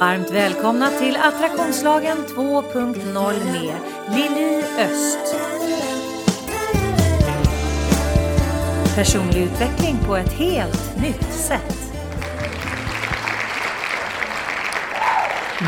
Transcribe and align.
Varmt 0.00 0.30
välkomna 0.30 0.90
till 0.90 1.16
Attraktionslagen 1.16 2.16
2.0 2.16 3.52
med 3.52 3.74
Lili 4.16 4.62
Öst. 4.78 5.36
Personlig 8.96 9.42
utveckling 9.42 9.96
på 10.06 10.16
ett 10.16 10.32
helt 10.32 11.02
nytt 11.02 11.32
sätt. 11.32 11.92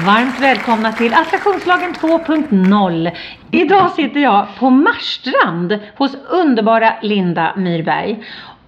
Varmt 0.07 0.41
välkomna 0.41 0.93
till 0.93 1.15
Attraktionslagen 1.15 1.95
2.0. 1.95 3.11
Idag 3.51 3.91
sitter 3.91 4.21
jag 4.21 4.47
på 4.59 4.71
Marstrand 4.71 5.79
hos 5.97 6.15
underbara 6.31 6.95
Linda 7.03 7.55
Myrberg 7.57 8.25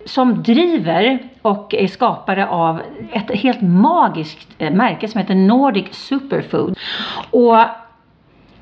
som 0.08 0.42
driver 0.42 1.18
och 1.42 1.74
är 1.74 1.86
skapare 1.86 2.48
av 2.48 2.82
ett 3.12 3.30
helt 3.30 3.62
magiskt 3.62 4.48
eh, 4.58 4.70
märke 4.70 5.08
som 5.08 5.20
heter 5.20 5.34
Nordic 5.34 5.94
Superfood. 5.94 6.78
Och 7.30 7.56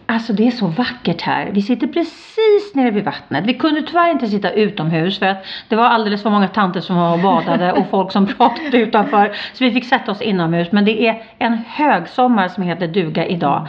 Alltså 0.09 0.33
det 0.33 0.46
är 0.46 0.51
så 0.51 0.66
vackert 0.66 1.23
här. 1.23 1.51
Vi 1.52 1.62
sitter 1.62 1.87
precis 1.87 2.74
nere 2.74 2.91
vid 2.91 3.05
vattnet. 3.05 3.45
Vi 3.47 3.55
kunde 3.55 3.83
tyvärr 3.83 4.10
inte 4.10 4.27
sitta 4.27 4.51
utomhus 4.51 5.19
för 5.19 5.27
att 5.27 5.45
det 5.69 5.77
var 5.77 5.84
alldeles 5.84 6.23
för 6.23 6.30
många 6.30 6.48
tanter 6.48 6.80
som 6.80 6.97
var 6.97 7.12
och 7.12 7.20
badade 7.20 7.73
och 7.73 7.87
folk 7.91 8.12
som 8.12 8.27
pratade 8.38 8.78
utanför. 8.78 9.37
Så 9.52 9.64
vi 9.64 9.70
fick 9.70 9.84
sätta 9.84 10.12
oss 10.12 10.23
inomhus. 10.23 10.73
Men 10.73 10.84
det 10.84 11.06
är 11.06 11.23
en 11.38 11.59
högsommar 11.69 12.48
som 12.48 12.62
heter 12.62 12.87
duga 12.87 13.27
idag. 13.27 13.69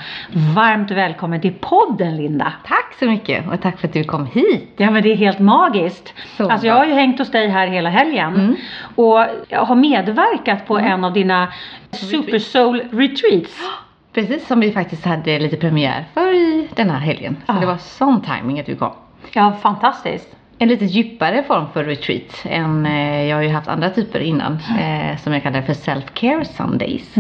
Varmt 0.56 0.92
välkommen 0.92 1.42
till 1.42 1.54
podden 1.54 2.18
Linda. 2.18 2.54
Tack 2.66 2.96
så 3.00 3.06
mycket 3.06 3.48
och 3.52 3.62
tack 3.62 3.80
för 3.80 3.88
att 3.88 3.94
du 3.94 4.04
kom 4.04 4.26
hit. 4.26 4.74
Ja 4.78 4.92
men 4.92 5.04
det 5.04 5.12
är 5.12 5.16
helt 5.16 5.40
magiskt. 5.40 6.14
Så 6.38 6.50
alltså 6.50 6.68
jag 6.68 6.76
har 6.76 6.86
ju 6.86 6.94
hängt 6.94 7.20
hos 7.20 7.32
dig 7.32 7.48
här 7.48 7.68
hela 7.68 7.90
helgen. 7.90 8.36
Mm. 8.36 8.56
Och 8.96 9.26
jag 9.48 9.66
har 9.66 9.76
medverkat 9.76 10.68
på 10.68 10.78
en 10.78 11.04
av 11.04 11.14
dina 11.14 11.48
Super 11.92 12.40
Soul 12.40 12.84
Retreats. 12.92 13.60
Precis 14.18 14.48
som 14.48 14.60
vi 14.60 14.72
faktiskt 14.72 15.06
hade 15.06 15.40
lite 15.40 15.58
premiär 15.58 16.06
för 16.14 16.34
i 16.34 16.68
den 16.76 16.90
här 16.90 17.00
helgen. 17.00 17.38
Så 17.46 17.52
Ah. 17.54 17.60
det 17.60 17.66
var 17.66 17.78
sån 17.78 18.22
timing 18.22 18.60
att 18.60 18.66
du 18.66 18.76
kom. 18.76 18.92
Ja, 19.34 19.54
fantastiskt. 19.62 20.36
En 20.60 20.68
lite 20.68 20.86
djupare 20.86 21.44
form 21.44 21.66
för 21.74 21.84
retreat 21.84 22.44
än, 22.46 22.86
eh, 22.86 23.24
jag 23.26 23.36
har 23.36 23.44
ju 23.44 23.50
haft 23.50 23.68
andra 23.68 23.90
typer 23.90 24.20
innan 24.20 24.54
eh, 24.80 25.18
som 25.18 25.34
jag 25.34 25.44
kallar 25.44 25.62
för 25.62 25.74
self-care 25.74 26.44
Sundays. 26.44 27.16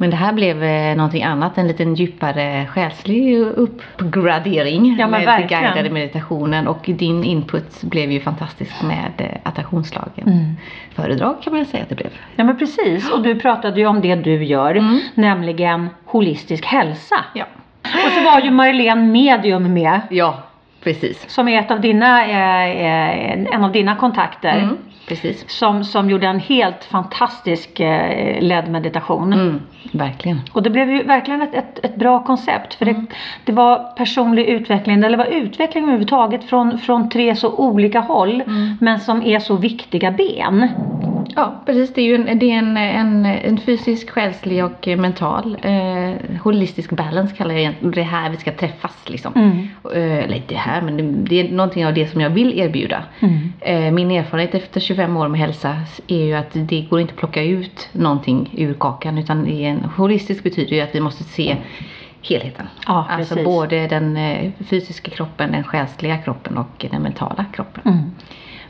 Men 0.00 0.10
det 0.10 0.16
här 0.16 0.32
blev 0.32 0.62
eh, 0.64 0.96
någonting 0.96 1.22
annat, 1.22 1.58
en 1.58 1.68
liten 1.68 1.94
djupare 1.94 2.66
själslig 2.70 3.38
uppgradering 3.40 4.96
Ja, 4.98 5.06
men 5.06 5.10
med 5.10 5.26
verkligen. 5.26 5.62
guidade 5.62 5.90
meditationen 5.90 6.68
och 6.68 6.78
din 6.86 7.24
input 7.24 7.82
blev 7.82 8.12
ju 8.12 8.20
fantastisk 8.20 8.82
med 8.82 9.12
eh, 9.18 9.26
attraktionslagen. 9.42 10.28
Mm. 10.28 10.56
Föredrag 10.94 11.42
kan 11.42 11.52
man 11.56 11.64
säga 11.66 11.82
att 11.82 11.88
det 11.88 11.94
blev. 11.94 12.10
Ja 12.36 12.44
men 12.44 12.58
precis 12.58 13.10
och 13.10 13.22
du 13.22 13.34
pratade 13.40 13.80
ju 13.80 13.86
om 13.86 14.00
det 14.00 14.14
du 14.14 14.44
gör, 14.44 14.74
Mm. 14.74 15.00
nämligen 15.14 15.88
holistisk 16.04 16.64
hälsa. 16.64 17.16
Ja. 17.34 17.44
Och 17.82 18.12
så 18.18 18.24
var 18.24 18.40
ju 18.40 18.50
Marlene 18.50 19.02
Medium 19.06 19.72
med, 19.74 20.00
Ja, 20.10 20.38
precis. 20.84 21.24
som 21.30 21.48
är 21.48 21.58
ett 21.60 21.70
av 21.70 21.80
dina, 21.80 22.26
eh, 22.26 22.64
eh, 22.70 23.54
en 23.54 23.64
av 23.64 23.72
dina 23.72 23.96
kontakter. 23.96 24.58
Mm, 24.58 24.76
precis. 25.10 25.44
Som, 25.50 25.84
som 25.84 26.10
gjorde 26.10 26.26
en 26.26 26.40
helt 26.40 26.84
fantastisk 26.84 27.80
eh, 27.80 28.42
ledd 28.42 28.70
meditation. 28.70 29.32
Mm, 29.32 29.60
verkligen. 29.92 30.40
Och 30.52 30.62
det 30.62 30.70
blev 30.70 30.90
ju 30.90 31.02
verkligen 31.02 31.42
ett, 31.42 31.54
ett, 31.54 31.84
ett 31.84 31.96
bra 31.96 32.24
koncept. 32.24 32.74
För 32.74 32.90
Mm. 32.90 33.06
det, 33.06 33.16
det 33.44 33.52
var 33.52 33.96
personlig 33.96 34.46
utveckling, 34.46 34.96
eller 34.96 35.10
det 35.10 35.16
var 35.16 35.30
utveckling 35.32 35.82
överhuvudtaget 35.84 36.44
från, 36.44 36.78
från 36.78 37.08
tre 37.08 37.36
så 37.36 37.56
olika 37.56 38.00
håll. 38.00 38.40
Mm. 38.40 38.76
Men 38.80 39.00
som 39.00 39.22
är 39.22 39.38
så 39.38 39.56
viktiga 39.56 40.10
ben. 40.10 40.68
Ja, 41.36 41.62
precis. 41.66 41.94
Det 41.94 42.00
är 42.00 42.04
ju 42.04 42.14
en, 42.14 42.38
det 42.38 42.52
är 42.52 42.58
en, 42.58 42.76
en, 42.76 43.26
en 43.26 43.58
fysisk, 43.58 44.10
själslig 44.10 44.64
och 44.64 44.88
mental 44.98 45.56
eh, 45.62 46.40
holistisk 46.42 46.90
balance 46.90 47.36
kallar 47.36 47.50
jag 47.50 47.60
egentligen. 47.60 47.90
Det 47.92 48.00
är 48.00 48.04
här 48.04 48.30
vi 48.30 48.36
ska 48.36 48.52
träffas 48.52 48.96
liksom. 49.06 49.32
Mm. 49.36 49.68
Eh, 49.94 50.24
eller 50.24 50.36
inte 50.36 50.54
det 50.54 50.60
här, 50.60 50.82
men 50.82 50.96
det, 50.96 51.02
det 51.02 51.40
är 51.40 51.52
någonting 51.52 51.86
av 51.86 51.94
det 51.94 52.06
som 52.06 52.20
jag 52.20 52.30
vill 52.30 52.58
erbjuda. 52.60 53.02
Mm. 53.20 53.52
Eh, 53.60 53.92
min 53.92 54.10
erfarenhet 54.10 54.54
efter 54.54 54.80
25 54.80 54.99
år 55.08 55.28
med 55.28 55.40
hälsa 55.40 55.76
är 56.06 56.24
ju 56.24 56.34
att 56.34 56.50
det 56.52 56.80
går 56.90 57.00
inte 57.00 57.12
att 57.12 57.18
plocka 57.18 57.42
ut 57.42 57.88
någonting 57.92 58.54
ur 58.56 58.74
kakan 58.74 59.18
utan 59.18 59.44
det 59.44 59.64
är 59.64 59.70
en, 59.70 59.84
holistisk 59.84 60.42
betyder 60.42 60.76
ju 60.76 60.80
att 60.80 60.94
vi 60.94 61.00
måste 61.00 61.24
se 61.24 61.56
helheten. 62.22 62.66
Ja, 62.86 63.06
alltså 63.10 63.34
precis. 63.34 63.44
både 63.44 63.86
den 63.86 64.16
eh, 64.16 64.52
fysiska 64.68 65.10
kroppen, 65.10 65.52
den 65.52 65.64
själsliga 65.64 66.18
kroppen 66.18 66.58
och 66.58 66.86
den 66.90 67.02
mentala 67.02 67.44
kroppen. 67.52 67.82
Mm. 67.84 68.10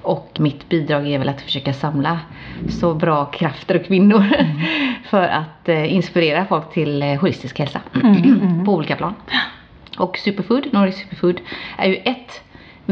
Och 0.03 0.37
mitt 0.39 0.69
bidrag 0.69 1.09
är 1.09 1.19
väl 1.19 1.29
att 1.29 1.41
försöka 1.41 1.73
samla 1.73 2.21
så 2.69 2.95
bra 2.95 3.25
krafter 3.25 3.77
och 3.77 3.87
kvinnor 3.87 4.25
för 5.05 5.29
att 5.29 5.69
eh, 5.69 5.95
inspirera 5.95 6.45
folk 6.45 6.73
till 6.73 7.03
eh, 7.03 7.21
holistisk 7.21 7.59
hälsa 7.59 7.81
på 8.65 8.73
olika 8.73 8.97
plan. 8.97 9.15
Och 9.99 10.19
Superfood, 10.19 10.73
Nordic 10.73 10.97
Superfood, 10.97 11.41
är 11.79 11.89
ju 11.89 11.95
ett 11.95 12.43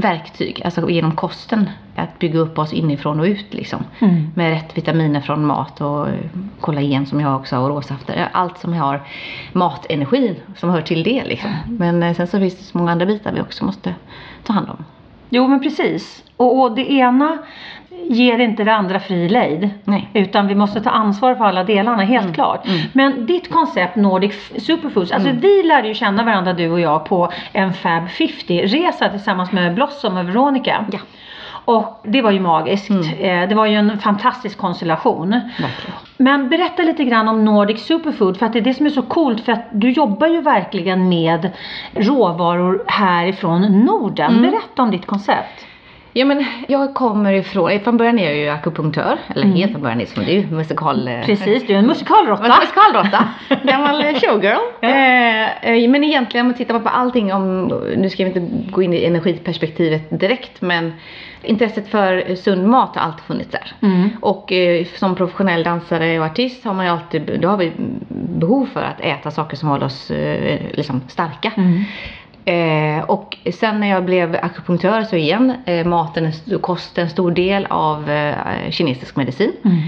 verktyg, 0.01 0.63
alltså 0.65 0.91
genom 0.91 1.17
kosten, 1.17 1.71
att 1.97 2.19
bygga 2.19 2.39
upp 2.39 2.59
oss 2.59 2.73
inifrån 2.73 3.21
och 3.21 3.27
ut 3.27 3.55
liksom. 3.55 3.85
Mm. 3.99 4.31
Med 4.35 4.51
rätt 4.51 4.77
vitaminer 4.77 5.21
från 5.21 5.47
mat 5.47 5.81
och 5.81 6.07
kollagen 6.61 7.07
som 7.07 7.21
jag 7.21 7.37
också 7.37 7.57
har 7.57 7.63
och 7.63 7.69
råsafter. 7.69 8.29
Allt 8.33 8.59
som 8.59 8.73
har 8.73 9.03
matenergin 9.53 10.37
som 10.57 10.71
hör 10.71 10.83
till 10.83 11.03
det 11.03 11.25
liksom. 11.25 11.51
Men 11.67 12.03
eh, 12.03 12.15
sen 12.15 12.27
så 12.27 12.39
finns 12.39 12.59
det 12.59 12.65
så 12.65 12.79
många 12.79 12.93
andra 12.93 13.07
bitar 13.07 13.33
vi 13.33 13.41
också 13.41 13.65
måste 13.65 13.95
ta 14.45 14.53
hand 14.53 14.69
om. 14.69 14.85
Jo 15.29 15.49
men 15.49 15.61
precis. 15.61 16.25
Och, 16.37 16.61
och 16.61 16.75
det 16.75 16.93
ena 16.93 17.39
ger 18.09 18.39
inte 18.39 18.65
det 18.65 18.75
andra 18.75 19.01
fri 19.01 19.29
lejd. 19.29 19.71
Nej. 19.85 20.09
Utan 20.15 20.47
vi 20.47 20.55
måste 20.55 20.81
ta 20.81 20.91
ansvar 20.91 21.35
för 21.35 21.45
alla 21.45 21.65
delarna, 21.65 22.03
helt 22.03 22.23
Mm, 22.25 22.35
klart. 22.35 22.67
mm. 22.67 22.81
Men 22.93 23.27
ditt 23.27 23.51
koncept 23.53 23.97
Nordic 23.97 24.35
Superfoods, 24.67 25.13
alltså 25.13 25.31
vi 25.31 25.63
lärde 25.63 25.89
ju 25.89 25.95
känna 25.95 26.25
varandra 26.25 26.53
du 26.53 26.71
och 26.71 26.81
jag 26.81 27.05
på 27.05 27.29
en 27.53 27.73
Fab 27.75 28.07
50-resa 28.09 29.09
tillsammans 29.09 29.53
med 29.53 29.75
Blossom 29.75 30.17
och 30.17 30.29
Veronica. 30.29 30.85
Ja. 30.93 30.99
Och 31.65 32.01
det 32.05 32.23
var 32.23 32.31
ju 32.31 32.41
magiskt. 32.41 32.91
Mm. 32.91 33.43
Eh, 33.43 33.49
Det 33.49 33.55
var 33.55 33.67
ju 33.67 33.75
en 33.77 33.99
fantastisk 33.99 34.59
konstellation. 34.59 35.31
Verkligen. 35.31 35.97
Men 36.17 36.49
berätta 36.49 36.83
lite 36.83 37.05
grann 37.05 37.29
om 37.29 37.45
Nordic 37.45 37.87
Superfood 37.87 38.37
för 38.37 38.47
att 38.47 38.53
det 38.53 38.59
är 38.59 38.63
det 38.63 38.75
som 38.75 38.87
är 38.87 38.91
så 38.91 39.03
coolt 39.03 39.45
för 39.45 39.53
att 39.53 39.65
du 39.73 39.91
jobbar 39.91 40.27
ju 40.27 40.41
verkligen 40.41 41.09
med 41.09 41.51
råvaror 41.95 42.83
härifrån 42.87 43.63
Norden. 43.85 44.31
Mm. 44.31 44.51
Berätta 44.51 44.83
om 44.83 44.91
ditt 44.91 45.07
koncept. 45.07 45.65
Ja 46.19 46.25
men 46.25 46.45
jag 46.69 46.95
kommer 46.95 47.33
ifrån, 47.33 47.81
från 47.81 47.97
början 47.97 48.19
är 48.19 48.25
jag 48.25 48.37
ju 48.37 48.49
akupunktör, 48.49 49.19
eller 49.29 49.47
helt 49.47 49.73
från 49.73 49.83
början 49.83 50.01
är 50.01 50.05
det 50.05 50.11
som 50.11 50.25
du, 50.25 50.47
musikal... 50.57 51.09
eh, 51.09 51.21
Precis, 51.27 51.67
du 51.67 51.75
är 51.75 51.79
en 51.79 51.87
musikalråtta. 51.87 52.59
Musikalråtta, 52.61 53.29
gammal 53.63 54.03
showgirl. 54.03 54.59
Eh, 54.81 55.69
eh, 55.85 55.91
men 55.91 56.05
egentligen 56.05 56.47
om 56.47 56.51
man 56.51 56.57
tittar 56.59 56.79
på 56.81 56.89
allting 56.89 57.33
om, 57.35 57.67
nu 57.97 58.11
ska 58.11 58.25
vi 58.25 58.31
inte 58.31 58.71
gå 58.71 58.83
in 58.83 58.95
i 58.95 59.05
energiperspektivet 59.05 60.21
direkt 60.21 60.61
men 60.61 60.93
intresset 61.43 61.89
för 61.89 62.35
sund 62.35 62.67
mat 62.69 62.97
har 62.97 63.03
alltid 63.03 63.25
funnits 63.25 63.51
där. 63.51 63.73
Mm. 63.83 64.09
Och 64.21 64.53
eh, 64.53 64.87
som 64.97 65.15
professionell 65.15 65.63
dansare 65.63 66.19
och 66.21 66.27
artist 66.27 66.65
har 66.65 66.75
man 66.75 66.85
ju 66.85 66.91
alltid, 66.93 67.39
då 67.41 67.49
har 67.49 67.57
vi 67.57 67.73
behov 68.39 68.67
för 68.73 68.83
att 68.83 69.01
äta 69.01 69.31
saker 69.31 69.57
som 69.57 69.69
håller 69.69 69.87
oss 69.87 70.11
eh, 70.11 70.61
liksom 70.73 71.01
starka. 71.09 71.53
Mm. 71.57 71.85
Eh, 72.49 73.05
och 73.05 73.37
sen 73.53 73.81
när 73.81 73.89
jag 73.89 74.05
blev 74.05 74.37
akupunktör 74.43 75.03
så 75.03 75.17
igen, 75.17 75.55
eh, 75.67 75.87
maten 75.87 76.27
st- 76.27 76.59
kost 76.59 76.99
en 76.99 77.11
stor 77.11 77.31
del 77.31 77.67
av 77.71 78.11
eh, 78.11 78.71
kinesisk 78.71 79.17
medicin. 79.17 79.53
Mm. 79.65 79.79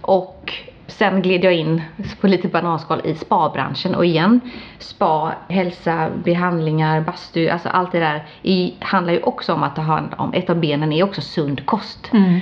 Och 0.00 0.52
sen 0.86 1.22
gled 1.22 1.44
jag 1.44 1.54
in 1.54 1.82
på 2.20 2.26
lite 2.26 2.48
bananskal 2.48 3.00
i 3.04 3.14
spabranschen 3.14 3.94
och 3.94 4.06
igen 4.06 4.40
spa, 4.78 5.32
hälsa, 5.48 6.08
behandlingar, 6.24 7.00
bastu, 7.00 7.48
alltså 7.48 7.68
allt 7.68 7.92
det 7.92 8.00
där 8.00 8.24
i, 8.42 8.74
handlar 8.80 9.12
ju 9.12 9.20
också 9.22 9.54
om 9.54 9.62
att 9.62 9.76
ta 9.76 9.82
hand 9.82 10.14
om, 10.18 10.32
ett 10.32 10.50
av 10.50 10.56
benen 10.56 10.92
är 10.92 11.04
också 11.04 11.20
sund 11.20 11.66
kost. 11.66 12.10
Mm. 12.12 12.40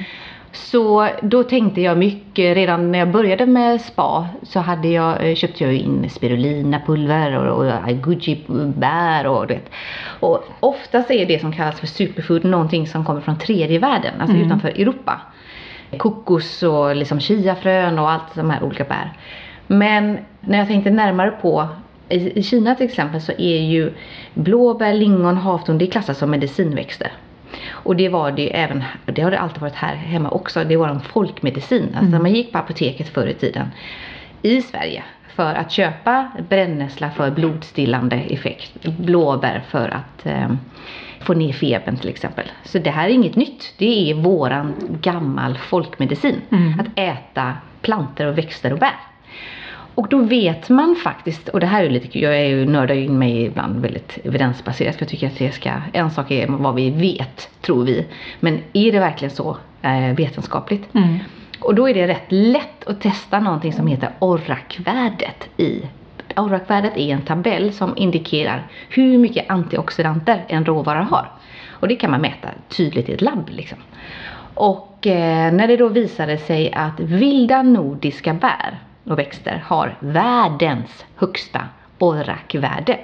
Så 0.55 1.09
då 1.23 1.43
tänkte 1.43 1.81
jag 1.81 1.99
mycket, 1.99 2.57
redan 2.57 2.93
när 2.93 2.99
jag 2.99 3.11
började 3.11 3.47
med 3.47 3.81
spa 3.81 4.29
så 4.43 4.61
hade 4.61 4.89
jag, 4.89 5.29
eh, 5.29 5.35
köpte 5.35 5.65
jag 5.65 5.75
in 5.75 6.11
spirulinapulver 6.11 7.37
och, 7.37 7.67
och 7.67 7.89
goji-bär 8.03 9.27
och 9.27 9.47
det. 9.47 9.61
Och 10.21 10.45
oftast 10.61 11.11
är 11.11 11.27
det 11.27 11.41
som 11.41 11.53
kallas 11.53 11.81
för 11.81 11.87
superfood 11.87 12.45
någonting 12.45 12.87
som 12.87 13.05
kommer 13.05 13.21
från 13.21 13.39
tredje 13.39 13.79
världen, 13.79 14.21
alltså 14.21 14.37
Mm. 14.37 14.47
utanför 14.47 14.69
Europa. 14.69 15.21
Kokos 15.97 16.63
och 16.63 16.97
liksom 16.97 17.21
chiafrön 17.21 17.99
och 17.99 18.11
allt 18.11 18.35
de 18.35 18.51
här 18.51 18.63
olika 18.63 18.85
bär. 18.85 19.13
Men 19.67 20.19
när 20.41 20.59
jag 20.59 20.69
tänkte 20.69 20.91
närmare 20.91 21.31
på 21.31 21.69
i, 22.09 22.43
Kina 22.43 22.75
till 22.75 22.87
exempel 22.87 23.21
så 23.21 23.33
är 23.33 23.59
ju 23.61 23.93
blåbär, 24.35 24.95
lingon, 24.95 25.37
havtorn 25.37 25.79
det 25.79 25.85
är 25.85 25.91
klassat 25.91 26.17
som 26.17 26.31
medicinväxter. 26.31 27.13
Och 27.85 27.97
det 27.97 28.09
var 28.09 28.31
det 28.31 28.57
även, 28.57 28.85
det 29.07 29.23
har 29.23 29.31
det 29.31 29.39
alltid 29.39 29.61
varit 29.61 29.75
här 29.75 29.95
hemma 29.95 30.31
också, 30.31 30.65
det 30.65 30.77
var 30.77 30.89
en 30.89 31.01
folkmedicin. 31.01 31.83
Alltså 31.83 32.09
Mm. 32.09 32.23
man 32.23 32.33
gick 32.33 32.53
på 32.53 32.59
apoteket 32.59 33.09
förr 33.09 33.27
i 33.27 33.35
tiden 33.35 33.69
i 34.43 34.63
Sverige 34.63 35.03
för 35.29 35.55
att 35.55 35.71
köpa 35.73 36.31
brännässla 36.49 37.11
för 37.11 37.31
blodstillande 37.31 38.17
effekt, 38.17 38.87
blåbär 38.99 39.63
för 39.69 39.89
att 39.89 40.27
eh, 40.27 40.49
få 41.21 41.35
ner 41.35 41.53
febern 41.53 41.97
till 41.97 42.09
exempel. 42.09 42.45
Så 42.65 42.79
det 42.79 42.91
här 42.91 43.09
är 43.09 43.13
inget 43.13 43.37
nytt, 43.37 43.75
det 43.79 44.11
är 44.11 44.15
våran 44.15 44.75
gammal 45.01 45.59
folkmedicin. 45.59 46.41
Mm. 46.51 46.81
Att 46.81 46.87
äta 46.97 47.53
planter 47.83 48.27
och 48.27 48.39
växter 48.39 48.73
och 48.73 48.79
bär. 48.79 48.95
Och 49.95 50.09
då 50.09 50.19
vet 50.19 50.69
man 50.69 50.97
faktiskt, 50.97 51.49
och 51.49 51.61
det 51.61 51.67
här 51.67 51.81
är 51.81 51.85
ju 51.85 51.91
lite 51.91 52.09
kul, 52.09 52.23
jag 52.23 52.41
är 52.41 52.47
ju, 52.47 52.67
nördar 52.67 52.95
in 52.95 53.19
mig 53.19 53.45
ibland 53.45 53.83
väldigt 53.83 54.19
evidensbaserat 54.25 54.95
för 54.95 55.03
jag 55.03 55.09
tycker 55.09 55.27
att 55.27 55.39
det 55.39 55.53
ska, 55.53 55.71
en 55.93 56.11
sak 56.11 56.31
är 56.31 56.47
vad 56.47 56.75
vi 56.75 56.91
vet, 56.91 57.51
tror 57.61 57.85
vi. 57.85 58.07
Men 58.41 58.59
är 58.73 58.93
det 58.93 58.99
verkligen 58.99 59.35
så 59.35 59.57
eh, 59.83 60.15
vetenskapligt? 60.17 60.95
Mm. 60.95 61.19
Och 61.61 61.75
då 61.75 61.89
är 61.89 61.95
det 61.95 62.09
rätt 62.09 62.27
lätt 62.29 62.87
att 62.87 63.01
testa 63.01 63.41
någonting 63.41 63.73
som 63.73 63.87
heter 63.87 64.11
ORAC-värdet 64.19 65.49
i 65.57 65.83
ORAC-värdet 66.37 66.97
är 66.97 67.15
en 67.15 67.23
tabell 67.23 67.73
som 67.73 67.97
indikerar 67.97 68.67
hur 68.89 69.19
mycket 69.19 69.51
antioxidanter 69.51 70.45
en 70.49 70.65
råvara 70.65 71.03
har. 71.03 71.31
Och 71.71 71.89
det 71.89 71.97
kan 71.97 72.11
man 72.11 72.21
mäta 72.21 72.49
tydligt 72.69 73.09
i 73.09 73.13
ett 73.13 73.23
labb. 73.23 73.49
Liksom. 73.49 73.79
Och 74.55 75.07
eh, 75.07 75.53
när 75.53 75.69
det 75.69 75.77
då 75.77 75.89
visade 75.89 76.39
sig 76.39 76.73
att 76.73 77.01
vilda 77.01 77.63
nordiska 77.63 78.35
bär 78.35 78.79
och 79.05 79.19
växter 79.19 79.65
har 79.67 79.97
världens 80.01 81.05
högsta 81.17 81.61
ORAC-värde. 81.99 82.99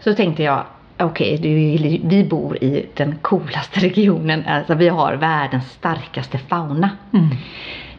Så 0.00 0.14
tänkte 0.14 0.42
jag, 0.42 0.64
okej, 0.98 1.34
okay, 1.38 1.98
vi 2.04 2.26
bor 2.30 2.64
i 2.64 2.86
den 2.94 3.18
coolaste 3.22 3.80
regionen, 3.86 4.44
alltså 4.46 4.74
vi 4.74 4.88
har 4.88 5.14
världens 5.14 5.72
starkaste 5.72 6.38
fauna. 6.38 6.90
Mm. 7.12 7.28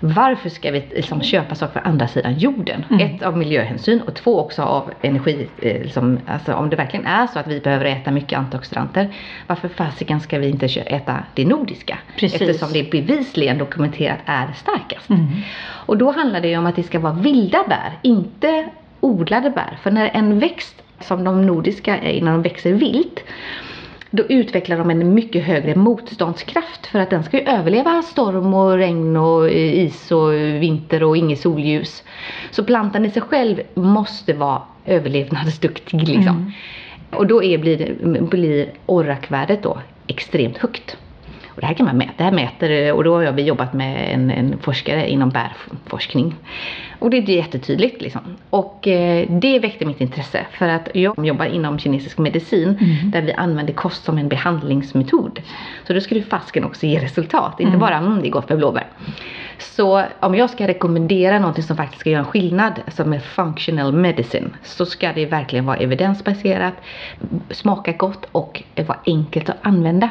Varför 0.05 0.49
ska 0.49 0.71
vi 0.71 0.83
liksom 0.95 1.21
köpa 1.21 1.55
saker 1.55 1.79
på 1.79 1.89
andra 1.89 2.07
sidan 2.07 2.33
jorden? 2.33 2.85
Mm. 2.89 3.07
Ett 3.07 3.23
av 3.23 3.37
miljöhänsyn 3.37 4.01
och 4.01 4.15
två 4.15 4.39
också 4.39 4.61
av 4.61 4.91
energi. 5.01 5.47
Eh, 5.61 5.81
liksom, 5.81 6.19
alltså 6.27 6.53
om 6.53 6.69
det 6.69 6.75
verkligen 6.75 7.05
är 7.05 7.27
så 7.27 7.39
att 7.39 7.47
vi 7.47 7.59
behöver 7.59 7.85
äta 7.85 8.11
mycket 8.11 8.39
antioxidanter. 8.39 9.15
Varför 9.47 9.67
fasiken 9.67 10.19
ska 10.19 10.39
vi 10.39 10.49
inte 10.49 10.65
äta 10.65 11.23
det 11.33 11.45
nordiska? 11.45 11.97
Precis. 12.17 12.41
Eftersom 12.41 12.73
det 12.73 12.91
bevisligen 12.91 13.57
dokumenterat 13.57 14.19
är 14.25 14.53
starkast. 14.55 15.09
Mm. 15.09 15.27
Och 15.61 15.97
då 15.97 16.11
handlar 16.11 16.41
det 16.41 16.47
ju 16.47 16.57
om 16.57 16.65
att 16.65 16.75
det 16.75 16.83
ska 16.83 16.99
vara 16.99 17.13
vilda 17.13 17.63
bär, 17.67 17.93
inte 18.01 18.69
odlade 18.99 19.49
bär. 19.49 19.77
För 19.81 19.91
när 19.91 20.09
en 20.13 20.39
växt 20.39 20.83
som 20.99 21.23
de 21.23 21.45
nordiska 21.45 21.97
är 21.97 22.11
innan 22.11 22.33
de 22.33 22.41
växer 22.41 22.73
vilt 22.73 23.23
då 24.15 24.23
utvecklar 24.23 24.77
de 24.77 24.89
en 24.89 25.13
mycket 25.13 25.43
högre 25.43 25.75
motståndskraft 25.75 26.85
för 26.85 26.99
att 26.99 27.09
den 27.09 27.23
ska 27.23 27.37
ju 27.37 27.43
överleva 27.43 28.01
storm 28.01 28.53
och 28.53 28.77
regn 28.77 29.17
och 29.17 29.49
is 29.51 30.11
och 30.11 30.33
vinter 30.33 31.03
och 31.03 31.17
inget 31.17 31.39
solljus. 31.39 32.03
Så 32.51 32.63
plantan 32.63 33.05
i 33.05 33.09
sig 33.09 33.21
själv 33.21 33.61
måste 33.73 34.33
vara 34.33 34.61
överlevnadsduktig 34.85 36.07
liksom. 36.07 36.35
Mm. 36.35 36.51
Och 37.11 37.27
då 37.27 37.43
är, 37.43 37.57
blir, 37.57 37.95
blir 38.21 38.71
ORAC-värdet 38.85 39.63
då 39.63 39.77
extremt 40.07 40.57
högt. 40.57 40.97
Och 41.55 41.61
det 41.61 41.67
här 41.67 41.73
kan 41.73 41.85
man 41.85 41.97
mäta. 41.97 42.11
Det 42.17 42.23
här 42.23 42.31
mäter, 42.31 42.93
och 42.93 43.03
då 43.03 43.15
har 43.25 43.31
vi 43.31 43.41
jobbat 43.43 43.73
med 43.73 44.13
en, 44.13 44.31
en 44.31 44.57
forskare 44.61 45.09
inom 45.09 45.29
bärforskning. 45.29 46.35
Och 46.99 47.09
det 47.09 47.17
är 47.17 47.29
jättetydligt 47.29 48.01
liksom. 48.01 48.21
Och 48.49 48.87
eh, 48.87 49.27
det 49.29 49.59
väckte 49.59 49.85
mitt 49.85 50.01
intresse 50.01 50.45
för 50.51 50.67
att 50.67 50.89
jag 50.93 51.25
jobbar 51.25 51.45
inom 51.45 51.79
kinesisk 51.79 52.17
medicin 52.17 52.77
Mm. 52.81 53.11
där 53.11 53.21
vi 53.21 53.33
använder 53.33 53.73
kost 53.73 54.03
som 54.03 54.17
en 54.17 54.27
behandlingsmetod. 54.27 55.41
Så 55.87 55.93
då 55.93 56.01
ska 56.01 56.15
det 56.15 56.21
fasken 56.21 56.63
också 56.63 56.85
ge 56.85 56.99
resultat, 56.99 57.59
inte 57.59 57.69
Mm. 57.69 57.79
bara 57.79 57.97
om 57.99 58.21
det 58.21 58.27
är 58.27 58.31
gott 58.31 58.49
med 58.49 58.57
blåbär. 58.57 58.87
Så 59.57 60.03
om 60.19 60.35
jag 60.35 60.49
ska 60.49 60.67
rekommendera 60.67 61.39
någonting 61.39 61.63
som 61.63 61.77
faktiskt 61.77 61.99
ska 61.99 62.09
göra 62.09 62.19
en 62.19 62.25
skillnad, 62.25 62.73
som 62.87 63.13
är 63.13 63.19
functional 63.19 63.93
medicine, 63.93 64.49
så 64.63 64.85
ska 64.85 65.13
det 65.13 65.25
verkligen 65.25 65.65
vara 65.65 65.77
evidensbaserat, 65.77 66.73
smaka 67.51 67.91
gott 67.91 68.25
och 68.31 68.63
vara 68.87 68.99
enkelt 69.05 69.49
att 69.49 69.57
använda. 69.61 70.09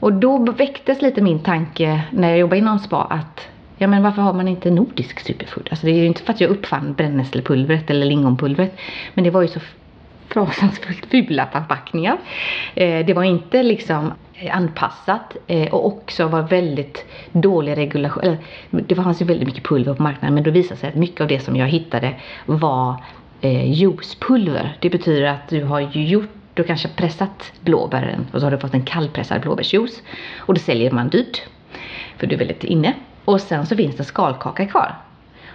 Och 0.00 0.12
då 0.12 0.38
väcktes 0.38 1.02
lite 1.02 1.22
min 1.22 1.38
tanke 1.38 2.02
när 2.10 2.28
jag 2.28 2.38
jobbade 2.38 2.58
inom 2.58 2.78
spa 2.78 3.02
att 3.02 3.48
Ja 3.76 3.86
men 3.86 4.02
varför 4.02 4.22
har 4.22 4.32
man 4.32 4.48
inte 4.48 4.70
nordisk 4.70 5.20
superfood? 5.20 5.68
Alltså 5.70 5.86
det 5.86 5.92
är 5.92 5.96
ju 5.96 6.06
inte 6.06 6.22
för 6.22 6.32
att 6.32 6.40
jag 6.40 6.50
uppfann 6.50 6.94
brännässelpulvret 6.94 7.90
eller 7.90 8.06
lingonpulvret. 8.06 8.78
Men 9.14 9.24
det 9.24 9.30
var 9.30 9.42
ju 9.42 9.48
så 9.48 9.60
fasansfullt 10.28 11.06
fula 11.06 11.48
förpackningar. 11.52 12.16
Eh, 12.74 13.06
det 13.06 13.14
var 13.14 13.24
inte 13.24 13.62
liksom 13.62 14.12
eh, 14.34 14.56
anpassat 14.56 15.36
eh, 15.46 15.74
och 15.74 15.86
också 15.86 16.26
var 16.26 16.42
väldigt 16.42 17.04
dålig 17.32 17.76
regulation. 17.76 18.22
Eller, 18.24 18.38
det 18.70 18.94
fanns 18.94 19.22
ju 19.22 19.24
väldigt 19.24 19.46
mycket 19.46 19.64
pulver 19.64 19.94
på 19.94 20.02
marknaden 20.02 20.34
men 20.34 20.42
då 20.44 20.50
visade 20.50 20.80
sig 20.80 20.88
att 20.88 20.94
mycket 20.94 21.20
av 21.20 21.28
det 21.28 21.40
som 21.40 21.56
jag 21.56 21.68
hittade 21.68 22.14
var 22.46 22.96
eh, 23.40 23.72
juicepulver. 23.72 24.76
Det 24.80 24.90
betyder 24.90 25.26
att 25.26 25.48
du 25.48 25.64
har 25.64 25.80
ju 25.80 26.06
gjort 26.06 26.30
du 26.54 26.62
har 26.62 26.66
kanske 26.66 26.88
pressat 26.88 27.52
blåbären 27.60 28.26
och 28.32 28.40
så 28.40 28.46
har 28.46 28.50
du 28.50 28.58
fått 28.58 28.74
en 28.74 28.84
kallpressad 28.84 29.40
blåbärsjuice. 29.40 30.02
Och 30.38 30.54
det 30.54 30.60
säljer 30.60 30.90
man 30.90 31.08
dyrt. 31.08 31.42
För 32.18 32.26
du 32.26 32.34
är 32.34 32.38
väldigt 32.38 32.64
inne. 32.64 32.94
Och 33.24 33.40
sen 33.40 33.66
så 33.66 33.76
finns 33.76 33.96
det 33.96 34.04
skalkaka 34.04 34.66
kvar. 34.66 34.94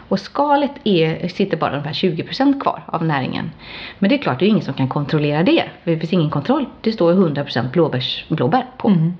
Och 0.09 0.19
skalet 0.19 0.71
är, 0.83 1.27
sitter 1.27 1.57
bara 1.57 1.71
ungefär 1.71 1.93
20% 1.93 2.61
kvar 2.61 2.83
av 2.85 3.05
näringen. 3.05 3.51
Men 3.99 4.09
det 4.09 4.15
är 4.15 4.21
klart, 4.21 4.39
det 4.39 4.45
är 4.45 4.49
ingen 4.49 4.61
som 4.61 4.73
kan 4.73 4.87
kontrollera 4.87 5.43
det. 5.43 5.63
För 5.83 5.91
det 5.91 5.99
finns 5.99 6.13
ingen 6.13 6.29
kontroll. 6.29 6.65
Det 6.81 6.91
står 6.91 7.13
100% 7.13 7.71
blåbärs, 7.71 8.25
blåbär 8.29 8.65
på. 8.77 8.87
Mm. 8.87 9.13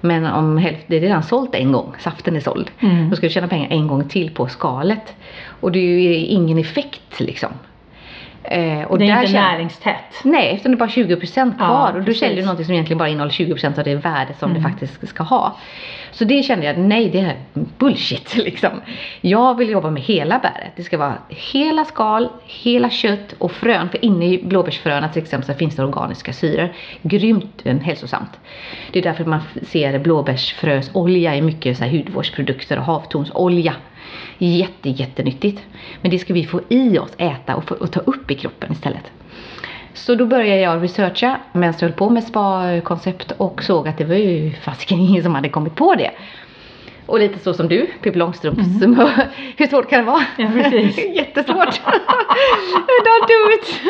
Men 0.00 0.26
om 0.26 0.56
hälften, 0.56 0.84
det 0.86 0.96
är 0.96 1.00
redan 1.00 1.22
sålt 1.22 1.54
en 1.54 1.72
gång, 1.72 1.94
saften 1.98 2.36
är 2.36 2.40
såld. 2.40 2.70
Mm. 2.80 3.10
Då 3.10 3.16
ska 3.16 3.26
du 3.26 3.32
tjäna 3.32 3.48
pengar 3.48 3.70
en 3.70 3.86
gång 3.86 4.08
till 4.08 4.30
på 4.30 4.48
skalet. 4.48 5.14
Och 5.60 5.72
det 5.72 5.78
är 5.78 5.98
ju 5.98 6.14
ingen 6.16 6.58
effekt 6.58 7.20
liksom. 7.20 7.50
Eh, 8.50 8.82
och 8.82 8.98
det 8.98 9.04
är 9.08 9.20
inte 9.22 9.32
näringstätt. 9.32 10.14
Nej, 10.24 10.48
eftersom 10.50 10.72
det 10.72 10.76
är 10.76 10.78
bara 10.78 10.88
20% 10.88 11.56
kvar 11.56 11.66
Ja, 11.66 11.88
och 11.98 12.04
precis. 12.04 12.20
säljer 12.20 12.36
du 12.36 12.42
någonting 12.42 12.64
som 12.66 12.74
egentligen 12.74 12.98
bara 12.98 13.08
innehåller 13.08 13.32
20% 13.32 13.78
av 13.78 13.84
det 13.84 13.94
värde 13.94 14.34
som 14.38 14.50
Mm. 14.50 14.62
det 14.62 14.68
faktiskt 14.68 15.08
ska 15.08 15.22
ha. 15.22 15.56
Så 16.10 16.24
det 16.24 16.42
kände 16.42 16.66
jag, 16.66 16.78
nej 16.78 17.08
det 17.10 17.20
är 17.20 17.36
bullshit 17.78 18.36
liksom. 18.44 18.70
Jag 19.20 19.56
vill 19.58 19.70
jobba 19.70 19.90
med 19.90 20.02
hela 20.02 20.38
bäret. 20.38 20.72
Det 20.76 20.82
ska 20.82 20.98
vara 20.98 21.14
hela 21.28 21.84
skal, 21.84 22.28
hela 22.46 22.90
kött 22.90 23.34
och 23.38 23.52
frön. 23.52 23.88
För 23.88 24.04
inne 24.04 24.26
i 24.26 24.42
blåbärsfröna 24.44 25.08
till 25.08 25.22
exempel 25.22 25.46
så 25.46 25.58
finns 25.58 25.76
det 25.76 25.84
organiska 25.84 26.32
syror. 26.32 26.68
Grymt 27.02 27.62
hälsosamt. 27.82 28.30
Det 28.92 28.98
är 28.98 29.02
därför 29.02 29.24
man 29.24 29.40
ser 29.62 29.98
blåbärsfrösolja 29.98 31.36
i 31.36 31.42
mycket 31.42 31.78
så 31.78 31.84
här 31.84 31.90
hudvårdsprodukter 31.90 32.78
och 32.78 32.84
havtornsolja. 32.84 33.74
Jätte, 34.38 34.88
jättenyttigt. 34.88 35.62
Men 36.02 36.10
det 36.10 36.18
ska 36.18 36.34
vi 36.34 36.44
få 36.44 36.60
i 36.68 36.98
oss, 36.98 37.12
äta 37.18 37.56
och, 37.56 37.64
få, 37.64 37.74
och 37.74 37.92
ta 37.92 38.00
upp 38.00 38.30
i 38.30 38.34
kroppen 38.34 38.72
istället. 38.72 39.10
Så 39.94 40.14
då 40.14 40.26
började 40.26 40.60
jag 40.60 40.82
researcha 40.82 41.40
medan 41.52 41.74
jag 41.80 41.88
höll 41.88 41.96
på 41.96 42.10
med 42.10 42.24
spa-koncept 42.24 43.32
och 43.36 43.62
såg 43.62 43.88
att 43.88 43.98
det 43.98 44.04
var 44.04 44.14
ju 44.14 44.52
fasiken 44.52 44.98
ingen 44.98 45.22
som 45.22 45.34
hade 45.34 45.48
kommit 45.48 45.74
på 45.74 45.94
det. 45.94 46.10
Och 47.06 47.18
lite 47.18 47.38
så 47.38 47.54
som 47.54 47.68
du, 47.68 47.86
Pippi 48.02 48.18
Långstrumps 48.18 48.78
smör. 48.82 49.28
Hur 49.56 49.66
svårt 49.66 49.90
kan 49.90 49.98
det 49.98 50.06
vara? 50.06 50.22
Ja, 50.36 50.48
precis. 50.52 50.98
Jättesvårt. 51.16 51.80
Don't 53.04 53.26
do 53.28 53.52
it. 53.54 53.80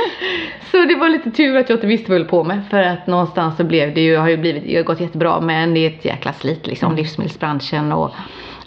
Så 0.70 0.84
det 0.84 0.94
var 0.94 1.08
lite 1.08 1.30
tur 1.30 1.56
att 1.56 1.68
jag 1.68 1.76
inte 1.76 1.86
visste 1.86 2.10
vad 2.10 2.14
jag 2.14 2.24
höll 2.24 2.30
på 2.30 2.44
med. 2.44 2.60
För 2.70 2.82
att 2.82 3.06
någonstans 3.06 3.56
så 3.56 3.64
blev 3.64 3.94
det 3.94 4.00
ju, 4.00 4.16
har 4.16 4.28
ju 4.28 4.36
blivit, 4.36 4.64
det 4.64 4.76
har 4.76 4.82
gått 4.82 5.00
jättebra 5.00 5.40
men 5.40 5.74
det 5.74 5.80
är 5.80 5.90
ett 5.90 6.04
jäkla 6.04 6.32
slit 6.32 6.66
liksom. 6.66 6.96
Livsmedelsbranschen 6.96 7.92
och 7.92 8.10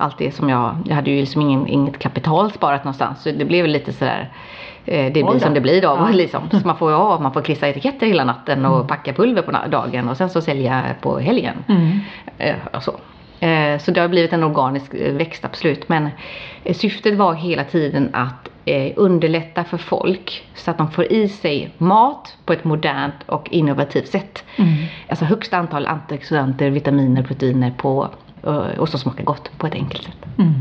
allt 0.01 0.17
det 0.17 0.31
som 0.31 0.50
jag, 0.50 0.75
jag 0.86 0.96
hade 0.96 1.12
ju 1.12 1.20
liksom 1.20 1.41
ingen, 1.41 1.67
inget 1.67 2.00
kapital 2.00 2.51
sparat 2.51 2.84
någonstans. 2.84 3.24
Så 3.24 3.31
det 3.31 3.46
blev 3.46 3.67
lite 3.67 3.93
sådär 3.93 4.29
eh, 4.86 5.13
det 5.13 5.24
blir 5.24 5.39
som 5.39 5.53
det 5.53 5.62
blir 5.62 5.81
då. 5.81 5.88
Ja. 5.88 6.10
Liksom. 6.13 6.50
Så 6.51 6.67
man 6.67 6.77
får, 6.77 6.91
ja, 6.91 7.20
man 7.22 7.34
får 7.34 7.41
klissa 7.41 7.67
etiketter 7.67 8.08
hela 8.08 8.24
natten 8.24 8.65
och 8.65 8.88
packa 8.88 9.13
pulver 9.13 9.41
på 9.41 9.51
dagen 9.51 10.10
och 10.10 10.17
sen 10.17 10.29
så 10.29 10.41
sälja 10.41 10.84
på 11.01 11.20
helgen. 11.20 11.63
Mm. 11.67 12.00
Eh, 12.38 12.79
så. 12.79 12.96
Eh, 13.41 13.79
så 13.79 13.91
det 13.91 14.01
har 14.01 14.08
blivit 14.08 14.34
en 14.34 14.43
organisk 14.43 14.93
eh, 14.93 15.13
växt 15.13 15.46
absolut. 15.46 15.89
Men 15.89 16.10
eh, 16.63 16.75
syftet 16.75 17.17
var 17.17 17.34
hela 17.34 17.63
tiden 17.63 18.10
att 18.13 18.48
underlätta 18.96 19.63
för 19.63 19.77
folk 19.77 20.48
så 20.55 20.72
att 20.72 20.77
de 20.77 20.91
får 20.91 21.12
i 21.12 21.29
sig 21.29 21.72
mat 21.77 22.38
på 22.46 22.53
ett 22.53 22.63
modernt 22.63 23.15
och 23.25 23.50
innovativt 23.51 24.08
sätt. 24.08 24.43
Mm. 24.55 24.74
Alltså 25.10 25.25
högst 25.25 25.53
antal 25.53 25.88
antioxidanter, 25.88 26.70
vitaminer, 26.70 27.24
proteiner 27.24 27.72
på, 27.77 28.10
och 28.78 28.90
som 28.90 29.00
smakar 29.00 29.24
gott 29.24 29.52
på 29.58 29.68
ett 29.68 29.76
enkelt 29.76 30.04
sätt. 30.04 30.26
Mm. 30.38 30.54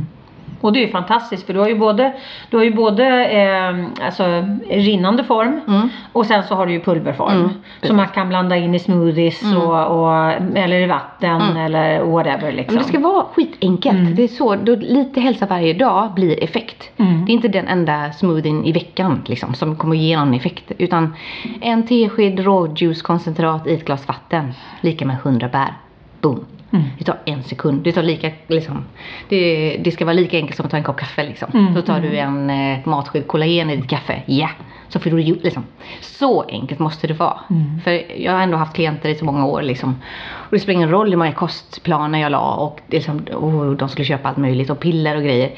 Och 0.63 0.73
det 0.73 0.79
är 0.79 0.87
ju 0.87 0.93
fantastiskt 0.93 1.47
för 1.47 1.55
du 1.55 1.61
har 1.61 1.69
ju 1.69 1.79
både, 1.79 2.13
du 2.51 2.57
har 2.57 2.65
ju 2.65 2.75
både 2.75 3.25
eh, 3.27 4.05
alltså, 4.07 4.45
rinnande 4.71 5.25
form 5.25 5.61
Mm. 5.69 5.89
och 6.13 6.27
sen 6.27 6.43
så 6.43 6.55
har 6.55 6.67
du 6.67 6.73
ju 6.73 6.81
pulverform. 6.81 7.33
Mm, 7.37 7.51
som 7.83 7.97
man 7.97 8.09
kan 8.09 8.29
blanda 8.29 8.57
in 8.57 8.75
i 8.75 8.79
smoothies 8.79 9.43
Mm. 9.43 9.57
och, 9.59 9.87
och, 9.87 10.33
eller 10.57 10.81
i 10.81 10.87
vatten 10.87 11.41
Mm. 11.43 11.57
eller 11.57 12.03
whatever 12.05 12.53
liksom. 12.53 12.75
Men 12.75 12.83
det 12.83 12.89
ska 12.89 12.99
vara 13.01 13.25
skitenkelt. 13.35 13.99
Mm. 13.99 14.15
Det 14.15 14.23
är 14.23 14.29
så, 14.29 14.57
då 14.57 14.75
lite 14.77 15.21
hälsa 15.21 15.47
varje 15.47 15.73
dag 15.75 16.15
blir 16.15 16.45
effekt. 16.45 16.91
Mm. 16.97 17.25
Det 17.25 17.33
är 17.33 17.35
inte 17.35 17.49
den 17.49 17.69
enda 17.69 18.13
smoothien 18.13 18.65
i 18.65 18.73
veckan 18.73 19.23
liksom, 19.27 19.55
som 19.55 19.77
kommer 19.77 19.97
ge 19.97 20.17
någon 20.19 20.35
effekt. 20.35 20.73
Utan 20.79 21.15
en 21.61 21.87
tesked 21.87 22.41
råjuicekoncentrat 22.41 23.67
i 23.67 23.75
ett 23.75 23.85
glas 23.85 24.09
vatten, 24.09 24.53
lika 24.81 25.07
med 25.07 25.17
100 25.23 25.49
bär. 25.49 25.75
Boom. 26.21 26.45
Mm. 26.73 26.85
Det 26.99 27.05
tar 27.05 27.19
en 27.25 27.43
sekund. 27.43 27.83
Det, 27.83 27.93
tar 27.93 28.03
lika, 28.03 28.31
liksom, 28.47 28.85
det, 29.29 29.77
det 29.85 29.91
ska 29.91 30.05
vara 30.05 30.15
lika 30.15 30.37
enkelt 30.37 30.57
som 30.57 30.67
att 30.67 30.71
ta 30.71 30.77
en 30.77 30.85
kopp 30.85 30.97
kaffe. 30.97 31.23
Liksom. 31.23 31.50
Mm, 31.55 31.75
Så 31.75 31.83
tar 31.83 31.99
mm. 31.99 32.11
du 32.11 32.17
en 32.17 32.50
eh, 32.50 32.89
matsked 32.89 33.27
kollagen 33.27 33.71
i 33.71 33.77
ditt 33.77 33.91
kaffe. 33.91 34.23
Ja, 34.27 34.49
så 34.89 35.00
får 35.00 35.11
du 35.11 35.17
liksom. 35.17 35.65
Så 36.00 36.43
enkelt 36.43 36.81
måste 36.81 37.07
det 37.07 37.15
vara. 37.15 37.41
Mm. 37.50 37.81
För 37.81 38.21
jag 38.21 38.33
har 38.33 38.41
ändå 38.41 38.57
haft 38.57 38.75
klienter 38.75 39.09
i 39.09 39.15
så 39.15 39.25
många 39.25 39.47
år. 39.47 39.62
Liksom. 39.62 39.91
Och 40.33 40.50
det 40.50 40.59
spelar 40.59 40.77
ingen 40.77 40.91
roll 40.91 41.11
hur 41.11 41.17
många 41.17 41.33
kostplaner 41.33 42.21
jag 42.21 42.33
la 42.33 42.55
och 42.55 42.81
liksom, 42.87 43.27
oh, 43.35 43.73
de 43.73 43.89
skulle 43.89 44.05
köpa 44.05 44.29
allt 44.29 44.39
möjligt 44.39 44.71
och 44.71 44.81
piller 44.81 45.17
och 45.17 45.23
grejer. 45.23 45.50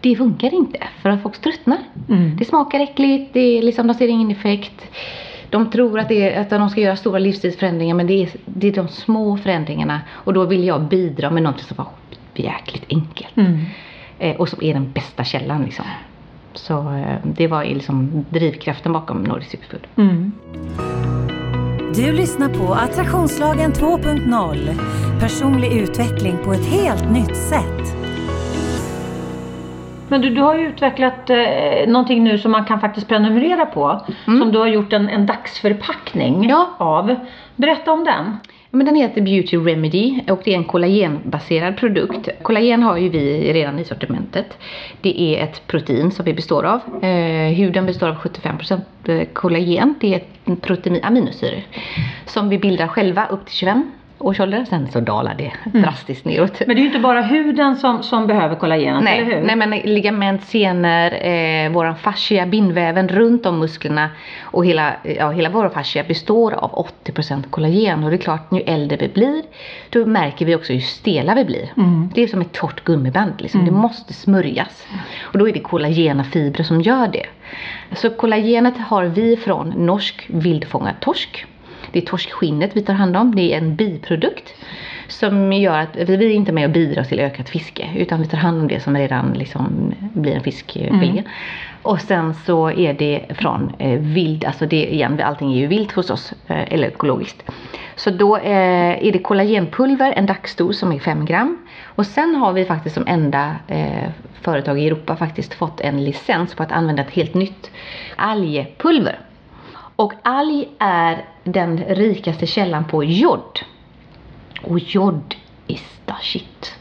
Det 0.00 0.10
det 0.10 0.16
funkar 0.16 0.54
inte 0.54 0.78
för 1.02 1.08
att 1.08 1.22
folk 1.22 1.38
tröttnar. 1.38 1.78
Mm. 2.08 2.36
Det 2.36 2.44
smakar 2.44 2.80
äckligt, 2.80 3.34
det 3.34 3.58
är 3.58 3.62
liksom, 3.62 3.86
de 3.86 3.94
ser 3.94 4.08
ingen 4.08 4.30
effekt. 4.30 4.86
De 5.56 5.70
tror 5.70 5.98
att, 5.98 6.08
det 6.08 6.34
är, 6.34 6.40
att 6.40 6.50
de 6.50 6.70
ska 6.70 6.80
göra 6.80 6.96
stora 6.96 7.18
livsstilsförändringar 7.18 7.94
men 7.94 8.06
det 8.06 8.22
är, 8.22 8.28
det 8.44 8.68
är 8.68 8.72
de 8.72 8.88
små 8.88 9.36
förändringarna 9.36 10.00
och 10.10 10.32
då 10.32 10.44
vill 10.44 10.64
jag 10.64 10.80
bidra 10.82 11.30
med 11.30 11.42
något 11.42 11.60
som 11.60 11.76
var 11.76 11.86
jäkligt 12.34 12.84
enkelt. 12.88 13.36
Mm. 13.36 13.60
Eh, 14.18 14.36
och 14.36 14.48
som 14.48 14.62
är 14.62 14.74
den 14.74 14.92
bästa 14.92 15.24
källan 15.24 15.62
liksom. 15.62 15.84
Så 16.54 16.92
eh, 16.92 17.16
det 17.22 17.46
var 17.46 17.64
liksom 17.64 18.24
drivkraften 18.30 18.92
bakom 18.92 19.22
Nordic 19.22 19.48
Superfood. 19.48 19.86
Mm. 19.96 20.32
Du 21.94 22.12
lyssnar 22.12 22.48
på 22.48 22.74
Attraktionslagen 22.74 23.72
2.0. 23.72 25.20
Personlig 25.20 25.72
utveckling 25.72 26.36
på 26.44 26.52
ett 26.52 26.66
helt 26.66 27.10
nytt 27.10 27.36
sätt. 27.36 28.05
Men 30.08 30.20
du, 30.20 30.30
du 30.30 30.40
har 30.40 30.54
ju 30.58 30.68
utvecklat 30.68 31.30
eh, 31.30 31.36
någonting 31.88 32.24
nu 32.24 32.38
som 32.38 32.52
man 32.52 32.64
kan 32.64 32.80
faktiskt 32.80 33.08
prenumerera 33.08 33.66
på. 33.66 34.00
Som 34.24 34.52
du 34.52 34.58
har 34.58 34.66
gjort 34.66 34.92
en, 34.92 35.08
en 35.08 35.26
dagsförpackning 35.26 36.48
Ja. 36.48 36.70
av. 36.78 37.14
Berätta 37.56 37.92
om 37.92 38.04
den. 38.04 38.36
Men 38.70 38.86
den 38.86 38.94
heter 38.94 39.20
Beauty 39.20 39.56
Remedy 39.56 40.20
och 40.30 40.40
det 40.44 40.52
är 40.52 40.56
en 40.56 40.64
kollagenbaserad 40.64 41.76
produkt. 41.76 42.28
Kollagen 42.42 42.82
har 42.82 42.96
ju 42.96 43.08
vi 43.08 43.52
redan 43.52 43.78
i 43.78 43.84
sortimentet. 43.84 44.58
Det 45.00 45.20
är 45.22 45.42
ett 45.44 45.66
protein 45.66 46.10
som 46.10 46.24
vi 46.24 46.34
består 46.34 46.64
av. 46.64 47.04
Eh, 47.04 47.54
huden 47.54 47.86
består 47.86 48.08
av 48.08 48.14
75% 48.16 49.24
kollagen. 49.32 49.94
Det 50.00 50.14
är 50.14 50.16
ett 50.46 50.62
protein, 50.62 51.00
aminosyror 51.02 51.60
som 52.26 52.48
vi 52.48 52.58
bildar 52.58 52.86
själva 52.88 53.26
upp 53.26 53.46
till 53.46 53.54
25 53.54 53.90
års 54.18 54.40
ålder. 54.40 54.64
Sen 54.64 54.88
så 54.92 55.00
dalar 55.00 55.34
det 55.34 55.52
drastiskt 55.80 56.24
neråt. 56.24 56.62
Men 56.66 56.76
det 56.76 56.80
är 56.80 56.82
ju 56.82 56.86
inte 56.86 56.98
bara 56.98 57.22
huden 57.22 57.76
som, 57.76 58.02
som 58.02 58.26
behöver 58.26 58.56
kollagenet, 58.56 59.04
Nej, 59.04 59.18
eller 59.18 59.34
hur? 59.34 59.46
nej 59.46 59.56
men 59.56 59.70
ligament, 59.70 60.44
senor, 60.44 61.26
eh, 61.26 61.70
våran 61.70 61.96
fascia, 61.96 62.46
bindväven 62.46 63.08
runt 63.08 63.46
om 63.46 63.58
musklerna 63.58 64.10
och 64.42 64.66
hela, 64.66 64.92
ja, 65.02 65.30
hela 65.30 65.48
vår 65.48 65.68
fascia 65.68 66.04
består 66.04 66.52
av 66.52 66.88
80% 67.04 67.50
kollagen 67.50 68.04
och 68.04 68.10
det 68.10 68.16
är 68.16 68.18
klart 68.18 68.52
ju 68.52 68.60
äldre 68.60 68.96
vi 68.96 69.08
blir 69.08 69.42
då 69.90 70.06
märker 70.06 70.46
vi 70.46 70.54
också 70.54 70.72
hur 70.72 70.80
stela 70.80 71.34
vi 71.34 71.44
blir. 71.44 71.72
Mm. 71.76 72.10
Det 72.14 72.22
är 72.22 72.26
som 72.26 72.40
ett 72.40 72.52
torrt 72.52 72.84
gummiband 72.84 73.32
liksom. 73.38 73.64
det 73.64 73.70
måste 73.70 74.12
smörjas. 74.12 74.86
Och 75.22 75.38
då 75.38 75.48
är 75.48 75.52
det 75.52 75.60
kollagena 75.60 76.24
fibrer 76.24 76.64
som 76.64 76.80
gör 76.80 77.08
det. 77.08 77.26
Så 77.92 78.10
kollagenet 78.10 78.78
har 78.78 79.04
vi 79.04 79.36
från 79.36 79.68
norsk 79.68 80.26
vildfångad 80.28 80.94
torsk. 81.00 81.46
Det 81.92 81.98
är 81.98 82.06
torskskinnet 82.06 82.76
vi 82.76 82.82
tar 82.82 82.94
hand 82.94 83.16
om, 83.16 83.34
det 83.34 83.54
är 83.54 83.58
en 83.58 83.76
biprodukt 83.76 84.54
som 85.08 85.52
gör 85.52 85.78
att 85.78 85.96
vi 85.96 86.14
är 86.14 86.30
inte 86.30 86.52
med 86.52 86.64
och 86.64 86.70
bidrar 86.70 87.04
till 87.04 87.20
ökat 87.20 87.48
fiske 87.48 87.90
utan 87.96 88.22
vi 88.22 88.28
tar 88.28 88.38
hand 88.38 88.60
om 88.60 88.68
det 88.68 88.80
som 88.80 88.96
redan 88.96 89.32
liksom 89.32 89.94
blir 90.14 90.34
en 90.34 90.42
fiskfilé. 90.42 91.22
Och 91.82 92.00
sen 92.00 92.34
så 92.34 92.70
är 92.70 92.94
det 92.94 93.24
från 93.28 93.72
eh, 93.78 94.00
vild, 94.00 94.44
alltså 94.44 94.66
det 94.66 94.92
igen, 94.92 95.20
allting 95.24 95.52
är 95.52 95.58
ju 95.58 95.66
vilt 95.66 95.92
hos 95.92 96.10
oss, 96.10 96.32
eh, 96.46 96.72
eller 96.72 96.88
ekologiskt. 96.88 97.42
Så 97.96 98.10
då 98.10 98.36
eh, 98.36 99.06
är 99.06 99.12
det 99.12 99.18
kollagenpulver, 99.18 100.12
en 100.12 100.26
dagsdos 100.26 100.78
som 100.78 100.92
är 100.92 100.98
5 100.98 101.24
gram. 101.24 101.58
Och 101.84 102.06
sen 102.06 102.34
har 102.34 102.52
vi 102.52 102.64
faktiskt 102.64 102.94
som 102.94 103.06
enda 103.06 103.56
eh, 103.68 104.10
företag 104.40 104.78
i 104.78 104.86
Europa 104.86 105.16
faktiskt 105.16 105.54
fått 105.54 105.80
en 105.80 106.04
licens 106.04 106.54
på 106.54 106.62
att 106.62 106.72
använda 106.72 107.02
ett 107.02 107.10
helt 107.10 107.34
nytt 107.34 107.70
algpulver. 108.16 109.18
Och 109.96 110.12
alg 110.22 110.68
är 110.78 111.24
den 111.44 111.78
rikaste 111.88 112.46
källan 112.46 112.84
på 112.84 113.04
jod. 113.04 113.60
Och 114.62 114.78
jod 114.78 115.34
is 115.66 116.00
the 116.06 116.12
shit. 116.22 116.74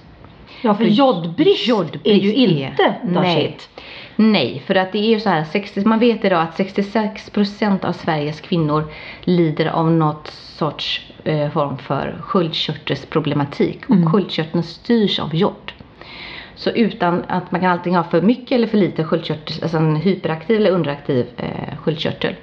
Ja, 0.62 0.74
för 0.76 0.84
jodbrist, 0.86 1.68
Jodbrist 1.68 2.06
är 2.06 2.14
ju 2.14 2.30
är- 2.30 2.48
inte 2.68 2.96
the 3.02 3.10
nej. 3.10 3.36
shit. 3.36 3.70
Nej, 4.16 4.64
för 4.68 4.76
att 4.76 4.92
det 4.92 4.98
är 5.00 5.10
ju 5.10 5.20
så 5.20 5.30
här, 5.30 5.44
60, 5.44 5.86
man 5.86 6.00
vet 6.00 6.26
idag 6.26 6.42
att 6.42 6.58
66% 6.58 7.86
av 7.86 7.92
Sveriges 7.94 8.42
kvinnor 8.42 8.84
lider 9.24 9.66
av 9.66 9.92
något 9.92 10.28
sorts 10.28 11.12
eh, 11.24 11.50
form 11.50 11.78
för 11.78 12.18
sköldkörtelproblematik 12.22 13.90
och 13.90 14.12
sköldkörteln 14.12 14.64
styrs 14.64 15.20
av 15.20 15.36
jod. 15.36 15.72
Så 16.56 16.70
utan 16.70 17.24
att 17.28 17.52
man 17.52 17.62
kan 17.62 17.70
antingen 17.72 18.04
ha 18.04 18.10
för 18.10 18.22
mycket 18.22 18.52
eller 18.52 18.68
för 18.68 18.78
lite 18.78 19.04
sköldkörtel, 19.04 19.64
alltså 19.64 19.78
en 19.78 19.96
hyperaktiv 19.96 20.58
eller 20.58 20.72
underaktiv 20.72 21.26
eh, 21.38 21.78
sköldkörtel. 21.78 22.36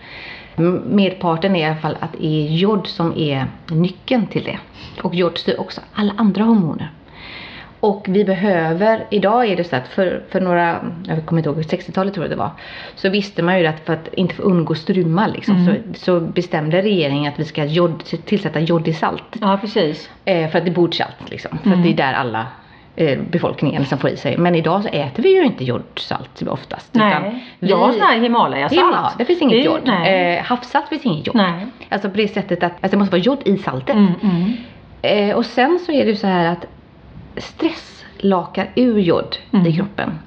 Merparten 0.57 1.57
är 1.57 1.61
i 1.61 1.65
alla 1.65 1.77
fall 1.77 1.97
att 2.01 2.13
det 2.13 2.27
är 2.27 2.57
jod 2.57 2.87
som 2.87 3.17
är 3.17 3.47
nyckeln 3.71 4.27
till 4.27 4.45
det. 4.45 4.59
Och 5.03 5.15
jod 5.15 5.39
styr 5.39 5.61
också 5.61 5.81
alla 5.95 6.13
andra 6.17 6.45
hormoner. 6.45 6.91
Och 7.81 8.07
vi 8.09 8.25
behöver, 8.25 9.07
idag 9.11 9.47
är 9.47 9.57
det 9.57 9.65
så 9.65 9.77
att 9.77 9.89
för, 9.89 10.23
för 10.29 10.41
några, 10.41 10.85
jag 11.07 11.27
kommer 11.27 11.41
inte 11.41 11.51
ihåg, 11.51 11.59
60-talet 11.59 12.15
tror 12.15 12.25
jag 12.25 12.31
det 12.31 12.37
var. 12.37 12.51
Så 12.95 13.09
visste 13.09 13.43
man 13.43 13.61
ju 13.61 13.67
att 13.67 13.81
för 13.81 13.93
att 13.93 14.09
inte 14.15 14.35
få 14.35 14.43
undgå 14.43 14.75
struma 14.75 15.27
liksom, 15.27 15.67
så, 15.67 15.99
så 16.05 16.21
bestämde 16.21 16.83
regeringen 16.83 17.33
att 17.33 17.39
vi 17.39 17.45
ska 17.45 17.65
jod, 17.65 18.05
tillsätta 18.05 18.61
jod 18.61 18.89
i 18.89 18.93
salt. 18.93 19.37
Ja, 19.41 19.59
precis. 19.61 20.11
Eh, 20.25 20.51
för 20.51 20.59
att 20.59 20.65
det 20.65 20.71
är 20.71 20.75
bordsalt 20.75 21.31
liksom. 21.31 21.59
För 21.59 21.71
att 21.71 21.83
det 21.83 21.93
är 21.93 21.97
där 21.97 22.13
alla 22.13 22.47
befolkningen 23.31 23.85
som 23.87 23.99
får 23.99 24.11
i 24.11 24.17
sig. 24.17 24.37
Men 24.39 24.55
idag 24.55 24.83
så 24.83 24.89
äter 24.89 25.23
vi 25.23 25.35
ju 25.35 25.45
inte 25.45 25.65
jordsalt 25.65 26.43
oftast. 26.49 26.95
Nej, 26.95 27.45
vi- 27.59 27.69
jag 27.69 27.77
har 27.77 27.93
sån 27.93 28.01
här 28.01 28.21
Himalayasalt. 28.21 28.81
Ja, 28.81 29.13
det 29.19 29.25
finns 29.25 29.43
inget 29.43 29.65
Det. 29.65 29.81
Nej. 29.85 30.37
Eh, 30.39 30.45
havssalt 30.45 30.89
finns 30.89 31.07
inget 31.07 31.27
jod. 31.27 31.37
Nej. 31.37 31.67
Alltså 31.89 32.11
på 32.11 32.17
det 32.17 32.29
sättet 32.29 32.63
att 32.63 32.73
alltså 32.73 32.89
det 32.91 32.97
måste 32.97 33.13
vara 33.13 33.23
jod 33.23 33.39
i 33.45 33.59
saltet. 33.59 33.97
Mm, 33.97 34.13
mm. 34.23 34.53
Eh, 35.03 35.37
och 35.37 35.47
sen 35.47 35.79
så 35.87 35.93
är 35.93 36.05
det 36.05 36.11
ju 36.11 36.17
så 36.17 36.27
här 36.27 36.47
att 36.53 36.67
stress 37.37 38.05
lakar 38.19 38.71
ur 38.75 38.99
jod 38.99 39.37
i 39.51 39.57
Mm. 39.57 39.73
kroppen. 39.73 40.19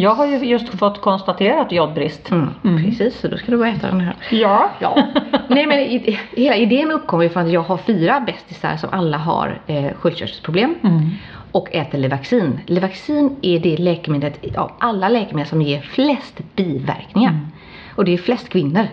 Jag 0.00 0.14
har 0.14 0.26
ju 0.26 0.36
just 0.38 0.68
fått 0.78 1.00
konstaterat 1.00 1.72
jodbrist. 1.72 2.30
Mm, 2.30 2.48
Mm. 2.64 2.84
Precis, 2.84 3.20
så 3.20 3.28
då 3.28 3.36
ska 3.36 3.50
du 3.50 3.56
bara 3.58 3.68
äta 3.68 3.86
den 3.86 4.00
här. 4.00 4.14
Ja. 4.30 4.70
Ja. 4.78 5.02
Nej 5.48 5.66
men 5.66 5.78
i, 5.78 6.18
hela 6.36 6.56
idén 6.56 6.90
uppkom 6.90 7.22
ju 7.22 7.28
från 7.28 7.42
att 7.46 7.52
jag 7.52 7.60
har 7.62 7.76
fyra 7.76 8.20
bästisar 8.20 8.76
som 8.76 8.88
alla 8.92 9.16
har 9.18 9.58
eh, 9.66 9.84
sköldkörtelproblem 9.98 10.74
Mm. 10.82 11.10
och 11.52 11.74
äter 11.74 11.98
Levaxin. 11.98 12.60
Levaxin 12.66 13.36
är 13.42 13.58
det 13.58 13.76
läkemedlet 13.76 14.56
av 14.56 14.72
alla 14.78 15.08
läkemedel 15.08 15.48
som 15.48 15.62
ger 15.62 15.80
flest 15.80 16.40
biverkningar. 16.56 17.30
Mm. 17.30 17.46
Och 17.96 18.04
det 18.04 18.12
är 18.14 18.18
flest 18.18 18.48
kvinnor. 18.48 18.86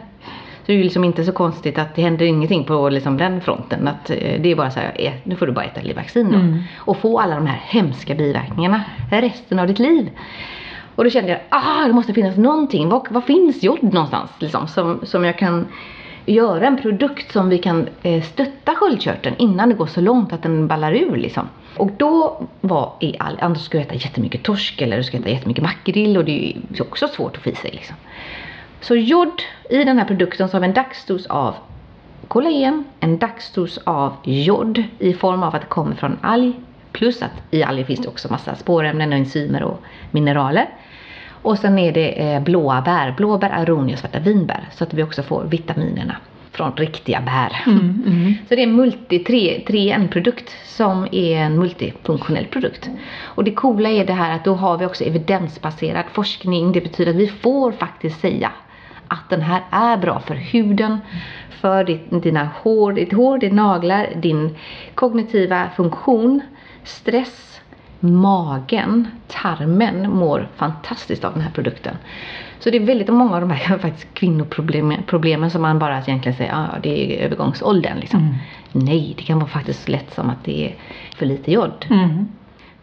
Så 0.62 0.72
det 0.72 0.74
är 0.74 0.78
ju 0.78 0.84
liksom 0.84 1.04
inte 1.04 1.24
så 1.24 1.32
konstigt 1.32 1.78
att 1.80 1.96
det 1.96 2.02
händer 2.02 2.26
ingenting 2.26 2.64
på 2.64 2.90
liksom 2.90 3.18
den 3.18 3.42
fronten. 3.42 3.88
Att 3.88 4.10
eh, 4.10 4.42
det 4.42 4.52
är 4.52 4.56
bara 4.56 4.72
så 4.72 4.80
här, 4.80 5.14
nu 5.24 5.36
får 5.36 5.46
du 5.46 5.52
bara 5.52 5.66
äta 5.66 5.82
Levaxin 5.82 6.32
då. 6.32 6.38
Mm. 6.40 6.60
Och 6.78 6.98
få 6.98 7.20
alla 7.20 7.36
de 7.36 7.46
här 7.48 7.62
hemska 7.66 8.16
biverkningarna 8.16 8.84
resten 9.12 9.60
av 9.60 9.68
ditt 9.68 9.80
liv. 9.80 10.10
Och 10.98 11.04
då 11.04 11.10
kände 11.10 11.32
jag, 11.32 11.40
ah 11.50 11.88
det 11.88 11.94
måste 11.94 12.14
finnas 12.14 12.38
någonting. 12.38 12.90
Var, 12.90 13.08
vad 13.10 13.24
finns 13.24 13.64
jod 13.64 13.84
någonstans 13.84 14.32
liksom? 14.40 14.68
Som, 14.68 15.00
som 15.04 15.24
jag 15.26 15.38
kan 15.38 15.68
göra 16.26 16.68
en 16.68 16.82
produkt 16.82 17.32
som 17.32 17.50
vi 17.50 17.58
kan 17.58 17.88
eh, 18.04 18.24
stötta 18.24 18.76
sköldkörteln 18.76 19.36
innan 19.40 19.70
det 19.70 19.76
går 19.76 19.86
så 19.86 20.02
långt 20.02 20.34
att 20.34 20.44
den 20.44 20.68
ballar 20.68 20.94
ur 20.94 21.16
liksom. 21.16 21.50
Och 21.76 21.92
då 21.92 22.42
var 22.62 22.94
i 23.00 23.16
all, 23.20 23.38
annars 23.42 23.62
ska 23.62 23.78
du 23.78 23.84
äta 23.84 23.96
jättemycket 23.96 24.44
torsk 24.44 24.82
eller 24.82 24.98
du 24.98 25.04
ska 25.04 25.18
äta 25.18 25.30
jättemycket 25.30 25.64
makrill 25.64 26.18
och 26.18 26.26
det 26.26 26.32
är 26.32 26.58
ju 26.76 26.82
också 26.82 27.08
svårt 27.08 27.38
att 27.38 27.44
få 27.44 27.50
i 27.50 27.56
sig 27.56 27.72
liksom. 27.72 27.96
Så 28.82 28.96
jod 28.96 29.42
i 29.70 29.84
den 29.84 29.98
här 29.98 30.06
produkten 30.06 30.50
så 30.50 30.56
har 30.56 30.62
vi 30.62 30.68
en 30.68 30.74
dagsdos 30.74 31.26
av 31.26 31.56
kollagen, 32.28 32.84
en 33.00 33.18
dagsdos 33.18 33.80
av 33.84 34.14
jod 34.24 34.84
i 35.00 35.14
form 35.14 35.44
av 35.44 35.56
att 35.56 35.62
det 35.62 35.68
kommer 35.68 35.96
från 35.96 36.18
alg. 36.22 36.54
Plus 36.92 37.22
att 37.22 37.32
i 37.52 37.64
alger 37.64 37.84
finns 37.84 38.00
det 38.00 38.08
också 38.08 38.32
massa 38.32 38.56
spårämnen 38.56 39.12
och 39.12 39.18
enzymer 39.18 39.64
och 39.64 39.82
mineraler. 40.12 40.70
Och 41.42 41.60
sen 41.60 41.80
är 41.80 41.92
det 41.92 42.34
eh, 42.34 42.42
blåa 42.42 42.82
bär, 42.82 43.14
blåbär, 43.18 43.50
aronia 43.50 43.94
och 43.94 44.00
svarta 44.00 44.20
vinbär. 44.20 44.70
Så 44.72 44.84
att 44.84 44.94
vi 44.94 45.04
också 45.04 45.24
får 45.24 45.44
vitaminerna 45.44 46.16
från 46.52 46.76
riktiga 46.76 47.22
bär. 47.22 47.64
Mm, 47.66 48.04
mm. 48.08 48.34
Så 48.50 48.56
det 48.56 48.62
är 48.62 48.68
en 48.68 48.76
multi, 48.76 49.20
tre, 49.20 49.64
tre 49.68 49.92
en 49.92 50.08
produkt 50.08 50.56
som 50.66 51.08
är 51.12 51.38
en 51.38 51.60
multifunktionell 51.60 52.46
produkt. 52.46 52.90
Och 53.22 53.44
det 53.44 53.52
coola 53.52 53.90
är 53.90 54.06
det 54.06 54.14
här 54.14 54.36
att 54.36 54.46
då 54.46 54.54
har 54.54 54.78
vi 54.78 54.86
också 54.86 55.04
evidensbaserad 55.04 56.06
forskning. 56.12 56.72
Det 56.72 56.82
betyder 56.82 57.12
att 57.12 57.18
vi 57.18 57.28
får 57.28 57.72
faktiskt 57.72 58.22
säga 58.22 58.52
att 59.08 59.30
den 59.30 59.42
här 59.42 59.62
är 59.72 59.98
bra 59.98 60.20
för 60.20 60.36
huden, 60.36 60.98
för 61.50 61.84
ditt, 61.84 62.24
dina 62.24 62.50
hår, 62.62 62.94
ditt 62.94 63.14
hår, 63.14 63.38
dina 63.38 63.64
naglar, 63.64 64.08
din 64.16 64.58
kognitiva 64.96 65.70
funktion, 65.76 66.42
stress, 66.84 67.57
magen, 68.00 69.08
tarmen 69.28 70.12
mår 70.12 70.48
fantastiskt 70.56 71.24
av 71.24 71.34
den 71.34 71.42
här 71.42 71.52
produkten. 71.52 71.96
Så 72.60 72.70
det 72.70 72.78
är 72.78 72.86
väldigt 72.86 73.08
många 73.08 73.36
av 73.36 73.42
de 73.42 73.50
här 73.52 73.78
faktiskt 73.82 74.14
kvinnoproblemen 74.14 75.04
problemen 75.08 75.52
som 75.52 75.62
man 75.62 75.80
bara 75.80 76.00
egentligen 76.02 76.38
säger, 76.38 76.52
ja 76.52 76.68
det 76.84 77.20
är 77.20 77.26
övergångsåldern 77.26 78.00
liksom. 78.00 78.20
Mm. 78.20 78.36
Nej, 78.72 79.14
det 79.18 79.24
kan 79.24 79.40
vara 79.40 79.50
faktiskt 79.50 79.84
så 79.84 79.92
lätt 79.92 80.14
som 80.14 80.30
att 80.30 80.44
det 80.44 80.66
är 80.66 80.76
för 81.16 81.26
lite 81.26 81.52
jod 81.52 81.86
Mm. 81.90 82.28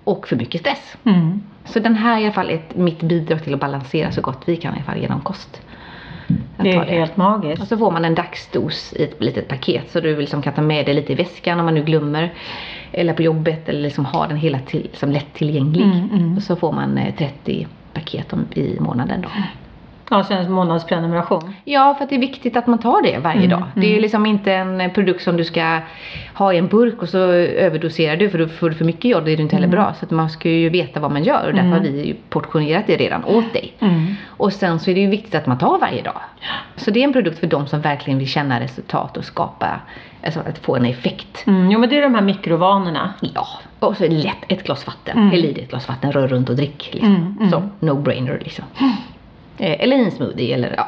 och 0.05 0.29
för 0.29 0.37
mycket 0.37 0.61
stress. 0.61 0.97
Mm. 1.05 1.43
Så 1.65 1.79
den 1.79 1.95
här 1.95 2.17
är 2.17 2.21
i 2.21 2.25
alla 2.25 2.33
fall 2.33 2.51
ett, 2.51 2.77
mitt 2.77 3.03
bidrag 3.03 3.45
till 3.45 3.55
att 3.55 3.61
balansera 3.61 4.13
så 4.13 4.21
gott 4.21 4.43
vi 4.47 4.57
kan 4.57 4.73
i 4.73 4.77
alla 4.77 4.85
fall 4.85 4.99
genom 4.99 5.21
kost. 5.21 5.61
Det 6.57 6.71
är 6.71 6.79
tar 6.79 6.85
helt 6.85 7.17
magiskt. 7.17 7.63
och 7.63 7.69
så 7.69 7.79
får 7.79 7.91
man 7.91 8.05
en 8.05 8.15
dagsdos 8.15 8.93
i 8.93 9.05
ett 9.05 9.23
litet 9.23 9.49
paket 9.49 9.91
så 9.91 10.01
du 10.01 10.17
liksom 10.17 10.43
kan 10.43 10.53
ta 10.53 10.63
med 10.63 10.87
det 10.87 10.93
lite 10.93 11.13
i 11.13 11.15
väskan 11.15 11.59
om 11.59 11.65
man 11.65 11.75
nu 11.75 11.85
glömmer. 11.85 12.33
Eller 12.97 13.13
på 13.13 13.23
jobbet 13.23 13.69
eller 13.69 13.81
liksom 13.81 14.05
ha 14.05 14.27
den 14.27 14.37
hela 14.37 14.59
till, 14.59 14.89
som 14.93 15.11
lätt 15.11 15.35
tillgänglig. 15.35 15.85
Mm, 15.85 16.11
mm. 16.13 16.37
Och 16.37 16.43
så 16.43 16.57
får 16.57 16.73
man 16.73 16.99
eh, 16.99 17.15
30 17.15 17.67
paket 17.93 18.33
om, 18.33 18.47
i 18.55 18.81
månaden 18.81 19.21
då. 19.21 19.29
Ja, 20.11 20.25
sen 20.25 20.53
månadsprenumeration. 20.53 21.55
Ja, 21.65 21.95
för 21.95 22.05
att 22.05 22.11
det 22.11 22.17
är 22.17 22.21
viktigt 22.21 22.57
att 22.57 22.67
man 22.67 22.79
tar 22.79 23.03
det 23.03 23.19
varje 23.19 23.39
Mm, 23.39 23.51
dag. 23.51 23.63
Det 23.75 23.97
är 23.97 24.01
liksom 24.01 24.27
inte 24.27 24.53
en 24.53 24.91
produkt 24.95 25.23
som 25.23 25.37
du 25.37 25.45
ska 25.45 25.79
ha 26.35 26.53
i 26.53 26.59
en 26.59 26.69
burk 26.69 27.03
och 27.03 27.09
så 27.09 27.19
överdoserar 27.19 28.17
du 28.17 28.31
för 28.31 28.39
då 28.39 28.49
får 28.49 28.71
du 28.71 28.77
för 28.77 28.85
mycket 28.85 29.05
jod, 29.05 29.25
det 29.25 29.31
är 29.33 29.41
inte 29.41 29.57
Mm. 29.57 29.63
heller 29.71 29.77
bra. 29.83 29.95
Så 29.95 30.05
att 30.05 30.11
man 30.11 30.31
ska 30.31 30.49
ju 30.51 30.69
veta 30.69 31.01
vad 31.01 31.11
man 31.13 31.23
gör 31.25 31.47
och 31.47 31.55
därför 31.55 31.69
har 31.69 31.81
vi 31.81 32.07
ju 32.07 32.15
portionerat 32.15 32.85
det 32.87 32.97
redan 32.97 33.25
åt 33.25 33.53
dig. 33.53 33.73
Mm. 33.81 34.15
Och 34.27 34.53
sen 34.53 34.79
så 34.79 34.91
är 34.91 34.95
det 34.95 35.01
ju 35.01 35.09
viktigt 35.09 35.35
att 35.35 35.47
man 35.47 35.59
tar 35.59 35.79
varje 35.79 36.03
dag. 36.03 36.21
Så 36.77 36.91
det 36.91 37.01
är 37.01 37.05
en 37.05 37.13
produkt 37.13 37.39
för 37.39 37.47
de 37.47 37.67
som 37.67 37.81
verkligen 37.81 38.19
vill 38.19 38.29
känna 38.29 38.61
resultat 38.61 39.17
och 39.17 39.25
skapa, 39.25 39.81
alltså 40.25 40.41
att 40.41 40.59
få 40.59 40.77
en 40.77 40.85
effekt. 40.85 41.45
Mm. 41.47 41.71
Jo, 41.71 41.79
men 41.79 41.89
det 41.89 41.99
är 41.99 42.03
de 42.03 42.15
här 42.15 42.23
mikrovanorna. 42.23 43.15
Ja, 43.21 43.47
och 43.79 43.97
så 43.97 44.09
lätt, 44.09 44.37
ett 44.49 44.65
glas 44.65 44.87
vatten. 44.87 45.19
Mm. 45.19 45.31
Häll 45.31 45.45
i 45.45 45.53
dig 45.53 45.63
ett 45.65 45.71
glas 45.71 45.89
vatten, 45.89 46.13
rör 46.13 46.29
runt 46.29 46.49
och 46.49 46.57
drick. 46.57 46.89
Liksom. 46.93 47.15
Mm, 47.17 47.37
mm. 47.39 47.51
Så, 47.51 47.63
no-brainer 47.81 48.39
liksom. 48.45 48.65
Eh, 49.59 49.83
Eller 49.83 49.97
i 49.97 50.05
en 50.05 50.11
smoothie 50.11 50.55
eller 50.55 50.75
ja. 50.77 50.87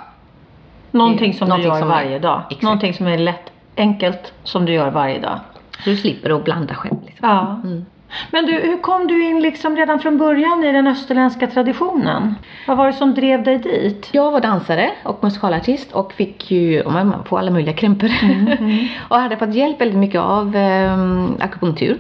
Någonting 0.91 1.35
som 1.35 1.49
Någonting 1.49 1.71
du 1.71 1.75
gör 1.75 1.81
som- 1.81 1.89
varje 1.89 2.19
dag. 2.19 2.43
Exakt. 2.47 2.63
Någonting 2.63 2.95
som 2.95 3.07
är 3.07 3.19
lätt, 3.19 3.51
enkelt, 3.77 4.33
som 4.43 4.65
du 4.65 4.73
gör 4.73 4.91
varje 4.91 5.19
dag. 5.19 5.39
Så 5.85 5.91
du 5.91 5.97
slipper 5.97 6.31
att 6.37 6.45
blanda 6.45 6.75
själv. 6.75 6.97
Liksom. 7.07 7.29
Ja. 7.29 7.61
Mm. 7.65 7.87
Men 8.31 8.47
du, 8.47 8.53
hur 8.53 8.77
kom 8.83 9.07
du 9.07 9.25
in 9.25 9.41
liksom 9.41 9.77
redan 9.77 10.01
från 10.01 10.19
början 10.19 10.65
i 10.65 10.73
den 10.73 10.87
österländska 10.87 11.47
traditionen? 11.47 12.35
Vad 12.67 12.77
var 12.77 12.87
det 12.87 12.93
som 12.93 13.15
drev 13.15 13.43
dig 13.43 13.59
dit? 13.59 14.09
Jag 14.13 14.31
var 14.33 14.41
dansare 14.41 14.91
och 15.05 15.25
musikalartist 15.25 15.93
och 15.93 16.13
fick 16.13 16.51
ju 16.51 16.83
man 16.89 17.15
får 17.25 17.39
alla 17.39 17.51
möjliga 17.51 17.75
krämpor. 17.75 18.11
Mm, 18.23 18.87
och 19.09 19.17
hade 19.17 19.37
fått 19.37 19.55
hjälp 19.55 19.81
väldigt 19.81 19.99
mycket 19.99 20.21
av 20.21 20.57
eh, 20.57 20.99
akupunktur. 21.41 21.99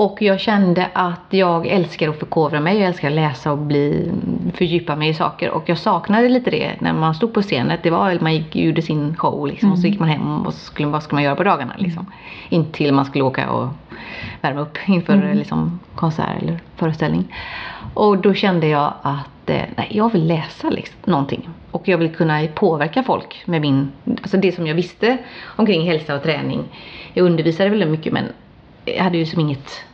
Och 0.00 0.22
jag 0.22 0.40
kände 0.40 0.88
att 0.92 1.26
jag 1.30 1.66
älskar 1.66 2.08
att 2.08 2.18
förkovra 2.18 2.60
mig, 2.60 2.78
jag 2.78 2.88
älskar 2.88 3.08
att 3.08 3.14
läsa 3.14 3.52
och 3.52 3.58
bli, 3.58 4.12
fördjupa 4.54 4.96
mig 4.96 5.08
i 5.08 5.14
saker. 5.14 5.50
Och 5.50 5.68
jag 5.68 5.78
saknade 5.78 6.28
lite 6.28 6.50
det 6.50 6.72
när 6.78 6.92
man 6.92 7.14
stod 7.14 7.34
på 7.34 7.42
scenen. 7.42 7.78
Det 7.82 7.90
var, 7.90 8.18
man 8.20 8.34
gick, 8.34 8.56
gjorde 8.56 8.82
sin 8.82 9.16
show 9.16 9.46
liksom, 9.46 9.72
och 9.72 9.78
så 9.78 9.86
gick 9.86 10.00
man 10.00 10.08
hem 10.08 10.46
och 10.46 10.54
så 10.54 10.60
skulle, 10.60 10.88
vad 10.88 11.02
skulle 11.02 11.16
man 11.16 11.22
göra 11.22 11.36
på 11.36 11.44
dagarna 11.44 11.74
liksom. 11.78 12.06
Intill 12.48 12.92
man 12.92 13.04
skulle 13.04 13.24
åka 13.24 13.50
och 13.50 13.68
värma 14.40 14.60
upp 14.60 14.78
inför 14.86 15.34
liksom, 15.34 15.80
konsert 15.94 16.42
eller 16.42 16.60
föreställning. 16.76 17.36
Och 17.94 18.18
då 18.18 18.34
kände 18.34 18.66
jag 18.66 18.92
att 19.02 19.50
eh, 19.50 19.62
nej, 19.76 19.88
jag 19.90 20.12
vill 20.12 20.26
läsa 20.26 20.70
liksom, 20.70 20.98
någonting. 21.04 21.48
Och 21.70 21.88
jag 21.88 21.98
vill 21.98 22.14
kunna 22.14 22.46
påverka 22.54 23.02
folk 23.02 23.42
med 23.44 23.60
min, 23.60 23.92
alltså 24.22 24.36
det 24.36 24.52
som 24.52 24.66
jag 24.66 24.74
visste 24.74 25.18
omkring 25.56 25.86
hälsa 25.86 26.14
och 26.14 26.22
träning. 26.22 26.64
Jag 27.12 27.26
undervisade 27.26 27.70
väldigt 27.70 27.88
mycket 27.88 28.12
men 28.12 28.24
jag 28.84 29.04
hade 29.04 29.18
ju 29.18 29.26
som 29.26 29.40
inget 29.40 29.84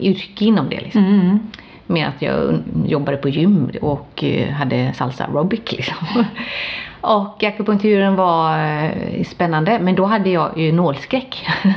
yrke 0.00 0.44
inom 0.44 0.68
det 0.68 0.80
liksom. 0.80 1.04
Mm. 1.04 1.38
Mer 1.86 2.06
att 2.06 2.22
jag 2.22 2.62
jobbade 2.86 3.16
på 3.16 3.28
gym 3.28 3.70
och 3.82 4.24
eh, 4.24 4.50
hade 4.50 4.92
salsa 4.92 5.24
aerobic 5.24 5.60
liksom. 5.72 6.24
Och 7.00 7.44
akupunkturen 7.44 8.16
var 8.16 8.58
eh, 8.58 9.24
spännande 9.24 9.78
men 9.78 9.94
då 9.94 10.04
hade 10.04 10.30
jag 10.30 10.58
ju 10.58 10.72
nålskräck. 10.72 11.46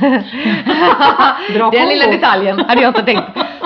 Den 1.72 1.88
lilla 1.88 2.06
detaljen 2.06 2.60
hade 2.60 2.82
jag 2.82 2.90
inte 2.90 3.02
tänkt. 3.02 3.22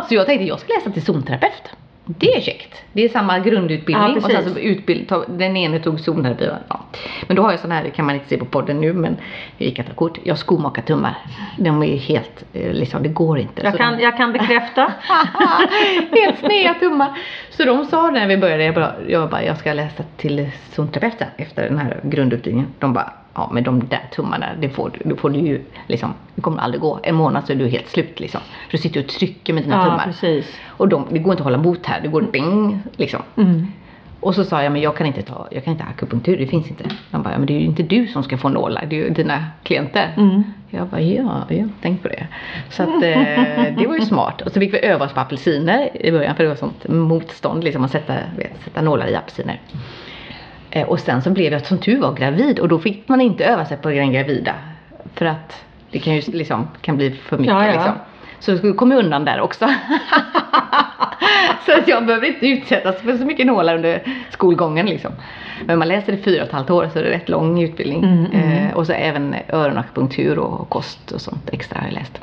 Så 0.09 0.15
jag 0.15 0.27
tänkte 0.27 0.45
jag 0.45 0.61
ska 0.61 0.73
läsa 0.75 0.91
till 0.91 1.05
zonterapeut. 1.05 1.78
Det 2.11 2.35
är 2.37 2.41
käckt. 2.41 2.75
Det 2.93 3.05
är 3.05 3.09
samma 3.09 3.39
grundutbildning 3.39 4.09
Ja, 4.11 4.17
och 4.17 4.23
sen 4.23 4.55
så 4.55 4.59
utbild, 4.59 5.09
ta, 5.09 5.25
den 5.29 5.57
ene 5.57 5.79
tog 5.79 6.01
zonterapi. 6.01 6.49
Ja. 6.69 6.81
Men 7.27 7.37
då 7.37 7.43
har 7.43 7.51
jag 7.51 7.61
sån 7.61 7.71
här, 7.73 7.85
det 7.85 7.91
kan 7.91 8.07
man 8.07 8.15
inte 8.15 8.29
se 8.29 8.37
på 8.37 8.45
podden 8.45 8.81
nu 8.81 8.93
men 8.93 9.17
gick 9.59 9.79
att 9.79 9.87
ta 9.87 9.93
kort. 9.93 10.19
Jag 10.25 10.35
har 10.35 10.39
skomakartummar. 10.39 11.15
De 11.59 11.83
är 11.83 11.97
helt, 11.97 12.45
eh, 12.53 12.73
liksom 12.73 13.03
det 13.03 13.09
går 13.09 13.39
inte. 13.39 13.63
Jag 13.65 13.77
kan, 13.77 13.97
de- 13.97 14.03
jag 14.03 14.17
kan 14.17 14.33
bekräfta. 14.33 14.93
Helt 16.11 16.39
sneda 16.39 16.75
tummar. 16.75 17.19
Så 17.51 17.65
de 17.65 17.85
sa 17.85 18.11
när 18.11 18.27
vi 18.27 18.37
började, 18.37 18.65
jag 18.65 18.75
bara, 18.75 18.93
jag, 19.09 19.31
bara, 19.31 19.43
jag 19.45 19.57
ska 19.59 19.73
läsa 19.73 20.03
till 20.17 20.51
zonterapeut 20.73 21.19
sen 21.19 21.29
efter 21.37 21.63
den 21.63 21.79
här 21.79 22.01
grundutbildningen. 22.03 22.71
De 22.79 22.93
bara, 22.93 23.13
ja 23.39 23.51
men 23.53 23.65
de 23.65 23.89
där 23.89 24.03
tummarna, 24.13 24.47
det 24.61 24.69
får, 24.69 24.91
du- 24.91 25.11
det 25.11 25.17
får 25.17 25.31
du 25.31 25.39
ju 25.39 25.61
liksom, 25.87 26.15
det 26.35 26.41
kommer 26.43 26.59
aldrig 26.63 26.81
gå. 26.81 27.01
En 27.03 27.15
månad 27.15 27.47
så 27.47 27.53
är 27.53 27.57
du 27.57 27.69
helt 27.69 27.89
slut 27.89 28.21
liksom. 28.21 28.41
För 28.71 28.73
du 28.73 28.79
sitter 28.79 29.01
och 29.01 29.07
trycker 29.09 29.53
med 29.53 29.63
dina 29.63 29.77
Ja, 29.77 29.85
tummar. 29.85 30.05
precis. 30.05 30.57
Och 30.67 30.89
de, 30.89 31.07
det 31.11 31.19
går 31.19 31.33
inte 31.33 31.41
att 31.41 31.45
hålla 31.45 31.59
emot 31.59 31.87
här, 31.87 32.01
det 32.01 32.09
går 32.09 32.23
bing 32.23 32.81
liksom. 32.97 33.23
Mm. 33.37 33.67
Och 34.21 34.35
så 34.35 34.45
sa 34.45 34.63
jag, 34.63 34.73
men 34.73 34.83
jag 34.83 34.97
kan 34.97 35.07
inte 35.07 35.23
ta, 35.23 35.49
jag 35.51 35.65
kan 35.65 35.73
inte 35.73 35.85
ha 35.85 35.91
akupunktur, 35.91 36.37
det 36.37 36.47
finns 36.47 36.69
inte. 36.71 36.85
De 37.11 37.23
bara, 37.23 37.33
ja, 37.33 37.39
men 37.39 37.47
det 37.47 37.53
är 37.53 37.61
ju 37.61 37.65
inte 37.67 37.83
du 37.83 38.07
som 38.07 38.23
ska 38.23 38.39
få 38.39 38.49
nålar, 38.49 38.87
det 38.91 38.97
är 39.01 39.05
ju 39.05 39.11
dina 39.11 39.45
klienter. 39.63 40.15
Mm. 40.17 40.43
Jag 40.71 40.87
bara, 40.87 41.01
ja, 41.01 41.47
ja, 41.49 41.65
tänk 41.83 42.03
på 42.03 42.09
det. 42.09 42.27
Så 42.71 42.83
att 42.83 42.89
eh, 42.89 43.73
det 43.79 43.87
var 43.89 43.95
ju 43.95 44.01
smart. 44.01 44.41
Och 44.43 44.53
så 44.53 44.61
fick 44.61 44.75
vi 44.75 44.85
öva 44.85 45.05
oss 45.05 45.13
på 45.13 45.21
apelsiner 45.21 46.07
i 46.07 46.11
början 46.13 46.35
för 46.37 46.43
det 46.43 46.49
var 46.49 46.57
sånt 46.57 46.89
motstånd 46.89 47.65
liksom 47.65 47.85
att 47.85 47.91
sätta, 47.91 48.15
vet, 48.37 48.53
sätta 48.65 48.83
nålar 48.83 49.07
i 49.09 49.15
apelsiner. 49.15 49.61
Eh, 50.71 50.89
och 50.89 51.01
sen 51.01 51.23
så 51.23 51.31
blev 51.31 51.53
jag 51.53 51.67
som 51.67 51.79
tur 51.79 52.01
var 52.01 52.13
gravid 52.13 52.59
och 52.59 52.69
då 52.69 52.79
fick 52.79 53.09
man 53.09 53.21
inte 53.21 53.45
öva 53.45 53.65
sig 53.65 53.77
på 53.77 53.89
den 53.91 54.13
gravida. 54.13 54.55
För 55.15 55.27
att 55.27 55.65
det 55.91 55.99
kan 55.99 56.15
ju 56.15 56.23
liksom 56.33 56.69
kan 56.81 56.97
bli 56.97 57.11
för 57.11 57.39
mycket 57.39 57.55
Ja, 57.55 57.67
ja. 57.67 57.73
liksom. 57.73 57.93
Så 58.41 58.67
jag 58.67 58.77
kom 58.77 58.93
undan 58.93 59.25
där 59.25 59.41
också. 59.41 59.69
så 61.67 61.73
att 61.79 61.89
jag 61.89 62.07
behöver 62.07 62.27
inte 62.27 62.47
utsättas 62.47 63.01
för 63.01 63.17
så 63.17 63.25
mycket 63.25 63.47
nålar 63.47 63.75
under 63.77 64.03
skolgången 64.31 64.87
liksom. 64.87 65.13
Men 65.67 65.79
man 65.79 65.89
läser 65.89 66.13
i 66.13 66.17
fyra 66.17 66.43
och 66.43 66.49
ett 66.49 66.55
halvt 66.55 66.71
år 66.71 66.89
så 66.93 66.99
det 66.99 67.07
är 67.07 67.11
rätt 67.11 67.29
lång 67.29 67.63
utbildning. 67.63 68.05
Mm, 68.05 68.27
mm. 68.27 68.67
Eh, 68.67 68.75
och 68.77 68.87
så 68.87 68.93
även 68.93 69.35
öronakupunktur 69.49 70.39
och 70.39 70.69
kost 70.69 71.13
och 71.13 71.21
sånt 71.21 71.49
extra 71.53 71.79
har 71.81 71.87
jag 71.87 71.95
läst. 71.95 72.21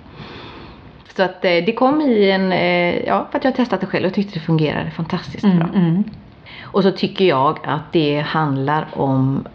Så 1.15 1.23
att 1.23 1.45
eh, 1.45 1.51
det 1.51 1.73
kom 1.73 2.01
i 2.01 2.31
en, 2.31 2.51
eh, 2.51 3.05
ja 3.07 3.27
för 3.31 3.37
att 3.37 3.43
jag 3.43 3.55
testat 3.55 3.81
det 3.81 3.87
själv 3.87 4.05
och 4.05 4.13
tyckte 4.13 4.33
det 4.39 4.45
fungerade 4.45 4.91
fantastiskt 4.91 5.43
Mm. 5.43 5.57
bra. 5.59 5.67
Och 6.75 6.83
så 6.83 6.91
tycker 6.91 7.25
jag 7.25 7.59
att 7.63 7.91
det 7.93 8.19
handlar 8.19 8.87
om 8.93 9.47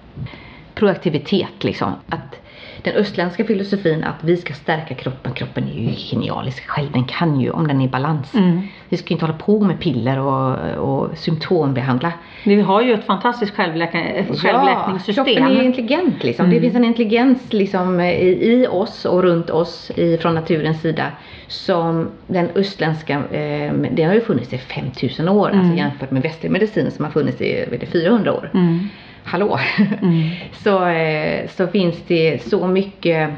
proaktivitet 0.75 1.65
liksom. 1.65 1.93
Att 2.09 2.40
den 2.85 2.95
östländska 2.95 3.45
filosofin 3.45 4.05
att 4.05 4.25
vi 4.25 4.37
ska 4.37 4.55
stärka 4.55 4.95
kroppen, 4.95 5.33
kroppen 5.33 5.69
är 5.69 5.81
ju 5.81 5.91
genialisk 5.97 6.67
själv, 6.69 6.93
den 6.93 7.05
kan 7.05 7.41
ju 7.41 7.51
om 7.51 7.69
den 7.69 7.81
är 7.81 7.85
i 7.85 7.89
balans. 7.89 8.35
Mm. 8.35 8.61
Vi 8.89 8.97
ska 8.97 9.09
ju 9.09 9.13
inte 9.15 9.25
hålla 9.27 9.39
på 9.39 9.61
med 9.61 9.81
piller 9.81 10.19
och, 10.19 10.59
och 10.79 11.19
symptombehandla. 11.19 12.13
Vi 12.45 12.61
har 12.61 12.83
ju 12.83 12.95
ett 12.95 13.05
fantastiskt 13.07 13.53
självläka- 13.57 14.05
ett 14.05 14.39
självläkningssystem. 14.41 15.25
Ja, 15.29 15.35
kroppen 15.35 15.57
är 15.57 15.63
intelligent 15.63 16.25
liksom. 16.25 16.51
Det 16.51 16.57
Mm. 16.57 16.63
finns 16.63 16.77
en 16.77 16.85
intelligens 16.85 17.53
liksom 17.53 18.01
i, 18.01 18.53
i 18.53 18.67
oss 18.71 19.05
och 19.05 19.23
runt 19.23 19.51
oss 19.51 19.91
i, 19.97 20.17
från 20.17 20.35
naturens 20.35 20.81
sida 20.81 21.07
som 21.49 22.09
den 22.27 22.49
östländska, 22.55 23.15
eh, 23.31 23.73
det 23.93 24.03
har 24.03 24.15
ju 24.15 24.21
funnits 24.21 24.53
i 24.53 24.59
5000 24.59 25.29
år 25.29 25.47
alltså 25.47 25.61
Mm. 25.63 25.77
jämfört 25.77 26.11
med 26.11 26.23
västlig 26.23 26.51
medicin 26.51 26.91
som 26.91 27.05
har 27.05 27.13
funnits 27.13 27.41
i 27.41 27.65
vet 27.71 27.81
du, 27.81 27.87
400 27.87 28.33
år. 28.33 28.51
Mm. 28.55 28.79
Hallå! 29.25 29.59
Mm. 30.03 30.31
så, 30.53 30.87
eh, 30.87 31.49
så 31.49 31.67
finns 31.67 31.97
det 32.07 32.43
så 32.43 32.67
mycket 32.67 33.31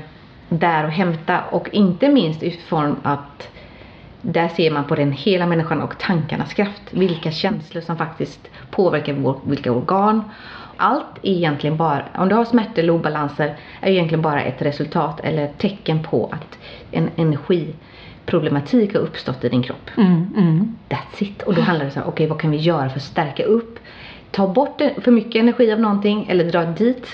där 0.48 0.84
att 0.84 0.92
hämta 0.92 1.40
och 1.50 1.68
inte 1.72 2.08
minst 2.08 2.42
utifrån 2.42 2.96
att 3.02 3.48
där 4.22 4.48
ser 4.48 4.70
man 4.70 4.84
på 4.84 4.94
den 4.94 5.12
hela 5.12 5.46
människan 5.46 5.82
och 5.82 5.98
tankarnas 5.98 6.54
kraft. 6.54 6.82
Vilka 6.90 7.30
känslor 7.30 7.82
som 7.82 7.96
faktiskt 7.96 8.50
påverkar 8.70 9.12
vår, 9.12 9.40
vilka 9.44 9.72
organ. 9.72 10.22
Allt 10.76 11.18
är 11.22 11.30
egentligen 11.30 11.76
bara, 11.76 12.04
om 12.14 12.28
du 12.28 12.34
har 12.34 12.44
smärtor 12.44 12.78
eller 12.78 12.92
obalanser, 12.92 13.56
är 13.80 13.90
egentligen 13.90 14.22
bara 14.22 14.42
ett 14.42 14.62
resultat 14.62 15.20
eller 15.20 15.44
ett 15.44 15.58
tecken 15.58 16.02
på 16.02 16.26
att 16.32 16.58
en 16.90 17.10
energiproblematik 17.16 18.94
har 18.94 19.00
uppstått 19.00 19.44
i 19.44 19.48
din 19.48 19.62
kropp. 19.62 19.90
Mm. 19.96 20.34
Mm. 20.36 20.76
That's 20.88 21.22
it. 21.22 21.42
Och 21.42 21.54
då 21.54 21.60
handlar 21.60 21.84
det 21.84 21.90
så 21.90 22.00
här, 22.00 22.08
okej 22.08 22.26
vad 22.26 22.40
kan 22.40 22.50
vi 22.50 22.56
göra 22.56 22.88
för 22.88 22.96
att 22.96 23.02
stärka 23.02 23.44
upp? 23.44 23.78
Ta 24.32 24.46
bort 24.48 24.80
för 25.02 25.10
mycket 25.10 25.40
energi 25.42 25.72
av 25.72 25.80
någonting 25.80 26.26
eller 26.30 26.44
dra 26.44 26.64
dit. 26.64 27.06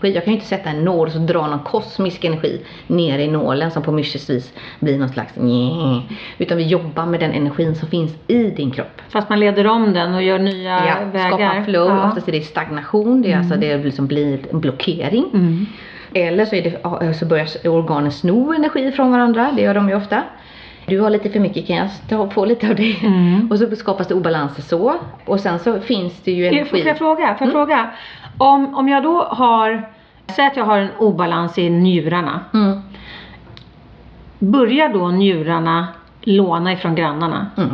Jag 0.00 0.14
kan 0.24 0.32
ju 0.32 0.32
inte 0.32 0.46
sätta 0.46 0.70
en 0.70 0.84
nål 0.84 1.06
och 1.06 1.12
så 1.12 1.18
dra 1.18 1.46
någon 1.46 1.58
kosmisk 1.58 2.24
energi 2.24 2.60
ner 2.86 3.18
i 3.18 3.28
nålen 3.28 3.70
som 3.70 3.82
på 3.82 3.92
mystiskt 3.92 4.30
vis 4.30 4.52
blir 4.80 4.98
någon 4.98 5.08
slags 5.08 5.36
njä. 5.36 6.00
Utan 6.38 6.56
vi 6.58 6.66
jobbar 6.66 7.06
med 7.06 7.20
den 7.20 7.32
energin 7.32 7.74
som 7.74 7.88
finns 7.88 8.12
i 8.26 8.42
din 8.50 8.70
kropp. 8.70 9.00
Fast 9.08 9.28
man 9.28 9.40
leder 9.40 9.66
om 9.66 9.92
den 9.92 10.14
och 10.14 10.22
gör 10.22 10.38
nya 10.38 10.70
Ja, 10.86 10.94
vägar. 11.12 11.28
skapa 11.28 11.64
flow, 11.64 11.88
Ja. 11.88 12.08
oftast 12.08 12.28
är 12.28 12.32
det 12.32 12.40
stagnation, 12.40 13.22
det 13.22 13.32
är 13.32 13.38
alltså 13.38 13.56
det 13.56 13.76
liksom 13.76 14.06
blir 14.06 14.38
en 14.52 14.60
blockering. 14.60 15.24
Mm. 15.34 15.66
Eller 16.14 16.44
så, 16.44 16.54
är 16.56 16.62
det, 16.62 17.14
så 17.14 17.26
börjar 17.26 17.68
organen 17.68 18.12
sno 18.12 18.52
energi 18.54 18.92
från 18.92 19.10
varandra, 19.12 19.52
det 19.56 19.62
gör 19.62 19.74
de 19.74 19.88
ju 19.88 19.94
ofta. 19.96 20.22
Du 20.86 21.00
har 21.00 21.10
lite 21.10 21.30
för 21.30 21.40
mycket, 21.40 21.66
kan 21.66 21.76
jag 21.76 21.88
ta, 22.08 22.30
få 22.30 22.44
lite 22.44 22.68
av 22.68 22.74
det? 22.76 22.96
Mm. 23.02 23.48
Och 23.50 23.58
så 23.58 23.76
skapas 23.76 24.08
det 24.08 24.14
obalanser 24.14 24.62
så. 24.62 24.94
Och 25.24 25.40
sen 25.40 25.58
så 25.58 25.80
finns 25.80 26.20
det 26.22 26.32
ju 26.32 26.48
Får 26.48 26.56
energi. 26.56 26.82
jag 26.86 26.98
fråga? 26.98 27.24
Mm. 27.26 27.38
Får 27.38 27.46
jag 27.46 27.52
fråga? 27.52 27.90
Om, 28.38 28.74
om 28.74 28.88
jag 28.88 29.02
då 29.02 29.22
har, 29.22 29.88
säg 30.26 30.46
att 30.46 30.56
jag 30.56 30.64
har 30.64 30.78
en 30.78 30.88
obalans 30.98 31.58
i 31.58 31.70
njurarna. 31.70 32.40
Mm. 32.54 32.80
Börjar 34.38 34.88
då 34.88 35.08
njurarna 35.08 35.88
låna 36.20 36.72
ifrån 36.72 36.94
grannarna? 36.94 37.46
Mm. 37.56 37.70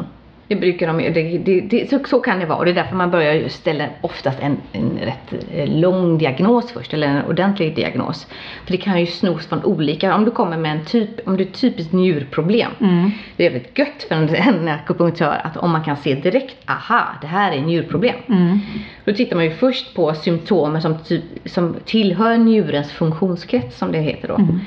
Det 0.51 0.57
brukar 0.57 0.87
de 0.87 0.97
det, 0.97 1.39
det, 1.39 1.61
det, 1.61 1.91
så, 1.91 1.99
så 2.07 2.21
kan 2.21 2.39
det 2.39 2.47
vara 2.47 2.59
och 2.59 2.65
det 2.65 2.71
är 2.71 2.75
därför 2.75 2.97
man 2.97 3.11
börjar 3.11 3.49
ställa 3.49 3.87
oftast 4.01 4.39
en, 4.41 4.57
en 4.73 4.99
rätt 4.99 5.45
eh, 5.55 5.69
lång 5.69 6.19
diagnos 6.19 6.73
först 6.73 6.95
eller 6.95 7.07
en 7.07 7.25
ordentlig 7.25 7.77
diagnos. 7.77 8.27
För 8.65 8.73
det 8.73 8.77
kan 8.77 9.01
ju 9.01 9.07
snos 9.07 9.47
från 9.47 9.65
olika, 9.65 10.15
om 10.15 10.25
du 10.25 10.31
kommer 10.31 10.57
med 10.57 10.73
en 10.73 10.85
typ, 10.85 11.29
om 11.29 11.37
du 11.37 11.45
är 11.45 11.49
typiskt 11.49 11.93
njurproblem. 11.93 12.71
Mm. 12.81 13.11
Det 13.37 13.47
är 13.47 13.51
väldigt 13.51 13.79
gött 13.79 14.07
för 14.09 14.15
en, 14.15 14.35
en 14.35 14.69
akupunktör 14.69 15.41
att 15.45 15.57
om 15.57 15.71
man 15.71 15.85
kan 15.85 15.97
se 15.97 16.15
direkt, 16.15 16.57
aha 16.71 17.07
det 17.21 17.27
här 17.27 17.53
är 17.53 17.61
njurproblem. 17.61 18.17
Mm. 18.29 18.59
Då 19.05 19.13
tittar 19.13 19.37
man 19.37 19.45
ju 19.45 19.51
först 19.51 19.95
på 19.95 20.15
symptomen 20.15 20.83
som, 20.83 20.99
som 21.45 21.77
tillhör 21.85 22.37
njurens 22.37 22.93
funktionskrets 22.93 23.79
som 23.79 23.93
det 23.93 23.99
heter 23.99 24.29
då. 24.29 24.37
Mm. 24.37 24.61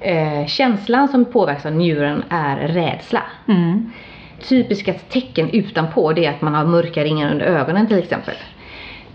Eh, 0.00 0.46
känslan 0.46 1.08
som 1.08 1.24
påverkas 1.24 1.66
av 1.66 1.72
njuren 1.72 2.22
är 2.28 2.56
rädsla. 2.56 3.22
Mm. 3.48 3.92
Typiska 4.42 4.92
tecken 4.92 5.50
utanpå 5.50 6.12
det 6.12 6.24
är 6.24 6.30
att 6.30 6.42
man 6.42 6.54
har 6.54 6.64
mörka 6.64 7.04
ringar 7.04 7.32
under 7.32 7.46
ögonen 7.46 7.86
till 7.86 7.98
exempel. 7.98 8.34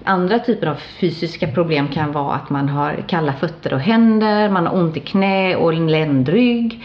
Andra 0.04 0.40
typer 0.40 0.68
av 0.68 0.76
fysiska 0.76 1.48
problem 1.48 1.88
kan 1.88 2.12
vara 2.12 2.36
att 2.36 2.50
man 2.50 2.70
har 2.70 3.04
kalla 3.08 3.34
fötter 3.34 3.74
och 3.74 3.80
händer, 3.80 4.50
man 4.50 4.68
har 4.68 4.76
ont 4.76 4.98
i 4.98 5.00
knä 5.00 5.56
och 5.56 5.74
ländrygg. 5.74 6.84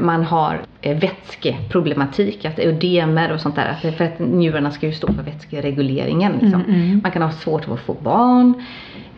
Man 0.00 0.24
har 0.24 0.60
eh, 0.80 0.98
vätskeproblematik, 0.98 2.44
att 2.44 2.58
ödemer 2.58 3.32
och 3.32 3.40
sånt 3.40 3.56
där. 3.56 3.92
För 3.96 4.04
att 4.04 4.18
njurarna 4.18 4.70
ska 4.70 4.86
ju 4.86 4.92
stå 4.92 5.12
för 5.12 5.22
vätskeregleringen. 5.22 6.32
Liksom. 6.32 6.62
Mm, 6.62 6.74
mm. 6.74 7.00
Man 7.02 7.12
kan 7.12 7.22
ha 7.22 7.30
svårt 7.30 7.68
att 7.68 7.80
få 7.80 7.94
barn. 7.94 8.64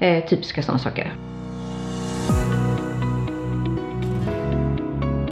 Eh, 0.01 0.25
typiska 0.25 0.63
sådana 0.63 0.79
saker. 0.79 1.13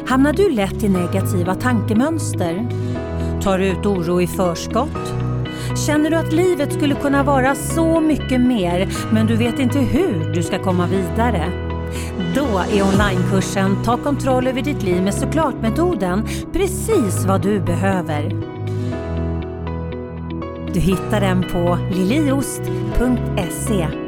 Hamnar 0.09 0.33
du 0.33 0.51
lätt 0.51 0.85
i 0.85 0.88
negativa 0.88 1.55
tankemönster? 1.55 2.67
Tar 3.49 3.59
du 3.59 3.67
ut 3.67 3.87
oro 3.87 4.23
i 4.23 4.27
förskott? 4.27 5.15
Känner 5.87 6.11
du 6.11 6.17
att 6.17 6.33
livet 6.33 6.73
skulle 6.73 6.95
kunna 6.95 7.23
vara 7.23 7.55
så 7.55 8.01
mycket 8.01 8.41
mer 8.41 8.89
men 9.13 9.27
du 9.27 9.37
vet 9.37 9.59
inte 9.59 9.79
hur 9.79 10.35
du 10.35 10.43
ska 10.43 10.59
komma 10.59 10.87
vidare? 10.87 11.53
Då 12.35 12.63
är 12.73 12.83
onlinekursen 12.83 13.85
Ta 13.85 13.97
kontroll 13.97 14.47
över 14.47 14.63
ditt 14.63 14.83
liv 14.83 15.03
med 15.03 15.15
såklart-metoden 15.15 16.27
precis 16.53 17.25
vad 17.25 17.43
du 17.43 17.61
behöver. 17.61 18.37
Du 20.75 20.81
hittar 20.81 21.21
den 21.21 21.43
på 21.43 21.79
liliost.se. 21.93 24.08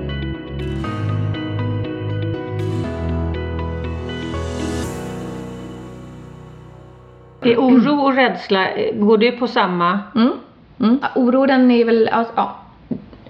Är 7.42 7.56
oro 7.56 8.00
och 8.00 8.14
rädsla, 8.14 8.66
går 8.94 9.18
det 9.18 9.32
på 9.32 9.46
samma? 9.46 9.98
Mm. 10.14 10.32
Mm. 10.80 10.98
Ja, 11.02 11.08
Oro 11.14 11.46
den 11.46 11.70
är 11.70 11.84
väl, 11.84 12.08
alltså, 12.12 12.32
ja. 12.36 12.56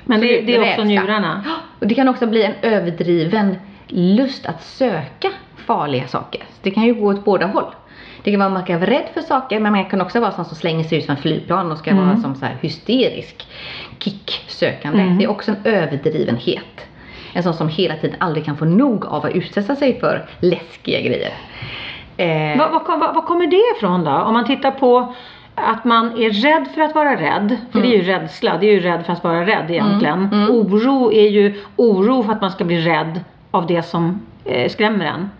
Men 0.04 0.20
det, 0.20 0.26
det 0.40 0.54
är 0.54 0.60
också 0.60 0.68
Rädsla. 0.70 0.84
njurarna? 0.84 1.44
Och 1.80 1.86
det 1.86 1.94
kan 1.94 2.08
också 2.08 2.26
bli 2.26 2.42
en 2.44 2.54
överdriven 2.62 3.56
lust 3.88 4.46
att 4.46 4.62
söka 4.62 5.28
farliga 5.56 6.06
saker. 6.06 6.42
Det 6.62 6.70
kan 6.70 6.82
ju 6.84 6.94
gå 6.94 7.06
åt 7.06 7.24
båda 7.24 7.46
håll. 7.46 7.64
Det 8.22 8.30
kan 8.30 8.40
vara 8.40 8.46
att 8.46 8.52
man 8.52 8.64
kan 8.64 8.80
vara 8.80 8.90
rädd 8.90 9.06
för 9.14 9.20
saker 9.20 9.60
men 9.60 9.72
man 9.72 9.84
kan 9.84 10.00
också 10.00 10.20
vara 10.20 10.32
sån 10.32 10.44
som 10.44 10.56
slänger 10.56 10.84
sig 10.84 10.98
ut 10.98 11.06
från 11.06 11.16
flygplan 11.16 11.72
och 11.72 11.78
ska 11.78 11.90
Mm. 11.90 12.06
vara 12.06 12.16
som 12.16 12.34
så 12.34 12.44
här 12.44 12.56
hysterisk 12.60 13.46
kicksökande. 13.98 15.02
Mm. 15.02 15.18
Det 15.18 15.24
är 15.24 15.30
också 15.30 15.50
en 15.50 15.56
överdrivenhet. 15.64 16.86
En 17.32 17.42
sån 17.42 17.54
som 17.54 17.68
hela 17.68 17.94
tiden 17.96 18.16
aldrig 18.20 18.44
kan 18.44 18.56
få 18.56 18.64
nog 18.64 19.06
av 19.06 19.26
att 19.26 19.32
utsätta 19.32 19.76
sig 19.76 20.00
för 20.00 20.28
läskiga 20.40 21.00
grejer. 21.00 21.32
Eh, 22.20 22.58
Vad, 22.58 22.70
vad, 22.72 23.00
vad, 23.00 23.14
vad 23.14 23.24
kommer 23.24 23.46
det 23.46 23.62
ifrån 23.76 24.04
då? 24.04 24.10
Om 24.10 24.32
man 24.32 24.44
tittar 24.44 24.70
på 24.70 25.14
att 25.54 25.84
man 25.84 26.06
är 26.06 26.30
rädd 26.30 26.68
för 26.74 26.80
att 26.82 26.94
vara 26.94 27.16
rädd, 27.16 27.56
för 27.72 27.80
det 27.80 27.86
är 27.86 27.96
ju 27.98 28.02
rädsla, 28.02 28.56
det 28.60 28.66
är 28.66 28.72
ju 28.72 28.80
rädd 28.80 29.06
för 29.06 29.12
att 29.12 29.24
vara 29.24 29.46
rädd 29.46 29.70
egentligen. 29.70 30.28
mm. 30.32 30.50
Oro 30.50 31.12
är 31.12 31.28
ju 31.28 31.60
oro 31.76 32.22
för 32.22 32.32
att 32.32 32.40
man 32.40 32.50
ska 32.50 32.64
bli 32.64 32.80
rädd 32.80 33.20
av 33.50 33.66
det 33.66 33.82
som 33.82 34.20
eh, 34.44 34.68
skrämmer 34.68 35.04
en. 35.04 35.30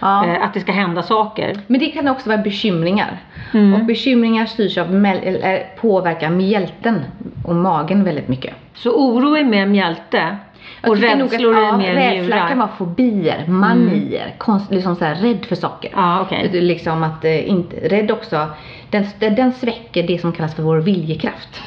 ja. 0.00 0.26
Eh, 0.26 0.44
att 0.44 0.54
det 0.54 0.60
ska 0.60 0.72
hända 0.72 1.02
saker. 1.02 1.58
Men 1.66 1.80
det 1.80 1.86
kan 1.86 2.08
också 2.08 2.28
vara 2.28 2.38
bekymringar. 2.38 3.18
Mm. 3.54 3.74
Och 3.74 3.86
bekymringar 3.86 4.46
styrs 4.46 4.78
av, 4.78 5.04
eller 5.06 5.66
påverkar 5.80 6.30
mjälten 6.30 7.04
och 7.44 7.54
magen 7.54 8.04
väldigt 8.04 8.28
mycket. 8.28 8.54
Så 8.74 8.90
oro 8.90 9.36
är 9.36 9.44
mer 9.44 9.66
mjälte 9.66 10.36
Jag 10.82 10.90
och 10.90 10.98
nog 10.98 11.26
att, 11.26 11.32
rädslor 11.32 11.54
är 11.56 11.62
ja, 11.62 11.76
mer 11.76 11.94
Rädsla 11.94 12.22
njurar. 12.22 12.48
kan 12.48 12.58
vara 12.58 12.68
fobier, 12.68 13.46
manier, 13.46 14.34
konst, 14.38 14.70
liksom 14.70 14.96
så 14.96 15.04
här, 15.04 15.14
rädd 15.14 15.44
för 15.44 15.56
saker. 15.56 15.90
Ja, 15.94 16.26
är 16.30 16.60
Liksom 16.60 17.02
att, 17.02 17.24
eh, 17.24 17.50
inte, 17.50 17.76
rädd 17.76 18.10
också, 18.10 18.46
den, 18.90 19.04
den 19.18 19.52
sväcker 19.52 20.02
det 20.02 20.18
som 20.18 20.32
kallas 20.32 20.54
för 20.54 20.62
vår 20.62 20.76
viljekraft. 20.76 21.60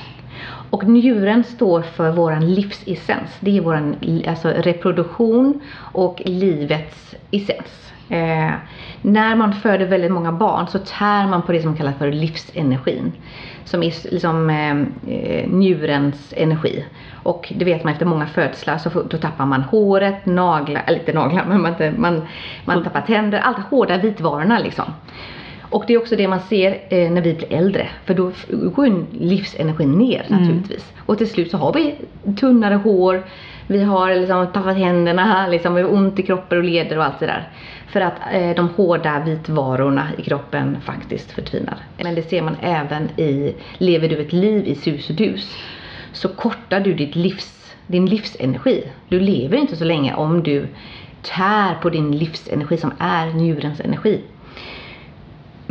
Och 0.69 0.83
njuren 0.87 1.43
står 1.43 1.81
för 1.81 2.11
våran 2.11 2.53
livsessens. 2.53 3.37
Det 3.39 3.57
är 3.57 3.61
våran 3.61 3.95
alltså 4.27 4.47
reproduktion 4.49 5.61
och 5.77 6.21
livets 6.25 7.15
essens. 7.31 7.90
Eh, 8.11 8.51
när 9.01 9.35
man 9.35 9.53
föder 9.53 9.85
väldigt 9.85 10.11
många 10.11 10.31
barn 10.31 10.67
så 10.67 10.79
tär 10.79 11.27
man 11.27 11.41
på 11.41 11.51
det 11.51 11.61
som 11.61 11.77
kallas 11.77 11.97
för 11.97 12.11
livsenergin. 12.11 13.11
Som 13.63 13.83
är 13.83 14.11
liksom 14.11 14.49
eh, 14.49 14.81
eh, 15.15 15.49
njurens 15.49 16.33
energi. 16.37 16.85
Och 17.23 17.53
det 17.55 17.65
vet 17.65 17.83
man 17.83 17.93
efter 17.93 18.05
många 18.05 18.27
födslar 18.27 18.77
så 18.77 18.89
då 18.89 19.17
tappar 19.17 19.45
man 19.45 19.61
håret, 19.61 20.25
naglar, 20.25 20.83
eller 20.87 20.99
inte 20.99 21.13
naglar 21.13 21.45
men 21.45 21.61
man, 21.61 21.73
man, 21.97 22.27
man 22.65 22.83
tappar 22.83 23.01
tänder, 23.01 23.39
allt 23.39 23.59
hårda 23.59 23.97
vitvarorna 23.97 24.59
liksom. 24.59 24.85
Och 25.71 25.83
det 25.87 25.93
är 25.93 25.97
också 25.97 26.15
det 26.15 26.27
man 26.27 26.39
ser 26.39 26.71
eh, 26.89 27.11
när 27.11 27.21
vi 27.21 27.33
blir 27.33 27.53
äldre. 27.53 27.89
För 28.05 28.13
då 28.13 28.31
går 28.47 28.87
ju 28.87 29.05
livsenergin 29.11 29.91
ner 29.91 30.25
naturligtvis. 30.27 30.93
Och 31.05 31.17
till 31.17 31.29
slut 31.29 31.51
så 31.51 31.57
har 31.57 31.73
vi 31.73 31.95
tunnare 32.39 32.75
hår, 32.75 33.23
vi 33.67 33.83
har 33.83 34.15
liksom 34.15 34.47
tappat 34.47 34.77
händerna, 34.77 35.47
liksom, 35.51 35.75
vi 35.75 35.81
har 35.81 35.93
ont 35.93 36.19
i 36.19 36.23
kroppen 36.23 36.57
och 36.57 36.63
leder 36.63 36.97
och 36.97 37.03
allt 37.03 37.19
det 37.19 37.25
där. 37.25 37.49
För 37.87 38.01
att 38.01 38.13
eh, 38.33 38.55
de 38.55 38.69
hårda 38.69 39.19
vitvarorna 39.25 40.07
i 40.17 40.21
kroppen 40.21 40.77
faktiskt 40.81 41.31
förtvinar. 41.31 41.77
Men 42.03 42.15
det 42.15 42.29
ser 42.29 42.41
man 42.41 42.55
även 42.61 43.09
i, 43.19 43.55
lever 43.77 44.09
du 44.09 44.21
ett 44.21 44.33
liv 44.33 44.67
i 44.67 44.75
sus 44.75 45.09
och 45.09 45.15
dus 45.15 45.57
så 46.13 46.27
kortar 46.27 46.79
du 46.79 46.93
ditt 46.93 47.15
livs, 47.15 47.75
din 47.87 48.05
livsenergi. 48.05 48.83
Du 49.09 49.19
lever 49.19 49.57
inte 49.57 49.75
så 49.75 49.85
länge 49.85 50.13
om 50.15 50.43
du 50.43 50.67
tär 51.21 51.75
på 51.81 51.89
din 51.89 52.17
livsenergi 52.17 52.77
som 52.77 52.91
är 52.99 53.27
njurens 53.27 53.79
energi 53.79 54.21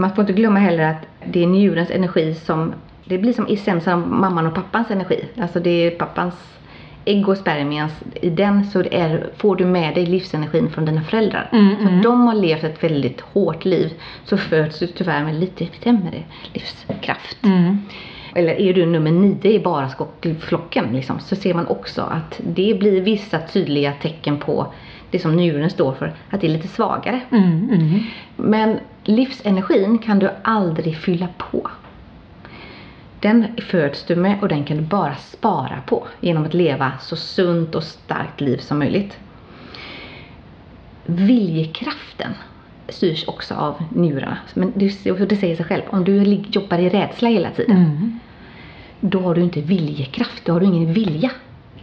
man 0.00 0.14
får 0.14 0.22
inte 0.22 0.32
glömma 0.32 0.58
heller 0.58 0.84
att 0.84 1.06
det 1.24 1.42
är 1.42 1.46
njurens 1.46 1.90
energi 1.90 2.34
som, 2.34 2.74
det 3.04 3.18
blir 3.18 3.32
som 3.32 3.46
essensen 3.46 3.92
av 3.92 4.08
mamman 4.08 4.46
och 4.46 4.54
pappans 4.54 4.90
energi. 4.90 5.24
Alltså 5.40 5.60
det 5.60 5.70
är 5.70 5.90
pappans 5.90 6.34
ägg 7.04 7.28
och 7.28 7.36
spermiens, 7.36 7.92
i 8.22 8.30
den 8.30 8.64
så 8.64 8.80
är, 8.80 9.26
får 9.36 9.56
du 9.56 9.64
med 9.64 9.94
dig 9.94 10.06
livsenergin 10.06 10.70
från 10.70 10.84
dina 10.84 11.02
föräldrar. 11.02 11.48
Mm, 11.52 11.76
så 11.76 11.94
att 11.94 12.02
de 12.02 12.26
har 12.26 12.34
levt 12.34 12.64
ett 12.64 12.84
väldigt 12.84 13.20
hårt 13.20 13.64
liv, 13.64 13.92
så 14.24 14.36
föds 14.36 14.78
du 14.78 14.86
tyvärr 14.86 15.24
med 15.24 15.34
lite 15.34 15.66
sämre 15.82 16.22
livskraft. 16.52 17.36
Mm. 17.44 17.78
Eller 18.34 18.60
är 18.60 18.74
du 18.74 18.86
nummer 18.86 19.10
nio 19.10 19.52
i 19.52 19.58
bara 19.58 19.90
flocken 20.40 20.84
liksom, 20.92 21.18
så 21.20 21.36
ser 21.36 21.54
man 21.54 21.66
också 21.66 22.02
att 22.02 22.40
det 22.44 22.78
blir 22.78 23.00
vissa 23.00 23.38
tydliga 23.38 23.92
tecken 23.92 24.38
på 24.38 24.72
det 25.10 25.18
som 25.18 25.36
njuren 25.36 25.70
står 25.70 25.92
för, 25.92 26.12
att 26.30 26.40
det 26.40 26.46
är 26.46 26.50
lite 26.50 26.68
svagare. 26.68 27.20
Mm, 27.30 27.70
mm. 27.70 28.00
Men 28.36 28.78
livsenergin 29.04 29.98
kan 29.98 30.18
du 30.18 30.30
aldrig 30.44 30.96
fylla 30.96 31.28
på. 31.38 31.70
Den 33.20 33.46
föds 33.70 34.04
du 34.04 34.16
med 34.16 34.38
och 34.42 34.48
den 34.48 34.64
kan 34.64 34.76
du 34.76 34.82
bara 34.82 35.14
spara 35.14 35.78
på 35.86 36.06
genom 36.20 36.44
att 36.44 36.54
leva 36.54 36.92
så 37.00 37.16
sunt 37.16 37.74
och 37.74 37.82
starkt 37.82 38.40
liv 38.40 38.58
som 38.58 38.78
möjligt. 38.78 39.18
Viljekraften 41.06 42.34
styrs 42.88 43.24
också 43.28 43.54
av 43.54 43.82
njurarna. 43.90 44.38
Men 44.54 44.72
det, 44.76 44.90
säger 44.90 45.56
sig 45.56 45.64
själv, 45.64 45.82
om 45.90 46.04
du 46.04 46.22
jobbar 46.50 46.78
i 46.78 46.88
rädsla 46.88 47.28
hela 47.28 47.50
tiden, 47.50 47.76
Mm. 47.76 48.18
då 49.00 49.20
har 49.20 49.34
du 49.34 49.40
inte 49.40 49.60
viljekraft, 49.60 50.44
då 50.44 50.52
har 50.52 50.60
du 50.60 50.66
ingen 50.66 50.92
vilja. 50.92 51.30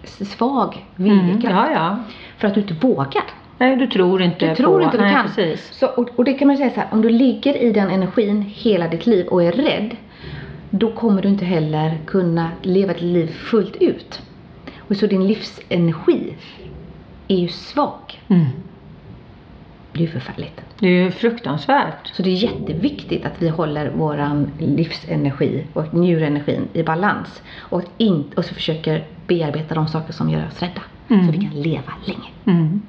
Svag 0.03 0.85
Mm. 0.99 1.17
viljekraft. 1.19 1.55
Ja, 1.55 1.71
ja. 1.71 1.99
För 2.37 2.47
att 2.47 2.53
du 2.53 2.61
inte 2.61 2.73
vågar. 2.73 3.23
Nej, 3.57 3.75
du 3.75 3.87
tror 3.87 4.21
inte 4.21 4.49
Du 4.49 4.55
tror 4.55 4.79
på... 4.79 4.83
inte 4.83 4.97
du 4.97 5.03
Nej, 5.03 5.13
kan. 5.13 5.25
Precis. 5.25 5.73
Så, 5.73 5.87
och, 5.87 6.09
och 6.15 6.25
det 6.25 6.33
kan 6.33 6.47
man 6.47 6.57
säga 6.57 6.69
så 6.69 6.79
här, 6.79 6.87
om 6.91 7.01
du 7.01 7.09
ligger 7.09 7.57
i 7.57 7.71
den 7.71 7.89
energin 7.89 8.41
hela 8.41 8.87
ditt 8.87 9.05
liv 9.05 9.27
och 9.27 9.43
är 9.43 9.51
rädd, 9.51 9.95
då 10.69 10.91
kommer 10.91 11.21
du 11.21 11.29
inte 11.29 11.45
heller 11.45 11.97
kunna 12.05 12.51
leva 12.61 12.93
ditt 12.93 13.01
liv 13.01 13.27
fullt 13.27 13.75
ut. 13.75 14.21
Och 14.77 14.95
så 14.95 15.07
din 15.07 15.27
livsenergi 15.27 16.33
är 17.27 17.37
ju 17.37 17.47
svag. 17.47 18.21
Mm. 18.27 18.45
Det 19.93 19.99
är 19.99 20.01
ju 20.01 20.11
förfärligt. 20.11 20.61
Det 20.79 20.87
är 20.87 21.03
ju 21.03 21.11
fruktansvärt. 21.11 22.07
Så 22.13 22.23
det 22.23 22.29
är 22.29 22.33
jätteviktigt 22.33 23.25
att 23.25 23.41
vi 23.41 23.49
håller 23.49 23.89
våran 23.89 24.51
livsenergi 24.59 25.65
och 25.73 25.93
njurenergin 25.93 26.67
i 26.73 26.83
balans. 26.83 27.43
Och, 27.59 27.83
in, 27.97 28.23
och 28.35 28.45
så 28.45 28.53
försöker 28.53 29.05
bearbeta 29.27 29.75
de 29.75 29.87
saker 29.87 30.13
som 30.13 30.29
gör 30.29 30.47
oss 30.47 30.61
rädda. 30.61 30.81
Mm. 31.09 31.25
Så 31.25 31.31
vi 31.31 31.37
kan 31.37 31.61
leva 31.61 31.93
länge. 32.05 32.57
Mm. 32.59 32.81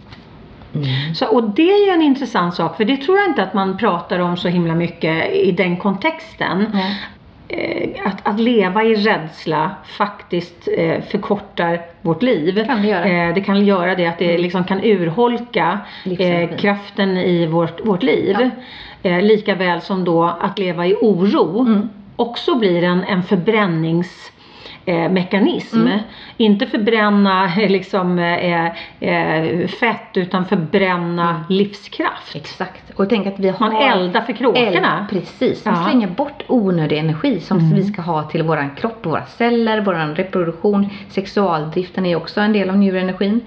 Mm. 0.75 1.15
Så, 1.15 1.27
och 1.27 1.43
det 1.43 1.71
är 1.73 1.87
ju 1.87 1.93
en 1.93 2.03
intressant 2.03 2.55
sak, 2.55 2.77
för 2.77 2.85
det 2.85 2.97
tror 2.97 3.19
jag 3.19 3.27
inte 3.27 3.43
att 3.43 3.55
man 3.55 3.77
pratar 3.79 4.19
om 4.19 4.37
så 4.37 4.49
himla 4.49 4.75
mycket 4.75 5.33
i 5.33 5.53
den 5.53 5.77
kontexten. 5.77 6.67
Eh, 7.49 7.91
att, 8.05 8.29
att 8.29 8.41
leva 8.41 8.85
i 8.85 8.95
rädsla 8.95 9.71
faktiskt 9.85 10.69
eh, 10.77 11.03
förkortar 11.03 11.81
vårt 12.03 12.23
liv. 12.23 12.65
Kan 12.67 12.83
det 12.83 12.89
göra. 12.89 13.05
Eh, 13.05 13.35
det 13.35 13.41
kan 13.41 13.65
göra 13.65 13.95
det 13.95 14.07
att 14.07 14.19
det 14.19 14.39
liksom 14.39 14.65
kan 14.65 14.81
urholka 14.85 15.79
Livsenergin. 16.05 16.59
kraften 16.59 17.17
i 17.17 17.47
vårt, 17.47 17.87
vårt 17.87 18.03
liv. 18.03 18.37
Ja. 19.03 19.11
Eh, 19.11 19.23
lika 19.23 19.55
väl 19.55 19.81
som 19.81 20.05
då 20.05 20.25
att 20.41 20.59
leva 20.59 20.87
i 20.87 20.95
oro 21.01 21.61
Mm. 21.61 21.89
också 22.17 22.55
blir 22.55 22.85
en, 22.85 23.05
en 23.05 23.23
förbrännings 23.23 24.33
eh, 24.89 25.11
mekanism. 25.11 25.81
Mm. 25.81 25.99
Inte 26.37 26.67
förbränna 26.67 27.53
liksom, 27.69 28.19
eh, 28.19 28.67
eh, 29.01 29.67
fett 29.69 30.17
utan 30.17 30.45
förbränna 30.45 31.29
Mm. 31.31 31.43
livskraft. 31.49 32.37
Exakt. 32.37 32.91
Och 32.97 33.09
tänk 33.09 33.27
att 33.27 33.39
vi 33.39 33.49
har... 33.49 33.59
Man 33.73 33.83
eldar 33.83 34.21
för 34.21 34.33
kråkorna. 34.33 34.99
Eld, 35.11 35.11
precis. 35.11 35.65
Man 35.65 35.75
Ja. 35.75 35.85
slänger 35.91 36.09
bort 36.09 36.43
onödig 36.49 36.99
energi 36.99 37.41
som 37.41 37.59
Mm. 37.59 37.75
vi 37.75 37.83
ska 37.85 38.03
ha 38.03 38.23
till 38.23 38.43
våran 38.43 38.71
kropp, 38.71 39.07
våra 39.07 39.25
celler, 39.27 39.81
våran 39.81 40.15
reproduktion. 40.15 40.89
Sexualdriften 41.09 42.07
är 42.07 42.17
också 42.17 42.41
en 42.41 42.53
del 42.53 42.71
av 42.71 42.77
njurenergin. 42.77 43.41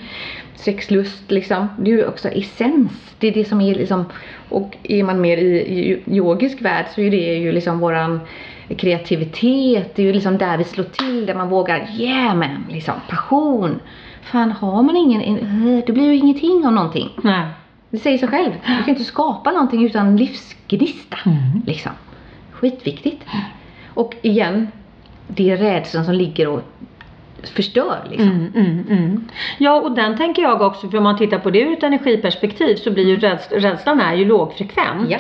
Sexlust 0.56 1.32
liksom. 1.32 1.68
Det 1.80 1.92
är 1.92 1.96
ju 1.96 2.06
också 2.08 2.28
essens. 2.30 2.92
Det 3.20 3.28
är 3.28 3.32
det 3.34 3.46
som 3.46 3.62
är 3.62 3.76
liksom, 3.76 4.06
och 4.50 4.78
är 4.84 5.04
man 5.04 5.22
mer 5.22 5.38
i 5.38 6.02
yogisk 6.08 6.62
värld 6.62 6.86
så 6.96 7.02
är 7.02 7.12
det 7.12 7.18
ju 7.38 7.52
liksom 7.52 7.80
våran 7.80 8.20
kreativitet. 8.78 9.96
Det 9.96 10.02
är 10.02 10.06
ju 10.06 10.14
liksom 10.14 10.38
där 10.38 10.58
vi 10.58 10.64
slår 10.64 10.84
till, 10.86 11.26
där 11.26 11.36
man 11.36 11.50
vågar, 11.50 11.88
yeah 11.98 12.36
man, 12.36 12.66
liksom 12.70 12.94
passion. 13.10 13.80
Fan, 14.22 14.52
har 14.52 14.84
man 14.84 14.96
ingen, 14.96 15.22
en- 15.22 15.84
det 15.86 15.94
blir 15.94 16.04
ju 16.04 16.16
ingenting 16.16 16.66
av 16.66 16.74
någonting. 16.74 17.10
Nej. 17.24 17.46
Det 17.90 17.98
säger 17.98 18.18
sig 18.18 18.28
själv. 18.28 18.52
Du 18.68 18.84
kan 18.84 18.90
inte 18.90 19.04
skapa 19.04 19.52
någonting 19.52 19.86
utan 19.86 20.18
livsgnista. 20.18 21.18
Mm. 21.26 21.62
Liksom. 21.66 21.92
Skitviktigt. 22.52 23.24
Och 23.94 24.16
igen, 24.22 24.68
det 25.28 25.52
är 25.52 25.58
rädslan 25.58 26.06
som 26.06 26.14
ligger 26.14 26.48
och 26.48 26.62
förstör 27.56 27.98
liksom. 28.10 28.30
Mm, 28.30 28.52
mm, 28.56 28.86
mm. 28.90 29.28
Ja 29.58 29.82
och 29.82 29.92
den 29.92 30.18
tänker 30.18 30.42
jag 30.42 30.62
också, 30.62 30.90
för 30.90 30.98
om 30.98 31.04
man 31.04 31.18
tittar 31.18 31.40
på 31.40 31.50
det 31.50 31.60
ur 31.60 31.74
ett 31.74 31.84
energiperspektiv 31.84 32.76
så 32.76 32.92
blir 32.92 33.08
ju 33.08 33.20
räds 33.20 33.52
rädslan 33.52 34.02
är 34.02 34.14
ju 34.16 34.26
lågfrekvent. 34.26 35.10
Ja. 35.10 35.18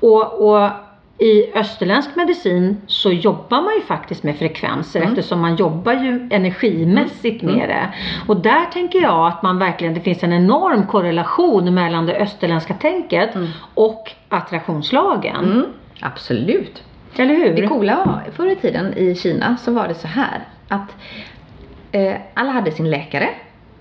Och, 0.00 0.48
och 0.48 0.70
i 1.20 1.52
österländsk 1.54 2.16
medicin 2.16 2.76
så 2.86 3.12
jobbar 3.12 3.62
man 3.62 3.74
ju 3.74 3.80
faktiskt 3.80 4.22
med 4.22 4.36
frekvenser 4.38 5.00
Mm. 5.00 5.12
eftersom 5.12 5.40
man 5.40 5.56
jobbar 5.56 5.92
ju 5.92 6.28
energimässigt 6.30 7.42
Mm. 7.42 7.54
med 7.56 7.68
det. 7.68 7.88
Och 8.26 8.36
där 8.40 8.64
tänker 8.72 9.02
jag 9.02 9.26
att 9.26 9.42
man 9.42 9.58
verkligen, 9.58 9.94
det 9.94 10.00
finns 10.00 10.22
en 10.22 10.32
enorm 10.32 10.86
korrelation 10.86 11.74
mellan 11.74 12.06
det 12.06 12.14
österländska 12.16 12.74
tänket 12.74 13.34
Mm. 13.34 13.48
och 13.74 14.12
attraktionslagen. 14.28 15.44
Mm, 15.44 15.64
absolut. 16.00 16.82
Eller 17.16 17.34
hur? 17.34 17.54
Det 17.54 17.66
coola 17.68 17.96
var, 17.96 18.22
förr 18.32 18.46
i 18.46 18.56
tiden 18.56 18.94
i 18.96 19.14
Kina 19.14 19.56
så 19.56 19.72
var 19.72 19.88
det 19.88 19.94
så 19.94 20.06
här 20.08 20.40
att 20.68 20.96
eh, 21.92 22.14
alla 22.34 22.50
hade 22.50 22.70
sin 22.70 22.90
läkare 22.90 23.28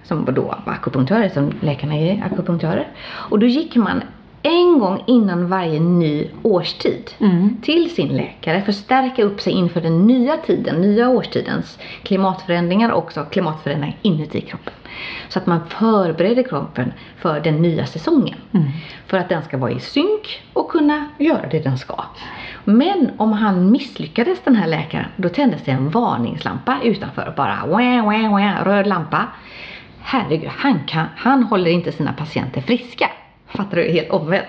som 0.04 0.26
var 0.26 0.32
då 0.34 0.41
var 0.41 0.73
akupunktörer, 0.73 1.30
som 1.30 1.54
läkarna 1.62 1.95
är 1.95 2.23
akupunktörer. 2.32 2.88
Och 3.08 3.39
då 3.39 3.45
gick 3.45 3.76
man 3.76 4.02
en 4.43 4.80
gång 4.80 5.04
innan 5.08 5.50
varje 5.50 5.80
ny 5.80 6.28
årstid 6.43 7.12
Mm. 7.19 7.58
till 7.62 7.95
sin 7.95 8.08
läkare 8.08 8.62
för 8.62 8.69
att 8.71 8.76
stärka 8.76 9.23
upp 9.23 9.41
sig 9.41 9.54
inför 9.54 9.82
den 9.82 10.08
nya 10.08 10.38
tiden, 10.38 10.82
nya 10.82 11.10
årstidens 11.10 11.80
klimatförändringar 12.04 12.89
och 12.89 12.97
också 13.04 13.26
klimatförändringar 13.26 13.97
inuti 14.02 14.41
kroppen. 14.41 14.73
Så 15.30 15.39
att 15.39 15.45
man 15.45 15.60
förbereder 15.69 16.43
kroppen 16.43 16.93
för 17.17 17.39
den 17.39 17.62
nya 17.62 17.86
säsongen. 17.86 18.38
Mm. 18.52 18.67
För 19.08 19.17
att 19.17 19.30
den 19.30 19.43
ska 19.43 19.58
vara 19.58 19.71
i 19.71 19.80
synk 19.80 20.43
och 20.54 20.71
kunna 20.71 21.08
göra 21.17 21.47
det 21.52 21.60
den 21.60 21.78
ska. 21.78 22.04
Men 22.63 23.12
om 23.17 23.34
han 23.34 23.71
misslyckades 23.71 24.39
den 24.43 24.56
här 24.56 24.67
läkaren, 24.67 25.06
då 25.15 25.30
tändes 25.30 25.63
det 25.63 25.71
en 25.71 25.89
varningslampa 25.89 26.78
utanför. 26.84 27.34
Bara 27.38 27.65
wah, 27.67 28.06
wah, 28.06 28.32
wah, 28.32 28.63
röd 28.63 28.88
lampa. 28.88 29.28
Herregud, 30.02 30.50
han, 30.58 30.80
kan, 30.88 31.06
han 31.15 31.43
håller 31.43 31.71
inte 31.71 31.91
sina 31.91 32.13
patienter 32.13 32.62
friska. 32.62 33.10
Fattar 33.58 33.78
du? 33.78 33.91
Helt 33.91 34.10
omvänt. 34.10 34.48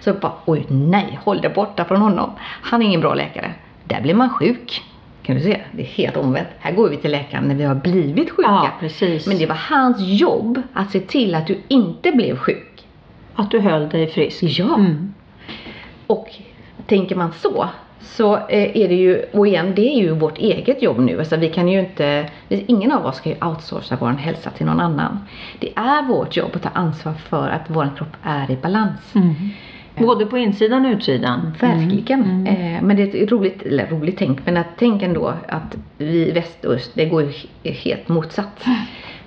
Så 0.00 0.14
bara, 0.14 0.32
oj 0.44 0.66
nej, 0.68 1.18
håll 1.24 1.40
dig 1.40 1.50
borta 1.50 1.84
från 1.84 2.00
honom. 2.00 2.30
Han 2.40 2.82
är 2.82 2.86
ingen 2.86 3.00
bra 3.00 3.14
läkare. 3.14 3.54
Där 3.84 4.00
blir 4.00 4.14
man 4.14 4.30
sjuk. 4.30 4.82
Kan 5.22 5.36
du 5.36 5.42
se? 5.42 5.60
Det 5.72 5.82
är 5.82 5.86
helt 5.86 6.16
omvänt. 6.16 6.48
Här 6.58 6.72
går 6.72 6.88
vi 6.88 6.96
till 6.96 7.10
läkaren 7.10 7.44
när 7.44 7.54
vi 7.54 7.64
har 7.64 7.74
blivit 7.74 8.30
sjuka. 8.30 8.48
Ja, 8.48 8.70
precis. 8.80 9.26
Men 9.26 9.38
det 9.38 9.46
var 9.46 9.56
hans 9.56 9.96
jobb 10.00 10.62
att 10.72 10.90
se 10.90 11.00
till 11.00 11.34
att 11.34 11.46
du 11.46 11.58
inte 11.68 12.12
blev 12.12 12.36
sjuk. 12.36 12.86
Att 13.34 13.50
du 13.50 13.60
höll 13.60 13.88
dig 13.88 14.06
frisk. 14.06 14.42
Ja. 14.42 14.74
Mm. 14.74 15.14
Och 16.06 16.28
tänker 16.86 17.16
man 17.16 17.32
så, 17.32 17.68
så 18.00 18.36
eh, 18.36 18.76
är 18.76 18.88
det 18.88 18.94
ju, 18.94 19.24
och 19.32 19.46
igen 19.46 19.72
det 19.76 19.88
är 19.88 19.98
ju 20.00 20.10
vårt 20.10 20.38
eget 20.38 20.82
jobb 20.82 20.98
nu. 20.98 21.18
Alltså 21.18 21.36
vi 21.36 21.48
kan 21.48 21.68
ju 21.68 21.80
inte, 21.80 22.30
ingen 22.48 22.92
av 22.92 23.06
oss 23.06 23.16
ska 23.16 23.28
ju 23.28 23.36
outsourca 23.44 23.96
vår 24.00 24.08
hälsa 24.10 24.50
till 24.50 24.66
någon 24.66 24.80
annan. 24.80 25.18
Det 25.58 25.72
är 25.76 26.02
vårt 26.02 26.36
jobb 26.36 26.50
att 26.54 26.62
ta 26.62 26.68
ansvar 26.68 27.12
för 27.12 27.48
att 27.48 27.62
vår 27.66 27.90
kropp 27.96 28.16
är 28.22 28.50
i 28.50 28.56
balans. 28.56 29.14
Mm. 29.14 29.34
Både 29.98 30.26
på 30.26 30.38
insidan 30.38 30.84
och 30.86 30.90
utsidan. 30.92 31.52
Verkligen. 31.60 32.22
Mm. 32.22 32.46
Eh, 32.46 32.82
men 32.82 32.96
det 32.96 33.02
är 33.02 33.22
ett 33.24 33.32
roligt, 33.32 33.62
eller 33.62 33.86
roligt 33.86 34.18
tänk, 34.18 34.46
men 34.46 34.56
att 34.56 34.66
tänk 34.78 35.02
ändå 35.02 35.34
att 35.48 35.76
vi 35.98 36.30
väst 36.30 36.64
och 36.64 36.74
öst, 36.74 36.90
det 36.94 37.06
går 37.06 37.22
ju 37.22 37.28
he- 37.28 37.72
helt 37.72 38.08
motsatt. 38.08 38.64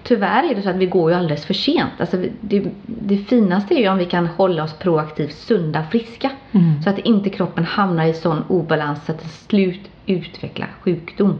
Tyvärr 0.10 0.52
är 0.52 0.56
det 0.56 0.62
så 0.62 0.70
att 0.70 0.76
vi 0.76 0.86
går 0.86 1.12
ju 1.12 1.18
alldeles 1.18 1.46
för 1.46 1.54
sent. 1.54 1.92
Alltså 1.98 2.18
det, 2.42 2.64
det 2.86 3.18
finaste 3.18 3.74
är 3.74 3.80
ju 3.80 3.90
om 3.90 3.98
vi 3.98 4.06
kan 4.06 4.28
hålla 4.28 4.64
oss 4.64 4.74
proaktivt 4.74 5.34
sunda, 5.34 5.84
friska. 5.92 6.32
Mm. 6.52 6.82
Så 6.84 6.90
att 6.90 7.00
inte 7.00 7.30
kroppen 7.30 7.66
hamnar 7.66 8.06
i 8.06 8.14
sån 8.14 8.44
obalans 8.48 9.06
så 9.06 9.12
att 9.12 9.20
till 9.20 9.30
slut 9.30 9.90
utvecklar 10.06 10.70
sjukdom. 10.82 11.40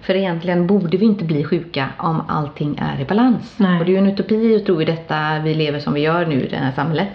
För 0.00 0.14
egentligen 0.14 0.66
borde 0.66 0.96
vi 0.96 1.06
inte 1.06 1.24
bli 1.24 1.44
sjuka 1.44 1.88
om 1.98 2.22
allting 2.28 2.78
är 2.78 3.00
i 3.00 3.04
balans. 3.04 3.54
Nej. 3.56 3.78
Och 3.78 3.84
det 3.84 3.90
är 3.90 3.92
ju 3.92 3.98
en 3.98 4.12
utopi 4.12 4.56
att 4.56 4.66
tro 4.66 4.82
i 4.82 4.84
detta 4.84 5.38
vi 5.44 5.54
lever 5.54 5.78
som 5.78 5.94
vi 5.94 6.00
gör 6.00 6.26
nu 6.26 6.40
i 6.40 6.48
det 6.48 6.56
här 6.56 6.72
samhället. 6.72 7.08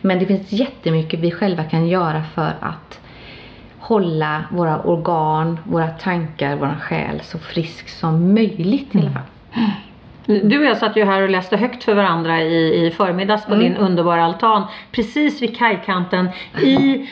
Men 0.00 0.18
det 0.18 0.26
finns 0.26 0.52
jättemycket 0.52 1.20
vi 1.20 1.30
själva 1.30 1.64
kan 1.64 1.88
göra 1.88 2.22
för 2.34 2.54
att 2.60 3.00
hålla 3.78 4.44
våra 4.50 4.80
organ, 4.80 5.58
våra 5.64 5.88
tankar, 5.88 6.56
vår 6.56 6.76
själ 6.80 7.20
så 7.22 7.38
frisk 7.38 7.88
som 7.88 8.34
möjligt 8.34 8.94
i 8.94 8.98
alla 8.98 9.10
fall. 9.10 9.22
Du 10.26 10.58
och 10.58 10.64
jag 10.64 10.76
satt 10.76 10.96
ju 10.96 11.04
här 11.04 11.22
och 11.22 11.30
läste 11.30 11.56
högt 11.56 11.84
för 11.84 11.94
varandra 11.94 12.42
i, 12.42 12.86
i 12.86 12.90
förmiddags 12.90 13.46
på 13.46 13.54
Mm. 13.54 13.64
din 13.64 13.76
underbara 13.76 14.24
altan. 14.24 14.62
Precis 14.92 15.42
vid 15.42 15.56
kajkanten 15.58 16.28
i 16.62 17.06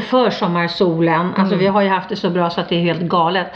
försommarsolen. 0.00 1.30
Alltså 1.36 1.56
vi 1.56 1.66
har 1.66 1.82
ju 1.82 1.88
haft 1.88 2.08
det 2.08 2.16
så 2.16 2.30
bra 2.30 2.50
så 2.50 2.60
att 2.60 2.68
det 2.68 2.76
är 2.76 2.80
helt 2.80 3.00
galet. 3.00 3.46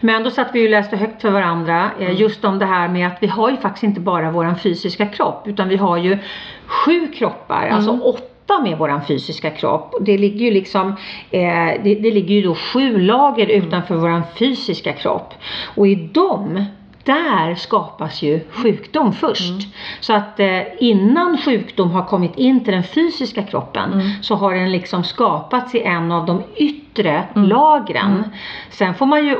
Men 0.00 0.24
då 0.24 0.30
satt 0.30 0.48
vi 0.52 0.66
och 0.66 0.70
läste 0.70 0.96
högt 0.96 1.22
för 1.22 1.30
varandra. 1.30 1.90
Eh, 2.00 2.20
just 2.20 2.44
om 2.44 2.58
det 2.58 2.66
här 2.66 2.88
med 2.88 3.06
att 3.06 3.16
vi 3.20 3.26
har 3.26 3.50
ju 3.50 3.56
faktiskt 3.56 3.84
inte 3.84 4.00
bara 4.00 4.30
våran 4.30 4.56
fysiska 4.58 5.06
kropp. 5.06 5.42
Utan 5.46 5.68
vi 5.68 5.76
har 5.76 5.96
ju 5.96 6.18
sju 6.66 7.08
kroppar. 7.14 7.68
Alltså 7.72 7.90
åtta 7.90 8.60
med 8.62 8.78
våran 8.78 9.04
fysiska 9.04 9.50
kropp. 9.50 9.94
Det 10.00 10.18
ligger 10.18 10.44
ju 10.44 10.50
liksom 10.50 10.88
eh, 11.30 11.82
det, 11.84 11.94
det 11.94 12.10
ligger 12.10 12.34
ju 12.34 12.42
då 12.42 12.54
sju 12.54 12.98
lager 12.98 13.46
utanför 13.46 13.94
våran 13.94 14.22
fysiska 14.38 14.92
kropp. 14.92 15.34
Och 15.74 15.86
i 15.88 15.94
dem 15.94 16.64
där 17.04 17.54
skapas 17.54 18.22
ju 18.22 18.40
sjukdom 18.50 19.12
först. 19.12 19.68
Så 20.00 20.12
att 20.12 20.40
eh, 20.40 20.60
innan 20.78 21.38
sjukdom 21.38 21.90
har 21.90 22.04
kommit 22.04 22.36
in 22.36 22.64
till 22.64 22.72
den 22.72 22.84
fysiska 22.84 23.42
kroppen 23.42 24.02
så 24.22 24.34
har 24.34 24.54
den 24.54 24.72
liksom 24.72 25.04
skapats 25.04 25.74
i 25.74 25.82
en 25.82 26.12
av 26.12 26.26
de 26.26 26.42
yttre 26.56 27.24
lagren. 27.34 28.24
Sen 28.70 28.94
får 28.94 29.06
man 29.06 29.26
ju, 29.26 29.36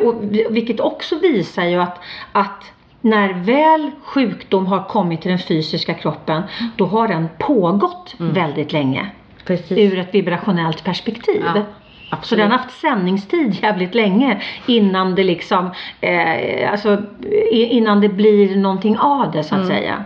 vilket 0.50 0.81
också 0.81 1.18
visar 1.18 1.64
ju 1.64 1.81
att, 1.81 1.98
att 2.33 2.72
när 3.00 3.33
väl 3.33 3.90
sjukdom 4.05 4.66
har 4.66 4.83
kommit 4.83 5.22
till 5.22 5.31
den 5.31 5.38
fysiska 5.38 5.94
kroppen 5.94 6.42
då 6.77 6.87
har 6.87 7.09
den 7.09 7.29
pågått 7.38 8.14
väldigt 8.18 8.72
länge 8.72 9.11
Precis. 9.44 9.79
ur 9.79 9.98
ett 9.98 10.14
vibrationellt 10.14 10.85
perspektiv. 10.85 11.42
Ja, 11.55 11.62
Så 12.14 12.18
absolut. 12.18 12.42
den 12.42 12.50
har 12.50 12.59
haft 12.59 12.81
sändningstid 12.81 13.55
jävligt 13.62 13.94
länge 13.94 14.42
innan 14.66 15.14
det 15.14 15.24
liksom, 15.24 15.70
eh, 16.00 16.72
alltså 16.72 17.03
innan 17.50 18.00
det 18.00 18.09
blir 18.09 18.57
någonting 18.57 18.98
av 18.98 19.31
det 19.31 19.44
så 19.44 19.55
att 19.55 19.66
säga. 19.66 20.05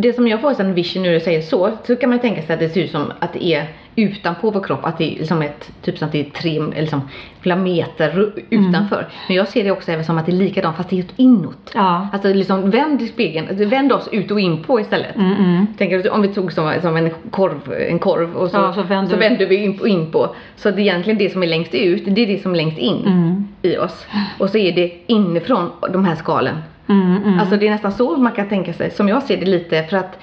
Det 0.00 0.12
som 0.12 0.28
jag 0.28 0.40
får 0.40 0.60
en 0.60 0.74
vision 0.74 1.02
nu 1.02 1.12
du 1.14 1.20
säger 1.20 1.40
så, 1.42 1.70
så 1.86 1.96
kan 1.96 2.10
man 2.10 2.18
tänka 2.18 2.42
sig 2.42 2.54
att 2.54 2.60
det 2.60 2.68
ser 2.68 2.80
ut 2.84 2.90
som 2.90 3.12
att 3.18 3.32
det 3.32 3.44
är 3.44 3.64
utanpå 3.96 4.50
vår 4.50 4.60
kropp, 4.60 4.80
att 4.86 4.98
det 4.98 5.04
är 5.14 5.18
liksom 5.18 5.42
ett, 5.42 5.70
typ 5.82 5.98
som 5.98 6.06
att 6.06 6.12
det 6.12 6.20
är 6.20 6.24
tre, 6.30 6.56
eller 6.56 6.80
liksom 6.80 7.08
flera 7.40 7.56
meter 7.58 8.10
ru- 8.10 8.40
utanför. 8.50 9.08
Men 9.28 9.36
jag 9.36 9.48
ser 9.48 9.64
det 9.64 9.70
också 9.70 9.92
även 9.92 10.04
som 10.04 10.18
att 10.18 10.26
det 10.26 10.32
är 10.32 10.36
likadant 10.36 10.76
fast 10.76 10.90
det 10.90 10.98
är 10.98 11.04
inåt. 11.16 11.72
Ja. 11.74 12.08
Alltså 12.12 12.28
liksom 12.32 12.70
vänd 12.70 13.02
spegeln, 13.08 13.68
vänd 13.68 13.92
oss 13.92 14.08
ut 14.12 14.30
och 14.30 14.40
in 14.40 14.62
på 14.62 14.80
istället. 14.80 15.16
Mm, 15.16 15.32
mm. 15.32 15.66
Tänker 15.78 15.98
du 16.02 16.08
om 16.08 16.22
vi 16.22 16.28
tog 16.28 16.52
som, 16.52 16.72
som 16.82 16.96
en 16.96 17.10
korv, 17.30 17.72
en 17.88 17.98
korv 17.98 18.36
och 18.36 18.50
så, 18.50 18.56
Ja, 18.56 18.72
så 18.72 18.82
vänder 18.82 19.10
så 19.10 19.16
vi- 19.16 19.28
vänder 19.28 19.46
vi 19.46 19.56
in, 19.56 19.78
på- 19.78 19.88
in 19.88 20.10
på. 20.12 20.34
Så 20.56 20.70
det 20.70 20.76
är 20.76 20.82
egentligen 20.82 21.18
det 21.18 21.30
som 21.32 21.42
är 21.42 21.46
längst 21.46 21.74
ut, 21.74 22.02
det 22.06 22.22
är 22.22 22.26
det 22.26 22.42
som 22.42 22.52
är 22.52 22.56
längst 22.56 22.78
in 22.78 23.06
Mm. 23.06 23.48
i 23.62 23.76
oss. 23.76 24.06
Och 24.38 24.50
så 24.50 24.58
är 24.58 24.72
det 24.72 24.92
inifrån 25.06 25.70
de 25.92 26.04
här 26.04 26.14
skalen. 26.14 26.56
Mm, 26.88 27.16
mm. 27.16 27.40
Alltså 27.40 27.56
det 27.56 27.66
är 27.66 27.70
nästan 27.70 27.92
så 27.92 28.16
man 28.16 28.32
kan 28.32 28.48
tänka 28.48 28.72
sig, 28.72 28.90
som 28.90 29.08
jag 29.08 29.22
ser 29.22 29.36
det 29.36 29.46
lite 29.46 29.82
för 29.82 29.96
att 29.96 30.18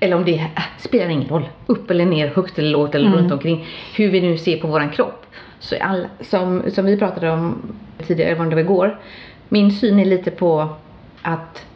eller 0.00 0.16
om 0.16 0.24
det 0.24 0.34
äh, 0.34 0.62
spelar 0.78 1.08
ingen 1.08 1.28
roll, 1.28 1.48
upp 1.66 1.90
eller 1.90 2.06
ner, 2.06 2.28
högt 2.28 2.58
eller 2.58 2.70
lågt 2.70 2.94
eller 2.94 3.06
Mm. 3.06 3.18
runt 3.18 3.32
omkring 3.32 3.66
hur 3.94 4.10
vi 4.10 4.20
nu 4.20 4.38
ser 4.38 4.56
på 4.60 4.66
våran 4.66 4.90
kropp. 4.90 5.26
Så 5.58 5.76
alla, 5.80 6.08
som, 6.20 6.62
som 6.68 6.84
vi 6.84 6.96
pratade 6.96 7.30
om 7.30 7.62
tidigare, 8.06 8.34
var 8.34 8.46
det 8.46 8.54
var 8.54 8.62
igår. 8.62 9.00
Min 9.48 9.72
syn 9.72 9.98
är 9.98 10.04
lite 10.04 10.30
på 10.30 10.68
att 11.22 11.66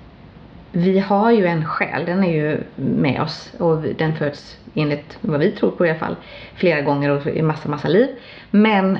vi 0.73 0.99
har 0.99 1.31
ju 1.31 1.47
en 1.47 1.65
själ, 1.65 2.05
den 2.07 2.25
är 2.25 2.33
ju 2.33 2.61
med 2.77 3.23
oss 3.23 3.53
och 3.59 3.83
den 3.99 4.15
föds 4.17 4.59
enligt 4.75 5.19
vad 5.21 5.41
vi 5.41 5.51
tror 5.51 5.71
på 5.71 5.87
i 5.87 5.91
alla 5.91 5.99
fall 5.99 6.17
flera 6.55 6.81
gånger 6.81 7.11
och 7.11 7.27
i 7.27 7.43
massa, 7.43 7.69
massa 7.69 7.89
liv. 7.89 8.09
Men 8.51 8.99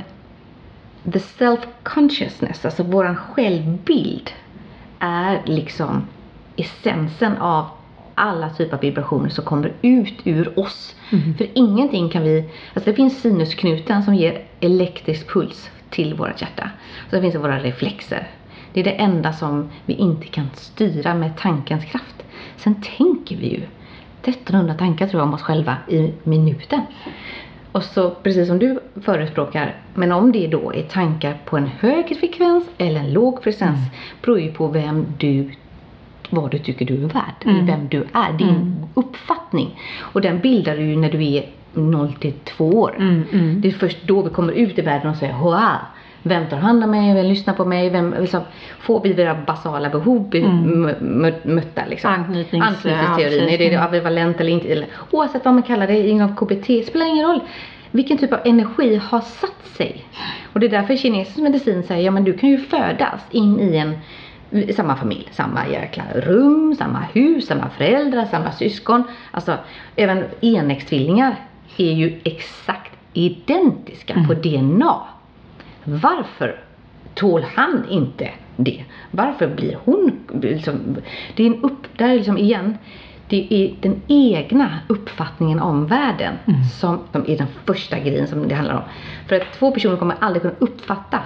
the 1.13 1.19
self-consciousness, 1.19 2.65
alltså 2.65 2.83
våran 2.83 3.17
självbild 3.17 4.31
är 5.01 5.43
liksom 5.47 6.07
essensen 6.57 7.37
av 7.37 7.67
alla 8.15 8.51
typer 8.51 8.75
av 8.75 8.81
vibrationer 8.81 9.29
som 9.29 9.45
kommer 9.45 9.73
ut 9.83 10.15
ur 10.25 10.59
oss. 10.59 10.97
Mm. 11.11 11.35
För 11.35 11.47
ingenting 11.55 12.09
kan 12.09 12.23
vi, 12.23 12.51
alltså 12.75 12.91
det 12.91 12.97
finns 12.97 13.21
sinusknuten 13.21 14.03
som 14.03 14.15
ger 14.15 14.45
elektrisk 14.61 15.33
puls 15.33 15.71
till 15.91 16.15
vårt 16.15 16.41
hjärta. 16.41 16.71
Och 17.05 17.11
så 17.11 17.21
finns 17.21 17.33
det 17.33 17.39
våra 17.39 17.59
reflexer. 17.59 18.29
Det 18.73 18.81
är 18.81 18.85
det 18.85 18.91
enda 18.91 19.33
som 19.33 19.71
vi 19.85 19.95
inte 19.95 20.27
kan 20.27 20.47
styra 20.55 21.15
med 21.15 21.37
tankens 21.39 21.85
kraft. 21.85 22.25
Sen 22.57 22.83
tänker 22.97 23.37
vi 23.37 23.47
ju 23.47 23.63
1300 24.23 24.75
tankar 24.75 25.07
tror 25.07 25.21
jag 25.21 25.29
om 25.29 25.35
oss 25.35 25.43
själva 25.43 25.77
i 25.89 26.13
minuten. 26.23 26.81
Och 27.73 27.83
så 27.83 28.11
precis 28.11 28.49
som 28.49 28.59
du 28.59 28.79
förespråkar, 29.03 29.77
men 29.95 30.13
om 30.13 30.33
det 30.33 30.47
då 30.47 30.75
är 30.75 30.83
tankar 30.83 31.39
på 31.45 31.57
en 31.57 31.67
högre 31.67 32.15
frekvens 32.15 32.65
eller 32.79 33.01
en 33.01 33.13
låg 33.13 33.43
frekvens 33.43 33.79
beror 34.23 34.41
ju 34.41 34.53
på 34.53 34.69
vem 34.69 35.07
du 35.19 35.51
vad 36.31 36.51
du 36.51 36.59
tycker 36.59 36.85
du 36.87 36.95
är 37.05 37.09
värd, 37.09 37.35
Mm. 37.45 37.67
vem 37.67 37.89
du 37.89 38.05
är, 38.13 38.33
din 38.33 38.49
Mm. 38.49 38.75
uppfattning. 38.95 39.79
Och 40.01 40.21
den 40.21 40.39
bildar 40.39 40.77
du 40.77 40.83
ju 40.83 40.97
när 40.97 41.11
du 41.13 41.25
är 41.35 41.45
0 41.75 42.13
till 42.13 42.33
2 42.33 42.67
år. 42.71 42.95
Mm, 42.99 43.23
mm. 43.33 43.61
Det 43.61 43.69
är 43.69 43.73
först 43.73 43.99
då 44.07 44.23
vi 44.23 44.31
kommer 44.31 44.53
ut 44.53 44.79
i 44.79 44.83
världen 44.83 45.11
och 45.11 45.17
säger 45.17 45.35
wow, 45.39 45.75
vem 46.23 46.47
tar 46.49 46.57
hand 46.57 46.85
om 46.85 46.91
mig, 46.91 47.15
vem 47.15 47.27
lyssnar 47.27 47.55
på 47.55 47.65
mig, 47.65 47.91
vem 47.91 48.15
liksom, 48.21 48.41
får 48.81 49.01
vi 49.01 49.13
våra 49.13 49.35
basala 49.35 49.89
behov 49.91 50.31
be- 50.31 50.39
Mm. 50.39 50.87
mö- 50.87 51.01
mö- 51.01 51.47
mötta 51.55 51.83
liksom. 51.89 52.11
Anknytnings- 52.11 52.63
Anknytningsteorin, 52.63 53.39
ja, 53.39 53.49
är 53.49 53.59
det 53.59 53.65
precis. 53.65 53.79
ambivalent 53.79 54.41
eller 54.41 54.53
inte? 54.53 54.69
Eller, 54.73 54.87
oavsett 55.11 55.45
vad 55.45 55.55
man 55.55 55.63
kallar 55.63 55.87
det 55.87 56.09
inom 56.09 56.37
KBT, 56.37 56.83
spelar 56.87 57.07
ingen 57.07 57.27
roll. 57.29 57.41
Vilken 57.91 58.19
typ 58.19 58.33
av 58.33 58.39
energi 58.45 58.97
har 59.05 59.21
satt 59.21 59.67
sig? 59.77 60.05
Och 60.53 60.61
det 60.61 60.67
är 60.67 60.71
därför 60.71 60.97
kinesisk 60.97 61.39
medicin 61.39 61.83
säger, 61.83 62.05
ja 62.05 62.11
men 62.11 62.25
du 62.25 62.33
kan 62.33 62.49
ju 62.49 62.59
födas 62.59 63.21
in 63.31 63.61
i 63.61 63.77
en 63.77 63.99
i 64.53 64.73
samma 64.73 64.97
familj, 64.97 65.29
samma 65.33 65.69
jäkla 65.69 66.03
rum, 66.15 66.75
samma 66.79 66.99
hus, 67.13 67.47
samma 67.47 67.69
föräldrar, 67.69 68.25
samma 68.25 68.53
syskon. 68.53 69.03
Alltså 69.31 69.57
även 69.97 70.25
enäggstvillingar 70.41 71.37
är 71.77 71.93
ju 71.93 72.21
exakt 72.25 72.93
identiska 73.13 74.15
på 74.29 74.35
DNA. 74.35 74.97
Varför 75.85 76.61
tål 77.15 77.43
han 77.43 77.87
inte 77.91 78.31
det? 78.57 78.85
Varför 79.11 79.49
blir 79.49 79.79
hon 79.85 80.13
liksom, 80.43 80.97
det 81.37 81.43
är 81.43 81.47
en 81.47 81.63
upp, 81.63 81.87
där 81.97 82.09
är 82.09 82.15
liksom 82.15 82.39
igen, 82.39 82.79
det 83.29 83.47
är 83.51 83.75
den 83.81 84.03
egna 84.09 84.79
uppfattningen 84.89 85.61
om 85.61 85.87
världen 85.87 86.35
som, 86.81 87.01
som 87.13 87.25
är 87.27 87.39
den 87.39 87.47
första 87.65 87.99
grejen 87.99 88.27
som 88.27 88.49
det 88.49 88.55
handlar 88.55 88.75
om. 88.75 88.83
För 89.29 89.37
att 89.37 89.53
två 89.53 89.71
personer 89.71 89.97
kommer 89.97 90.17
aldrig 90.21 90.43
kunna 90.43 90.55
uppfatta 90.59 91.21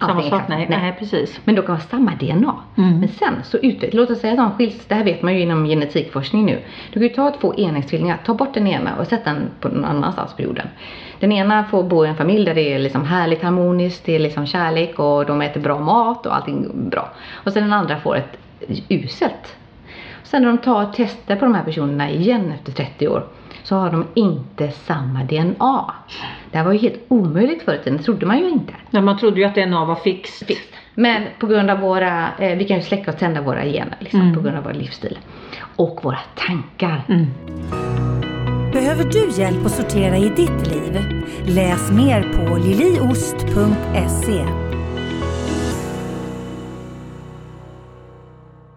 Samma 0.00 0.14
sak, 0.14 0.24
exakt. 0.24 0.48
nej. 0.48 0.66
nej. 0.70 0.96
precis. 0.98 1.40
Men 1.44 1.54
de 1.54 1.62
kan 1.62 1.74
ha 1.74 1.82
samma 1.82 2.14
DNA. 2.14 2.54
Mm. 2.76 2.98
Men 2.98 3.08
sen 3.08 3.34
så 3.44 3.56
utvecklas, 3.56 3.94
låt 3.94 4.10
oss 4.10 4.20
säga 4.20 4.32
att 4.32 4.38
de 4.38 4.56
skiljs, 4.56 4.86
det 4.86 4.94
här 4.94 5.04
vet 5.04 5.22
man 5.22 5.34
ju 5.34 5.40
inom 5.40 5.64
genetikforskning 5.64 6.46
nu. 6.46 6.58
Du 6.92 7.00
kan 7.00 7.02
ju 7.02 7.08
ta 7.08 7.38
två 7.40 7.54
enäggstvillingar, 7.54 8.18
ta 8.24 8.34
bort 8.34 8.54
den 8.54 8.66
ena 8.66 8.96
och 8.96 9.06
sätta 9.06 9.32
den 9.32 9.50
på 9.60 9.68
någon 9.68 9.84
annanstans 9.84 10.34
på 10.34 10.42
jorden. 10.42 10.68
Den 11.20 11.32
ena 11.32 11.64
får 11.64 11.82
bo 11.82 12.04
i 12.04 12.08
en 12.08 12.16
familj 12.16 12.44
där 12.44 12.54
det 12.54 12.74
är 12.74 12.78
liksom 12.78 13.04
härligt 13.04 13.42
harmoniskt, 13.42 14.04
det 14.04 14.14
är 14.14 14.18
liksom 14.18 14.46
kärlek 14.46 14.98
och 14.98 15.26
de 15.26 15.42
äter 15.42 15.60
bra 15.60 15.78
mat 15.78 16.26
och 16.26 16.36
allting 16.36 16.90
bra. 16.90 17.10
Och 17.32 17.52
sen 17.52 17.62
den 17.62 17.72
andra 17.72 17.96
får 18.00 18.16
ett 18.16 18.38
uselt. 18.88 19.56
Sen 20.22 20.42
när 20.42 20.48
de 20.48 20.58
tar 20.58 20.92
tester 20.92 21.36
på 21.36 21.44
de 21.44 21.54
här 21.54 21.64
personerna 21.64 22.10
igen 22.10 22.52
efter 22.52 22.72
30 22.72 23.08
år 23.08 23.26
så 23.68 23.76
har 23.76 23.90
de 23.90 24.06
inte 24.14 24.70
samma 24.70 25.24
DNA. 25.24 25.94
Det 26.50 26.58
här 26.58 26.64
var 26.64 26.72
ju 26.72 26.78
helt 26.78 27.00
omöjligt 27.08 27.62
förut, 27.62 27.80
det 27.84 27.98
trodde 27.98 28.26
man 28.26 28.38
ju 28.38 28.48
inte. 28.48 28.72
Men 28.90 29.04
man 29.04 29.18
trodde 29.18 29.40
ju 29.40 29.46
att 29.46 29.54
DNA 29.54 29.84
var 29.84 29.94
fixt. 29.94 30.42
Visst. 30.46 30.68
Men 30.94 31.22
på 31.38 31.46
grund 31.46 31.70
av 31.70 31.78
våra, 31.78 32.28
eh, 32.38 32.58
vi 32.58 32.64
kan 32.64 32.76
ju 32.76 32.82
släcka 32.82 33.10
och 33.10 33.18
tända 33.18 33.40
våra 33.42 33.64
gener 33.64 33.96
liksom, 34.00 34.20
Mm. 34.20 34.34
på 34.34 34.40
grund 34.40 34.56
av 34.56 34.64
vår 34.64 34.72
livsstil. 34.72 35.18
Och 35.76 36.00
våra 36.02 36.18
tankar. 36.34 37.02
Mm. 37.08 37.26
Behöver 38.72 39.04
du 39.04 39.42
hjälp 39.42 39.66
att 39.66 39.72
sortera 39.72 40.16
i 40.16 40.28
ditt 40.28 40.66
liv? 40.66 40.98
Läs 41.46 41.90
mer 41.90 42.22
på 42.22 42.56
liliost.se. 42.56 44.44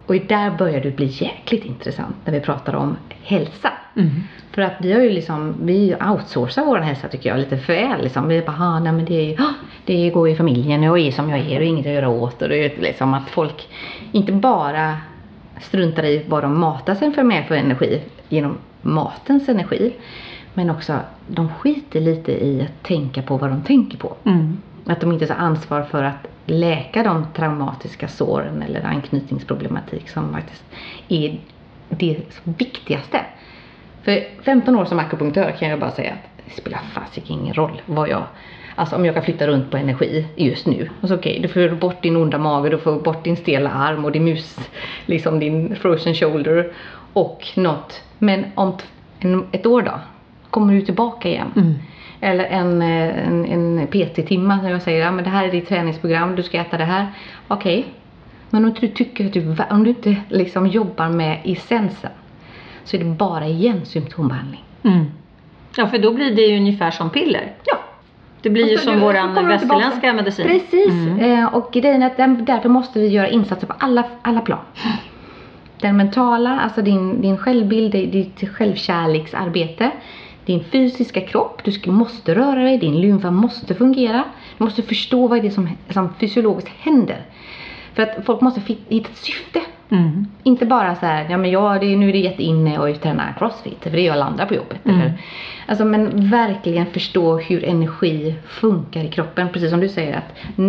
Och 0.06 0.14
där 0.28 0.58
börjar 0.58 0.80
det 0.80 0.96
bli 0.96 1.06
jäkligt 1.06 1.64
intressant 1.64 2.16
när 2.24 2.32
vi 2.32 2.40
pratar 2.40 2.74
om 2.74 2.96
hälsa. 3.22 3.72
Mm. 3.96 4.10
För 4.52 4.62
att 4.62 4.72
vi 4.80 4.92
har 4.92 5.00
ju 5.00 5.10
liksom, 5.10 5.54
vi 5.62 5.96
outsourcar 6.10 6.64
vår 6.64 6.78
hälsa 6.78 7.08
tycker 7.08 7.30
jag 7.30 7.38
lite 7.38 7.58
för 7.58 7.72
väl 7.72 8.02
liksom. 8.02 8.28
Vi 8.28 8.40
bara, 8.40 8.56
ah, 8.60 8.80
nej 8.80 8.92
men 8.92 9.04
det, 9.04 9.34
är 9.34 9.40
ah, 9.40 9.54
det 9.84 10.10
går 10.10 10.28
i 10.28 10.34
familjen 10.34 10.80
och 10.80 10.98
jag 10.98 11.06
är 11.06 11.12
som 11.12 11.30
jag 11.30 11.38
är 11.38 11.60
och 11.60 11.66
inget 11.66 11.86
att 11.86 11.92
göra 11.92 12.08
åt. 12.08 12.42
Och 12.42 12.48
det 12.48 12.64
är 12.64 12.80
liksom 12.80 13.14
att 13.14 13.30
folk 13.30 13.68
inte 14.12 14.32
bara 14.32 14.96
struntar 15.60 16.04
i 16.04 16.24
vad 16.28 16.42
de 16.42 16.60
matar 16.60 16.94
sig 16.94 17.12
för 17.12 17.22
med 17.22 17.46
för 17.46 17.54
energi 17.54 18.00
genom 18.28 18.58
matens 18.82 19.48
energi. 19.48 19.94
Men 20.54 20.70
också, 20.70 20.98
de 21.26 21.48
skiter 21.48 22.00
lite 22.00 22.32
i 22.32 22.62
att 22.62 22.82
tänka 22.82 23.22
på 23.22 23.36
vad 23.36 23.50
de 23.50 23.62
tänker 23.62 23.98
på. 23.98 24.14
Mm. 24.24 24.58
Att 24.86 25.00
de 25.00 25.12
inte 25.12 25.26
tar 25.26 25.34
ansvar 25.34 25.82
för 25.82 26.02
att 26.02 26.26
läka 26.46 27.02
de 27.02 27.26
traumatiska 27.34 28.08
såren 28.08 28.62
eller 28.62 28.82
anknytningsproblematik 28.82 30.08
som 30.08 30.32
faktiskt 30.32 30.64
är 31.08 31.38
det 31.98 32.16
viktigaste. 32.44 33.20
För 34.02 34.42
15 34.44 34.76
år 34.76 34.84
som 34.84 34.98
akupunktör 34.98 35.50
kan 35.58 35.68
jag 35.68 35.80
bara 35.80 35.90
säga 35.90 36.12
att 36.12 36.44
det 36.44 36.60
spelar 36.60 36.78
fasiken 36.78 37.38
ingen 37.40 37.54
roll 37.54 37.82
vad 37.86 38.08
jag 38.08 38.22
Alltså 38.74 38.96
om 38.96 39.04
jag 39.04 39.14
kan 39.14 39.24
flytta 39.24 39.46
runt 39.46 39.70
på 39.70 39.76
energi 39.76 40.26
just 40.36 40.66
nu. 40.66 40.88
Alltså 41.00 41.16
okej, 41.16 41.38
du 41.42 41.48
får 41.48 41.76
bort 41.76 42.02
din 42.02 42.16
onda 42.16 42.38
mage, 42.38 42.68
du 42.68 42.78
får 42.78 43.00
bort 43.00 43.24
din 43.24 43.36
stela 43.36 43.70
arm 43.70 44.04
och 44.04 44.12
din 44.12 44.24
mus, 44.24 44.58
liksom 45.06 45.40
din 45.40 45.76
frozen 45.76 46.14
shoulder 46.14 46.72
och 47.12 47.48
något. 47.54 48.02
Men 48.18 48.44
om 48.54 48.76
ett 49.52 49.66
år 49.66 49.82
då? 49.82 50.00
Kommer 50.50 50.74
du 50.74 50.80
tillbaka 50.80 51.28
igen? 51.28 51.52
Mm. 51.56 51.74
Eller 52.20 52.44
en, 52.44 52.82
eh, 52.82 53.28
en, 53.28 53.44
en 53.46 53.86
PT-timma 53.86 54.56
när 54.62 54.70
jag 54.70 54.82
säger 54.82 55.00
ja, 55.00 55.10
men 55.10 55.24
det 55.24 55.30
här 55.30 55.48
är 55.48 55.52
ditt 55.52 55.68
träningsprogram, 55.68 56.36
du 56.36 56.42
ska 56.42 56.60
äta 56.60 56.78
det 56.78 56.84
här. 56.84 57.06
Okej, 57.48 57.86
men 58.52 58.64
om 58.64 58.68
inte 58.68 58.80
du 58.80 58.88
tycker 58.88 59.26
att 59.26 59.32
du, 59.32 59.56
om 59.70 59.84
du 59.84 59.90
inte 59.90 60.16
liksom 60.28 60.66
jobbar 60.66 61.08
med 61.08 61.40
essensen 61.44 62.10
så 62.84 62.96
är 62.96 62.98
det 62.98 63.04
bara 63.10 63.46
igen 63.46 63.80
symptombehandling. 63.84 64.64
Mm. 64.82 65.04
Ja, 65.76 65.86
för 65.86 65.98
då 65.98 66.12
blir 66.12 66.34
det 66.36 66.42
ju 66.42 66.56
ungefär 66.56 66.90
som 66.90 67.10
piller. 67.10 67.52
Ja, 67.64 67.76
Det 68.42 68.50
blir 68.50 68.66
ju 68.68 68.74
Och 68.74 68.80
så- 68.80 68.90
som 68.90 69.00
kommer 69.00 69.12
du 69.12 69.28
tillbaka. 69.28 69.46
västerländska 69.48 70.12
medicin. 70.12 70.46
Precis, 70.46 70.90
Mm. 70.92 71.18
eh, 71.20 71.54
och 71.54 71.72
grejen 71.72 72.02
är 72.02 72.06
att 72.06 72.16
den- 72.16 72.44
därför 72.44 72.68
måste 72.68 72.98
vi 73.00 73.08
göra 73.08 73.28
insatser 73.28 73.66
på 73.66 73.74
alla, 73.78 74.04
alla 74.22 74.40
plan. 74.40 74.58
Den 75.80 75.96
mentala, 75.96 76.60
alltså 76.60 76.82
din, 76.82 77.20
din 77.20 77.38
självbild, 77.38 77.92
ditt 77.92 78.48
självkärleksarbete, 78.48 79.90
din 80.44 80.64
fysiska 80.64 81.20
kropp, 81.20 81.62
du 81.84 81.90
måste 81.90 82.34
röra 82.34 82.62
dig, 82.62 82.78
din 82.78 83.00
lymfa 83.00 83.30
måste 83.30 83.74
fungera. 83.74 84.24
Du 84.58 84.64
måste 84.64 84.82
förstå 84.82 85.26
vad 85.26 85.42
det 85.42 85.46
är 85.46 85.50
som, 85.50 85.68
som 85.90 86.14
fysiologiskt 86.20 86.70
händer. 86.78 87.22
För 87.94 88.02
att 88.02 88.24
folk 88.24 88.40
måste 88.40 88.60
hitta 88.60 89.10
ett 89.10 89.16
syfte. 89.16 89.60
Mm. 89.90 90.26
Inte 90.42 90.66
bara 90.66 90.94
så 90.94 91.06
här, 91.06 91.26
ja 91.30 91.36
men 91.36 91.50
ja, 91.50 91.78
det 91.80 91.96
nu 91.96 92.08
är 92.08 92.12
det 92.12 92.18
jätteinne 92.18 92.78
och 92.78 93.00
träna 93.00 93.32
crossfit, 93.38 93.82
för 93.82 93.90
det 93.90 94.00
gör 94.00 94.12
alla 94.12 94.24
andra 94.24 94.46
på 94.46 94.54
jobbet. 94.54 94.86
Mm. 94.86 95.00
Eller, 95.00 95.12
alltså 95.66 95.84
men 95.84 96.30
verkligen 96.30 96.86
förstå 96.86 97.38
hur 97.38 97.64
energi 97.64 98.34
funkar 98.46 99.04
i 99.04 99.08
kroppen. 99.08 99.48
Precis 99.48 99.70
som 99.70 99.80
du 99.80 99.88
säger 99.88 100.16
att 100.16 100.60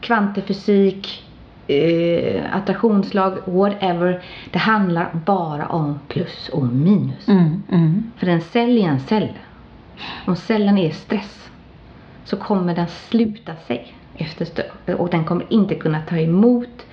kvantfysik, 0.00 1.24
eh, 1.66 2.42
attraktionslag, 2.52 3.38
whatever. 3.44 4.22
Det 4.50 4.58
handlar 4.58 5.10
bara 5.26 5.66
om 5.66 5.98
plus 6.08 6.48
och 6.48 6.64
minus. 6.64 7.28
Mm. 7.28 7.62
Mm. 7.72 8.12
För 8.16 8.26
en 8.26 8.40
cell 8.40 8.78
är 8.78 8.88
en 8.88 9.00
cell. 9.00 9.28
Om 10.26 10.36
cellen 10.36 10.78
är 10.78 10.90
stress 10.90 11.50
så 12.24 12.36
kommer 12.36 12.74
den 12.74 12.88
sluta 12.88 13.56
sig 13.56 13.94
efter 14.16 14.44
stö- 14.44 14.94
och 14.94 15.10
den 15.10 15.24
kommer 15.24 15.46
inte 15.48 15.74
kunna 15.74 16.02
ta 16.08 16.16
emot 16.16 16.86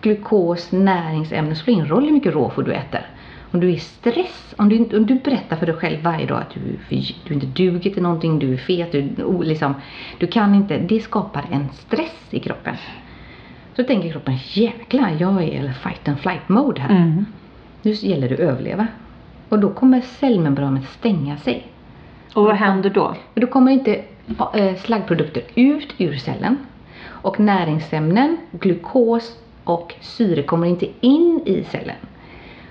glukos, 0.00 0.72
näringsämnen. 0.72 1.50
Det 1.50 1.56
spelar 1.56 1.74
ingen 1.74 1.88
roll 1.88 2.04
hur 2.04 2.12
mycket 2.12 2.34
råfoder 2.34 2.68
du 2.68 2.74
äter. 2.74 3.06
Om 3.50 3.60
du 3.60 3.68
är 3.68 3.72
i 3.72 3.78
stress, 3.78 4.54
om 4.56 4.68
du, 4.68 4.96
om 4.96 5.06
du 5.06 5.14
berättar 5.14 5.56
för 5.56 5.66
dig 5.66 5.74
själv 5.74 6.02
varje 6.02 6.26
dag 6.26 6.40
att 6.40 6.50
du, 6.50 6.96
du 7.24 7.34
inte 7.34 7.46
duger 7.46 7.90
till 7.90 8.02
någonting, 8.02 8.38
du 8.38 8.52
är 8.52 8.56
fet, 8.56 8.92
du, 8.92 9.08
liksom, 9.42 9.74
du 10.18 10.26
kan 10.26 10.54
inte. 10.54 10.78
Det 10.78 11.00
skapar 11.00 11.44
en 11.50 11.68
stress 11.72 12.26
i 12.30 12.40
kroppen. 12.40 12.74
Så 13.76 13.84
tänker 13.84 14.12
kroppen, 14.12 14.34
jäklar 14.52 15.16
jag 15.18 15.42
är 15.42 15.64
i 15.64 15.72
fight 15.72 16.08
and 16.08 16.18
flight 16.18 16.48
mode 16.48 16.80
här. 16.80 16.96
Mm. 16.96 17.26
Nu 17.82 17.90
gäller 17.90 18.28
det 18.28 18.34
att 18.34 18.40
överleva. 18.40 18.86
Och 19.48 19.58
då 19.58 19.70
kommer 19.70 20.00
cellmembranet 20.00 20.88
stänga 20.88 21.36
sig. 21.36 21.66
Och 22.34 22.44
vad 22.44 22.56
händer 22.56 22.90
då? 22.90 23.14
Då 23.34 23.46
kommer 23.46 23.72
inte 23.72 24.04
slaggprodukter 24.78 25.42
ut 25.54 25.94
ur 25.98 26.16
cellen. 26.16 26.58
Och 27.06 27.40
näringsämnen, 27.40 28.36
glukos 28.50 29.36
och 29.64 29.94
syre 30.00 30.42
kommer 30.42 30.66
inte 30.66 30.86
in 31.00 31.42
i 31.46 31.64
cellen. 31.64 31.96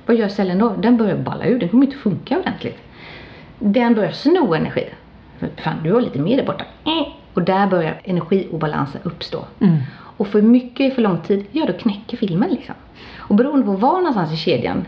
Vad 0.05 0.15
gör 0.15 0.27
cellen 0.27 0.59
då? 0.59 0.69
Den 0.69 0.97
börjar 0.97 1.17
balla 1.17 1.45
ur, 1.45 1.59
den 1.59 1.69
kommer 1.69 1.85
inte 1.85 1.97
funka 1.97 2.39
ordentligt. 2.39 2.77
Den 3.59 3.95
börjar 3.95 4.11
sno 4.11 4.53
energi. 4.53 4.89
Fan, 5.57 5.83
du 5.83 5.93
har 5.93 6.01
lite 6.01 6.19
mer 6.19 6.37
där 6.37 6.45
borta. 6.45 6.65
Eh. 6.85 7.07
Och 7.33 7.43
där 7.43 7.67
börjar 7.67 8.01
energiobalansen 8.03 9.01
uppstå. 9.03 9.45
Mm. 9.59 9.77
Och 9.93 10.27
för 10.27 10.41
mycket 10.41 10.95
för 10.95 11.01
lång 11.01 11.21
tid, 11.21 11.45
ja 11.51 11.65
då 11.65 11.73
knäcker 11.73 12.17
filmen 12.17 12.49
liksom. 12.49 12.75
Och 13.17 13.35
beroende 13.35 13.65
på 13.65 13.71
var 13.71 13.97
någonstans 13.97 14.33
i 14.33 14.37
kedjan 14.37 14.85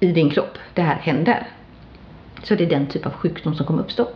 i 0.00 0.12
din 0.12 0.30
kropp 0.30 0.58
det 0.74 0.82
här 0.82 0.94
händer. 0.94 1.46
Så 2.42 2.54
det 2.54 2.64
är 2.64 2.70
den 2.70 2.86
typ 2.86 3.06
av 3.06 3.12
sjukdom 3.12 3.54
som 3.54 3.66
kommer 3.66 3.82
uppstå. 3.82 4.08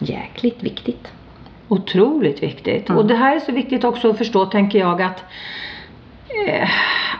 Jäkligt 0.00 0.62
viktigt. 0.62 1.12
Otroligt 1.68 2.42
viktigt. 2.42 2.88
Mm. 2.88 2.98
Och 2.98 3.06
det 3.06 3.14
här 3.14 3.36
är 3.36 3.40
så 3.40 3.52
viktigt 3.52 3.84
också 3.84 4.10
att 4.10 4.18
förstå, 4.18 4.46
tänker 4.46 4.78
jag, 4.78 5.02
att, 5.02 5.24
eh, 6.46 6.68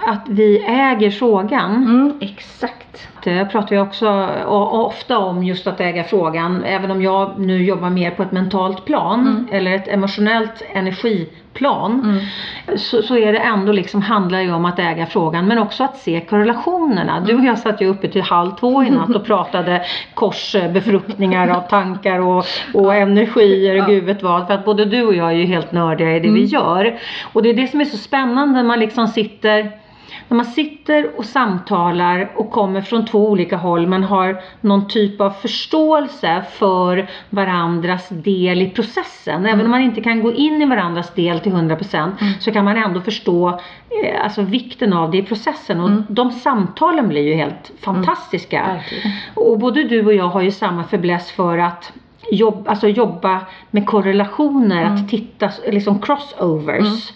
att 0.07 0.29
vi 0.29 0.65
äger 0.67 1.11
frågan. 1.11 1.77
Mm, 1.77 2.19
exakt. 2.21 2.90
Jag 3.25 3.51
pratar 3.51 3.77
ju 3.77 3.83
också 3.83 4.29
ofta 4.73 5.19
om 5.19 5.45
just 5.45 5.67
att 5.67 5.81
äga 5.81 6.05
frågan, 6.05 6.65
även 6.65 6.91
om 6.91 7.03
jag 7.03 7.39
nu 7.39 7.65
jobbar 7.65 7.91
mer 7.91 8.11
på 8.11 8.23
ett 8.23 8.33
mentalt 8.33 8.85
plan 8.85 9.21
Mm. 9.21 9.47
eller 9.53 9.73
ett 9.75 9.89
emotionellt 9.89 10.63
energiplan. 10.73 12.01
Mm. 12.05 12.79
Så, 12.79 13.03
så 13.03 13.17
är 13.17 13.33
det 13.33 13.39
ändå 13.39 13.73
liksom, 13.73 14.03
handlar 14.03 14.41
ju 14.41 14.53
om 14.53 14.65
att 14.65 14.79
äga 14.79 15.07
frågan 15.07 15.47
men 15.47 15.59
också 15.59 15.85
att 15.85 15.97
se 15.97 16.21
korrelationerna. 16.21 17.21
Du 17.21 17.35
och 17.35 17.45
jag 17.45 17.59
satt 17.59 17.81
ju 17.81 17.87
uppe 17.87 18.09
till 18.09 18.23
halv 18.23 18.51
två 18.51 18.83
i 18.85 18.91
natt 18.91 19.17
och 19.17 19.25
pratade 19.27 19.83
korsbefruktningar 20.15 21.49
av 21.49 21.61
tankar 21.61 22.19
och, 22.19 22.45
och 22.75 22.95
energier 22.95 23.83
och 23.83 23.87
gud 23.89 24.05
vet 24.05 24.23
vad. 24.23 24.47
För 24.47 24.55
att 24.55 24.65
både 24.65 24.85
du 24.85 25.03
och 25.07 25.15
jag 25.15 25.29
är 25.29 25.37
ju 25.37 25.45
helt 25.45 25.73
nördiga 25.73 26.11
i 26.17 26.21
det 26.21 26.29
vi 26.29 26.29
Mm. 26.29 26.45
gör. 26.45 26.99
Och 27.33 27.43
det 27.43 27.49
är 27.51 27.55
det 27.55 27.67
som 27.67 27.81
är 27.81 27.85
så 27.85 27.97
spännande 27.97 28.55
när 28.55 28.65
man 28.65 28.79
liksom 28.81 29.09
sitter 29.09 29.71
när 30.29 30.37
man 30.37 30.47
sitter 30.47 31.11
och 31.19 31.25
samtalar 31.25 32.31
och 32.37 32.51
kommer 32.51 32.81
från 32.81 33.05
två 33.07 33.29
olika 33.31 33.57
håll 33.57 33.87
men 33.87 34.05
har 34.05 34.41
någon 34.61 34.89
typ 34.89 35.21
av 35.21 35.31
förståelse 35.31 36.43
för 36.53 37.09
varandras 37.31 38.09
del 38.09 38.63
i 38.63 38.71
processen. 38.71 39.47
Även 39.47 39.65
om 39.65 39.71
man 39.71 39.81
inte 39.81 40.01
kan 40.01 40.23
gå 40.23 40.33
in 40.33 40.63
i 40.63 40.67
varandras 40.67 41.15
del 41.15 41.41
till 41.41 41.53
100% 41.53 42.11
så 42.41 42.53
kan 42.53 42.65
man 42.65 42.77
ändå 42.77 43.01
förstå 43.01 43.49
eh, 43.49 44.25
alltså 44.25 44.43
vikten 44.43 44.93
av 44.93 45.11
det 45.11 45.19
i 45.19 45.23
processen. 45.23 45.81
Och 45.81 45.89
Mm. 45.89 46.05
de 46.09 46.31
samtalen 46.31 47.09
blir 47.09 47.23
ju 47.23 47.35
helt 47.35 47.73
fantastiska. 47.81 48.63
Verkligen. 48.67 49.13
Och 49.35 49.59
både 49.59 49.85
du 49.85 50.07
och 50.07 50.15
jag 50.15 50.29
har 50.29 50.41
ju 50.43 50.51
samma 50.51 50.85
fäbless 50.85 51.31
för 51.31 51.59
att 51.59 51.93
jobb, 52.33 52.69
alltså 52.69 52.89
jobba 52.89 53.41
med 53.71 53.87
korrelationer, 53.87 54.83
Mm. 54.83 54.95
att 54.95 55.09
titta 55.09 55.51
liksom 55.69 55.99
crossovers. 56.03 57.13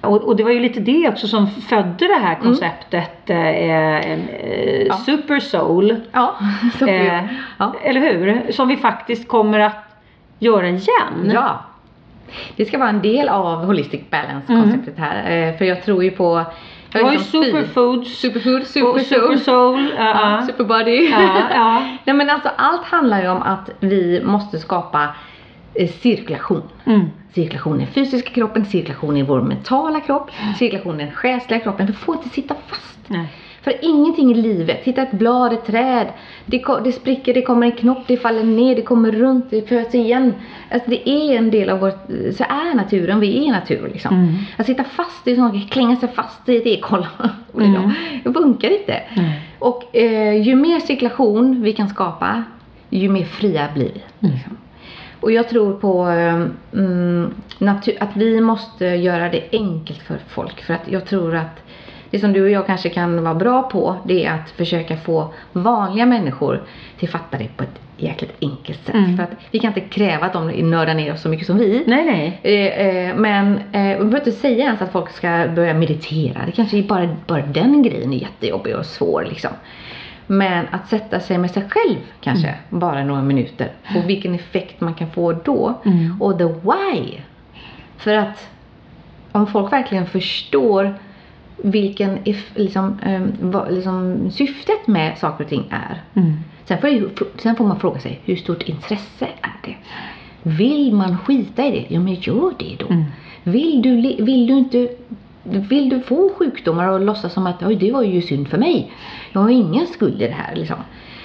Och, 0.00 0.24
och 0.24 0.36
det 0.36 0.42
var 0.44 0.50
ju 0.50 0.60
lite 0.60 0.80
det 0.80 1.08
också 1.08 1.28
som 1.28 1.46
födde 1.46 2.06
det 2.06 2.18
här 2.22 2.34
konceptet 2.34 3.30
eh, 3.30 3.48
eh, 3.48 3.88
Mm. 4.10 4.86
Ja. 4.86 4.94
Super 4.94 5.40
Soul. 5.40 5.96
Ja, 6.12 6.34
Eh, 6.88 7.24
ja. 7.58 7.74
Eller 7.82 8.00
hur? 8.00 8.52
Som 8.52 8.68
vi 8.68 8.76
faktiskt 8.76 9.28
kommer 9.28 9.58
att 9.60 9.84
göra 10.38 10.68
igen. 10.68 11.30
Ja. 11.32 11.60
Det 12.56 12.64
ska 12.64 12.78
vara 12.78 12.88
en 12.88 13.02
del 13.02 13.28
av 13.28 13.64
Holistic 13.64 14.00
Balance-konceptet 14.10 14.98
här. 14.98 15.48
Eh, 15.48 15.56
För 15.56 15.64
jag 15.64 15.82
tror 15.82 16.04
ju 16.04 16.10
på... 16.10 16.44
Jag 16.92 17.02
är 17.02 17.06
ju 17.06 17.18
liksom 17.18 17.44
Superfoods 17.44 18.20
Superfood, 18.20 18.60
och 18.94 19.00
super 19.00 19.36
soul, 19.36 19.94
ja, 19.98 20.38
ja. 20.38 20.46
superbody. 20.46 21.10
Ja, 21.10 21.42
ja. 21.54 21.82
Nej 22.04 22.16
men 22.16 22.30
alltså 22.30 22.50
allt 22.56 22.84
handlar 22.84 23.22
ju 23.22 23.28
om 23.28 23.42
att 23.42 23.70
vi 23.80 24.22
måste 24.24 24.58
skapa 24.58 25.02
eh, 25.02 25.08
cirkulation. 25.86 26.62
Mm. 26.84 27.06
Cirkulation 27.34 27.76
i 27.80 27.84
den 27.84 27.92
fysiska 27.92 28.30
kroppen, 28.30 28.64
cirkulation 28.64 29.16
i 29.16 29.22
vår 29.22 29.42
mentala 29.42 30.00
kropp, 30.00 30.30
cirkulation 30.58 31.00
i 31.00 31.04
den 31.04 31.12
själsliga 31.12 31.60
kroppen. 31.60 31.86
Vi 31.86 31.92
får 31.92 32.16
inte 32.16 32.28
sitta 32.28 32.54
fast. 32.66 32.98
Nej. 33.06 33.26
För 33.62 33.74
ingenting 33.82 34.30
i 34.30 34.34
livet, 34.34 34.80
hitta 34.84 35.02
ett 35.02 35.12
blad, 35.12 35.52
ett 35.52 35.66
träd, 35.66 36.06
det, 36.46 36.64
det 36.84 36.92
spricker, 36.92 37.34
det 37.34 37.42
kommer 37.42 37.66
en 37.66 37.72
knopp, 37.72 37.98
det 38.06 38.16
faller 38.16 38.44
ner, 38.44 38.76
det 38.76 38.82
kommer 38.82 39.12
runt, 39.12 39.50
det 39.50 39.68
föds 39.68 39.94
igen. 39.94 40.34
Alltså 40.70 40.90
det 40.90 41.08
är 41.08 41.36
en 41.36 41.50
del 41.50 41.70
av 41.70 41.80
vårt, 41.80 42.06
så 42.36 42.44
är 42.44 42.74
naturen, 42.74 43.20
vi 43.20 43.48
är 43.48 43.52
natur 43.52 43.90
liksom. 43.92 44.14
Mm. 44.14 44.34
Att 44.56 44.66
sitta 44.66 44.84
fast 44.84 45.28
i 45.28 45.36
sånt, 45.36 45.70
klänga 45.70 45.96
sig 45.96 46.08
fast 46.08 46.48
i 46.48 46.56
ett 46.56 46.66
ekoll, 46.66 47.06
liksom. 47.56 47.74
Mm. 47.84 47.90
det 48.24 48.32
funkar 48.32 48.80
inte. 48.80 49.02
Nej. 49.16 49.40
Och 49.58 49.96
eh, 49.96 50.42
ju 50.42 50.56
mer 50.56 50.80
cirkulation 50.80 51.62
vi 51.62 51.72
kan 51.72 51.88
skapa, 51.88 52.44
ju 52.90 53.08
mer 53.08 53.24
fria 53.24 53.68
blir 53.74 53.92
vi. 54.18 54.28
Mm. 54.28 54.38
Och 55.20 55.32
jag 55.32 55.48
tror 55.48 55.72
på 55.72 56.08
eh, 56.08 56.46
mm, 56.72 57.34
att 58.00 58.16
vi 58.16 58.40
måste 58.40 58.84
göra 58.86 59.28
det 59.28 59.42
enkelt 59.52 60.02
för 60.02 60.18
folk. 60.28 60.60
För 60.62 60.74
att 60.74 60.88
jag 60.90 61.04
tror 61.04 61.36
att 61.36 61.62
det 62.10 62.18
som 62.18 62.32
du 62.32 62.42
och 62.42 62.50
jag 62.50 62.66
kanske 62.66 62.88
kan 62.88 63.24
vara 63.24 63.34
bra 63.34 63.62
på, 63.62 63.96
det 64.04 64.24
är 64.24 64.32
att 64.32 64.50
försöka 64.50 64.96
få 64.96 65.34
vanliga 65.52 66.06
människor 66.06 66.62
till 66.98 67.08
att 67.08 67.12
fatta 67.12 67.38
det 67.38 67.48
på 67.56 67.62
ett 67.62 67.80
jäkligt 67.96 68.36
enkelt 68.40 68.84
sätt. 68.86 68.94
Mm. 68.94 69.16
För 69.16 69.22
att 69.22 69.30
vi 69.50 69.58
kan 69.58 69.68
inte 69.68 69.80
kräva 69.80 70.26
att 70.26 70.32
de 70.32 70.48
nördar 70.48 70.94
ner 70.94 71.12
oss 71.12 71.22
så 71.22 71.28
mycket 71.28 71.46
som 71.46 71.58
vi. 71.58 71.84
Nej, 71.86 72.04
nej. 72.04 72.40
Eh, 72.42 72.86
eh, 72.86 73.16
men 73.16 73.56
eh, 73.56 73.62
vi 73.72 73.96
behöver 73.96 74.18
inte 74.18 74.32
säga 74.32 74.64
ens 74.64 74.82
att 74.82 74.92
folk 74.92 75.10
ska 75.10 75.48
börja 75.54 75.74
meditera. 75.74 76.42
Det 76.46 76.52
kanske 76.52 76.78
är 76.78 76.82
bara, 76.82 77.16
bara 77.26 77.42
den 77.42 77.82
grejen 77.82 78.12
är 78.12 78.16
jättejobbig 78.16 78.76
och 78.76 78.86
svår 78.86 79.26
liksom. 79.28 79.50
Men 80.30 80.66
att 80.70 80.88
sätta 80.88 81.20
sig 81.20 81.38
med 81.38 81.50
sig 81.50 81.62
själv 81.70 81.98
kanske, 82.20 82.54
bara 82.70 83.04
några 83.04 83.22
minuter. 83.22 83.72
Och 83.96 84.08
vilken 84.08 84.34
effekt 84.34 84.80
man 84.80 84.94
kan 84.94 85.10
få 85.10 85.32
då. 85.32 85.74
Mm. 85.84 86.22
Och 86.22 86.38
the 86.38 86.44
why. 86.44 87.20
För 87.96 88.14
att 88.14 88.48
om 89.32 89.46
folk 89.46 89.72
verkligen 89.72 90.06
förstår 90.06 90.94
vilken 91.56 92.18
liksom, 92.54 92.98
eh, 93.04 93.22
vad, 93.40 93.74
liksom, 93.74 94.30
syftet 94.30 94.86
med 94.86 95.18
saker 95.18 95.44
och 95.44 95.50
ting 95.50 95.64
är. 95.70 96.02
Mm. 96.14 96.36
Sen 96.64 96.78
får, 96.78 97.40
sen 97.40 97.56
får 97.56 97.66
man 97.66 97.80
fråga 97.80 98.00
sig, 98.00 98.20
hur 98.24 98.36
stort 98.36 98.62
intresse 98.62 99.28
är 99.42 99.56
det? 99.64 99.76
Vill 100.42 100.94
man 100.94 101.18
skita 101.18 101.66
i 101.66 101.70
det? 101.70 101.94
Ja 101.94 102.00
men 102.00 102.14
gör 102.14 102.54
det 102.58 102.76
då. 102.78 102.86
Mm. 102.86 103.04
Vill, 103.42 103.82
du, 103.82 104.24
vill 104.24 104.46
du 104.46 104.58
inte 104.58 104.88
vill 105.50 105.88
du 105.88 106.00
få 106.00 106.34
sjukdomar 106.38 106.88
och 106.88 107.00
låtsas 107.00 107.32
som 107.32 107.46
att 107.46 107.62
Oj, 107.62 107.76
det 107.76 107.92
var 107.92 108.02
ju 108.02 108.22
synd 108.22 108.48
för 108.48 108.58
mig. 108.58 108.92
Jag 109.32 109.40
har 109.40 109.50
ingen 109.50 109.86
skuld 109.86 110.22
i 110.22 110.26
det 110.26 110.34
här 110.34 110.56
liksom. 110.56 110.76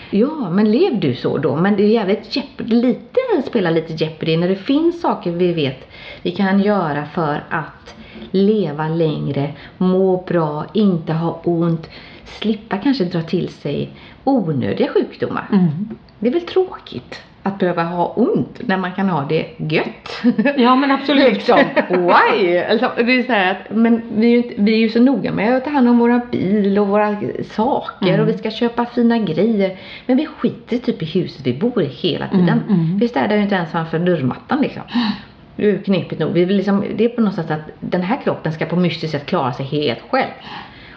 Ja, 0.09 0.49
men 0.49 0.71
lev 0.71 0.99
du 0.99 1.15
så 1.15 1.37
då. 1.37 1.55
Men 1.55 1.75
det 1.75 1.83
är 1.83 1.87
jävligt 1.87 2.35
jepp, 2.35 2.45
lite, 2.57 3.19
spela 3.45 3.69
lite 3.69 3.93
Jeopardy 3.93 4.37
när 4.37 4.49
det 4.49 4.55
finns 4.55 5.01
saker 5.01 5.31
vi 5.31 5.53
vet 5.53 5.87
vi 6.21 6.31
kan 6.31 6.59
göra 6.59 7.05
för 7.05 7.43
att 7.49 7.95
leva 8.31 8.87
längre, 8.87 9.53
må 9.77 10.23
bra, 10.27 10.65
inte 10.73 11.13
ha 11.13 11.41
ont, 11.43 11.89
slippa 12.25 12.77
kanske 12.77 13.05
dra 13.05 13.21
till 13.21 13.49
sig 13.49 13.89
onödiga 14.23 14.87
sjukdomar. 14.87 15.47
Mm. 15.51 15.89
Det 16.19 16.27
är 16.27 16.33
väl 16.33 16.41
tråkigt 16.41 17.21
att 17.43 17.59
behöva 17.59 17.83
ha 17.83 18.05
ont 18.05 18.61
när 18.67 18.77
man 18.77 18.91
kan 18.91 19.09
ha 19.09 19.25
det 19.29 19.45
gött. 19.57 20.23
Ja 20.57 20.75
men 20.75 20.91
absolut. 20.91 21.33
liksom, 21.33 21.59
why? 21.89 22.57
Alltså, 22.57 22.91
det 22.95 23.19
är 23.19 23.23
så 23.23 23.31
här 23.31 23.51
att, 23.51 23.75
men 23.75 24.01
vi 24.15 24.25
är, 24.27 24.31
ju 24.31 24.37
inte, 24.37 24.53
vi 24.57 24.73
är 24.73 24.77
ju 24.77 24.89
så 24.89 24.99
noga 25.01 25.31
med 25.31 25.55
att 25.55 25.63
ta 25.63 25.69
hand 25.69 25.89
om 25.89 25.97
våra 25.97 26.21
bil 26.31 26.79
och 26.79 26.87
våra 26.87 27.15
saker 27.43 28.07
Mm. 28.07 28.21
och 28.21 28.27
vi 28.27 28.37
ska 28.37 28.51
köpa 28.51 28.85
fina 28.85 29.17
grejer. 29.17 29.77
Men 30.05 30.17
vi 30.17 30.25
skiter 30.25 30.77
typ 30.77 31.01
i 31.01 31.05
huset 31.05 31.41
vi 31.47 31.53
bor 31.53 31.81
i 31.83 31.85
hela 31.87 32.27
tiden. 32.27 32.49
Mm, 32.49 32.79
mm. 32.79 32.97
Vi 32.97 33.07
städar 33.07 33.35
ju 33.35 33.41
inte 33.41 33.55
ens 33.55 33.71
framför 33.71 33.99
dörrmattan 33.99 34.61
liksom. 34.61 34.83
Det 35.55 35.69
är 35.69 35.77
knepigt 35.77 36.21
nog. 36.21 36.33
Vi 36.33 36.45
vill 36.45 36.57
liksom, 36.57 36.83
det 36.95 37.05
är 37.05 37.09
på 37.09 37.21
något 37.21 37.35
sätt 37.35 37.51
att 37.51 37.59
den 37.79 38.01
här 38.01 38.17
kroppen 38.23 38.53
ska 38.53 38.65
på 38.65 38.75
mystiskt 38.75 39.11
sätt 39.11 39.25
klara 39.25 39.53
sig 39.53 39.65
helt 39.65 40.01
själv. 40.09 40.31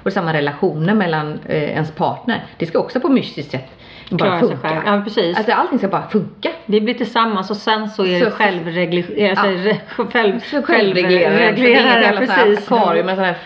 Och 0.03 0.13
samma 0.13 0.33
relationer 0.33 0.95
mellan 0.95 1.39
eh, 1.47 1.63
ens 1.63 1.91
partner. 1.91 2.45
Det 2.57 2.67
ska 2.67 2.79
också 2.79 3.01
på 3.01 3.09
mystiskt 3.09 3.51
sätt 3.51 3.76
bara 4.11 4.19
Klara 4.19 4.39
sig 4.41 4.49
funka. 4.49 4.69
själv. 4.69 4.81
Ja 4.87 5.01
precis. 5.05 5.37
Alltså 5.37 5.53
allting 5.53 5.79
ska 5.79 5.89
bara 5.89 6.09
funka. 6.09 6.51
Vi 6.67 6.81
blir 6.81 6.95
tillsammans 6.95 7.51
och 7.51 7.57
sen 7.57 7.89
så 7.91 8.05
är 8.07 8.21
det 8.21 8.31
Så- 8.31 8.37
självreglerande. 8.37 9.41
Alltså, 9.41 9.69
Ja. 9.99 10.63
själv, 10.63 10.95
Det 10.95 11.01
är 11.01 11.11
inget 11.11 11.81
jävla 11.83 12.27
sån 12.27 12.29
här 12.35 12.47
precis. 12.47 12.73
akvarium 12.73 13.07
med 13.07 13.17
här, 13.19 13.37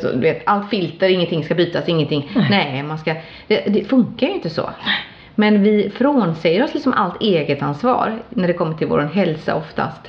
så, 0.00 0.18
vet, 0.18 0.42
allt 0.46 0.70
filter, 0.70 1.08
ingenting 1.08 1.44
ska 1.44 1.54
bytas, 1.54 1.88
ingenting. 1.88 2.30
Nej, 2.50 2.82
man 2.82 2.98
ska, 2.98 3.14
det, 3.46 3.64
det 3.66 3.84
funkar 3.84 4.26
ju 4.26 4.32
inte 4.32 4.50
så. 4.50 4.70
Men 5.34 5.62
vi 5.62 5.90
frånsäger 5.96 6.64
oss 6.64 6.74
liksom 6.74 6.92
allt 6.92 7.22
eget 7.22 7.62
ansvar 7.62 8.18
när 8.30 8.46
det 8.48 8.54
kommer 8.54 8.74
till 8.74 8.86
vår 8.86 9.00
hälsa 9.14 9.54
oftast. 9.54 10.00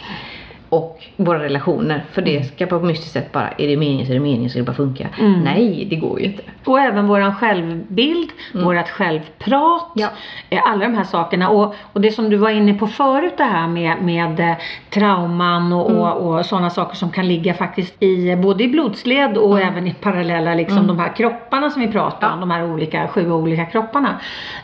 Och 0.70 1.04
våra 1.16 1.40
relationer. 1.44 2.04
För 2.12 2.22
det 2.22 2.44
ska 2.44 2.66
på 2.66 2.76
ett 2.76 2.84
mystiskt 2.84 3.14
sätt 3.14 3.32
bara, 3.32 3.50
är 3.58 3.68
det 3.68 3.78
meningen 3.78 4.06
så 4.06 4.12
är 4.12 4.14
det 4.14 4.20
meningen 4.22 4.50
så 4.50 4.58
det 4.58 4.64
bara 4.64 4.74
funka. 4.76 5.08
Mm. 5.20 5.44
Nej, 5.44 5.88
det 5.90 5.96
går 5.96 6.20
ju 6.20 6.26
inte. 6.26 6.44
Och 6.66 6.80
även 6.80 7.08
våran 7.08 7.36
självbild, 7.36 8.30
vårat 8.54 8.90
självprat, 8.90 9.92
Ja. 9.96 10.08
eh, 10.50 10.62
alla 10.72 10.86
de 10.86 10.96
här 10.96 11.04
sakerna. 11.04 11.50
Och, 11.50 11.76
och 11.94 12.02
det 12.02 12.12
som 12.12 12.30
du 12.30 12.38
var 12.38 12.50
inne 12.50 12.74
på 12.74 12.88
förut 12.88 13.34
det 13.38 13.44
här 13.44 13.68
med, 13.68 14.02
med 14.02 14.40
eh, 14.40 14.56
trauman 14.90 15.74
och, 15.74 15.92
och, 15.92 16.36
och 16.38 16.46
sådana 16.46 16.70
saker 16.70 16.96
som 16.96 17.12
kan 17.12 17.28
ligga 17.28 17.54
faktiskt 17.54 18.04
i 18.04 18.36
både 18.36 18.64
i 18.64 18.68
blodsled 18.68 19.38
och 19.38 19.60
även 19.62 19.88
i 19.88 19.94
parallella 19.94 20.54
liksom 20.54 20.88
de 20.88 21.00
här 21.00 21.16
kropparna 21.16 21.70
som 21.70 21.82
vi 21.82 21.88
pratar 21.88 22.28
om, 22.28 22.34
Ja. 22.34 22.40
de 22.40 22.52
här 22.52 22.72
olika, 22.74 23.08
sju 23.08 23.32
olika 23.32 23.66
kropparna. 23.66 24.20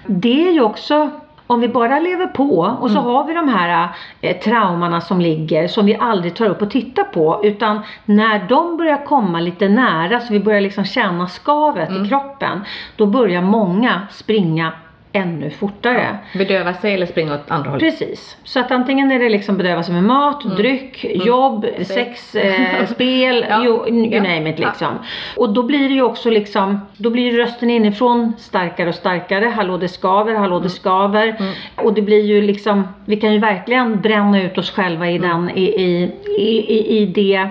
Det 0.08 0.48
är 0.48 0.52
ju 0.52 0.62
också 0.62 1.10
om 1.48 1.60
vi 1.60 1.68
bara 1.68 2.00
lever 2.00 2.28
på 2.28 2.78
och 2.82 2.92
så 2.92 3.00
har 3.00 3.28
vi 3.28 3.34
de 3.34 3.50
här 3.50 3.90
eh, 4.22 4.38
traumorna 4.38 5.02
som 5.02 5.22
ligger 5.22 5.68
som 5.68 5.86
vi 5.86 5.96
aldrig 5.96 6.36
tar 6.36 6.50
upp 6.50 6.62
och 6.62 6.72
tittar 6.72 7.04
på 7.04 7.42
utan 7.44 7.82
när 8.06 8.48
de 8.50 8.78
börjar 8.78 9.06
komma 9.06 9.40
lite 9.40 9.70
nära 9.70 10.20
så 10.20 10.34
vi 10.34 10.40
börjar 10.40 10.62
liksom 10.62 10.86
känna 10.86 11.28
skavet 11.28 11.92
i 11.92 12.10
kroppen 12.10 12.62
då 12.96 13.06
börjar 13.06 13.42
många 13.42 14.02
springa 14.12 14.72
ännu 15.14 15.50
fortare. 15.50 16.18
Bedöva 16.38 16.74
sig 16.74 16.94
eller 16.94 17.06
springa 17.06 17.34
åt 17.34 17.52
andra 17.52 17.70
hållet. 17.70 17.84
Precis. 18.00 18.38
Så 18.44 18.60
att 18.60 18.72
antingen 18.72 19.12
är 19.12 19.20
det 19.20 19.30
liksom 19.30 19.58
bedöva 19.58 19.84
sig 19.84 19.94
med 19.94 20.04
mat, 20.04 20.58
dryck, 20.58 21.06
jobb, 21.26 21.66
sex, 21.86 22.36
eh, 22.36 22.86
spel, 22.86 23.46
Ja. 23.50 23.66
you, 23.66 23.90
you 23.90 24.08
Ja. 24.14 24.24
name 24.24 24.50
it 24.50 24.60
Ja. 24.60 24.68
liksom. 24.68 25.00
Och 25.38 25.54
då 25.54 25.64
blir 25.64 25.90
det 25.90 25.96
ju 25.96 26.02
också 26.02 26.30
liksom, 26.30 26.80
då 26.98 27.10
blir 27.10 27.32
rösten 27.38 27.70
inifrån 27.70 28.34
starkare 28.38 28.90
och 28.90 28.96
starkare. 28.96 29.46
Hallå 29.46 29.78
det 29.78 29.88
skaver, 29.88 30.36
hallå 30.36 30.60
det 30.60 30.70
skaver. 30.70 31.36
Och 31.76 31.94
det 31.94 32.02
blir 32.02 32.26
ju 32.26 32.42
liksom, 32.42 32.88
vi 33.06 33.16
kan 33.16 33.34
ju 33.34 33.40
verkligen 33.40 34.02
bränna 34.02 34.44
ut 34.44 34.58
oss 34.58 34.72
själva 34.72 35.10
i 35.10 35.18
den, 35.18 35.50
i, 35.50 35.64
i, 35.64 36.12
i, 36.38 36.74
i, 36.74 36.98
i 37.02 37.06
det 37.06 37.48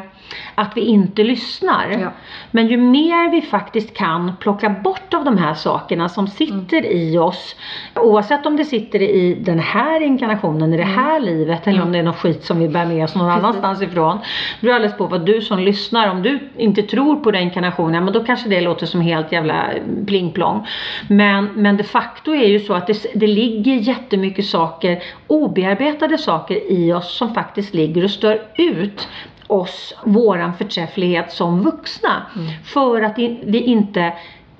att 0.54 0.72
vi 0.76 0.80
inte 0.80 1.22
lyssnar. 1.22 1.90
Ja. 1.90 2.12
Men 2.50 2.68
ju 2.68 2.76
mer 2.76 3.30
vi 3.30 3.42
faktiskt 3.42 3.96
kan 3.96 4.32
plocka 4.40 4.70
bort 4.70 5.14
av 5.14 5.24
de 5.24 5.38
här 5.38 5.54
sakerna 5.54 6.08
som 6.08 6.26
sitter 6.26 6.86
i 6.86 7.18
oss, 7.18 7.56
oavsett 7.94 8.46
om 8.46 8.56
det 8.56 8.64
sitter 8.64 9.02
i 9.02 9.34
den 9.34 9.58
här 9.58 10.00
inkarnationen, 10.00 10.74
i 10.74 10.76
det 10.76 10.82
här 10.82 11.20
livet 11.20 11.66
eller 11.66 11.82
om 11.82 11.92
det 11.92 11.98
är 11.98 12.02
något 12.02 12.16
skit 12.16 12.44
som 12.44 12.58
vi 12.58 12.68
bär 12.68 12.86
med 12.86 13.04
oss 13.04 13.14
någon 13.14 13.30
annanstans 13.30 13.82
ifrån. 13.82 14.18
Det 14.60 14.66
beror 14.66 14.74
alldeles 14.74 14.96
på 14.96 15.06
vad 15.06 15.26
du 15.26 15.40
som 15.40 15.58
lyssnar, 15.58 16.10
om 16.10 16.22
du 16.22 16.38
inte 16.56 16.82
tror 16.82 17.16
på 17.16 17.30
den 17.30 17.42
inkarnationen, 17.42 18.04
men 18.04 18.12
då 18.12 18.24
kanske 18.24 18.48
det 18.48 18.60
låter 18.60 18.86
som 18.86 19.00
helt 19.00 19.32
jävla 19.32 19.66
plingplong. 20.06 20.66
Men, 21.08 21.44
men 21.54 21.76
de 21.76 21.84
facto 21.84 22.34
är 22.34 22.48
ju 22.48 22.60
så 22.60 22.74
att 22.74 22.86
det, 22.86 23.06
det 23.14 23.26
ligger 23.26 23.74
jättemycket 23.74 24.46
saker, 24.46 25.02
obearbetade 25.26 26.18
saker 26.18 26.72
i 26.72 26.92
oss 26.92 27.16
som 27.16 27.34
faktiskt 27.34 27.74
ligger 27.74 28.04
och 28.04 28.10
stör 28.10 28.42
ut 28.56 29.08
oss, 29.52 29.94
våran 30.04 30.54
förträfflighet 30.54 31.32
som 31.32 31.62
vuxna. 31.62 32.22
För 32.64 33.02
att 33.02 33.18
vi 33.18 33.60
inte 33.60 34.12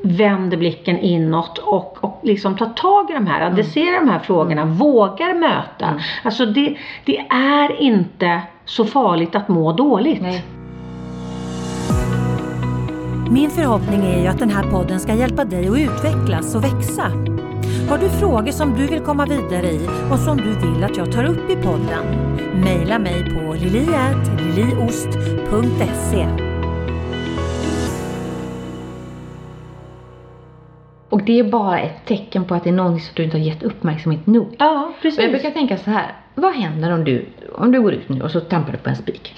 vänder 0.03 0.57
blicken 0.57 0.99
inåt 0.99 1.59
och, 1.59 2.05
och 2.05 2.20
liksom 2.22 2.57
tar 2.57 2.66
tag 2.66 3.11
i 3.11 3.12
de 3.12 3.26
här, 3.26 3.40
adresserar 3.40 4.01
de 4.01 4.09
här 4.09 4.18
frågorna, 4.18 4.64
vågar 4.64 5.34
möta. 5.34 6.01
Alltså 6.22 6.47
det, 6.47 6.76
det 7.05 7.18
är 7.30 7.82
inte 7.82 8.40
så 8.64 8.84
farligt 8.84 9.34
att 9.34 9.49
må 9.49 9.72
dåligt. 9.72 10.22
Nej. 10.22 10.43
Min 13.30 13.51
förhoppning 13.51 14.01
är 14.01 14.22
ju 14.22 14.26
att 14.26 14.38
den 14.38 14.51
här 14.51 14.70
podden 14.70 15.01
ska 15.01 15.14
hjälpa 15.14 15.45
dig 15.45 15.68
att 15.68 15.78
utvecklas 15.78 16.55
och 16.55 16.64
växa. 16.64 17.31
Har 17.88 17.98
du 17.98 18.08
frågor 18.08 18.52
som 18.52 18.74
du 18.74 18.86
vill 18.86 19.00
komma 19.00 19.26
vidare 19.26 19.66
i 19.70 19.88
och 20.12 20.18
som 20.18 20.36
du 20.36 20.54
vill 20.58 20.84
att 20.84 20.96
jag 20.96 21.12
tar 21.12 21.24
upp 21.24 21.50
i 21.50 21.56
podden? 21.56 22.04
Maila 22.64 22.98
mig 22.98 23.24
på 23.24 23.54
liliat.liliost.se 23.54 26.26
Och 31.08 31.22
det 31.22 31.38
är 31.38 31.44
bara 31.44 31.80
ett 31.80 32.06
tecken 32.06 32.44
på 32.44 32.54
att 32.54 32.64
det 32.64 32.70
är 32.70 32.74
någonting 32.74 33.00
som 33.04 33.12
du 33.16 33.24
inte 33.24 33.36
har 33.36 33.44
gett 33.44 33.62
uppmärksamhet 33.62 34.26
nog. 34.26 34.56
Ja, 34.58 34.92
Och 34.96 35.02
precis. 35.02 35.20
jag 35.20 35.30
brukar 35.30 35.50
tänka 35.50 35.76
så 35.76 35.90
här. 35.90 36.12
Vad 36.34 36.54
händer 36.54 36.92
om 36.92 37.04
du, 37.04 37.26
om 37.54 37.72
du 37.72 37.82
går 37.82 37.92
ut 37.92 38.08
nu 38.08 38.22
och 38.22 38.30
så 38.30 38.40
trampar 38.40 38.72
du 38.72 38.78
på 38.78 38.88
en 38.90 38.96
spik? 38.96 39.34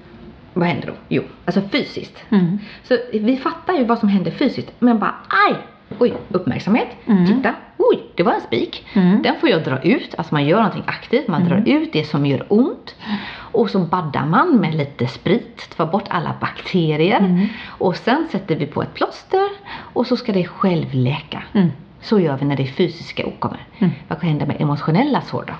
Vad 0.54 0.68
händer 0.68 0.86
då? 0.86 0.92
Jo, 1.08 1.22
alltså 1.44 1.60
fysiskt. 1.72 2.24
Mm. 2.30 2.58
Så 2.84 2.98
vi 3.12 3.36
fattar 3.36 3.74
ju 3.74 3.84
vad 3.84 3.98
som 3.98 4.08
händer 4.08 4.30
fysiskt. 4.30 4.72
Men 4.78 4.98
bara 4.98 5.14
aj! 5.48 5.56
Oj, 5.98 6.14
uppmärksamhet. 6.28 6.88
Mm. 7.06 7.26
Titta. 7.26 7.54
Oj, 7.78 8.02
det 8.14 8.22
var 8.22 8.32
en 8.32 8.40
spik. 8.40 8.86
Mm. 8.94 9.22
Den 9.22 9.34
får 9.40 9.48
jag 9.48 9.64
dra 9.64 9.82
ut. 9.82 10.14
Alltså 10.18 10.34
man 10.34 10.44
gör 10.44 10.56
någonting 10.56 10.84
aktivt. 10.86 11.28
Man 11.28 11.44
drar 11.44 11.62
ut 11.66 11.92
det 11.92 12.04
som 12.04 12.26
gör 12.26 12.46
ont. 12.48 12.94
Och 13.36 13.70
så 13.70 13.78
baddar 13.78 14.26
man 14.26 14.56
med 14.56 14.74
lite 14.74 15.06
sprit. 15.06 15.76
Tar 15.76 15.86
bort 15.86 16.04
alla 16.08 16.34
bakterier. 16.40 17.18
Mm. 17.18 17.46
Och 17.66 17.96
sen 17.96 18.28
sätter 18.30 18.56
vi 18.56 18.66
på 18.66 18.82
ett 18.82 18.94
plåster. 18.94 19.48
Och 19.68 20.06
så 20.06 20.16
ska 20.16 20.32
det 20.32 20.44
självläka. 20.44 21.42
Mm. 21.52 21.68
Så 22.00 22.20
gör 22.20 22.36
vi 22.36 22.44
när 22.46 22.56
det 22.56 22.62
är 22.62 22.72
fysiska 22.72 23.26
åkommor. 23.26 23.58
Mm. 23.78 23.92
Vad 24.08 24.20
kan 24.20 24.28
hända 24.28 24.46
med 24.46 24.60
emotionella 24.60 25.20
sår 25.20 25.44
då? 25.46 25.54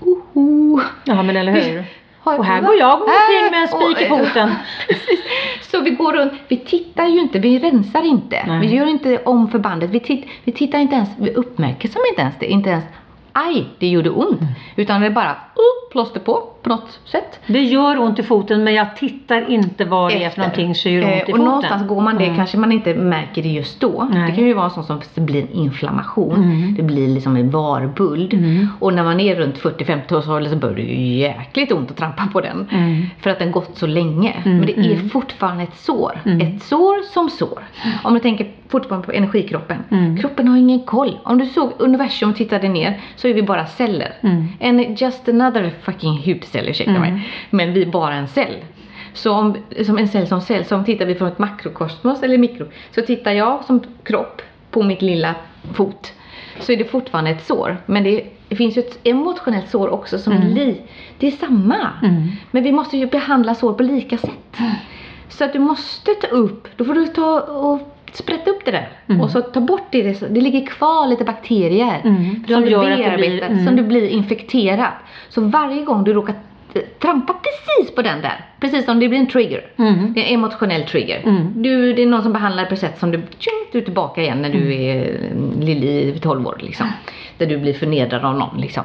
Oho. 0.00 0.80
Ja 1.04 1.22
men 1.22 1.36
eller 1.36 1.52
hur. 1.52 1.84
Och 2.24 2.44
här 2.44 2.60
går 2.60 2.74
jag 2.74 2.94
omkring 2.94 3.50
med 3.50 3.62
en 3.62 3.68
spik 3.68 4.06
i 4.06 4.08
foten. 4.08 4.54
Så 5.70 5.80
vi 5.80 5.90
går 5.90 6.12
runt, 6.12 6.32
vi 6.48 6.56
tittar 6.56 7.06
ju 7.06 7.20
inte, 7.20 7.38
vi 7.38 7.58
rensar 7.58 8.02
inte. 8.02 8.44
Nej. 8.46 8.60
Vi 8.60 8.74
gör 8.76 8.86
inte 8.86 9.18
om 9.18 9.48
förbandet, 9.48 9.90
vi, 9.90 10.00
titt, 10.00 10.26
vi 10.44 10.52
tittar 10.52 10.78
inte 10.78 10.94
ens, 10.94 11.08
vi 11.18 11.30
uppmärksammar 11.30 12.08
inte 12.08 12.22
ens 12.22 12.34
det. 12.38 12.46
Inte 12.46 12.70
ens, 12.70 12.84
aj, 13.32 13.64
det 13.78 13.86
gjorde 13.86 14.10
ont. 14.10 14.40
Mm. 14.40 14.52
Utan 14.76 15.00
det 15.00 15.06
är 15.06 15.10
bara, 15.10 15.30
uh, 15.30 15.90
plåster 15.92 16.20
på, 16.20 16.53
på 16.64 16.70
något 16.70 17.00
sätt. 17.04 17.40
Det 17.46 17.60
gör 17.62 17.98
ont 17.98 18.18
i 18.18 18.22
foten 18.22 18.64
men 18.64 18.74
jag 18.74 18.96
tittar 18.96 19.50
inte 19.50 19.84
vad 19.84 20.10
det 20.10 20.24
är 20.24 20.30
för 20.30 20.38
någonting 20.38 20.74
som 20.74 20.92
gör 20.92 21.02
ont 21.04 21.10
Eh, 21.12 21.18
i 21.18 21.22
och 21.22 21.26
foten. 21.26 21.44
någonstans 21.44 21.88
går 21.88 22.00
man 22.00 22.18
det, 22.18 22.24
Mm. 22.24 22.36
kanske 22.36 22.58
man 22.58 22.72
inte 22.72 22.94
märker 22.94 23.42
det 23.42 23.48
just 23.48 23.80
då. 23.80 24.08
Nej. 24.12 24.30
Det 24.30 24.36
kan 24.36 24.44
ju 24.46 24.54
vara 24.54 24.70
sånt 24.70 24.86
som 24.86 25.00
det 25.14 25.20
blir 25.20 25.42
en 25.42 25.52
inflammation. 25.52 26.34
Mm. 26.36 26.74
Det 26.74 26.82
blir 26.82 27.08
liksom 27.08 27.36
en 27.36 27.50
varbuld. 27.50 28.34
Mm. 28.34 28.68
Och 28.80 28.94
när 28.94 29.04
man 29.04 29.20
är 29.20 29.36
runt 29.36 29.58
40-50 29.58 30.14
års 30.16 30.28
ålder 30.28 30.50
så 30.50 30.56
börjar 30.56 30.76
det 30.76 30.82
ju 30.82 31.14
jäkligt 31.18 31.72
ont 31.72 31.90
att 31.90 31.96
trampa 31.96 32.26
på 32.32 32.40
den. 32.40 32.68
Mm. 32.72 33.02
För 33.20 33.30
att 33.30 33.38
den 33.38 33.52
gått 33.52 33.78
så 33.78 33.86
länge. 33.86 34.32
Mm, 34.44 34.58
Men 34.58 34.66
det 34.66 34.78
är 34.78 34.94
mm. 34.94 35.08
fortfarande 35.08 35.62
ett 35.62 35.76
sår. 35.76 36.20
Ett 36.40 36.62
sår 36.62 37.02
som 37.12 37.30
sår. 37.30 37.62
Om 38.04 38.14
du 38.14 38.20
tänker 38.20 38.46
fortfarande 38.68 39.06
på 39.06 39.12
energikroppen. 39.12 39.78
Kroppen 40.20 40.48
har 40.48 40.56
ingen 40.58 40.80
koll. 40.80 41.18
Om 41.24 41.38
du 41.38 41.46
såg 41.46 41.72
universum 41.78 42.30
och 42.30 42.36
tittade 42.36 42.68
ner 42.68 43.00
så 43.16 43.28
är 43.28 43.34
vi 43.34 43.42
bara 43.42 43.66
celler. 43.66 44.12
En 44.58 44.94
just 44.94 45.28
another 45.28 45.72
fucking 45.82 46.12
hudcell, 46.26 46.53
ursäkta 46.62 46.90
Mm. 46.90 47.02
mig. 47.02 47.28
Men 47.50 47.72
vi 47.72 47.82
är 47.82 47.86
bara 47.86 48.14
en 48.14 48.28
cell. 48.28 48.56
Så 49.12 49.32
om, 49.32 49.56
som 49.86 49.98
en 49.98 50.08
cell 50.08 50.26
som 50.26 50.40
cell, 50.40 50.64
så 50.64 50.76
om 50.76 50.84
tittar 50.84 51.06
vi 51.06 51.14
från 51.14 51.28
ett 51.28 51.38
makrokosmos 51.38 52.22
eller 52.22 52.38
mikro, 52.38 52.66
så 52.94 53.02
tittar 53.02 53.32
jag 53.32 53.64
som 53.64 53.80
kropp 54.02 54.42
på 54.70 54.82
mitt 54.82 55.02
lilla 55.02 55.34
fot 55.74 56.12
så 56.60 56.72
är 56.72 56.76
det 56.76 56.84
fortfarande 56.84 57.30
ett 57.30 57.44
sår. 57.46 57.76
Men 57.86 58.04
det, 58.04 58.24
det 58.48 58.56
finns 58.56 58.76
ju 58.76 58.80
ett 58.82 58.98
emotionellt 59.04 59.68
sår 59.70 59.88
också 59.88 60.18
som 60.18 60.32
Mm. 60.32 60.46
är 60.50 60.54
li, 60.54 60.80
det 61.18 61.26
är 61.26 61.30
samma. 61.30 61.90
Mm. 62.02 62.28
Men 62.50 62.62
vi 62.62 62.72
måste 62.72 62.96
ju 62.96 63.06
behandla 63.06 63.54
sår 63.54 63.72
på 63.72 63.82
lika 63.82 64.18
sätt. 64.18 64.56
Så 65.28 65.44
att 65.44 65.52
du 65.52 65.58
måste 65.58 66.14
ta 66.14 66.26
upp, 66.26 66.68
då 66.76 66.84
får 66.84 66.94
du 66.94 67.06
ta 67.06 67.40
och 67.40 67.93
sprätta 68.16 68.50
upp 68.50 68.64
det 68.64 68.70
där. 68.70 68.88
Mm. 69.08 69.20
Och 69.20 69.30
så 69.30 69.40
ta 69.40 69.60
bort 69.60 69.86
det, 69.90 70.02
det, 70.02 70.28
det 70.28 70.40
ligger 70.40 70.66
kvar 70.66 71.06
lite 71.06 71.24
bakterier. 71.24 72.00
Mm. 72.04 72.44
Som, 72.48 72.62
du 72.62 72.70
det 72.70 72.78
blir- 72.78 72.96
bearbetar, 72.96 73.46
mm. 73.46 73.66
som 73.66 73.76
du 73.76 73.82
blir 73.82 74.08
infekterad. 74.08 74.92
Så 75.28 75.40
varje 75.40 75.82
gång 75.82 76.04
du 76.04 76.12
råkar 76.12 76.34
eh, 76.74 76.82
trampa 76.98 77.34
precis 77.34 77.94
på 77.94 78.02
den 78.02 78.20
där, 78.20 78.44
precis 78.60 78.84
som 78.84 79.00
det 79.00 79.08
blir 79.08 79.18
en 79.18 79.26
trigger. 79.26 79.64
Mm. 79.76 80.12
Det 80.12 80.20
är 80.20 80.24
en 80.24 80.34
emotionell 80.34 80.82
trigger. 80.82 81.22
Mm. 81.24 81.62
Du, 81.62 81.92
det 81.92 82.02
är 82.02 82.06
någon 82.06 82.22
som 82.22 82.32
behandlar 82.32 82.64
på 82.64 82.74
ett 82.74 82.80
sätt 82.80 82.98
som 82.98 83.10
du, 83.10 83.18
tjing, 83.18 83.68
du 83.72 83.78
är 83.78 83.82
tillbaka 83.82 84.22
igen 84.22 84.42
när 84.42 84.50
du 84.50 84.74
är 84.74 85.20
Lili 85.60 86.18
12 86.22 86.46
år 86.46 86.56
liksom. 86.60 86.86
Där 87.38 87.46
du 87.46 87.58
blir 87.58 87.74
förnedrad 87.74 88.24
av 88.24 88.38
någon 88.38 88.60
liksom. 88.60 88.84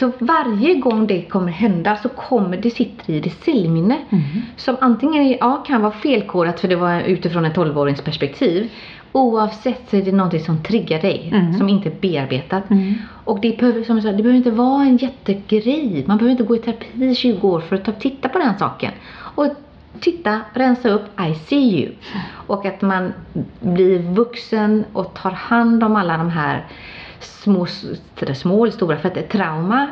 Så 0.00 0.12
varje 0.18 0.74
gång 0.74 1.06
det 1.06 1.22
kommer 1.22 1.52
hända 1.52 1.96
så 1.96 2.08
kommer 2.08 2.56
det 2.56 2.70
sitter 2.70 3.12
i 3.12 3.20
ditt 3.20 3.44
cellminne. 3.44 3.96
Mm. 4.10 4.22
Som 4.56 4.76
antingen 4.80 5.30
ja, 5.30 5.64
kan 5.66 5.82
vara 5.82 5.92
felkodat 5.92 6.60
för 6.60 6.68
det 6.68 6.76
var 6.76 7.00
utifrån 7.00 7.44
en 7.44 7.52
12-årings 7.52 8.02
perspektiv. 8.04 8.70
Oavsett 9.12 9.90
så 9.90 9.96
är 9.96 10.02
det 10.02 10.12
någonting 10.12 10.40
som 10.40 10.62
triggar 10.62 11.00
dig, 11.00 11.30
Mm. 11.34 11.52
som 11.52 11.68
inte 11.68 11.88
är 11.88 11.94
bearbetat. 12.00 12.70
Mm. 12.70 12.94
Och 13.24 13.40
det 13.40 13.58
behöver, 13.58 13.84
som 13.84 13.96
jag 13.96 14.02
sa, 14.02 14.10
det 14.12 14.22
behöver 14.22 14.36
inte 14.36 14.50
vara 14.50 14.82
en 14.82 14.96
jättegrej. 14.96 16.04
Man 16.06 16.18
behöver 16.18 16.30
inte 16.32 16.44
gå 16.44 16.56
i 16.56 16.58
terapi 16.58 17.04
i 17.04 17.14
20 17.14 17.48
år 17.48 17.60
för 17.60 17.76
att 17.76 17.84
ta, 17.84 17.92
titta 17.92 18.28
på 18.28 18.38
den 18.38 18.58
saken. 18.58 18.92
Och 19.34 19.46
titta, 20.00 20.40
rensa 20.54 20.88
upp, 20.88 21.20
I 21.30 21.34
see 21.34 21.80
you. 21.82 21.92
Och 22.46 22.66
att 22.66 22.82
man 22.82 23.12
blir 23.60 23.98
vuxen 23.98 24.84
och 24.92 25.14
tar 25.14 25.30
hand 25.30 25.84
om 25.84 25.96
alla 25.96 26.16
de 26.16 26.30
här 26.30 26.64
små, 27.20 27.66
små 28.34 28.64
eller 28.64 28.72
stora. 28.72 28.96
För 28.98 29.08
att 29.08 29.16
ett 29.16 29.30
trauma 29.30 29.90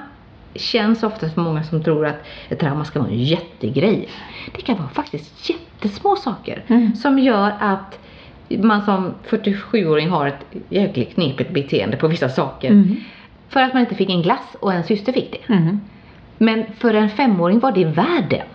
känns 0.55 1.03
ofta 1.03 1.29
för 1.29 1.41
många 1.41 1.63
som 1.63 1.83
tror 1.85 2.07
att 2.07 2.27
ett 2.49 2.59
trauma 2.59 2.85
ska 2.85 2.99
vara 3.01 3.11
en 3.11 3.19
jättegrej. 3.25 4.09
Det 4.57 4.63
kan 4.63 4.77
vara 4.77 4.89
faktiskt 4.89 5.51
jättesmå 5.51 6.17
saker 6.17 6.65
Mm. 6.69 6.95
som 6.97 7.19
gör 7.19 7.53
att 7.61 7.99
man 8.49 8.83
som 8.85 9.15
47-åring 9.29 10.09
har 10.09 10.27
ett 10.27 10.45
jäkligt 10.69 11.15
knepigt 11.15 11.51
beteende 11.51 11.97
på 11.97 12.09
vissa 12.09 12.29
saker. 12.29 12.71
Mm. 12.71 12.97
För 13.49 13.61
att 13.63 13.73
man 13.73 13.81
inte 13.81 13.95
fick 13.95 14.11
en 14.11 14.23
glass 14.23 14.57
och 14.61 14.73
en 14.73 14.85
syster 14.85 15.13
fick 15.13 15.33
det. 15.33 15.53
Mm. 15.55 15.81
Men 16.39 16.65
för 16.79 16.95
en 16.95 17.11
femåring 17.11 17.59
var 17.59 17.73
det 17.73 17.85
världen. 17.85 18.47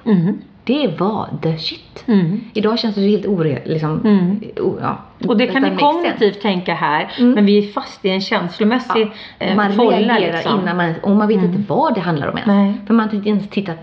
Det 0.63 0.87
var 0.99 1.29
the 1.41 1.57
shit. 1.57 2.03
Mm. 2.07 2.41
Idag 2.53 2.79
känns 2.79 2.95
det 2.95 3.01
helt 3.01 3.25
ore... 3.25 3.61
Liksom, 3.65 4.01
Mm. 4.05 4.41
o, 4.61 4.77
ja, 4.81 4.97
Och 5.27 5.37
det 5.37 5.47
kan 5.47 5.63
vi 5.63 5.69
makes 5.69 5.79
kognitivt 5.81 6.41
tänka 6.41 6.73
här, 6.73 7.11
Mm. 7.19 7.31
men 7.31 7.45
vi 7.45 7.57
är 7.67 7.71
fast 7.71 8.05
i 8.05 8.09
en 8.09 8.21
känslomässig 8.21 9.11
Ja. 9.39 9.45
eh, 9.45 9.55
Man 9.55 9.71
reagerar 9.71 10.33
liksom. 10.33 10.59
innan 10.61 10.77
man, 10.77 10.93
och 11.03 11.11
man 11.11 11.27
vet 11.27 11.37
Mm. 11.37 11.49
inte 11.49 11.63
vad 11.73 11.93
det 11.95 12.01
handlar 12.01 12.27
om 12.27 12.37
ens. 12.37 12.47
Nej. 12.47 12.73
För 12.87 12.93
man 12.93 13.07
har 13.09 13.15
inte 13.15 13.29
ens 13.29 13.49
tittat 13.49 13.77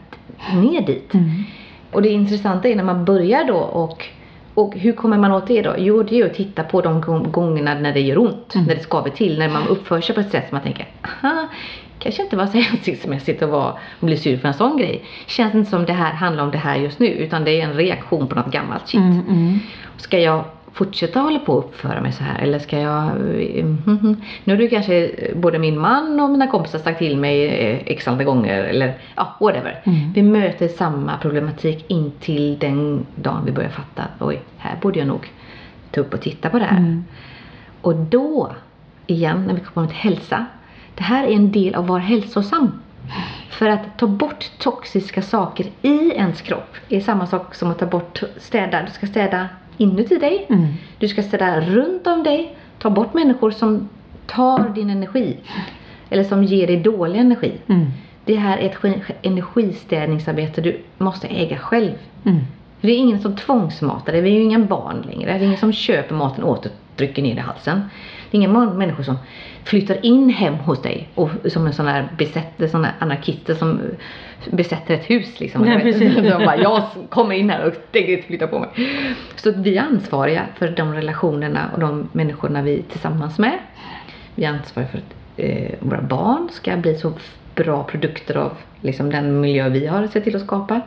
ner 0.54 0.80
dit. 0.86 1.14
Mm. 1.14 1.30
Och 1.92 2.02
det 2.02 2.08
intressanta 2.08 2.68
är 2.68 2.76
när 2.76 2.84
man 2.84 3.04
börjar 3.04 3.44
då 3.44 3.56
och 3.56 4.04
Och 4.54 4.74
hur 4.76 4.92
kommer 4.92 5.18
man 5.18 5.32
åt 5.32 5.46
det 5.46 5.62
då? 5.62 5.74
Jo, 5.78 6.02
det 6.02 6.14
är 6.14 6.16
ju 6.16 6.26
att 6.26 6.34
titta 6.34 6.62
på 6.62 6.80
de 6.80 7.00
gång- 7.00 7.30
gångerna 7.30 7.74
när 7.74 7.92
det 7.92 8.00
gör 8.00 8.18
ont, 8.18 8.54
Mm. 8.54 8.66
när 8.66 8.74
det 8.74 8.80
skaver 8.80 9.10
till, 9.10 9.38
när 9.38 9.48
man 9.48 9.68
uppför 9.68 10.00
sig 10.00 10.14
på 10.14 10.20
ett 10.20 10.30
sätt 10.30 10.48
som 10.48 10.56
man 10.56 10.62
tänker, 10.62 10.86
aha, 11.22 11.48
kanske 12.01 12.22
inte 12.22 12.36
var 12.36 12.46
så 12.46 12.59
hänsiktsmässigt 12.70 13.42
att 13.42 13.51
vara, 13.51 13.74
bli 14.01 14.16
sur 14.16 14.36
för 14.36 14.48
en 14.48 14.55
sån 14.55 14.76
grej. 14.76 15.05
Känns 15.26 15.55
inte 15.55 15.70
som 15.70 15.86
det 15.86 15.92
här 15.92 16.12
handlar 16.12 16.44
om 16.44 16.51
det 16.51 16.59
här 16.59 16.76
just 16.76 16.98
nu, 16.98 17.07
utan 17.07 17.44
det 17.44 17.61
är 17.61 17.64
en 17.64 17.74
reaktion 17.74 18.26
på 18.26 18.34
något 18.34 18.53
gammalt 18.53 18.88
shit. 18.88 19.01
Mm, 19.01 19.20
mm. 19.28 19.59
Ska 19.96 20.18
jag 20.18 20.44
fortsätta 20.72 21.20
hålla 21.20 21.38
på 21.38 21.53
och 21.53 21.59
uppföra 21.59 22.01
mig 22.01 22.12
så 22.12 22.24
här 22.24 22.38
eller 22.38 22.59
ska 22.59 22.78
jag... 22.78 23.07
mhm. 23.86 24.16
Nu 24.44 24.53
har 24.53 24.59
du 24.59 24.68
kanske 24.68 25.11
både 25.34 25.59
min 25.59 25.78
man 25.78 26.20
och 26.20 26.30
mina 26.30 26.46
kompisar 26.46 26.78
sagt 26.78 26.98
till 26.98 27.16
mig 27.16 27.46
eh, 27.46 27.80
x 27.86 28.09
antal 28.09 28.26
gånger 28.26 28.64
eller 28.64 28.94
ja, 29.16 29.36
whatever. 29.40 29.82
Mm. 29.84 30.12
Vi 30.12 30.22
möter 30.22 30.68
samma 30.68 31.18
problematik 31.18 31.84
in 31.88 32.12
till 32.20 32.59
den 32.59 33.07
dagen 33.14 33.44
vi 33.44 33.53
börjar 33.53 33.70
fatta 33.70 34.03
oj, 34.20 34.42
här 34.57 34.76
borde 34.82 34.98
jag 34.98 35.09
nog 35.09 35.32
ta 35.90 36.01
upp 36.01 36.14
och 36.14 36.20
titta 36.20 36.51
på 36.51 36.59
det 36.59 36.64
här. 36.64 36.78
Mm. 36.78 37.05
Och 37.80 37.96
då, 37.96 38.51
igen, 39.07 39.44
när 39.46 39.55
vi 39.55 39.61
kommer 39.61 39.86
till 39.86 39.96
hälsa. 39.96 40.46
Det 41.01 41.05
här 41.05 41.24
är 41.24 41.30
en 41.30 41.51
del 41.51 41.74
av 41.74 41.84
att 41.84 41.88
vara 41.88 41.98
hälsosam. 41.98 42.72
För 43.51 43.68
att 43.68 43.98
ta 43.98 44.07
bort 44.07 44.51
toxiska 44.59 45.22
saker 45.22 45.66
i 45.82 46.12
ens 46.14 46.40
kropp 46.42 46.76
är 46.88 47.01
samma 47.01 47.26
sak 47.26 47.55
som 47.55 47.70
att 47.70 47.78
ta 47.78 47.86
bort 47.86 48.22
städa. 48.36 48.82
Du 48.82 48.90
ska 48.90 49.07
städa 49.07 49.48
inuti 49.76 50.18
dig. 50.18 50.46
Mm. 50.48 50.66
Du 50.98 51.09
ska 51.09 51.22
städa 51.22 51.61
runt 51.61 52.07
om 52.07 52.22
dig. 52.22 52.57
Ta 52.78 52.90
bort 52.90 53.14
människor 53.14 53.51
som 53.51 53.88
tar 54.26 54.68
din 54.68 54.90
energi. 54.90 55.36
Eller 56.11 56.24
som 56.24 56.44
ger 56.44 56.66
dig 56.66 56.76
dålig 56.76 57.18
energi. 57.18 57.53
Mm. 57.66 57.86
Det 58.24 58.34
här 58.34 58.59
är 58.59 58.66
ett 58.66 59.03
energistädningsarbete 59.22 60.61
du 60.61 60.80
måste 60.98 61.26
äga 61.26 61.59
själv. 61.59 61.92
Mm. 62.24 62.40
För 62.80 62.86
det 62.86 62.92
är 62.92 62.98
ingen 62.98 63.20
som 63.20 63.36
tvångsmatar 63.36 64.12
dig. 64.12 64.20
Vi 64.20 64.30
är 64.30 64.34
ju 64.34 64.42
inga 64.42 64.59
barn 64.59 65.07
längre. 65.07 65.32
Det 65.32 65.44
är 65.44 65.46
ingen 65.46 65.59
som 65.59 65.72
köper 65.72 66.14
maten 66.14 66.44
åt 66.44 66.66
och 66.66 66.72
trycker 66.96 67.22
ner 67.22 67.36
i 67.36 67.38
halsen. 67.38 67.82
Det 68.30 68.36
är 68.36 68.38
inga 68.38 68.48
människor 68.48 69.02
som 69.02 69.18
flyttar 69.64 70.06
in 70.06 70.30
hem 70.30 70.54
hos 70.54 70.82
dig 70.82 71.08
och 71.14 71.30
som 71.48 71.66
en 71.66 71.72
sån 71.72 71.86
här 71.86 72.08
besätt, 72.18 72.70
sån 72.70 72.84
här 72.84 72.94
anarkister 72.98 73.54
som 73.54 73.80
besätter 74.50 74.94
ett 74.94 75.10
hus 75.10 75.40
liksom. 75.40 75.62
Nej, 75.62 75.80
precis. 75.80 76.14
De 76.22 76.30
bara, 76.30 76.56
jag 76.56 76.82
kommer 77.08 77.34
in 77.34 77.50
här 77.50 77.66
och 77.66 77.72
tänker 77.92 78.12
inte 78.12 78.26
flytta 78.26 78.46
på 78.46 78.58
mig. 78.58 78.68
Så 79.36 79.48
att 79.48 79.56
vi 79.56 79.76
är 79.76 79.82
ansvariga 79.82 80.46
för 80.54 80.68
de 80.68 80.94
relationerna 80.94 81.70
och 81.74 81.80
de 81.80 82.08
människorna 82.12 82.62
vi 82.62 82.78
är 82.78 82.82
tillsammans 82.82 83.38
med. 83.38 83.58
Vi 84.34 84.44
är 84.44 84.50
ansvariga 84.50 84.90
för 84.90 84.98
att 84.98 85.14
eh, 85.36 85.70
våra 85.80 86.02
barn 86.02 86.48
ska 86.52 86.76
bli 86.76 86.94
så 86.94 87.12
bra 87.54 87.84
produkter 87.84 88.36
av 88.36 88.52
liksom, 88.80 89.10
den 89.10 89.40
miljö 89.40 89.68
vi 89.68 89.86
har 89.86 90.06
sett 90.06 90.24
till 90.24 90.36
att 90.36 90.42
skapa. 90.42 90.80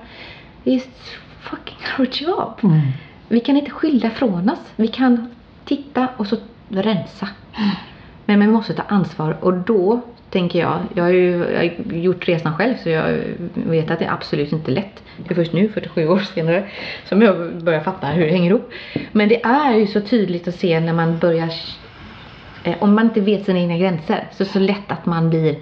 It's 0.63 1.17
fucking 1.39 1.77
our 1.99 2.07
job. 2.11 2.53
Mm. 2.63 2.81
Vi 3.27 3.39
kan 3.39 3.57
inte 3.57 3.71
skylla 3.71 4.09
från 4.09 4.49
oss. 4.49 4.73
Vi 4.75 4.87
kan 4.87 5.29
titta 5.65 6.07
och 6.17 6.27
så 6.27 6.37
rensa. 6.81 7.27
Men 8.25 8.39
vi 8.39 8.47
måste 8.47 8.73
ta 8.73 8.83
ansvar 8.87 9.37
och 9.41 9.53
då 9.53 10.01
tänker 10.33 10.59
jag, 10.59 10.79
jag 10.93 11.03
har 11.03 11.11
ju 11.11 11.37
jag 11.37 11.57
har 11.57 11.93
gjort 11.93 12.27
resan 12.27 12.53
själv 12.53 12.75
så 12.83 12.89
jag 12.89 13.19
vet 13.53 13.91
att 13.91 13.99
det 13.99 14.05
är 14.05 14.11
absolut 14.11 14.51
inte 14.51 14.71
lätt. 14.71 15.03
Det 15.17 15.31
är 15.31 15.35
först 15.35 15.53
nu, 15.53 15.69
47 15.69 16.07
år 16.07 16.19
senare, 16.19 16.67
som 17.05 17.21
jag 17.21 17.63
börjar 17.63 17.79
fatta 17.79 18.07
hur 18.07 18.25
det 18.25 18.31
hänger 18.31 18.49
ihop. 18.49 18.71
Men 19.11 19.29
det 19.29 19.43
är 19.43 19.75
ju 19.75 19.87
så 19.87 20.01
tydligt 20.01 20.47
att 20.47 20.55
se 20.55 20.79
när 20.79 20.93
man 20.93 21.17
börjar, 21.17 21.53
eh, 22.63 22.75
om 22.79 22.95
man 22.95 23.05
inte 23.05 23.21
vet 23.21 23.45
sina 23.45 23.59
egna 23.59 23.77
gränser, 23.77 24.27
så 24.31 24.43
är 24.43 24.45
det 24.45 24.53
så 24.53 24.59
lätt 24.59 24.91
att 24.91 25.05
man 25.05 25.29
blir 25.29 25.55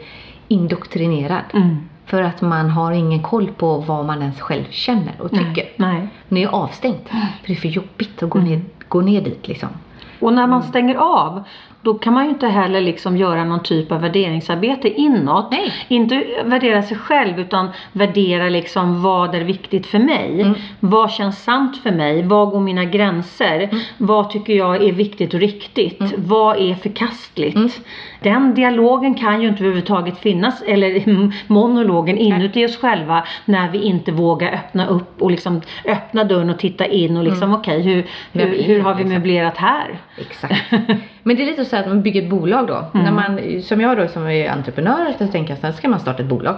indoktrinerad. 0.47 1.43
Mm. 1.53 1.78
För 2.05 2.22
att 2.22 2.41
man 2.41 2.70
har 2.70 2.91
ingen 2.91 3.22
koll 3.22 3.47
på 3.57 3.78
vad 3.78 4.05
man 4.05 4.22
ens 4.22 4.41
själv 4.41 4.64
känner 4.70 5.14
och 5.20 5.30
tycker. 5.30 5.70
Nej. 5.76 5.99
Nej. 5.99 6.07
Det 6.30 6.43
är 6.43 6.47
avstängt. 6.47 7.09
För 7.09 7.47
det 7.47 7.53
är 7.53 7.57
för 7.57 7.68
jobbigt 7.68 8.24
att 8.24 8.30
gå, 8.30 8.39
ner, 8.39 8.62
gå 8.88 9.01
ner 9.01 9.22
dit 9.22 9.47
liksom. 9.47 9.70
Och 10.22 10.34
när 10.34 10.47
man 10.47 10.63
stänger 10.63 10.95
av, 10.95 11.43
då 11.82 11.93
kan 11.93 12.13
man 12.13 12.23
ju 12.23 12.29
inte 12.29 12.47
heller 12.47 12.82
liksom 12.82 13.17
göra 13.17 13.45
någon 13.45 13.63
typ 13.63 13.91
av 13.91 14.01
värderingsarbete 14.01 14.89
inåt. 14.89 15.51
Nej. 15.51 15.73
Inte 15.88 16.23
värdera 16.45 16.82
sig 16.82 16.97
själv 16.97 17.39
utan 17.39 17.69
värdera 17.91 18.49
liksom 18.49 19.01
vad 19.01 19.36
är 19.36 19.41
viktigt 19.41 19.88
för 19.88 19.99
mig. 19.99 20.41
Mm. 20.41 20.53
Vad 20.79 21.11
känns 21.11 21.43
sant 21.43 21.77
för 21.84 21.91
mig? 21.91 22.23
Vad 22.23 22.49
går 22.49 22.59
mina 22.59 22.86
gränser? 22.86 23.55
Mm. 23.55 23.79
Vad 23.97 24.29
tycker 24.29 24.53
jag 24.53 24.84
är 24.84 24.91
viktigt 24.91 25.34
och 25.34 25.39
riktigt? 25.39 26.13
Vad 26.17 26.57
är 26.57 26.75
förkastligt? 26.75 27.55
Mm. 27.55 27.69
Den 28.21 28.55
dialogen 28.55 29.13
kan 29.13 29.41
ju 29.41 29.47
inte 29.47 29.63
överhuvudtaget 29.63 30.19
finnas, 30.19 30.61
eller 30.61 31.32
monologen 31.47 32.17
inuti 32.17 32.65
oss 32.65 32.77
själva 32.77 33.23
när 33.45 33.71
vi 33.71 33.82
inte 33.82 34.11
vågar 34.11 34.53
öppna 34.53 34.88
upp 34.88 35.21
och 35.21 35.32
liksom 35.32 35.61
öppna 35.86 36.23
dörren 36.23 36.49
och 36.49 36.59
titta 36.59 36.86
in 36.86 37.17
och 37.17 37.23
liksom 37.23 37.53
okej 37.53 37.82
hur, 37.82 38.01
Mm. 38.01 38.07
Vem 38.32 38.49
hur, 38.49 38.59
är 38.59 38.63
hur 38.63 38.77
jag, 38.77 38.84
har 38.84 38.95
vi 38.95 39.05
möblerat 39.05 39.57
här? 39.57 39.99
Exakt. 40.17 40.53
Men 41.24 41.36
det 41.36 41.43
är 41.43 41.45
lite 41.45 41.65
så 41.65 41.76
att 41.78 41.88
man 41.88 42.01
bygger 42.01 42.22
ett 42.22 42.30
bolag 42.30 42.67
då. 42.67 42.86
När 42.93 43.11
man, 43.11 43.61
som 43.63 43.82
jag 43.82 43.97
då 43.97 44.07
som 44.07 44.28
är 44.28 44.49
entreprenör, 44.49 45.13
så 45.17 45.28
tänker 45.28 45.53
jag 45.53 45.59
så 45.59 45.67
här, 45.67 45.74
ska 45.74 45.89
man 45.89 45.99
starta 45.99 46.24
ett 46.24 46.30
bolag. 46.30 46.55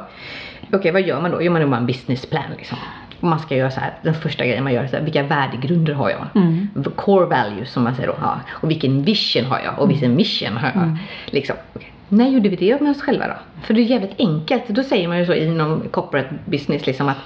Okej, 0.73 0.91
vad 0.91 1.01
gör 1.01 1.21
man 1.21 1.31
då? 1.31 1.41
Jo, 1.41 1.51
man 1.51 1.71
har 1.71 1.77
en 1.77 1.85
businessplan 1.85 2.43
liksom. 2.57 2.77
Och 3.19 3.27
man 3.27 3.39
ska 3.39 3.55
göra 3.55 3.71
så 3.71 3.79
här, 3.79 3.93
den 4.01 4.13
första 4.13 4.45
grejen 4.45 4.63
man 4.63 4.73
gör 4.73 4.83
är 4.83 4.87
så 4.87 4.95
här, 4.95 5.03
vilka 5.03 5.23
värdegrunder 5.23 5.93
har 5.93 6.09
jag? 6.09 6.27
Mm. 6.35 6.67
Core 6.95 7.25
values 7.25 7.71
som 7.71 7.83
man 7.83 7.95
säger 7.95 8.07
då. 8.07 8.15
Ja. 8.21 8.39
Och 8.49 8.69
vilken 8.69 9.03
vision 9.03 9.45
har 9.45 9.59
jag? 9.59 9.79
Och 9.79 9.89
vilken 9.89 10.15
mission 10.15 10.57
har 10.57 10.71
jag? 10.75 10.97
Liksom. 11.25 11.55
okej. 11.73 11.93
När 12.09 12.29
gjorde 12.29 12.49
vi 12.49 12.55
det 12.55 12.81
med 12.81 12.91
oss 12.91 13.01
själva 13.01 13.27
då? 13.27 13.33
För 13.61 13.73
det 13.73 13.81
är 13.81 13.83
jävligt 13.83 14.19
enkelt. 14.19 14.67
Då 14.67 14.83
säger 14.83 15.07
man 15.07 15.19
ju 15.19 15.25
så 15.25 15.33
inom 15.33 15.81
corporate 15.91 16.29
business 16.45 16.85
liksom 16.85 17.09
att 17.09 17.17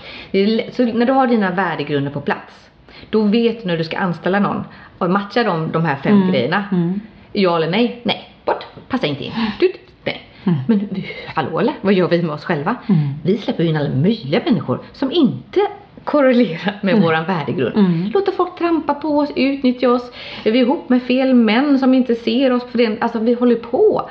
så 0.75 0.85
när 0.85 1.05
du 1.05 1.13
har 1.13 1.27
dina 1.27 1.51
värdegrunder 1.51 2.11
på 2.11 2.21
plats. 2.21 2.69
Då 3.09 3.21
vet 3.21 3.61
du 3.61 3.67
när 3.67 3.77
du 3.77 3.83
ska 3.83 3.97
anställa 3.97 4.39
någon 4.39 4.63
och 4.97 5.09
matcha 5.09 5.43
de, 5.43 5.71
de 5.71 5.85
här 5.85 5.95
fem 5.95 6.31
grejerna. 6.31 6.63
Mm. 6.71 6.99
Ja 7.33 7.55
eller 7.55 7.69
nej? 7.71 8.01
Nej. 8.03 8.29
Bort. 8.45 8.65
Passar 8.89 9.07
inte 9.07 9.23
in. 9.23 9.31
Du, 9.59 9.71
nej. 10.03 10.21
Men 10.67 10.87
vi- 10.91 11.05
hallå 11.35 11.59
eller? 11.59 11.73
Vad 11.81 11.93
gör 11.93 12.07
vi 12.07 12.21
med 12.21 12.31
oss 12.35 12.43
själva? 12.43 12.75
Mm. 12.89 12.99
Vi 13.23 13.37
släpper 13.37 13.63
in 13.63 13.75
alla 13.77 13.89
möjliga 13.89 14.41
människor 14.45 14.79
som 14.93 15.11
inte 15.11 15.59
korrelerar 16.03 16.79
med 16.81 17.01
våran 17.01 17.25
värdegrund. 17.25 17.75
Mm. 17.77 18.09
Låter 18.13 18.31
folk 18.31 18.57
trampa 18.57 18.93
på 18.93 19.07
oss, 19.19 19.29
utnyttja 19.35 19.89
oss. 19.91 20.11
Är 20.43 20.51
vi 20.51 20.59
ihop 20.59 20.89
med 20.89 21.03
fel 21.03 21.33
män 21.33 21.79
som 21.79 21.93
inte 21.93 22.15
ser 22.15 22.51
oss 22.53 22.63
för 22.71 22.77
det? 22.77 22.97
Alltså 23.01 23.19
vi 23.19 23.33
håller 23.33 23.55
på. 23.55 24.09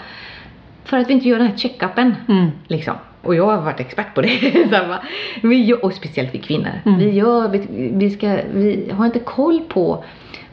För 0.84 0.96
att 0.98 1.08
vi 1.08 1.12
inte 1.12 1.28
gör 1.28 1.38
den 1.38 1.46
här 1.46 1.56
check-upen. 1.56 2.14
Mm. 2.28 2.46
Liksom. 2.68 2.94
Och 3.22 3.34
jag 3.34 3.46
har 3.46 3.62
varit 3.62 3.80
expert 3.80 4.14
på 4.14 4.20
det. 4.22 4.28
Vi 5.42 5.64
gör, 5.64 5.84
och 5.84 5.92
speciellt 5.92 6.34
vi 6.34 6.38
kvinnor. 6.38 6.70
Mm. 6.86 6.98
Vi, 6.98 7.10
gör, 7.10 7.48
vi, 7.48 7.66
vi, 7.92 8.10
ska, 8.10 8.38
vi 8.54 8.90
har 8.92 9.06
inte 9.06 9.18
koll 9.18 9.60
på 9.68 10.04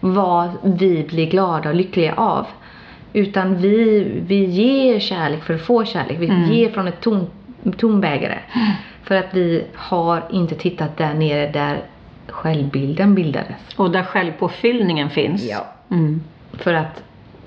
vad 0.05 0.49
vi 0.63 1.03
blir 1.09 1.29
glada 1.29 1.69
och 1.69 1.75
lyckliga 1.75 2.13
av. 2.13 2.45
Utan 3.13 3.55
vi, 3.57 4.07
vi 4.27 4.45
ger 4.45 4.99
kärlek 4.99 5.43
för 5.43 5.53
att 5.53 5.61
få 5.61 5.85
kärlek. 5.85 6.17
Vi 6.19 6.25
Mm. 6.29 6.51
ger 6.51 6.69
från 6.69 6.87
ett 6.87 7.01
tom, 7.01 7.27
tom 7.77 8.01
bägare. 8.01 8.37
För 9.03 9.15
att 9.15 9.27
vi 9.33 9.63
har 9.75 10.23
inte 10.31 10.55
tittat 10.55 10.97
där 10.97 11.13
nere 11.13 11.51
där 11.51 11.81
självbilden 12.27 13.15
bildades. 13.15 13.55
Och 13.75 13.91
där 13.91 14.03
självpåfyllningen 14.03 15.09
finns. 15.09 15.43
Ja. 15.49 15.65
Mm. 15.91 16.21
För 16.53 16.73
att 16.73 17.03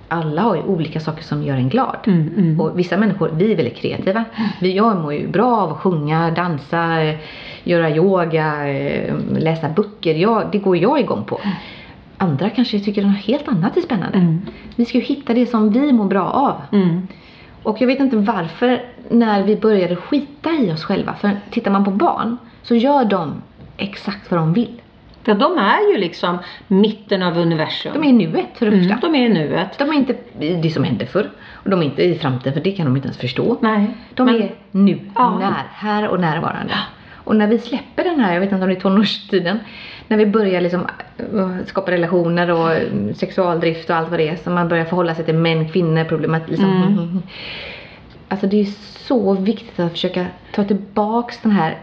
alla 0.09 0.43
har 0.43 0.57
ju 0.57 0.63
olika 0.63 1.01
saker 1.01 1.23
som 1.23 1.43
gör 1.43 1.55
en 1.57 1.69
glad. 1.69 1.97
Mm, 2.07 2.31
mm. 2.37 2.61
Och 2.61 2.79
vissa 2.79 2.97
människor, 2.97 3.31
vi 3.33 3.53
är 3.53 3.57
väldigt 3.57 3.77
kreativa. 3.77 4.25
Vi, 4.61 4.77
jag 4.77 4.97
mår 4.97 5.15
ju 5.15 5.29
bra 5.29 5.57
av 5.57 5.71
att 5.73 5.79
sjunga, 5.79 6.31
dansa, 6.31 7.13
göra 7.65 7.91
yoga, 7.91 8.69
eh, 8.69 9.15
läsa 9.39 9.69
böcker. 9.69 10.15
Jag, 10.15 10.49
det 10.53 10.59
går 10.59 10.77
jag 10.77 11.01
igång 11.01 11.25
på. 11.25 11.41
Andra 12.19 12.51
kanske 12.51 12.81
tycker 12.81 13.03
något 13.05 13.17
helt 13.25 13.49
annat 13.49 13.77
är 13.77 13.81
spännande. 13.81 14.19
Mm. 14.19 14.41
Vi 14.77 14.85
ska 14.85 14.99
ju 14.99 15.05
hitta 15.05 15.35
det 15.35 15.47
som 15.47 15.71
vi 15.73 15.93
mår 15.93 16.05
bra 16.05 16.25
av. 16.31 16.62
Mm. 16.73 17.09
Och 17.62 17.77
jag 17.81 17.87
vet 17.87 18.01
inte 18.01 18.17
varför 18.17 18.83
när 19.11 19.43
vi 19.43 19.57
började 19.57 19.97
skita 19.97 20.51
i 20.51 20.73
oss 20.73 20.85
själva. 20.85 21.14
För 21.14 21.31
tittar 21.51 21.71
man 21.71 21.85
på 21.85 21.91
barn 21.91 22.37
så 22.62 22.75
gör 22.75 23.05
de 23.05 23.43
exakt 23.77 24.31
vad 24.31 24.41
de 24.41 24.53
vill. 24.53 24.81
Ja, 25.25 25.35
de 25.35 25.59
är 25.59 25.93
ju 25.93 25.99
liksom 25.99 26.39
mitten 26.69 27.23
av 27.23 27.39
universum. 27.39 27.93
De 27.95 28.05
är 28.05 28.09
i 28.09 28.12
nuet 28.12 28.47
för 28.59 28.67
det 28.67 28.73
första. 28.79 28.95
mm. 28.95 29.01
De 29.01 29.14
är 29.14 29.27
i 29.27 29.29
nuet. 29.29 29.79
De 29.79 29.89
är 29.89 29.93
inte 29.95 30.17
i 30.41 30.55
det 30.62 30.71
som 30.71 30.85
hände 30.85 31.07
förr. 31.07 31.31
Och 31.53 31.71
de 31.71 31.81
är 31.81 31.85
inte 31.85 32.03
i 32.03 32.19
framtiden 32.19 32.53
för 32.53 32.61
det 32.61 32.73
kan 32.73 32.87
de 32.87 32.97
inte 32.97 33.07
ens 33.09 33.19
förstå. 33.19 33.57
Nej. 33.61 33.87
De 34.14 34.27
men- 34.27 34.43
är 34.43 34.55
nu, 34.71 35.01
Ja. 35.14 35.39
när, 35.39 35.53
här 35.73 36.09
och 36.09 36.21
närvarande. 36.21 36.75
Och 37.14 37.37
när 37.37 37.47
vi 37.47 37.59
släpper 37.59 38.05
den 38.05 38.21
här, 38.21 38.33
jag 38.35 38.41
vet 38.41 38.53
inte 38.53 38.62
om 38.64 38.69
det 38.71 38.77
är 38.77 38.81
tonårstiden, 38.81 39.59
när 40.09 40.17
vi 40.17 40.27
börjar 40.27 40.61
liksom 40.61 40.87
äh, 41.35 41.67
skapa 41.67 41.91
relationer 41.91 42.51
och 42.51 42.71
sexualdrift 43.17 43.91
och 43.91 43.97
allt 43.97 44.11
vad 44.11 44.19
det 44.19 44.29
är, 44.29 44.37
så 44.37 44.51
man 44.51 44.69
börjar 44.69 44.85
förhålla 44.85 45.15
sig 45.15 45.25
till 45.25 45.35
män, 45.35 45.69
kvinnor, 45.69 46.05
problemat, 46.05 46.43
liksom. 46.49 46.83
Mm. 46.83 47.23
Alltså 48.29 48.47
det 48.47 48.61
är 48.61 48.65
så 49.07 49.35
viktigt 49.35 49.81
att 49.81 49.93
försöka 49.93 50.27
ta 50.55 50.65
tillbaks 50.65 51.41
den 51.43 51.53
här 51.53 51.79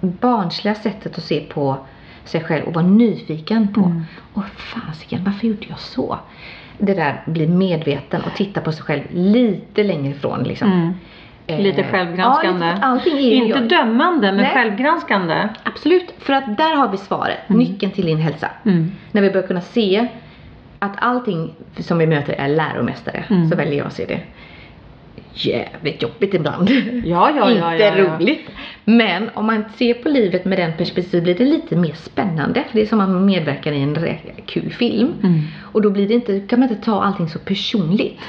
barnsliga 0.00 0.74
sättet 0.74 1.18
att 1.18 1.24
se 1.24 1.40
på 1.40 1.76
sig 2.24 2.44
själv 2.44 2.64
och 2.64 2.74
vara 2.74 2.86
nyfiken 2.86 3.72
på. 3.74 3.80
Mm. 3.80 4.02
Och 4.32 4.44
fasiken, 4.56 5.24
varför 5.24 5.46
gjorde 5.46 5.66
jag 5.68 5.78
så? 5.78 6.18
Det 6.78 6.94
där 6.94 7.22
bli 7.26 7.46
medveten 7.46 8.22
och 8.22 8.36
titta 8.36 8.60
på 8.60 8.72
sig 8.72 8.82
själv 8.82 9.02
lite 9.10 9.82
längre 9.82 10.10
ifrån 10.10 10.42
liksom. 10.42 10.72
Mm. 10.72 10.92
Lite 11.60 11.80
Eh, 11.80 11.90
självgranskande. 11.90 12.66
Ja, 12.66 12.72
lite, 12.74 12.86
allting 12.86 13.16
är 13.18 13.20
Inte 13.32 13.58
jag. 13.58 13.68
dömande, 13.68 14.26
men 14.32 14.36
Nej. 14.36 14.50
självgranskande. 14.54 15.48
Absolut, 15.62 16.14
för 16.18 16.32
att 16.32 16.56
där 16.56 16.74
har 16.76 16.88
vi 16.88 16.96
svaret. 16.96 17.38
Nyckeln 17.48 17.92
till 17.92 18.06
din 18.06 18.18
hälsa. 18.18 18.50
Mm. 18.66 18.90
När 19.12 19.22
vi 19.22 19.30
börjar 19.30 19.46
kunna 19.46 19.60
se 19.60 20.06
att 20.78 20.92
allting 20.96 21.54
som 21.78 21.98
vi 21.98 22.06
möter 22.06 22.32
är 22.32 22.48
läromästare. 22.48 23.24
Mm. 23.30 23.50
Så 23.50 23.56
väljer 23.56 23.78
jag 23.78 23.86
att 23.86 23.92
se 23.92 24.04
det. 24.06 24.20
Jävligt 25.34 26.02
jobbigt 26.02 26.34
ibland. 26.34 26.70
Ja, 27.04 27.30
ja, 27.36 27.50
ja, 27.50 27.50
Inte 27.50 27.84
ja, 27.84 27.96
ja. 27.98 28.16
roligt. 28.16 28.50
Men 28.84 29.30
om 29.34 29.46
man 29.46 29.64
ser 29.76 29.94
på 29.94 30.08
livet 30.08 30.44
med 30.44 30.58
den 30.58 30.72
perspektivet 30.76 31.24
blir 31.24 31.34
det 31.34 31.44
lite 31.44 31.76
mer 31.76 31.92
spännande. 31.92 32.64
För 32.70 32.78
det 32.78 32.82
är 32.82 32.86
som 32.86 33.00
att 33.00 33.08
man 33.08 33.26
medverkar 33.26 33.72
i 33.72 33.82
en 33.82 33.96
kul 34.46 34.72
film. 34.72 35.12
Mm. 35.22 35.40
Och 35.72 35.82
då 35.82 35.90
blir 35.90 36.08
det 36.08 36.14
inte, 36.14 36.40
kan 36.40 36.60
man 36.60 36.68
inte 36.68 36.84
ta 36.84 37.02
allting 37.02 37.28
så 37.28 37.38
personligt. 37.38 38.20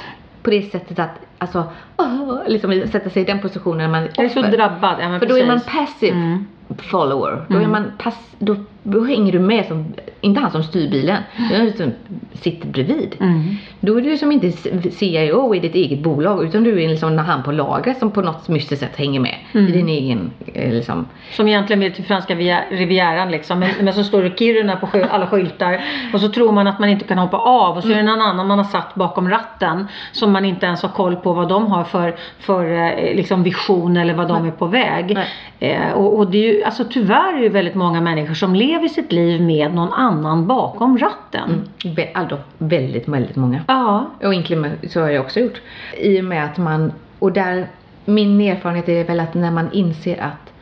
På 0.42 0.50
det 0.50 0.62
sättet 0.62 0.98
att, 0.98 1.20
alltså, 1.38 1.64
åh, 1.96 2.38
liksom 2.46 2.82
sätta 2.92 3.10
sig 3.10 3.22
i 3.22 3.24
den 3.24 3.40
positionen 3.40 3.78
när 3.78 3.88
man 3.88 4.02
är 4.02 4.10
Jag 4.16 4.24
är 4.24 4.28
så 4.28 4.40
offer. 4.40 4.50
drabbad. 4.52 4.96
Ja, 5.00 5.18
För 5.18 5.26
då 5.26 5.38
är 5.38 5.46
man 5.46 5.60
precis. 5.60 5.72
passive 5.72 6.16
Mm. 6.16 6.46
follower. 6.78 7.44
Då, 7.48 7.58
är 7.58 7.66
man 7.66 7.92
pass, 7.98 8.34
då, 8.38 8.56
då 8.86 9.04
hänger 9.04 9.32
du 9.32 9.38
med 9.38 9.66
som, 9.66 9.94
inte 10.20 10.40
han 10.40 10.50
som 10.50 10.62
styr 10.62 10.90
bilen, 10.90 11.22
utan 11.52 11.72
som 11.72 11.92
sitter 12.32 12.68
bredvid. 12.68 13.16
Mm. 13.20 13.56
Då 13.80 13.98
är 13.98 14.02
du 14.02 14.16
som 14.16 14.32
inte 14.32 14.52
CIO 14.90 15.54
i 15.54 15.58
ditt 15.58 15.74
eget 15.74 15.98
bolag 15.98 16.44
utan 16.44 16.64
du 16.64 16.82
är 16.82 16.88
liksom 16.88 17.18
han 17.18 17.42
på 17.42 17.52
lagret 17.52 17.98
som 17.98 18.10
på 18.10 18.20
något 18.20 18.48
mystiskt 18.48 18.84
sätt 18.84 18.96
hänger 18.96 19.20
med 19.20 19.34
Mm. 19.52 19.68
i 19.68 19.72
din 19.72 19.88
egen 19.88 20.30
eh, 20.54 20.72
liksom. 20.72 21.06
Som 21.32 21.48
egentligen 21.48 21.80
vill 21.80 21.92
till 21.92 22.04
franska 22.04 22.34
rivieran 22.70 23.30
liksom. 23.30 23.58
Men, 23.58 23.70
men 23.80 23.94
så 23.94 24.04
står 24.04 24.22
det 24.22 24.38
Kiruna 24.38 24.76
på 24.76 24.88
alla 25.10 25.26
skyltar. 25.26 25.84
Och 26.12 26.20
så 26.20 26.28
tror 26.28 26.52
man 26.52 26.66
att 26.66 26.78
man 26.78 26.88
inte 26.88 27.04
kan 27.04 27.18
hoppa 27.18 27.36
av. 27.36 27.76
Och 27.76 27.82
så 27.82 27.90
är 27.90 27.94
det 27.96 28.02
någon 28.02 28.20
annan 28.20 28.46
man 28.46 28.58
har 28.58 28.64
satt 28.64 28.94
bakom 28.94 29.30
ratten. 29.30 29.88
Som 30.12 30.32
man 30.32 30.44
inte 30.44 30.66
ens 30.66 30.82
har 30.82 30.88
koll 30.88 31.16
på 31.16 31.32
vad 31.32 31.48
de 31.48 31.66
har 31.66 31.84
för, 31.84 32.14
för 32.38 32.64
eh, 32.64 33.16
liksom 33.16 33.42
vision 33.42 33.96
eller 33.96 34.14
vad 34.14 34.28
de 34.28 34.46
är 34.46 34.50
på 34.50 34.66
väg. 34.66 35.18
Eh, 35.58 35.92
och, 35.92 36.18
och 36.18 36.30
det 36.30 36.38
är 36.38 36.54
ju, 36.54 36.62
alltså 36.64 36.84
tyvärr 36.90 37.38
är 37.38 37.42
det 37.42 37.48
väldigt 37.48 37.74
många 37.74 38.00
människor 38.00 38.34
som 38.34 38.54
lever 38.54 38.73
sitt 38.88 39.12
liv 39.12 39.42
med 39.42 39.74
någon 39.74 39.92
annan 39.92 40.46
bakom 40.46 40.98
ratten. 40.98 41.68
Mm, 41.84 42.08
alltså, 42.14 42.38
väldigt, 42.58 43.08
väldigt 43.08 43.36
många. 43.36 43.60
Ja. 43.68 44.06
Och 44.22 44.34
inklusive 44.34 44.70
så 44.88 45.00
har 45.00 45.08
jag 45.10 45.24
också 45.24 45.40
gjort. 45.40 45.60
I 45.98 46.20
och 46.20 46.24
med 46.24 46.44
att 46.44 46.58
man, 46.58 46.92
och 47.18 47.32
där, 47.32 47.66
min 48.04 48.40
erfarenhet 48.40 48.88
är 48.88 49.04
väl 49.04 49.20
att 49.20 49.34
när 49.34 49.50
man 49.50 49.72
inser 49.72 50.22
att 50.22 50.52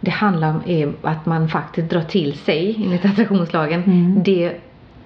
det 0.00 0.10
handlar 0.10 0.48
om 0.50 0.94
att 1.02 1.26
man 1.26 1.48
faktiskt 1.48 1.90
drar 1.90 2.00
till 2.00 2.34
sig, 2.34 2.82
enligt 2.84 3.04
attraktionslagen, 3.04 3.82
Mm. 3.86 4.22
det 4.22 4.52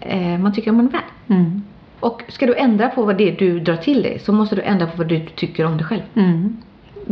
eh, 0.00 0.38
man 0.38 0.52
tycker 0.52 0.72
man 0.72 0.86
är 0.86 0.90
värd. 0.90 1.00
Mm. 1.28 1.62
Och 2.00 2.22
ska 2.28 2.46
du 2.46 2.54
ändra 2.54 2.88
på 2.88 3.02
vad 3.02 3.16
det 3.18 3.28
är 3.28 3.36
du 3.36 3.60
drar 3.60 3.76
till 3.76 4.02
dig 4.02 4.18
så 4.18 4.32
måste 4.32 4.56
du 4.56 4.62
ändra 4.62 4.86
på 4.86 4.96
vad 4.96 5.06
du 5.06 5.20
tycker 5.20 5.66
om 5.66 5.76
dig 5.76 5.86
själv. 5.86 6.02
Mm. 6.14 6.56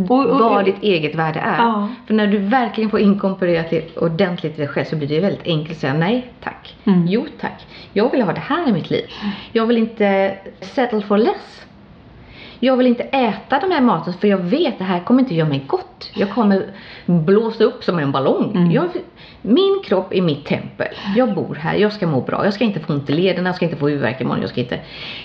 Och- 0.09 0.27
och- 0.27 0.39
vad 0.39 0.65
ditt 0.65 0.83
eget 0.83 1.15
värde 1.15 1.41
är. 1.41 1.57
Ja. 1.59 1.89
För 2.07 2.15
när 2.15 2.27
du 2.27 2.39
verkligen 2.39 2.91
får 2.91 3.01
inkorporera 3.01 3.65
det 3.71 3.97
ordentligt 3.97 4.55
i 4.55 4.57
dig 4.57 4.69
själv 4.69 4.85
så 4.85 4.97
blir 4.97 5.09
det 5.09 5.21
väldigt 5.21 5.47
enkelt 5.47 5.71
att 5.71 5.81
säga 5.81 5.95
nej 5.95 6.33
tack. 6.41 6.75
Mm. 6.85 7.07
Jo 7.07 7.27
tack. 7.41 7.67
Jag 7.93 8.11
vill 8.11 8.23
ha 8.23 8.33
det 8.33 8.41
här 8.41 8.69
i 8.69 8.73
mitt 8.73 8.91
liv. 8.91 9.05
Jag 9.53 9.67
vill 9.67 9.77
inte 9.79 10.35
settle 10.61 11.01
for 11.01 11.19
less. 11.19 11.65
Jag 12.61 12.77
vill 12.77 12.87
inte 12.87 13.03
äta 13.03 13.59
de 13.59 13.71
här 13.71 13.81
maten 13.81 14.13
för 14.13 14.29
jag 14.29 14.39
vet 14.39 14.73
att 14.73 14.79
det 14.79 14.85
här 14.85 15.01
kommer 15.01 15.21
inte 15.21 15.35
göra 15.35 15.49
mig 15.49 15.65
gott. 15.67 16.11
Jag 16.15 16.31
kommer 16.31 16.63
blåsa 17.07 17.65
upp 17.65 17.85
som 17.85 17.99
en 17.99 18.13
ballong. 18.13 18.53
Mm. 18.57 18.71
Jag, 18.71 18.89
min 19.43 19.81
kropp 19.85 20.15
är 20.15 20.23
mitt 20.23 20.45
tempel. 20.47 20.89
Jag 21.17 21.35
bor 21.35 21.55
här, 21.55 21.75
jag 21.75 21.93
ska 21.93 22.07
må 22.07 22.21
bra. 22.21 22.45
Jag 22.45 22.55
ska 22.55 22.65
inte 22.65 22.81
få 22.81 22.93
ont 22.93 23.11
i 23.11 23.13
lederna, 23.13 23.49
jag 23.49 23.57
ska 23.57 23.65
inte 23.65 23.77
få 23.77 23.89
huvudvärk 23.89 24.21
imorgon. 24.21 24.41
Jag 24.41 24.51
ska 24.51 24.61
inte... 24.61 24.79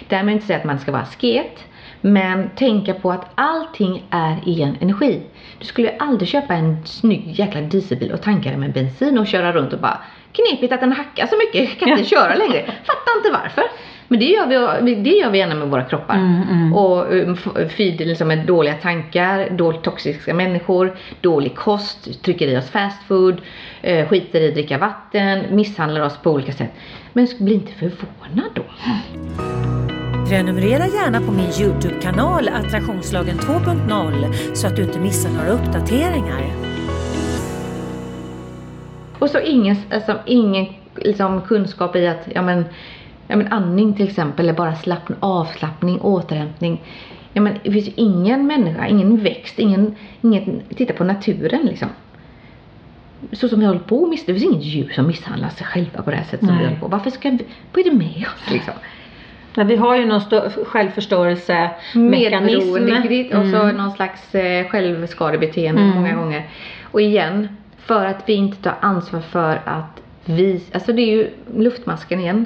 Därmed 0.10 0.34
inte 0.34 0.46
säga 0.46 0.60
att 0.60 0.66
man 0.66 0.80
ska 0.80 0.92
vara 0.92 1.02
asket. 1.02 1.66
Men 2.06 2.50
tänka 2.50 2.94
på 2.94 3.12
att 3.12 3.32
allting 3.36 4.04
är 4.10 4.38
en 4.46 4.78
energi. 4.82 5.22
Du 5.60 5.66
skulle 5.66 5.88
ju 5.88 5.98
aldrig 6.00 6.30
köpa 6.30 6.54
en 6.54 6.86
snygg 6.86 7.40
jäkla 7.40 7.62
dieselbil 7.62 8.12
och 8.12 8.22
tanka 8.22 8.50
den 8.50 8.60
med 8.60 8.74
bensin 8.74 9.18
och 9.18 9.28
köra 9.28 9.54
runt 9.54 9.74
och 9.74 9.80
bara 9.80 9.98
knepigt 10.32 10.74
att 10.74 10.80
den 10.80 10.92
hackar 10.92 11.28
så 11.28 11.36
mycket, 11.38 11.80
kan 11.80 11.90
inte 11.90 12.04
köra 12.04 12.36
längre. 12.36 12.66
Fattar 12.66 13.18
inte 13.18 13.32
varför. 13.32 13.64
Men 14.08 14.20
det 14.20 14.26
gör 14.26 14.82
vi, 14.82 14.96
det 14.96 15.10
gör 15.10 15.30
vi 15.30 15.38
gärna 15.38 15.56
med 15.56 15.68
våra 15.68 15.84
kroppar. 15.84 16.16
Mm, 16.16 16.42
mm. 16.52 16.74
Och 16.74 17.14
um, 17.14 17.38
feed 17.70 18.00
liksom 18.00 18.28
med 18.28 18.46
dåliga 18.46 18.74
tankar, 18.74 19.50
dåligt 19.50 19.84
toxiska 19.84 20.34
människor, 20.34 20.98
dålig 21.22 21.56
kost, 21.56 22.24
trycker 22.24 22.48
i 22.48 22.58
oss 22.58 22.70
fast 22.70 23.04
food, 23.04 23.42
eh, 23.82 24.08
skiter 24.08 24.42
i 24.42 24.48
att 24.48 24.54
dricka 24.54 24.78
vatten, 24.78 25.44
misshandlar 25.56 26.02
oss 26.02 26.18
på 26.18 26.32
olika 26.32 26.52
sätt. 26.52 26.72
Men 27.14 27.28
bli 27.40 27.54
inte 27.54 27.74
förvånad 27.74 28.50
då. 28.54 28.64
Prenumerera 30.28 30.88
gärna 30.88 31.22
på 31.22 31.32
min 31.32 31.50
Youtube-kanal 31.62 32.50
Attraktionslagen 32.50 33.38
2.0 33.38 34.54
så 34.54 34.68
att 34.68 34.76
du 34.76 34.84
inte 34.84 35.00
missar 35.00 35.30
några 35.30 35.50
uppdateringar. 35.50 36.42
Och 39.20 39.30
så 39.30 39.40
ingen, 39.40 39.76
alltså, 39.92 40.20
ingen 40.26 40.66
liksom, 40.96 41.42
kunskap 41.42 41.96
i 41.96 42.08
att, 42.08 42.28
ja 42.36 42.42
men, 42.42 42.66
ja 43.28 43.36
men 43.36 43.48
andning 43.48 43.94
till 43.94 44.08
exempel, 44.08 44.46
eller 44.46 44.58
bara 44.58 44.76
slappn, 44.76 45.14
avslappning, 45.20 46.02
återhämtning. 46.02 46.82
Ja 47.34 47.42
men 47.42 47.54
det 47.64 47.72
finns 47.72 47.88
ju 47.88 47.94
ingen 47.96 48.48
människa, 48.48 48.88
ingen 48.88 49.24
växt, 49.24 49.60
ingen, 49.60 49.96
ingen, 50.22 50.62
titta 50.76 50.94
på 50.94 51.04
naturen 51.04 51.66
liksom. 51.66 51.88
Så 53.32 53.50
som 53.50 53.60
vi 53.60 53.66
håller 53.66 53.80
på 53.80 54.16
det 54.26 54.34
finns 54.34 54.44
inget 54.44 54.64
djur 54.64 54.92
som 54.96 55.08
misshandlar 55.08 55.50
sig 55.50 55.68
själva 55.68 56.02
på 56.02 56.12
det 56.12 56.18
här 56.18 56.24
sättet 56.24 56.40
som 56.40 56.58
vi 56.58 56.64
Nej. 56.64 56.66
håller 56.66 56.80
på. 56.80 56.88
Varför 56.88 57.10
ska 57.10 57.30
vi, 57.30 57.46
vad 57.74 57.86
är 57.86 57.92
det 57.92 57.98
med 57.98 58.26
oss 58.36 58.52
liksom? 58.52 58.74
Men 59.56 59.68
vi 59.68 59.76
har 59.76 59.96
ju 59.98 60.06
någon 60.06 60.20
stö- 60.22 60.66
självförstörelsemekanism. 60.66 62.00
Medberoende 62.74 63.38
och 63.38 63.46
så 63.48 63.64
Mm. 63.64 63.76
någon 63.78 63.92
slags 63.92 64.36
eh, 64.36 64.68
självskadebeteende 64.68 65.82
Mm. 65.82 65.96
många 65.96 66.16
gånger. 66.16 66.48
Och 66.92 67.02
igen, 67.02 67.48
för 67.78 68.06
att 68.06 68.24
vi 68.30 68.34
inte 68.34 68.58
tar 68.58 68.76
ansvar 68.80 69.20
för 69.20 69.62
att 69.66 70.02
vi, 70.26 70.64
alltså 70.74 70.94
det 70.94 71.02
är 71.02 71.12
ju 71.18 71.30
luftmasken 71.58 72.20
igen. 72.20 72.46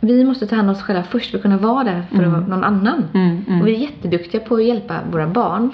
Vi 0.00 0.24
måste 0.24 0.46
ta 0.46 0.56
hand 0.56 0.68
om 0.70 0.74
oss 0.76 0.82
själva 0.82 1.02
först 1.02 1.30
för 1.30 1.38
att 1.38 1.42
kunna 1.42 1.56
vara 1.56 1.84
där 1.84 2.02
för 2.10 2.22
Mm. 2.22 2.40
någon 2.44 2.64
annan. 2.64 3.04
Mm, 3.14 3.44
mm. 3.48 3.60
Och 3.60 3.66
vi 3.66 3.74
är 3.74 3.78
jätteduktiga 3.78 4.40
på 4.40 4.54
att 4.54 4.64
hjälpa 4.64 4.94
våra 5.10 5.26
barn 5.26 5.70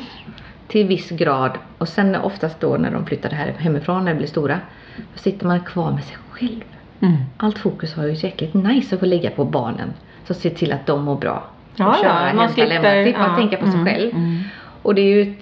till 0.68 0.86
viss 0.86 1.10
grad. 1.10 1.50
Och 1.78 1.88
sen 1.88 2.16
oftast 2.16 2.60
då 2.60 2.76
när 2.76 2.90
de 2.90 3.06
flyttar 3.06 3.30
här 3.30 3.54
hemifrån 3.58 4.04
när 4.04 4.12
de 4.12 4.18
blir 4.18 4.26
stora. 4.28 4.58
Då 4.96 5.18
sitter 5.18 5.46
man 5.46 5.60
kvar 5.60 5.92
med 5.92 6.04
sig 6.04 6.16
själv. 6.30 6.62
Mm. 7.00 7.16
Allt 7.36 7.58
fokus 7.58 7.94
har 7.94 8.04
ju 8.06 8.12
jäkligt 8.14 8.54
nice 8.54 8.94
att 8.94 9.00
få 9.00 9.06
lägga 9.06 9.30
på 9.30 9.44
barnen. 9.44 9.92
Så 10.24 10.34
se 10.34 10.50
till 10.50 10.72
att 10.72 10.86
de 10.86 11.04
mår 11.04 11.16
bra. 11.16 11.44
Ja, 11.76 11.86
och 11.88 11.94
ja, 11.94 12.02
köra, 12.02 12.34
man 12.34 12.46
hämta, 12.46 12.64
lämna. 12.64 13.02
Slippa 13.04 13.20
ja, 13.30 13.36
tänka 13.36 13.56
på 13.56 13.66
sig 13.66 13.74
mm, 13.80 13.86
själv. 13.86 14.10
mm. 14.14 14.38
Och 14.82 14.94
det 14.94 15.00
är 15.00 15.24
ju 15.24 15.34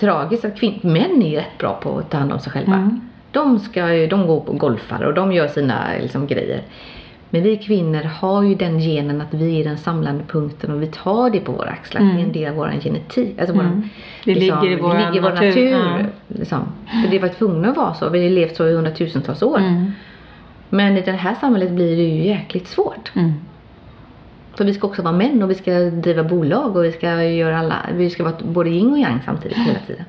tragiskt 0.00 0.44
att 0.44 0.60
kvin- 0.60 0.78
män 0.86 1.22
är 1.22 1.36
rätt 1.36 1.58
bra 1.58 1.78
på 1.82 1.98
att 1.98 2.10
ta 2.10 2.18
hand 2.18 2.32
om 2.32 2.38
sig 2.38 2.52
själva. 2.52 2.74
Mm. 2.74 3.00
De, 3.30 3.58
ska 3.58 3.86
de 3.86 4.26
går 4.26 4.40
på 4.40 4.52
golfar 4.52 5.02
och 5.02 5.14
de 5.14 5.32
gör 5.32 5.48
sina 5.48 5.84
liksom, 6.00 6.26
grejer. 6.26 6.62
Men 7.30 7.42
vi 7.42 7.56
kvinnor 7.56 8.02
har 8.02 8.42
ju 8.42 8.54
den 8.54 8.78
genen 8.78 9.20
att 9.20 9.34
vi 9.34 9.60
är 9.60 9.64
den 9.64 9.78
samlande 9.78 10.24
punkten 10.28 10.70
och 10.74 10.82
vi 10.82 10.86
tar 10.86 11.30
det 11.30 11.40
på 11.40 11.52
våra 11.52 11.68
axlar. 11.70 12.00
Mm. 12.00 12.14
Det 12.16 12.20
är 12.22 12.24
en 12.24 12.32
del 12.32 12.48
av 12.50 12.56
vår 12.56 12.72
genetik. 12.82 13.38
Alltså 13.40 13.54
Mm. 13.54 13.66
våran, 13.66 13.88
Det 14.24 14.34
ligger 14.34 14.66
i 14.70 14.76
vår 14.76 14.94
det 14.94 14.98
ligger 14.98 15.16
i 15.16 15.20
vår 15.20 15.30
natur, 15.30 15.46
natur. 15.46 15.70
ja. 15.70 15.98
liksom. 16.28 16.58
För 17.04 17.10
det 17.10 17.18
var 17.18 17.28
tvungna 17.28 17.68
att 17.70 17.76
vara 17.76 17.94
så. 17.94 18.08
Vi 18.08 18.22
har 18.22 18.30
levt 18.30 18.56
så 18.56 18.66
i 18.66 18.74
hundratusentals 18.74 19.42
år. 19.42 19.58
Mm. 19.58 19.92
Men 20.68 20.96
i 20.96 21.00
det 21.00 21.12
här 21.12 21.34
samhället 21.34 21.70
blir 21.70 21.96
det 21.96 22.02
ju 22.02 22.24
jäkligt 22.28 22.66
svårt. 22.68 23.12
För 24.56 24.64
vi 24.64 24.74
ska 24.74 24.86
också 24.86 25.02
vara 25.02 25.14
män 25.14 25.42
och 25.42 25.50
vi 25.50 25.54
ska 25.54 25.70
driva 25.80 26.24
bolag 26.24 26.76
och 26.76 26.84
vi 26.84 26.92
ska 26.92 27.22
göra 27.24 27.58
alla, 27.58 27.76
vi 27.92 28.10
ska 28.10 28.24
vara 28.24 28.34
både 28.42 28.70
yin 28.70 28.92
och 28.92 28.98
yang 28.98 29.20
samtidigt 29.24 29.58
hela 29.58 29.78
tiden. 29.86 30.04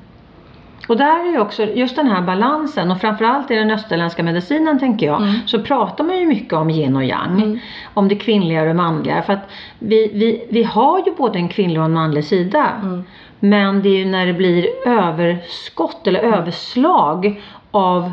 Och 0.88 0.96
där 0.96 1.28
är 1.28 1.32
ju 1.32 1.40
också 1.40 1.62
just 1.64 1.96
den 1.96 2.06
här 2.06 2.22
balansen 2.22 2.90
och 2.90 3.00
framförallt 3.00 3.50
i 3.50 3.54
den 3.54 3.70
österländska 3.70 4.22
medicinen 4.22 4.78
tänker 4.78 5.06
jag 5.06 5.22
Mm. 5.22 5.34
så 5.46 5.62
pratar 5.62 6.04
man 6.04 6.18
ju 6.18 6.26
mycket 6.26 6.52
om 6.52 6.70
yin 6.70 6.96
och 6.96 7.04
yang. 7.04 7.42
Mm. 7.42 7.58
Om 7.94 8.08
det 8.08 8.16
kvinnliga 8.16 8.60
och 8.60 8.66
det 8.66 8.74
manliga. 8.74 9.22
För 9.22 9.32
att 9.32 9.50
vi, 9.78 10.10
vi, 10.14 10.46
vi 10.50 10.62
har 10.62 10.98
ju 11.06 11.14
både 11.14 11.38
en 11.38 11.48
kvinnlig 11.48 11.78
och 11.78 11.84
en 11.84 11.92
manlig 11.92 12.24
sida. 12.24 12.66
Mm. 12.82 13.04
Men 13.40 13.82
det 13.82 13.88
är 13.88 13.98
ju 13.98 14.04
när 14.04 14.26
det 14.26 14.32
blir 14.32 14.66
överskott 14.86 16.06
eller 16.06 16.20
överslag 16.20 17.42
av 17.70 18.12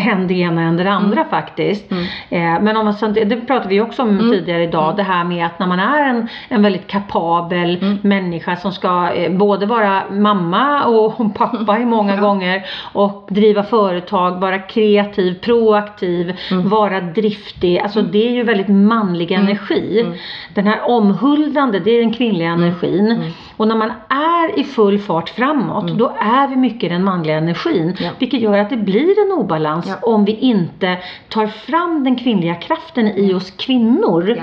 än 0.00 0.26
det 0.28 0.34
ena 0.34 0.62
än 0.62 0.76
det 0.76 0.90
andra 0.90 1.24
faktiskt. 1.24 1.90
Mm. 1.90 2.04
Eh, 2.30 2.62
men 2.62 2.76
om 2.76 2.84
man, 2.84 3.12
det 3.12 3.36
pratade 3.46 3.68
vi 3.68 3.80
också 3.80 4.02
om 4.02 4.18
tidigare 4.18 4.62
idag. 4.62 4.96
Det 4.96 5.02
här 5.02 5.24
med 5.24 5.46
att 5.46 5.58
när 5.58 5.66
man 5.66 5.78
är 5.80 6.08
en, 6.10 6.28
en 6.48 6.62
väldigt 6.62 6.86
kapabel 6.86 7.78
Mm. 7.82 7.98
människa 8.02 8.56
som 8.56 8.72
ska 8.72 9.10
eh, 9.12 9.32
både 9.32 9.66
vara 9.66 10.02
mamma 10.10 10.84
och 10.84 11.34
pappa 11.34 11.78
i 11.78 11.84
många 11.84 12.16
gånger 12.20 12.62
och 12.92 13.28
driva 13.30 13.62
företag, 13.62 14.40
vara 14.40 14.58
kreativ, 14.58 15.34
proaktiv, 15.40 16.36
Mm. 16.50 16.68
vara 16.68 17.00
driftig. 17.00 17.78
Alltså 17.78 18.02
det 18.02 18.28
är 18.28 18.32
ju 18.32 18.42
väldigt 18.42 18.68
manlig 18.68 19.32
energi. 19.32 20.00
Mm. 20.00 20.12
Den 20.54 20.66
här 20.66 20.90
omhuldande, 20.90 21.78
det 21.78 21.90
är 21.90 22.00
den 22.00 22.12
kvinnliga 22.12 22.48
energin. 22.50 23.32
Och 23.56 23.68
när 23.68 23.76
man 23.76 23.92
är 24.08 24.58
i 24.58 24.64
full 24.64 24.98
fart 24.98 25.28
framåt, 25.28 25.88
då 25.98 26.12
är 26.20 26.48
vi 26.48 26.56
mycket 26.56 26.90
den 26.90 27.04
manliga 27.04 27.36
energin. 27.36 27.82
Mm. 27.82 27.94
Ja. 27.98 28.10
Vilket 28.18 28.40
gör 28.40 28.58
att 28.58 28.70
det 28.70 28.76
blir 28.76 29.26
en 29.26 29.32
obalans 29.38 29.71
Ja. 29.86 29.94
om 30.02 30.24
vi 30.24 30.32
inte 30.32 30.98
tar 31.28 31.46
fram 31.46 32.04
den 32.04 32.16
kvinnliga 32.16 32.54
kraften 32.54 33.06
i 33.08 33.34
oss 33.34 33.50
kvinnor. 33.50 34.34
Ja. 34.36 34.42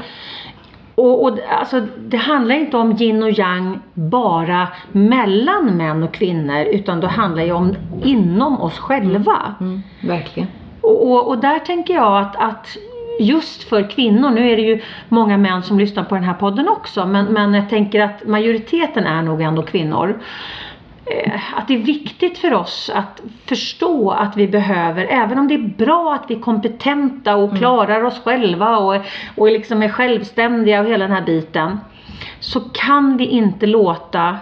Och, 0.95 1.23
och 1.23 1.39
alltså, 1.49 1.79
det 1.97 2.17
handlar 2.17 2.55
inte 2.55 2.77
om 2.77 2.97
yin 2.99 3.23
och 3.23 3.31
yang 3.31 3.79
bara 3.93 4.67
mellan 4.91 5.77
män 5.77 6.03
och 6.03 6.13
kvinnor 6.13 6.61
utan 6.61 6.99
det 6.99 7.07
handlar 7.07 7.43
ju 7.43 7.51
om 7.51 7.75
inom 8.03 8.61
oss 8.61 8.79
själva. 8.79 9.55
Mm, 9.59 9.81
verkligen. 10.01 10.49
Och, 10.81 11.11
och, 11.11 11.27
och 11.27 11.37
där 11.37 11.59
tänker 11.59 11.93
jag 11.93 12.21
att, 12.21 12.35
att 12.35 12.77
just 13.19 13.63
för 13.63 13.89
kvinnor, 13.89 14.29
nu 14.29 14.51
är 14.51 14.55
det 14.55 14.61
ju 14.61 14.81
många 15.09 15.37
män 15.37 15.63
som 15.63 15.79
lyssnar 15.79 16.03
på 16.03 16.15
den 16.15 16.23
här 16.23 16.33
podden 16.33 16.69
också, 16.69 17.05
men, 17.05 17.25
men 17.25 17.53
jag 17.53 17.69
tänker 17.69 18.01
att 18.01 18.27
majoriteten 18.27 19.03
är 19.03 19.21
nog 19.21 19.41
ändå 19.41 19.61
kvinnor. 19.63 20.19
Eh, 21.09 21.57
Att 21.57 21.67
det 21.67 21.73
är 21.73 21.77
viktigt 21.77 22.37
för 22.37 22.53
oss 22.53 22.91
att 22.95 23.21
förstå 23.45 24.11
att 24.11 24.37
vi 24.37 24.47
behöver, 24.47 25.05
även 25.05 25.39
om 25.39 25.47
det 25.47 25.53
är 25.53 25.73
bra 25.85 26.13
att 26.13 26.25
vi 26.31 26.35
är 26.35 26.39
kompetenta 26.39 27.35
och 27.35 27.57
klarar 27.57 28.03
oss 28.03 28.21
själva 28.23 28.77
och, 28.77 28.95
och 29.35 29.47
liksom 29.51 29.83
är 29.83 29.89
självständiga 29.89 30.81
och 30.81 30.87
hela 30.87 31.07
den 31.07 31.15
här 31.15 31.25
biten. 31.25 31.79
Så 32.39 32.59
kan 32.59 33.17
vi 33.17 33.25
inte 33.25 33.65
låta 33.65 34.37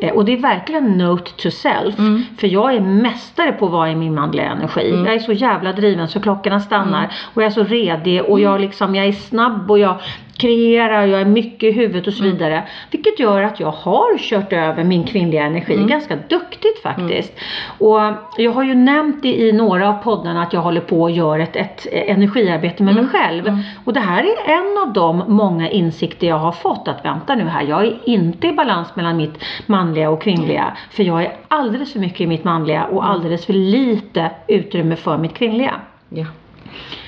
eh, 0.00 0.12
och 0.12 0.24
det 0.24 0.32
är 0.32 0.36
verkligen 0.36 0.98
note 0.98 1.30
to 1.36 1.50
self. 1.50 1.94
För 2.38 2.46
jag 2.46 2.74
är 2.74 2.80
mästare 2.80 3.52
på 3.52 3.66
att 3.66 3.72
vara 3.72 3.90
i 3.90 3.94
min 3.94 4.14
manliga 4.14 4.50
energi. 4.50 4.90
Jag 5.06 5.14
är 5.14 5.18
så 5.18 5.32
jävla 5.32 5.72
driven 5.72 6.08
så 6.08 6.20
klockorna 6.20 6.60
stannar. 6.60 7.12
Och 7.34 7.42
jag 7.42 7.46
är 7.46 7.50
så 7.50 7.64
redig 7.64 8.22
och 8.22 8.40
jag, 8.40 8.60
liksom, 8.60 8.94
jag 8.94 9.06
är 9.06 9.12
snabb 9.12 9.70
och 9.70 9.78
jag 9.78 9.96
kreerar, 10.38 11.06
jag 11.06 11.20
är 11.20 11.24
mycket 11.24 11.62
i 11.62 11.72
huvudet 11.72 12.06
och 12.06 12.12
så 12.12 12.24
vidare. 12.24 12.62
Vilket 12.90 13.20
gör 13.20 13.42
att 13.42 13.60
jag 13.60 13.70
har 13.70 14.18
kört 14.18 14.52
över 14.52 14.84
min 14.84 15.04
kvinnliga 15.04 15.42
energi 15.42 15.84
ganska 15.88 16.16
duktigt 16.16 16.82
faktiskt. 16.82 17.32
Och 17.78 18.00
jag 18.36 18.52
har 18.52 18.64
ju 18.64 18.74
nämnt 18.74 19.24
i, 19.24 19.48
i 19.48 19.52
några 19.52 19.88
av 19.88 20.02
poddarna 20.02 20.42
att 20.42 20.52
jag 20.52 20.60
håller 20.60 20.80
på 20.80 21.02
och 21.02 21.10
gör 21.10 21.38
ett, 21.38 21.56
ett 21.56 21.86
energiarbete 21.92 22.82
med 22.82 22.94
mig 22.94 23.06
själv. 23.06 23.58
Och 23.84 23.92
det 23.92 24.00
här 24.00 24.22
är 24.24 24.52
en 24.52 24.78
av 24.86 24.92
de 24.92 25.22
många 25.28 25.70
insikter 25.70 26.26
jag 26.26 26.38
har 26.38 26.52
fått 26.52 26.88
att 26.88 27.04
vänta 27.04 27.34
nu 27.34 27.44
här. 27.44 27.62
Jag 27.62 27.84
är 27.84 27.98
inte 28.04 28.46
i 28.46 28.52
balans 28.52 28.96
mellan 28.96 29.16
mitt 29.16 29.44
manliga 29.66 30.10
och 30.10 30.22
kvinnliga. 30.22 30.76
För 30.90 31.02
jag 31.02 31.22
är 31.22 31.32
alldeles 31.48 31.92
för 31.92 32.00
mycket 32.00 32.20
i 32.20 32.26
mitt 32.26 32.44
manliga 32.44 32.84
och 32.84 33.08
alldeles 33.08 33.46
för 33.46 33.52
lite 33.52 34.30
utrymme 34.48 34.96
för 34.96 35.18
mitt 35.18 35.34
kvinnliga. 35.34 35.74
Ja. 36.08 36.24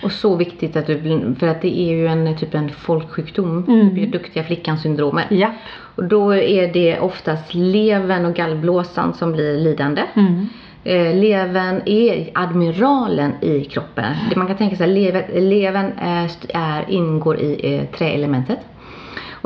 Och 0.02 0.12
så 0.12 0.36
viktigt 0.36 0.76
att 0.76 0.86
du, 0.86 1.34
för 1.38 1.46
att 1.48 1.62
det 1.62 1.78
är 1.78 1.90
ju 1.92 2.06
en 2.06 2.36
typ 2.36 2.54
en 2.54 2.68
folksjukdom, 2.68 3.64
Mm. 3.68 4.10
duktiga 4.10 4.44
flickan 4.44 4.78
syndromet. 4.78 5.26
Ja. 5.30 5.50
Och 5.96 6.04
då 6.04 6.34
är 6.34 6.72
det 6.72 6.98
oftast 7.00 7.54
levern 7.54 8.24
och 8.24 8.34
gallblåsan 8.34 9.14
som 9.14 9.32
blir 9.32 9.58
lidande. 9.58 10.02
Mm. 10.14 10.48
Eh, 10.84 11.14
levern 11.20 11.82
är 11.86 12.30
admiralen 12.34 13.32
i 13.40 13.64
kroppen. 13.64 14.14
Det 14.30 14.36
man 14.36 14.46
kan 14.46 14.56
tänka 14.56 14.76
sig, 14.76 14.88
levern, 14.88 15.48
levern 15.48 15.92
är, 15.98 16.30
är, 16.54 16.84
ingår 16.88 17.36
i 17.40 17.74
eh, 17.74 17.98
träelementet. 17.98 18.58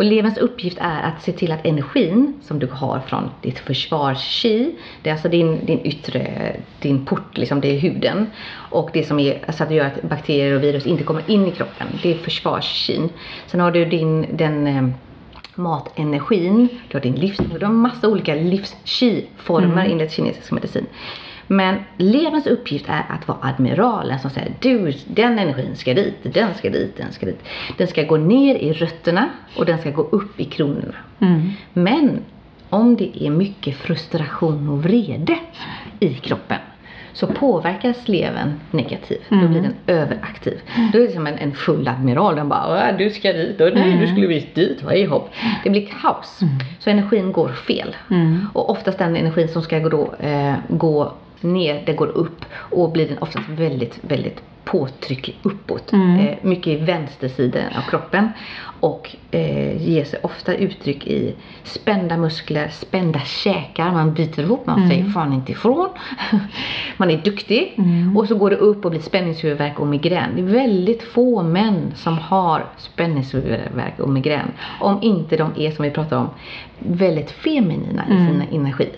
Och 0.00 0.06
leverns 0.06 0.38
uppgift 0.38 0.78
är 0.80 1.02
att 1.02 1.22
se 1.22 1.32
till 1.32 1.52
att 1.52 1.66
energin 1.66 2.34
som 2.42 2.58
du 2.58 2.66
har 2.66 3.00
från 3.00 3.30
ditt 3.42 3.58
försvarski, 3.58 4.74
det 5.02 5.10
är 5.10 5.14
alltså 5.14 5.28
din, 5.28 5.66
din 5.66 5.80
yttre, 5.86 6.56
din 6.80 7.04
port, 7.04 7.38
liksom, 7.38 7.60
det 7.60 7.68
är 7.68 7.78
huden. 7.78 8.26
Och 8.52 8.90
det 8.92 9.04
som 9.04 9.18
är, 9.18 9.44
alltså 9.46 9.64
att 9.64 9.70
gör 9.70 9.86
att 9.86 10.02
bakterier 10.02 10.54
och 10.54 10.62
virus 10.62 10.86
inte 10.86 11.04
kommer 11.04 11.30
in 11.30 11.46
i 11.46 11.50
kroppen, 11.50 11.86
det 12.02 12.10
är 12.10 12.14
försvarskin. 12.14 13.08
Sen 13.46 13.60
har 13.60 13.70
du 13.70 13.84
din, 13.84 14.36
den 14.36 14.66
eh, 14.66 14.88
matenergin, 15.54 16.68
du 16.88 16.96
har 16.96 17.02
din 17.02 17.14
livs, 17.14 17.38
du 17.58 17.64
har 17.66 17.72
massa 17.72 18.08
olika 18.08 18.34
livs-chi-former 18.34 19.84
enligt 19.84 20.12
kinesisk 20.12 20.52
medicin. 20.52 20.86
Men 21.52 21.76
leverns 21.96 22.46
uppgift 22.46 22.88
är 22.88 23.04
att 23.08 23.28
vara 23.28 23.38
admiralen 23.42 24.18
som 24.18 24.30
säger 24.30 24.52
du, 24.60 24.92
den 25.06 25.38
energin 25.38 25.76
ska 25.76 25.94
dit, 25.94 26.14
den 26.22 26.54
ska 26.54 26.70
dit, 26.70 26.96
den 26.96 27.12
ska 27.12 27.26
dit. 27.26 27.42
Den 27.76 27.86
ska 27.86 28.02
gå 28.02 28.16
ner 28.16 28.54
i 28.54 28.72
rötterna 28.72 29.28
och 29.56 29.66
den 29.66 29.78
ska 29.78 29.90
gå 29.90 30.02
upp 30.02 30.40
i 30.40 30.44
kronorna. 30.44 30.94
Mm. 31.20 31.50
Men 31.72 32.18
om 32.68 32.96
det 32.96 33.24
är 33.26 33.30
mycket 33.30 33.76
frustration 33.76 34.68
och 34.68 34.82
vrede 34.82 35.38
i 36.00 36.14
kroppen 36.14 36.58
så 37.12 37.26
påverkas 37.26 38.08
levern 38.08 38.60
negativt. 38.70 39.24
Då 39.28 39.48
blir 39.48 39.60
den 39.62 39.74
överaktiv. 39.86 40.60
Då 40.92 40.98
är 40.98 41.06
det 41.06 41.12
som 41.12 41.26
en, 41.26 41.38
en 41.38 41.52
full 41.52 41.88
admiral. 41.88 42.36
Den 42.36 42.48
bara 42.48 42.90
"Åh, 42.90 42.96
du 42.98 43.10
ska 43.10 43.32
dit 43.32 43.60
och 43.60 43.70
nej 43.74 43.98
du 43.98 44.06
skulle 44.06 44.26
visst 44.26 44.54
dit. 44.54 44.84
Hej 44.88 45.04
hopp. 45.04 45.30
Det 45.64 45.70
blir 45.70 45.88
kaos. 46.02 46.40
Så 46.78 46.90
energin 46.90 47.32
går 47.32 47.48
fel. 47.48 47.96
Mm. 48.10 48.46
Och 48.52 48.70
oftast 48.70 48.98
den 48.98 49.16
energin 49.16 49.48
som 49.48 49.62
ska 49.62 49.78
gå, 49.78 49.88
då, 49.88 50.14
eh, 50.26 50.54
gå 50.68 51.12
ner, 51.42 51.82
det 51.86 51.92
går 51.92 52.06
upp 52.06 52.44
och 52.52 52.92
blir 52.92 53.08
den 53.08 53.18
oftast 53.18 53.48
väldigt, 53.48 53.98
väldigt 54.02 54.42
påtrycklig 54.70 55.38
uppåt. 55.42 55.92
Mm. 55.92 56.18
Eh, 56.18 56.34
mycket 56.42 56.66
i 56.66 56.76
vänstersidan 56.76 57.62
av 57.76 57.90
kroppen. 57.90 58.28
Och 58.80 59.16
eh, 59.30 59.88
ger 59.88 60.04
sig 60.04 60.20
ofta 60.22 60.54
uttryck 60.54 61.06
i 61.06 61.34
spända 61.62 62.16
muskler, 62.16 62.68
spända 62.68 63.20
käkar, 63.20 63.92
man 63.92 64.14
biter 64.14 64.42
ihop, 64.42 64.66
man 64.66 64.88
säger 64.88 65.04
fan 65.04 65.32
inte 65.32 65.52
ifrån. 65.52 65.88
man 66.96 67.10
är 67.10 67.16
duktig. 67.16 67.76
Och 68.16 68.28
så 68.28 68.34
går 68.34 68.50
det 68.50 68.56
upp 68.56 68.84
och 68.84 68.90
blir 68.90 69.00
spänningshuvudvärk 69.00 69.80
och 69.80 69.86
migrän. 69.86 70.30
Det 70.34 70.40
är 70.40 70.46
väldigt 70.46 71.02
få 71.02 71.42
män 71.42 71.92
som 71.96 72.18
har 72.18 72.64
spänningshuvudvärk 72.78 74.00
och 74.00 74.08
migrän. 74.08 74.52
Om 74.80 74.98
inte 75.02 75.36
de 75.36 75.52
är, 75.56 75.70
som 75.70 75.82
vi 75.82 75.90
pratade 75.90 76.20
om, 76.20 76.30
väldigt 76.82 77.30
feminina 77.30 78.04
i 78.08 78.10
sin 78.10 78.42
energi. 78.52 78.90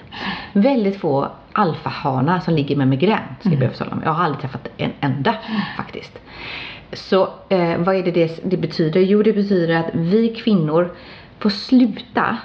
Väldigt 0.52 1.00
få 1.00 1.28
alfahanar 1.52 2.40
som 2.40 2.54
ligger 2.54 2.76
med 2.76 2.88
migrän, 2.88 3.22
ska 3.40 3.50
jag 3.50 3.58
be 3.58 3.66
att 3.66 3.78
tala 3.78 3.90
om. 3.90 4.00
Jag 4.04 4.12
har 4.12 4.24
aldrig 4.24 4.40
träffat 4.40 4.68
en 4.76 4.92
enda 5.00 5.34
faktiskt. 5.76 6.18
Så 6.92 7.28
eh, 7.48 7.78
vad 7.78 7.96
är 7.96 8.02
det, 8.02 8.10
det 8.10 8.40
det 8.44 8.56
betyder? 8.56 9.00
Jo, 9.00 9.22
det 9.22 9.32
betyder 9.32 9.74
att 9.74 9.90
vi 9.92 10.28
kvinnor 10.28 10.92
får 11.38 11.50
sluta 11.50 12.38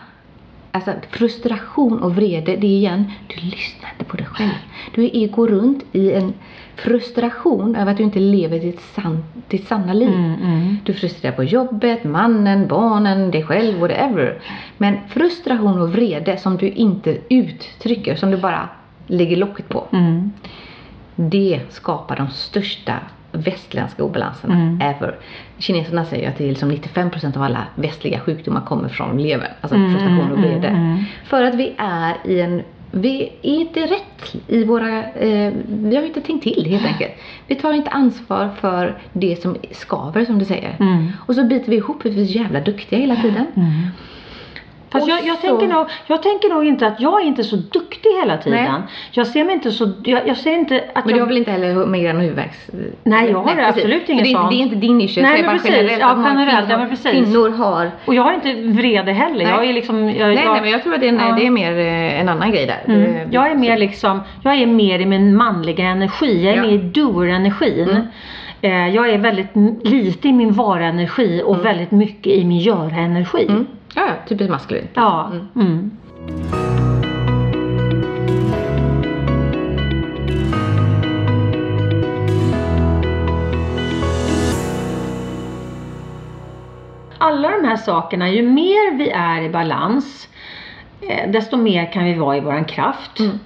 Alltså 0.71 0.93
frustration 1.11 1.99
och 1.99 2.15
vrede, 2.15 2.55
det 2.55 2.67
är 2.67 2.77
igen, 2.77 3.11
du 3.27 3.35
lyssnar 3.35 3.91
inte 3.91 4.05
på 4.05 4.17
dig 4.17 4.25
själv. 4.25 4.51
Du 4.95 5.03
är, 5.03 5.27
går 5.27 5.47
runt 5.47 5.83
i 5.91 6.11
en 6.11 6.33
frustration 6.77 7.75
över 7.75 7.91
att 7.91 7.97
du 7.97 8.03
inte 8.03 8.19
lever 8.19 8.59
ditt, 8.59 8.81
san, 8.81 9.23
ditt 9.47 9.67
sanna 9.67 9.93
liv. 9.93 10.09
Mm, 10.09 10.33
mm. 10.33 10.77
Du 10.83 10.91
är 10.91 10.97
frustrerad 10.97 11.35
på 11.35 11.43
jobbet, 11.43 12.03
mannen, 12.03 12.67
barnen, 12.67 13.31
dig 13.31 13.43
själv, 13.43 13.79
whatever. 13.79 14.39
Men 14.77 14.97
frustration 15.09 15.81
och 15.81 15.89
vrede 15.93 16.37
som 16.37 16.57
du 16.57 16.69
inte 16.69 17.17
uttrycker, 17.29 18.15
som 18.15 18.31
du 18.31 18.37
bara 18.37 18.69
lägger 19.07 19.37
locket 19.37 19.69
på. 19.69 19.83
Mm. 19.91 20.31
Det 21.15 21.59
skapar 21.69 22.15
de 22.15 22.27
största 22.29 22.93
västländska 23.31 24.03
obalanserna 24.03 24.53
Mm. 24.53 24.81
ever. 24.81 25.15
Kineserna 25.57 26.05
säger 26.05 26.29
att 26.29 26.37
det 26.37 26.43
är 26.43 26.49
liksom 26.49 26.71
95% 26.71 27.37
av 27.37 27.43
alla 27.43 27.63
västliga 27.75 28.19
sjukdomar 28.19 28.61
kommer 28.61 28.89
från 28.89 29.17
levern. 29.21 29.51
Alltså 29.61 29.75
Mm, 29.75 29.91
frustration 29.91 30.31
och 30.31 30.37
mm, 30.37 30.49
vrede. 30.49 30.67
mm. 30.67 31.03
För 31.23 31.43
att 31.43 31.55
vi 31.55 31.73
är 31.77 32.15
i 32.25 32.41
en 32.41 32.61
vi 32.91 33.23
är 33.41 33.49
inte 33.49 33.79
rätt 33.79 34.35
i 34.47 34.63
våra, 34.63 35.03
eh, 35.03 35.53
vi 35.67 35.95
har 35.95 36.03
inte 36.03 36.21
tänkt 36.21 36.43
till 36.43 36.65
helt 36.65 36.85
enkelt. 36.85 37.11
Vi 37.47 37.55
tar 37.55 37.73
inte 37.73 37.89
ansvar 37.89 38.49
för 38.59 38.97
det 39.13 39.41
som 39.41 39.55
skaver 39.71 40.25
som 40.25 40.39
du 40.39 40.45
säger. 40.45 40.75
Mm. 40.79 41.07
Och 41.27 41.35
så 41.35 41.43
biter 41.43 41.69
vi 41.71 41.75
ihop 41.75 42.01
för 42.01 42.09
vi 42.09 42.21
är 42.21 42.25
så 42.25 42.31
jävla 42.31 42.59
duktiga 42.59 42.99
hela 42.99 43.15
tiden. 43.15 43.45
Mm. 43.55 43.87
Fast 44.91 45.07
jag, 45.07 45.25
jag, 45.25 45.41
tänker 45.41 45.67
nog, 45.67 45.87
jag 46.07 46.23
tänker 46.23 46.49
nog 46.49 46.65
inte 46.65 46.87
att 46.87 47.01
jag 47.01 47.21
är 47.21 47.25
inte 47.25 47.43
så 47.43 47.55
duktig 47.55 48.09
hela 48.19 48.37
tiden. 48.37 48.63
Nej. 48.71 48.81
Jag 49.11 49.27
ser 49.27 49.43
mig 49.43 49.53
inte 49.53 49.71
så, 49.71 49.91
jag, 50.03 50.27
jag 50.27 50.37
ser 50.37 50.53
inte 50.53 50.83
att 50.93 51.05
Men 51.05 51.09
jag... 51.09 51.17
du 51.17 51.19
har 51.21 51.27
väl 51.27 51.37
inte 51.37 51.51
heller 51.51 51.85
migrän 51.85 52.15
och 52.15 52.21
huvudvärk? 52.21 52.51
Nej, 53.03 53.29
jag 53.31 53.37
har 53.37 53.55
precis. 53.55 53.67
absolut 53.69 54.05
För 54.05 54.13
ingen 54.13 54.23
det, 54.23 54.29
är 54.29 54.31
inte- 54.31 54.41
sån. 54.41 54.49
det 54.49 54.55
är 54.55 54.63
inte 54.63 54.75
din 54.75 55.01
issue, 55.01 55.23
Nej, 55.23 55.43
men 55.43 55.51
precis. 55.57 55.71
generellt. 55.71 55.99
Ja, 55.99 56.23
generellt, 56.27 56.67
kvinnor, 56.67 56.81
ja, 56.81 56.87
precis. 56.89 57.11
kvinnor 57.11 57.49
har 57.49 57.91
Och 58.05 58.15
jag 58.15 58.23
har 58.23 58.33
inte 58.33 58.53
vrede 58.53 59.11
heller. 59.11 59.45
Nej. 59.45 59.53
Jag 59.53 59.65
är 59.65 59.73
liksom... 59.73 60.09
Jag, 60.09 60.27
Nej, 60.27 60.43
jag, 60.43 60.51
nej, 60.53 60.61
men 60.61 60.69
jag 60.71 60.83
tror 60.83 60.93
att 60.93 61.01
det 61.01 61.07
är, 61.07 61.13
Ja. 61.13 61.35
det 61.39 61.45
är 61.45 61.51
mer 61.51 61.71
eh, 61.77 62.19
en 62.19 62.29
annan 62.29 62.51
grej 62.51 62.65
där. 62.65 62.93
Mm. 62.93 63.31
Jag 63.31 63.51
är 63.51 63.55
mer 63.55 63.77
liksom, 63.77 64.21
jag 64.43 64.55
är 64.55 64.65
mer 64.65 64.99
i 64.99 65.05
min 65.05 65.35
manliga 65.35 65.85
energi. 65.85 66.43
Jag 66.45 66.53
är 66.53 66.57
Ja. 66.57 66.61
mer 66.63 66.69
i 66.71 66.77
doer-energin. 66.77 67.89
Mm. 67.89 68.01
Eh, 68.61 68.87
jag 68.87 69.09
är 69.09 69.17
väldigt 69.17 69.55
lite 69.83 70.27
i 70.27 70.33
min 70.33 70.53
vara-energi 70.53 71.41
och 71.45 71.65
väldigt 71.65 71.91
mycket 71.91 72.33
i 72.33 72.45
min 72.45 72.59
göra-energi. 72.59 73.45
Mm. 73.49 73.67
Ja, 73.95 74.01
ja, 74.07 74.13
typiskt 74.27 74.51
maskulin. 74.51 74.87
Ja. 74.93 75.31
Mm. 75.31 75.47
Mm. 75.55 75.91
Alla 87.17 87.51
de 87.51 87.67
här 87.67 87.77
sakerna, 87.77 88.29
ju 88.29 88.41
mer 88.41 88.97
vi 88.97 89.09
är 89.09 89.41
i 89.41 89.49
balans, 89.49 90.29
eh, 91.01 91.31
desto 91.31 91.57
mer 91.57 91.91
kan 91.91 92.03
vi 92.05 92.13
vara 92.13 92.37
i 92.37 92.39
våran 92.39 92.65
kraft. 92.65 93.19
Mm. 93.19 93.39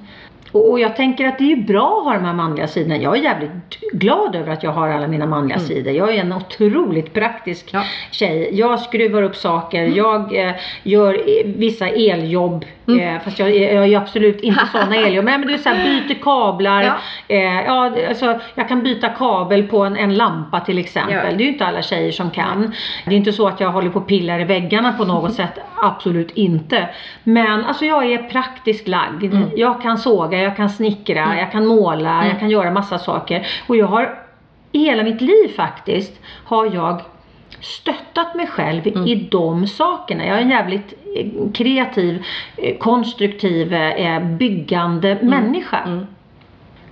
Och, 0.52 0.70
och 0.72 0.80
jag 0.80 0.96
tänker 0.96 1.28
att 1.28 1.38
det 1.38 1.52
är 1.52 1.56
bra 1.56 1.98
att 2.00 2.04
ha 2.06 2.14
de 2.14 2.26
här 2.26 2.34
manliga 2.34 2.68
sidorna. 2.68 2.98
Jag 2.98 3.18
är 3.18 3.22
jävligt 3.22 3.52
glad 3.94 4.36
över 4.36 4.54
att 4.54 4.64
jag 4.64 4.72
har 4.72 4.90
alla 4.90 5.08
mina 5.08 5.26
manliga 5.26 5.60
sidor. 5.60 5.94
Jag 5.94 6.16
är 6.16 6.22
en 6.22 6.34
otroligt 6.34 7.14
praktisk 7.14 7.70
Ja. 7.74 7.84
tjej. 8.12 8.50
Jag 8.54 8.80
skruvar 8.80 9.24
upp 9.24 9.36
saker, 9.36 9.84
jag 9.84 10.36
eh, 10.48 10.52
gör 10.84 11.14
eh, 11.14 11.52
vissa 11.56 11.88
eljobb. 11.88 12.66
Eh, 12.88 13.22
fast 13.24 13.40
jag, 13.40 13.50
är- 13.50 13.76
jag 13.76 13.88
är 13.94 13.98
absolut 13.98 14.42
inte 14.42 14.66
sådana 14.72 14.96
eljobb. 14.96 15.26
Men, 15.26 15.40
men 15.40 15.48
du 15.48 15.54
är 15.54 15.58
så 15.58 15.70
här, 15.70 15.84
byter 16.08 16.16
kablar. 16.22 16.82
Ja. 16.84 16.94
Eh, 17.36 17.62
ja, 17.66 17.92
alltså, 18.10 18.40
jag 18.56 18.68
kan 18.68 18.84
byta 18.84 19.10
kabel 19.10 19.64
på 19.68 19.80
en, 19.84 19.98
en 19.98 20.16
lampa 20.18 20.60
till 20.60 20.78
exempel. 20.78 21.16
Ja. 21.16 21.22
Det 21.24 21.28
är 21.30 21.40
ju 21.40 21.48
inte 21.48 21.66
alla 21.66 21.82
tjejer 21.82 22.12
som 22.12 22.30
kan. 22.30 22.72
Det 23.06 23.12
är 23.12 23.18
inte 23.18 23.34
så 23.34 23.48
att 23.48 23.60
jag 23.60 23.72
håller 23.72 23.90
på 23.90 24.00
och 24.00 24.08
pillar 24.08 24.40
i 24.40 24.44
väggarna 24.44 24.94
på 24.94 25.06
något 25.06 25.34
sätt. 25.42 25.60
Absolut 25.76 26.32
inte. 26.32 26.90
Men 27.24 27.66
alltså 27.66 27.86
jag 27.86 28.12
är 28.12 28.18
praktiskt 28.18 28.88
lagd. 28.88 29.34
Jag 29.56 29.82
kan 29.82 29.98
såga, 29.98 30.41
jag 30.42 30.56
kan 30.56 30.70
snickra, 30.70 31.40
jag 31.40 31.52
kan 31.52 31.68
måla, 31.68 32.28
jag 32.28 32.40
kan 32.40 32.50
göra 32.50 32.72
massa 32.72 33.00
saker. 33.00 33.48
Och 33.68 33.76
jag 33.76 33.88
har 33.88 34.20
i 34.72 34.80
hela 34.80 35.04
mitt 35.04 35.22
liv 35.22 35.48
faktiskt 35.56 36.20
har 36.46 36.76
jag 36.76 37.02
stöttat 37.60 38.36
mig 38.36 38.48
själv 38.48 38.88
i 38.88 39.28
de 39.32 39.68
sakerna. 39.68 40.26
Jag 40.26 40.38
är 40.38 40.42
en 40.42 40.50
jävligt 40.50 40.94
eh, 41.16 41.52
kreativ, 41.54 42.24
eh, 42.58 42.78
konstruktiv, 42.78 43.74
eh, 43.74 44.24
byggande 44.24 45.18
människa. 45.22 46.06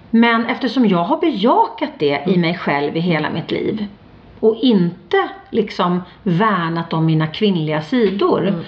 Men 0.09 0.45
eftersom 0.45 0.87
jag 0.87 1.03
har 1.03 1.17
bejakat 1.17 1.91
det 1.97 2.23
i 2.27 2.37
mig 2.37 2.57
själv 2.57 2.97
i 2.97 2.99
hela 2.99 3.29
mitt 3.29 3.51
liv 3.51 3.85
och 4.39 4.55
inte 4.61 5.29
liksom 5.49 6.01
värnat 6.23 6.93
om 6.93 7.05
mina 7.05 7.27
kvinnliga 7.27 7.81
sidor. 7.81 8.63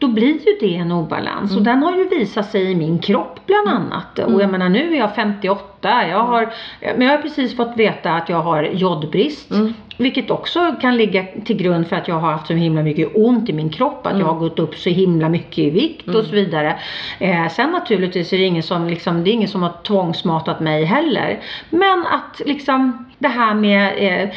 Då 0.00 0.08
blir 0.08 0.26
ju 0.26 0.56
det 0.60 0.76
en 0.76 0.92
obalans. 0.92 1.56
Och 1.56 1.62
den 1.62 1.82
har 1.82 1.96
ju 1.96 2.08
visat 2.08 2.50
sig 2.50 2.70
i 2.70 2.74
min 2.74 2.98
kropp 2.98 3.40
bland 3.46 3.68
annat. 3.68 4.18
Och 4.18 4.42
jag 4.42 4.50
menar 4.50 4.68
nu 4.68 4.94
är 4.94 4.98
jag 4.98 5.14
58, 5.14 6.06
jag 6.08 6.18
har, 6.22 6.52
men 6.80 7.00
jag 7.02 7.10
har 7.10 7.22
precis 7.22 7.56
fått 7.56 7.76
veta 7.76 8.12
att 8.12 8.28
jag 8.28 8.40
har 8.42 8.62
jodbrist. 8.62 9.50
Vilket 10.00 10.30
också 10.30 10.74
kan 10.80 10.96
ligga 10.96 11.24
till 11.44 11.56
grund 11.56 11.86
för 11.86 11.96
att 11.96 12.08
jag 12.08 12.14
har 12.14 12.32
haft 12.32 12.46
så 12.46 12.52
himla 12.52 12.82
mycket 12.82 13.08
ont 13.14 13.48
i 13.48 13.52
min 13.52 13.70
kropp. 13.70 14.06
Att 14.06 14.18
jag 14.18 14.26
har 14.26 14.38
gått 14.38 14.58
upp 14.58 14.74
så 14.74 14.90
himla 14.90 15.28
mycket 15.28 15.58
i 15.58 15.70
vikt 15.70 16.08
och 16.08 16.24
så 16.24 16.34
vidare. 16.34 16.76
Eh, 17.18 17.48
sen 17.48 17.70
naturligtvis 17.70 18.32
är 18.32 18.38
det 18.38 18.44
ingen 18.44 18.62
som 18.62 18.86
liksom, 18.86 19.24
det 19.24 19.30
är 19.30 19.32
ingen 19.32 19.48
som 19.48 19.62
har 19.62 19.72
tvångsmatat 19.86 20.60
mig 20.60 20.84
heller. 20.84 21.40
Men 21.70 22.06
att 22.06 22.40
liksom 22.46 23.06
det 23.20 23.28
här 23.28 23.54
med 23.54 23.92
eh, 23.98 24.28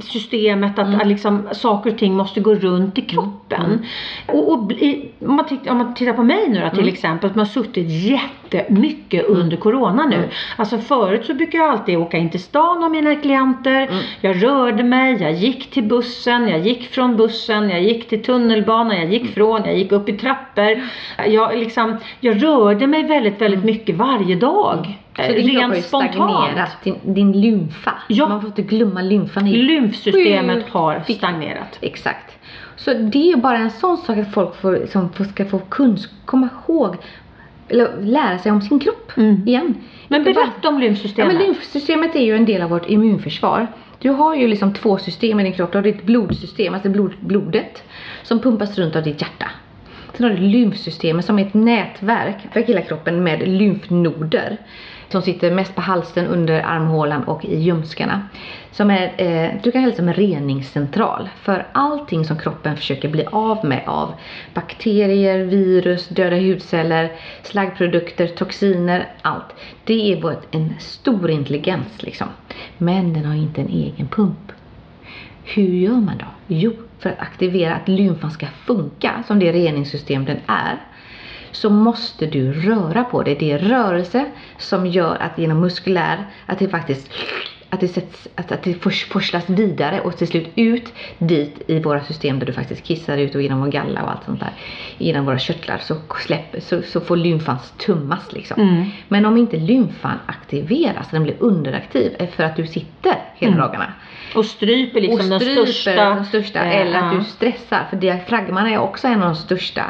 systemet 0.00 0.78
att, 0.78 1.00
att 1.00 1.06
liksom, 1.06 1.48
saker 1.52 1.92
och 1.92 1.98
ting 1.98 2.14
måste 2.14 2.40
gå 2.40 2.54
runt 2.54 2.98
i 2.98 3.02
kroppen. 3.02 3.86
Och, 4.26 4.52
och 4.52 4.64
bli, 4.64 5.10
om, 5.20 5.36
man 5.36 5.46
tittar, 5.46 5.70
om 5.70 5.78
man 5.78 5.94
tittar 5.94 6.12
på 6.12 6.22
mig 6.22 6.48
nu 6.48 6.60
då 6.60 6.76
till 6.76 6.88
exempel, 6.88 7.30
att 7.30 7.36
man 7.36 7.46
har 7.46 7.52
suttit 7.52 7.86
jättemycket 7.88 9.24
under 9.24 9.56
Corona 9.56 10.06
nu. 10.06 10.28
Alltså 10.56 10.78
förut 10.78 11.26
så 11.26 11.34
brukar 11.34 11.58
jag 11.58 11.70
alltid 11.70 11.98
åka 11.98 12.16
in 12.16 12.30
till 12.30 12.42
stan 12.42 12.80
med 12.80 12.90
mina 12.90 13.14
klienter. 13.14 13.90
Jag 14.20 14.42
rörde 14.42 14.82
mig, 14.82 14.93
jag 15.20 15.32
gick 15.32 15.70
till 15.70 15.82
bussen, 15.84 16.48
jag 16.48 16.60
gick 16.60 16.88
från 16.88 17.16
bussen, 17.16 17.70
jag 17.70 17.82
gick 17.82 18.08
till 18.08 18.22
tunnelbanan, 18.22 18.96
jag 18.96 19.12
gick 19.12 19.34
från, 19.34 19.64
jag 19.64 19.78
gick 19.78 19.92
upp 19.92 20.08
i 20.08 20.12
trappor. 20.12 20.82
Jag, 21.28 21.58
liksom, 21.58 21.96
jag 22.20 22.42
rörde 22.42 22.86
mig 22.86 23.02
väldigt, 23.02 23.40
väldigt 23.40 23.64
mycket 23.64 23.96
varje 23.96 24.36
dag. 24.36 24.98
Så 25.16 25.22
din 25.32 25.60
kropp 25.60 25.74
har 25.74 25.80
stagnerat, 25.80 26.82
din, 26.84 26.96
din 27.02 27.40
lymfa. 27.40 27.92
Ja. 28.08 28.28
Man 28.28 28.40
får 28.40 28.48
inte 28.48 28.62
glömma 28.62 29.02
lymfan. 29.02 29.50
Lymfsystemet 29.50 30.68
har 30.68 31.02
stagnerat. 31.08 31.78
Exakt. 31.80 32.38
Så 32.76 32.92
det 32.94 33.32
är 33.32 33.36
bara 33.36 33.58
en 33.58 33.70
sån 33.70 33.96
sak 33.96 34.18
att 34.18 34.34
folk 34.34 34.60
får, 34.60 34.86
som 34.86 35.08
ska 35.32 35.44
få 35.44 35.58
kunsk, 35.58 36.10
komma 36.24 36.48
ihåg, 36.66 36.96
eller 37.68 37.88
lära 38.00 38.38
sig 38.38 38.52
om 38.52 38.60
sin 38.62 38.80
kropp 38.80 39.12
Mm. 39.16 39.42
igen. 39.48 39.74
Men 40.08 40.24
berätta 40.24 40.68
om 40.68 40.74
Ja, 40.74 40.80
lymfsystemet. 40.80 41.34
men 41.34 41.42
lymfsystemet 41.42 42.16
är 42.16 42.24
ju 42.24 42.36
en 42.36 42.44
del 42.44 42.62
av 42.62 42.70
vårt 42.70 42.90
immunförsvar. 42.90 43.66
Du 44.04 44.10
har 44.10 44.34
ju 44.34 44.48
liksom 44.48 44.72
två 44.72 44.98
system 44.98 45.40
i 45.40 45.42
din 45.42 45.52
kropp. 45.52 45.72
Du 45.72 45.78
har 45.78 45.82
ditt 45.82 46.02
blodsystem, 46.02 46.74
alltså 46.74 46.88
blod, 46.88 47.12
blodet, 47.20 47.82
som 48.22 48.40
pumpas 48.40 48.78
runt 48.78 48.96
av 48.96 49.02
ditt 49.02 49.20
hjärta. 49.20 49.50
Sen 50.14 50.24
har 50.24 50.30
du 50.30 50.36
lymfsystemet 50.36 51.24
som 51.24 51.38
är 51.38 51.46
ett 51.46 51.54
nätverk 51.54 52.36
för 52.52 52.60
hela 52.60 52.80
kroppen 52.80 53.24
med 53.24 53.48
lymfnoder. 53.48 54.56
Som 55.08 55.22
sitter 55.22 55.50
mest 55.50 55.74
på 55.74 55.80
halsen, 55.80 56.26
under 56.26 56.62
armhålan 56.62 57.24
och 57.24 57.44
i 57.44 57.56
ljumskarna. 57.56 58.28
Som 58.74 58.90
är, 58.90 59.12
eh, 59.16 59.50
du 59.62 59.72
kan 59.72 59.82
kalla 59.82 59.90
det 59.90 59.96
som 59.96 60.08
en 60.08 60.14
reningscentral 60.14 61.28
för 61.42 61.66
allting 61.72 62.24
som 62.24 62.38
kroppen 62.38 62.76
försöker 62.76 63.08
bli 63.08 63.24
av 63.24 63.64
med 63.64 63.82
av 63.86 64.12
bakterier, 64.54 65.44
virus, 65.44 66.08
döda 66.08 66.36
hudceller, 66.36 67.12
slaggprodukter, 67.42 68.26
toxiner, 68.26 69.08
allt. 69.22 69.54
Det 69.84 70.12
är 70.12 70.22
vår, 70.22 70.36
en 70.50 70.74
stor 70.78 71.30
intelligens 71.30 72.02
liksom. 72.02 72.28
Men 72.78 73.12
den 73.12 73.24
har 73.24 73.34
inte 73.34 73.60
en 73.60 73.68
egen 73.68 74.08
pump. 74.08 74.52
Hur 75.44 75.68
gör 75.68 76.00
man 76.00 76.18
då? 76.18 76.26
Jo, 76.46 76.72
för 76.98 77.10
att 77.10 77.20
aktivera 77.20 77.74
att 77.74 77.88
lymfan 77.88 78.30
ska 78.30 78.46
funka 78.46 79.24
som 79.26 79.38
det 79.38 79.52
reningssystem 79.52 80.24
den 80.24 80.38
är 80.46 80.76
så 81.52 81.70
måste 81.70 82.26
du 82.26 82.52
röra 82.52 83.04
på 83.04 83.22
dig. 83.22 83.36
Det 83.40 83.52
är 83.52 83.58
rörelse 83.58 84.24
som 84.58 84.86
gör 84.86 85.16
att 85.20 85.38
genom 85.38 85.60
muskulär 85.60 86.26
att 86.46 86.58
det 86.58 86.68
faktiskt 86.68 87.10
att 87.74 87.80
det, 87.80 87.88
sätts, 87.88 88.28
att, 88.34 88.52
att 88.52 88.62
det 88.62 88.74
fors- 88.74 89.08
forslas 89.08 89.50
vidare 89.50 90.00
och 90.00 90.16
till 90.16 90.26
slut 90.26 90.48
ut 90.54 90.92
dit 91.18 91.62
i 91.66 91.80
våra 91.80 92.04
system 92.04 92.38
där 92.38 92.46
du 92.46 92.52
faktiskt 92.52 92.84
kissar 92.84 93.18
ut 93.18 93.34
och 93.34 93.42
genom 93.42 93.60
vår 93.60 93.68
galla 93.68 94.02
och 94.02 94.10
allt 94.10 94.24
sånt 94.24 94.40
där. 94.40 94.52
Genom 94.98 95.24
våra 95.24 95.38
körtlar 95.38 95.78
så, 95.78 95.96
släpper, 96.20 96.60
så, 96.60 96.82
så 96.82 97.00
får 97.00 97.16
lymfan 97.16 97.56
tummas 97.86 98.32
liksom. 98.32 98.60
Mm. 98.60 98.84
Men 99.08 99.26
om 99.26 99.36
inte 99.36 99.56
lymfan 99.56 100.18
aktiveras, 100.26 101.08
den 101.10 101.22
blir 101.22 101.36
underaktiv 101.38 102.12
för 102.36 102.44
att 102.44 102.56
du 102.56 102.66
sitter 102.66 103.16
hela 103.34 103.56
dagarna 103.56 103.92
Och 104.34 104.44
stryper 104.44 105.00
liksom 105.00 105.20
och 105.24 105.30
den 105.30 105.40
stryper 105.40 105.66
största. 105.66 106.14
den 106.14 106.24
största 106.24 106.64
eh, 106.64 106.80
eller 106.80 106.98
att 106.98 107.18
du 107.18 107.24
stressar. 107.24 107.86
För 107.90 107.96
diafragman 107.96 108.66
är 108.66 108.78
också 108.78 109.08
en 109.08 109.22
av 109.22 109.28
de 109.28 109.36
största 109.36 109.84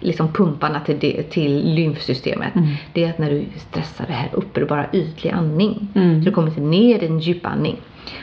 liksom 0.00 0.32
pumparna 0.32 0.80
till, 0.80 0.98
det, 1.00 1.22
till 1.22 1.74
lymfsystemet. 1.74 2.54
Mm. 2.56 2.68
Det 2.92 3.04
är 3.04 3.10
att 3.10 3.18
när 3.18 3.30
du 3.30 3.44
stressar 3.56 4.04
det 4.06 4.12
här 4.12 4.28
uppe, 4.32 4.60
det 4.60 4.64
är 4.64 4.68
bara 4.68 4.86
ytlig 4.92 5.30
andning. 5.30 5.88
Mm. 5.94 6.20
Så 6.22 6.28
du 6.28 6.34
kommer 6.34 6.48
inte 6.48 6.60
ner 6.60 7.02
i 7.02 7.06
en 7.06 7.18
djupandning. 7.18 7.76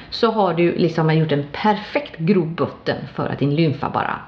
Så 0.09 0.32
har 0.32 0.53
du 0.53 0.76
liksom 0.78 1.17
gjort 1.17 1.32
en 1.32 1.45
perfekt 1.51 2.17
grobbotten 2.17 2.97
för 3.15 3.30
att 3.30 3.39
din 3.39 3.55
lymfa 3.55 3.89
bara 3.89 4.19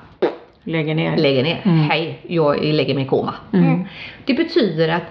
Lägger 0.64 0.96
ner. 0.96 1.18
lägger 1.18 1.44
ner. 1.44 1.62
Mm. 1.64 1.80
Hej, 1.80 2.20
jag 2.28 2.64
lägger 2.64 2.96
mig 2.96 3.04
i 3.04 3.08
koma. 3.08 3.34
Mm. 3.54 3.84
Det 4.26 4.34
betyder 4.34 4.90
att 4.90 5.04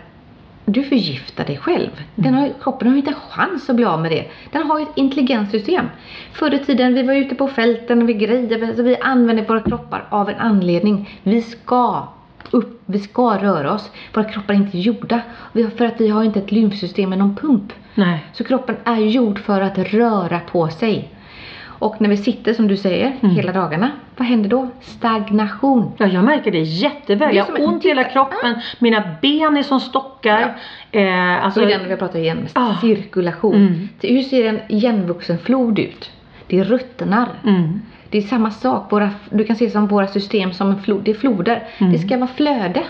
du 0.64 0.82
förgiftar 0.82 1.44
dig 1.44 1.56
själv. 1.56 1.90
Den 2.14 2.34
har, 2.34 2.52
kroppen 2.62 2.88
har 2.88 2.96
inte 2.96 3.10
en 3.10 3.16
chans 3.16 3.70
att 3.70 3.76
bli 3.76 3.84
av 3.84 4.00
med 4.02 4.10
det. 4.10 4.24
Den 4.52 4.62
har 4.66 4.78
ju 4.78 4.82
ett 4.82 4.96
intelligenssystem. 4.96 5.86
Förr 6.32 6.54
i 6.54 6.58
tiden, 6.58 6.94
vi 6.94 7.02
var 7.02 7.14
ute 7.14 7.34
på 7.34 7.48
fälten 7.48 8.02
och 8.02 8.08
vi 8.08 8.14
grejade, 8.14 8.66
alltså 8.66 8.82
vi 8.82 8.96
använder 8.96 9.44
våra 9.44 9.60
kroppar 9.60 10.06
av 10.10 10.28
en 10.28 10.38
anledning. 10.38 11.18
Vi 11.22 11.42
ska 11.42 12.08
upp, 12.50 12.82
vi 12.86 12.98
ska 12.98 13.38
röra 13.38 13.72
oss. 13.72 13.90
Våra 14.14 14.24
kroppar 14.24 14.54
är 14.54 14.58
inte 14.58 14.78
gjorda 14.78 15.20
vi 15.52 15.62
har, 15.62 15.70
för 15.70 15.84
att 15.84 16.00
vi 16.00 16.08
har 16.08 16.24
inte 16.24 16.38
ett 16.38 16.52
lymfsystem 16.52 17.10
med 17.10 17.18
någon 17.18 17.36
pump. 17.36 17.72
Nej. 17.94 18.24
Så 18.32 18.44
kroppen 18.44 18.76
är 18.84 18.96
gjord 18.96 19.38
för 19.38 19.60
att 19.60 19.78
röra 19.78 20.40
på 20.40 20.68
sig. 20.68 21.10
Och 21.78 22.00
när 22.00 22.08
vi 22.08 22.16
sitter 22.16 22.52
som 22.54 22.68
du 22.68 22.76
säger 22.76 23.10
hela 23.22 23.52
dagarna, 23.52 23.90
vad 24.16 24.26
händer 24.28 24.50
då? 24.50 24.68
Stagnation. 24.80 25.92
Ja, 25.96 26.06
jag 26.06 26.24
märker 26.24 26.50
det 26.52 26.58
jätteväl. 26.60 27.28
Det 27.28 27.34
Jag 27.34 27.44
har 27.44 27.66
ont 27.68 27.84
i 27.84 27.88
hela 27.88 28.04
kroppen. 28.04 28.54
Mina 28.78 29.02
ben 29.22 29.56
är 29.56 29.62
som 29.62 29.80
stockar. 29.80 30.56
Eh, 30.92 31.44
alltså, 31.44 31.60
Så 31.60 31.66
är 31.66 31.78
den 31.78 31.88
vi 31.88 31.96
pratar 31.96 32.18
igen 32.18 32.46
Ah. 32.52 32.74
cirkulation. 32.80 33.54
Mm. 33.54 33.88
Hur 34.02 34.22
ser 34.22 34.48
en 34.48 34.60
igenvuxen 34.68 35.38
flod 35.38 35.78
ut? 35.78 36.10
Det 36.46 36.62
ruttnar. 36.64 37.28
mm. 37.46 37.80
Det 38.10 38.18
är 38.18 38.22
samma 38.22 38.50
sak. 38.50 38.92
Våra, 38.92 39.10
du 39.30 39.44
kan 39.44 39.56
se 39.56 39.70
som 39.70 39.86
våra 39.86 40.06
system 40.06 40.52
som 40.52 40.70
en 40.70 40.82
flod. 40.82 41.02
Det 41.04 41.10
är 41.10 41.14
floder. 41.14 41.62
Det 41.92 41.98
ska 41.98 42.16
vara 42.16 42.28
flöde. 42.28 42.82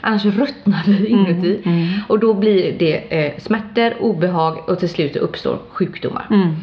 Annars 0.00 0.24
ruttnar 0.24 0.82
vi 0.86 1.06
inuti. 1.06 1.60
mm. 1.64 1.88
Och 2.08 2.18
då 2.18 2.34
blir 2.34 2.78
det 2.78 3.26
eh, 3.26 3.38
smärtor, 3.38 3.94
obehag 4.00 4.68
och 4.68 4.78
till 4.78 4.88
slut 4.88 5.16
uppstår 5.16 5.58
sjukdomar. 5.68 6.26
Mm. 6.30 6.54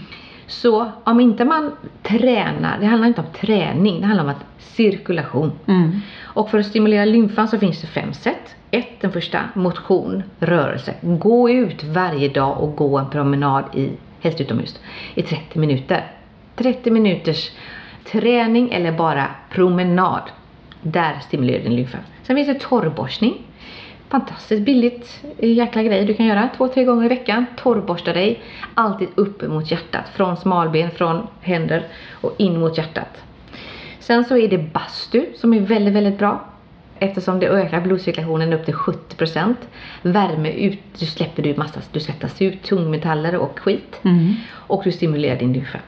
Så 0.47 0.91
om 1.03 1.19
inte 1.19 1.45
man 1.45 1.71
tränar, 2.03 2.77
det 2.79 2.85
handlar 2.85 3.07
inte 3.07 3.21
om 3.21 3.27
träning, 3.41 4.01
det 4.01 4.07
handlar 4.07 4.23
om 4.23 4.29
att 4.29 4.45
cirkulation. 4.57 5.51
Mm. 5.67 5.91
Och 6.21 6.49
för 6.49 6.57
att 6.59 6.65
stimulera 6.65 7.05
lymfan 7.05 7.47
så 7.47 7.59
finns 7.59 7.81
det 7.81 7.87
fem 7.87 8.13
sätt. 8.13 8.55
Ett, 8.71 9.01
den 9.01 9.11
första, 9.11 9.39
motion, 9.53 10.23
rörelse. 10.39 10.93
Gå 11.01 11.49
ut 11.49 11.83
varje 11.83 12.29
dag 12.29 12.61
och 12.61 12.75
gå 12.75 12.97
en 12.97 13.09
promenad 13.09 13.63
i, 13.73 13.89
helst 14.21 14.41
utomhus, 14.41 14.79
i 15.15 15.21
30 15.21 15.59
minuter. 15.59 16.11
30 16.55 16.91
minuters 16.91 17.51
träning 18.11 18.71
eller 18.71 18.91
bara 18.91 19.27
promenad. 19.49 20.21
Där 20.81 21.19
stimulerar 21.19 21.63
din 21.63 21.75
lymfa. 21.75 21.97
Sen 22.23 22.35
finns 22.35 22.47
det 22.47 22.59
torrborstning. 22.59 23.41
Fantastiskt 24.09 24.65
billigt 24.65 25.23
eh, 25.37 25.51
jäkla 25.53 25.83
grej 25.83 26.05
du 26.05 26.13
kan 26.13 26.25
göra 26.25 26.49
två, 26.57 26.67
tre 26.67 26.83
gånger 26.83 27.05
i 27.05 27.07
veckan. 27.07 27.45
Torrborsta 27.57 28.13
dig. 28.13 28.41
Alltid 28.73 29.07
upp 29.15 29.47
mot 29.47 29.71
hjärtat. 29.71 30.09
Från 30.15 30.37
smalben, 30.37 30.91
från 30.91 31.27
händer 31.41 31.87
och 32.11 32.35
in 32.37 32.59
mot 32.59 32.77
hjärtat. 32.77 33.23
Sen 33.99 34.25
så 34.25 34.37
är 34.37 34.47
det 34.47 34.57
bastu 34.57 35.25
som 35.35 35.53
är 35.53 35.59
väldigt, 35.59 35.93
väldigt 35.93 36.17
bra. 36.17 36.45
eftersom 36.99 37.39
det 37.39 37.47
ökar 37.47 37.81
blodcirkulationen 37.81 38.53
upp 38.53 38.65
till 38.65 38.73
70%. 38.73 39.55
Värme 40.01 40.51
ut, 40.51 40.79
så 40.93 41.05
släpper 41.05 41.43
du 41.43 41.55
massa, 41.55 41.81
du 41.91 41.99
svettas 41.99 42.41
ut 42.41 42.63
tungmetaller 42.63 43.35
och 43.35 43.59
skit. 43.59 43.99
Mm. 44.03 44.33
Och 44.51 44.81
du 44.83 44.91
stimulerar 44.91 45.39
din 45.39 45.53
lymfa. 45.53 45.79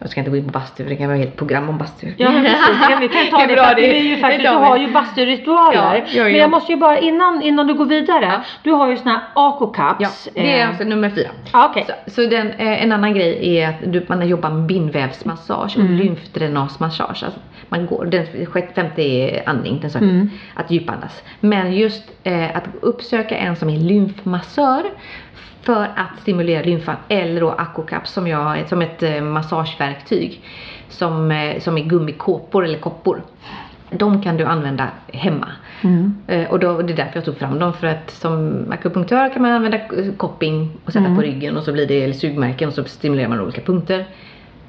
Jag 0.00 0.10
ska 0.10 0.20
inte 0.20 0.30
gå 0.30 0.36
in 0.36 0.44
på 0.44 0.50
bastu 0.50 0.82
för 0.82 0.90
det 0.90 0.96
kan 0.96 1.06
vara 1.06 1.16
ett 1.18 1.24
helt 1.24 1.36
program 1.36 1.68
om 1.68 1.78
bastu. 1.78 2.06
Ja 2.16 2.30
men 2.32 2.44
precis, 2.44 3.00
vi 3.00 3.08
kan 3.08 3.26
ta 3.30 3.46
Det 3.46 3.56
för 3.56 3.74
det- 3.74 3.80
det 3.82 3.98
är 3.98 4.02
ju 4.02 4.16
faktiskt, 4.16 4.42
du 4.44 4.48
har 4.56 4.76
ju 4.78 4.92
basturitualer. 4.92 5.76
Ja, 5.96 5.96
ja, 6.12 6.22
Men 6.24 6.32
ja. 6.32 6.38
jag 6.38 6.50
måste 6.50 6.72
ju 6.72 6.78
bara, 6.78 6.98
innan, 6.98 7.42
innan 7.42 7.66
du 7.66 7.74
går 7.74 7.84
vidare, 7.86 8.24
Ja. 8.24 8.40
du 8.62 8.70
har 8.72 8.88
ju 8.90 8.96
såna 8.96 9.10
här 9.10 9.20
Ja, 9.34 9.58
AKO-caps. 9.60 10.28
det 10.34 10.52
är 10.52 10.62
Eh, 10.62 10.68
alltså 10.68 10.84
nummer 10.84 11.10
fyra. 11.10 11.28
ja, 11.52 11.68
okej. 11.70 11.86
Så, 12.06 12.10
så 12.10 12.28
den, 12.28 12.50
eh, 12.50 12.82
en 12.82 12.92
annan 12.92 13.14
grej 13.14 13.56
är 13.58 13.68
att 13.68 13.92
du, 13.92 14.06
man 14.08 14.28
jobbar 14.28 14.50
med 14.50 14.66
bindvävsmassage 14.66 15.76
och 15.76 15.82
Mm. 15.82 15.96
lymfdränagesmassage. 15.96 17.24
Alltså 17.24 17.40
man 17.68 17.86
går, 17.86 18.04
den 18.04 18.26
femte 18.74 19.02
är 19.02 19.48
andning, 19.48 19.78
den 19.80 19.90
saken. 19.90 20.10
Mm. 20.10 20.30
Att 20.54 20.70
djupandas. 20.70 21.22
Men 21.40 21.72
just 21.72 22.02
eh, 22.24 22.56
att 22.56 22.64
uppsöka 22.80 23.36
en 23.36 23.56
som 23.56 23.68
är 23.70 23.78
lymfmassör 23.78 24.82
för 25.62 25.82
att 25.82 26.20
stimulera 26.22 26.62
lymfan 26.62 26.96
eller 27.08 27.40
då 27.40 27.50
Aquacaps 27.50 28.12
som, 28.12 28.26
jag, 28.28 28.68
som 28.68 28.82
ett 28.82 29.02
eh, 29.02 29.20
massageverktyg 29.20 30.40
som, 30.88 31.30
eh, 31.30 31.60
som 31.60 31.78
är 31.78 31.82
gummikåpor 31.84 32.64
eller 32.64 32.78
koppor. 32.78 33.22
De 33.90 34.22
kan 34.22 34.36
du 34.36 34.44
använda 34.44 34.88
hemma. 35.12 35.48
Mm. 35.82 36.14
Eh, 36.26 36.50
och 36.50 36.58
då, 36.58 36.82
det 36.82 36.92
är 36.92 36.96
därför 36.96 37.12
jag 37.16 37.24
tog 37.24 37.36
fram 37.38 37.58
dem 37.58 37.72
för 37.72 37.86
att 37.86 38.10
som 38.10 38.64
akupunktör 38.72 39.32
kan 39.32 39.42
man 39.42 39.50
använda 39.52 39.78
kopping 40.16 40.70
och 40.84 40.92
sätta 40.92 41.04
Mm. 41.04 41.16
på 41.16 41.22
ryggen 41.22 41.56
och 41.56 41.62
så 41.62 41.72
blir 41.72 41.86
det 41.86 42.02
eller 42.04 42.14
sugmärken 42.14 42.68
och 42.68 42.74
så 42.74 42.84
stimulerar 42.84 43.28
man 43.28 43.40
olika 43.40 43.60
punkter. 43.60 44.06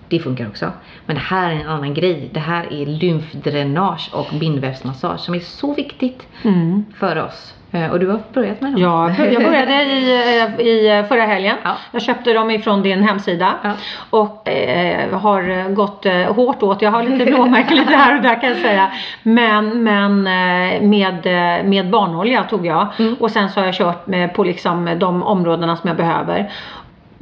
Det 0.07 0.19
funkar 0.19 0.47
också. 0.47 0.71
Men 1.05 1.15
det 1.15 1.21
här 1.21 1.51
är 1.51 1.55
en 1.55 1.67
annan 1.67 1.93
grej. 1.93 2.29
Det 2.33 2.39
här 2.39 2.73
är 2.73 2.85
lymfdränage 2.85 4.09
och 4.13 4.39
bindvävsmassage 4.39 5.19
som 5.19 5.35
är 5.35 5.39
så 5.39 5.73
viktigt 5.73 6.27
Mm. 6.43 6.85
för 6.97 7.23
oss. 7.23 7.55
Eh, 7.71 7.91
och 7.91 7.99
du 7.99 8.07
har 8.09 8.19
börjat 8.33 8.61
med 8.61 8.71
dem? 8.71 8.81
Ja, 8.81 9.11
jag 9.31 9.43
började 9.43 9.83
i, 9.83 10.17
eh, 10.59 10.65
i 10.67 11.03
förra 11.09 11.21
helgen. 11.21 11.55
Ja. 11.63 11.71
Jag 11.91 12.01
köpte 12.01 12.33
dem 12.33 12.51
ifrån 12.51 12.81
din 12.81 13.03
hemsida 13.03 13.53
Ja. 13.63 13.71
och 14.09 14.49
eh, 14.49 15.19
har 15.19 15.69
gått 15.73 16.05
eh, 16.05 16.13
hårt 16.13 16.63
åt. 16.63 16.81
Jag 16.81 16.91
har 16.91 17.03
lite 17.03 17.25
blåmärken 17.25 17.77
lite 17.77 17.93
här 17.95 18.15
och 18.17 18.21
där 18.23 18.41
kan 18.41 18.49
jag 18.49 18.57
säga. 18.57 18.91
Men, 19.23 19.83
men 19.83 20.27
eh, 20.27 20.81
med, 20.81 21.25
eh, 21.25 21.63
med 21.65 21.89
barnolja 21.89 22.43
tog 22.43 22.65
jag 22.65 22.87
Mm. 22.99 23.15
och 23.19 23.31
sen 23.31 23.49
så 23.49 23.59
har 23.59 23.65
jag 23.65 23.75
kört 23.75 24.07
med, 24.07 24.33
på 24.33 24.43
liksom 24.43 24.95
de 24.99 25.23
områdena 25.23 25.75
som 25.75 25.87
jag 25.87 25.97
behöver. 25.97 26.51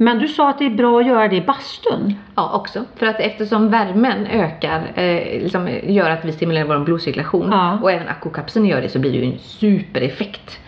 Men 0.00 0.18
du 0.18 0.28
sa 0.28 0.50
att 0.50 0.58
det 0.58 0.66
är 0.66 0.70
bra 0.70 1.00
att 1.00 1.06
göra 1.06 1.28
det 1.28 1.36
i 1.36 1.40
bastun. 1.40 2.14
Ja, 2.34 2.52
också. 2.54 2.84
För 2.96 3.06
att 3.06 3.20
eftersom 3.20 3.70
värmen 3.70 4.26
ökar, 4.26 4.92
eh, 4.94 5.42
liksom 5.42 5.68
gör 5.82 6.10
att 6.10 6.24
vi 6.24 6.32
stimulerar 6.32 6.64
vår 6.66 6.78
blodcirkulation 6.84 7.48
Ja. 7.50 7.78
och 7.82 7.92
även 7.92 8.08
akokapseln 8.08 8.66
gör 8.66 8.80
det 8.82 8.88
så 8.88 8.98
blir 8.98 9.12
det 9.12 9.18
ju 9.18 9.24
en 9.32 9.38
supereffekt 9.38 10.58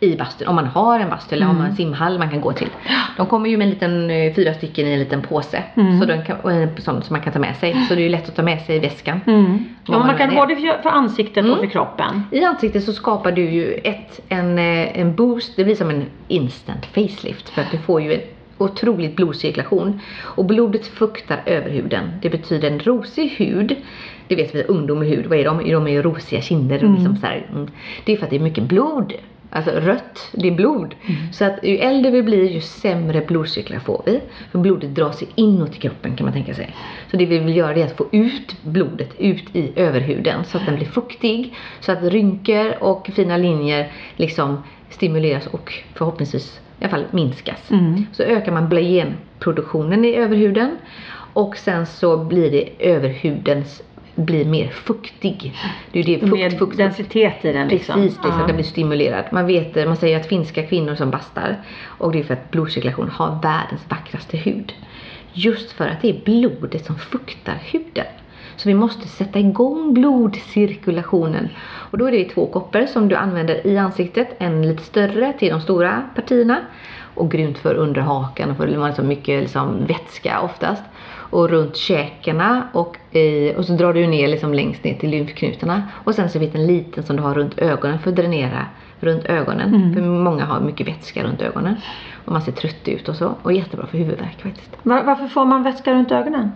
i 0.00 0.16
bastun. 0.16 0.48
Om 0.48 0.54
man 0.54 0.66
har 0.66 1.00
en 1.00 1.10
bastu 1.10 1.34
eller 1.36 1.46
om 1.46 1.52
man 1.54 1.60
har 1.62 1.70
en 1.70 1.76
simhall 1.76 2.18
man 2.18 2.30
kan 2.30 2.40
gå 2.40 2.52
till. 2.52 2.68
De 3.16 3.26
kommer 3.26 3.50
ju 3.50 3.56
med 3.56 3.64
en 3.64 3.70
liten, 3.70 4.10
eh, 4.10 4.34
fyra 4.34 4.54
stycken 4.54 4.86
i 4.86 4.92
en 4.92 4.98
liten 4.98 5.22
påse. 5.22 5.62
Mm. 5.74 6.00
Så 6.00 6.06
den 6.06 6.24
kan, 6.24 6.36
sån 6.78 7.02
som 7.02 7.14
man 7.14 7.20
kan 7.22 7.32
ta 7.32 7.38
med 7.38 7.56
sig. 7.56 7.76
Så 7.88 7.94
det 7.94 8.00
är 8.00 8.04
ju 8.04 8.08
lätt 8.08 8.28
att 8.28 8.36
ta 8.36 8.42
med 8.42 8.60
sig 8.60 8.76
i 8.76 8.78
väskan. 8.78 9.20
Ja, 9.26 9.32
Vad 9.32 9.48
men 9.86 9.98
man 9.98 10.06
man 10.06 10.16
kan 10.18 10.30
ha 10.30 10.46
det 10.46 10.56
för, 10.56 10.82
för 10.82 10.90
ansiktet 10.90 11.44
och 11.44 11.50
Mm. 11.50 11.58
för 11.58 11.66
kroppen. 11.66 12.22
I 12.30 12.44
ansiktet 12.44 12.84
så 12.84 12.92
skapar 12.92 13.32
du 13.32 13.50
ju 13.50 13.72
ett, 13.74 14.20
en, 14.28 14.58
eh, 14.58 15.00
en 15.00 15.14
boost, 15.14 15.56
det 15.56 15.64
blir 15.64 15.74
som 15.74 15.90
en 15.90 16.06
instant 16.28 16.86
facelift 16.86 17.48
för 17.48 17.62
att 17.62 17.70
du 17.70 17.78
får 17.78 18.02
ju 18.02 18.14
en 18.14 18.20
otroligt 18.58 19.16
blodcirkulation 19.16 20.00
och 20.20 20.44
blodet 20.44 20.86
fuktar 20.86 21.42
överhuden. 21.46 22.10
Det 22.22 22.30
betyder 22.30 22.70
en 22.70 22.80
rosig 22.80 23.28
hud. 23.28 23.76
Det 24.28 24.36
vet 24.36 24.54
vi, 24.54 24.62
ungdom 24.62 24.98
med 24.98 25.08
hud, 25.08 25.26
vad 25.26 25.38
är 25.38 25.44
de? 25.44 25.70
De 25.70 25.86
är 25.86 25.90
ju 25.90 26.02
rosiga 26.02 26.40
kinder 26.40 26.76
och 26.76 26.82
Mm. 26.82 26.94
liksom 26.94 27.16
så 27.16 27.26
här, 27.26 27.46
mm. 27.52 27.68
Det 28.04 28.12
är 28.12 28.16
för 28.16 28.24
att 28.24 28.30
det 28.30 28.36
är 28.36 28.40
mycket 28.40 28.64
blod. 28.64 29.12
Alltså 29.54 29.70
rött, 29.70 30.28
det 30.32 30.48
är 30.48 30.52
blod. 30.52 30.94
Så 31.32 31.44
att 31.44 31.58
ju 31.64 31.76
äldre 31.78 32.10
vi 32.10 32.22
blir 32.22 32.50
ju 32.50 32.60
sämre 32.60 33.20
blodcirkulation 33.28 33.84
får 33.84 34.02
vi. 34.06 34.20
För 34.52 34.58
blodet 34.58 34.94
drar 34.94 35.12
sig 35.12 35.28
inåt 35.34 35.76
i 35.76 35.78
kroppen 35.78 36.16
kan 36.16 36.24
man 36.24 36.32
tänka 36.32 36.54
sig. 36.54 36.74
Så 37.10 37.16
det 37.16 37.26
vi 37.26 37.38
vill 37.38 37.56
göra 37.56 37.74
är 37.74 37.84
att 37.84 37.96
få 37.96 38.06
ut 38.12 38.56
blodet 38.62 39.10
ut 39.18 39.56
i 39.56 39.72
överhuden 39.76 40.44
så 40.44 40.58
att 40.58 40.66
den 40.66 40.76
blir 40.76 40.86
fuktig. 40.86 41.54
Så 41.80 41.92
att 41.92 42.02
rynkor 42.02 42.74
och 42.80 43.10
fina 43.14 43.36
linjer 43.36 43.92
liksom 44.16 44.62
stimuleras 44.90 45.46
och 45.46 45.72
förhoppningsvis 45.94 46.60
i 46.82 46.84
alla 46.84 46.90
fall 46.90 47.04
minskas. 47.10 47.70
Mm. 47.70 48.06
Så 48.12 48.22
ökar 48.22 48.52
man 48.52 48.68
blagenproduktionen 48.68 50.04
i 50.04 50.14
överhuden 50.16 50.76
och 51.32 51.56
sen 51.56 51.86
så 51.86 52.24
blir 52.24 52.50
det 52.50 52.68
överhudens 52.78 53.82
blir 54.14 54.44
mer 54.44 54.68
fuktig. 54.68 55.54
Det 55.92 55.98
är 55.98 56.04
ju 56.04 56.14
det 56.14 56.20
fukt, 56.20 56.32
Med 56.32 56.58
fukt, 56.58 56.76
densitet 56.76 57.44
i 57.44 57.52
den 57.52 57.68
liksom. 57.68 57.94
Precis, 57.94 58.16
det, 58.16 58.22
så 58.22 58.38
Ja. 58.40 58.46
den 58.46 58.56
blir 58.56 58.64
stimulerad. 58.66 59.24
Man, 59.32 59.46
vet, 59.46 59.74
man 59.86 59.96
säger 59.96 60.20
att 60.20 60.26
finska 60.26 60.62
kvinnor 60.62 60.94
som 60.94 61.10
bastar 61.10 61.56
och 61.84 62.12
det 62.12 62.18
är 62.18 62.22
för 62.22 62.34
att 62.34 62.50
blodcirkulation 62.50 63.08
har 63.08 63.40
världens 63.42 63.82
vackraste 63.88 64.36
hud. 64.36 64.72
Just 65.32 65.72
för 65.72 65.88
att 65.88 66.02
det 66.02 66.08
är 66.08 66.20
blodet 66.24 66.84
som 66.84 66.98
fuktar 66.98 67.58
huden. 67.64 68.06
Så 68.62 68.68
vi 68.68 68.74
måste 68.74 69.08
sätta 69.08 69.38
igång 69.38 69.94
blodcirkulationen. 69.94 71.48
Och 71.64 71.98
då 71.98 72.08
är 72.08 72.12
det 72.12 72.24
två 72.24 72.46
koppor 72.46 72.86
som 72.86 73.08
du 73.08 73.16
använder 73.16 73.66
i 73.66 73.78
ansiktet. 73.78 74.28
En 74.38 74.68
lite 74.68 74.82
större 74.82 75.32
till 75.32 75.50
de 75.50 75.60
stora 75.60 76.02
partierna 76.14 76.58
och 77.14 77.30
grymt 77.30 77.58
för 77.58 77.74
under 77.74 78.00
hakan 78.00 78.56
för 78.56 78.66
man 78.66 78.82
har 78.82 78.92
så 78.92 79.02
mycket 79.02 79.40
liksom 79.40 79.86
vätska 79.86 80.40
oftast. 80.40 80.82
Och 81.30 81.48
runt 81.50 81.76
käkarna 81.76 82.68
och, 82.72 83.16
i, 83.16 83.54
och 83.56 83.64
så 83.64 83.72
drar 83.72 83.92
du 83.92 84.06
ner 84.06 84.28
liksom 84.28 84.54
längst 84.54 84.84
ner 84.84 84.94
till 84.94 85.10
lymfknutarna. 85.10 85.82
Och 86.04 86.14
sen 86.14 86.30
så 86.30 86.38
finns 86.38 86.52
det 86.52 86.58
en 86.58 86.66
liten 86.66 87.02
som 87.02 87.16
du 87.16 87.22
har 87.22 87.34
runt 87.34 87.58
ögonen 87.58 87.98
för 87.98 88.10
att 88.10 88.16
dränera 88.16 88.66
runt 89.00 89.24
ögonen. 89.24 89.74
Mm. 89.74 89.94
För 89.94 90.02
många 90.02 90.44
har 90.44 90.60
mycket 90.60 90.88
vätska 90.88 91.24
runt 91.24 91.42
ögonen. 91.42 91.74
Och 92.24 92.32
man 92.32 92.42
ser 92.42 92.52
trött 92.52 92.88
ut 92.88 93.08
och 93.08 93.16
så. 93.16 93.34
Och 93.42 93.52
jättebra 93.52 93.86
för 93.86 93.98
huvudvärk 93.98 94.42
faktiskt. 94.42 94.76
Var, 94.82 95.02
varför 95.04 95.26
får 95.26 95.44
man 95.44 95.62
vätska 95.62 95.92
runt 95.92 96.12
ögonen? 96.12 96.50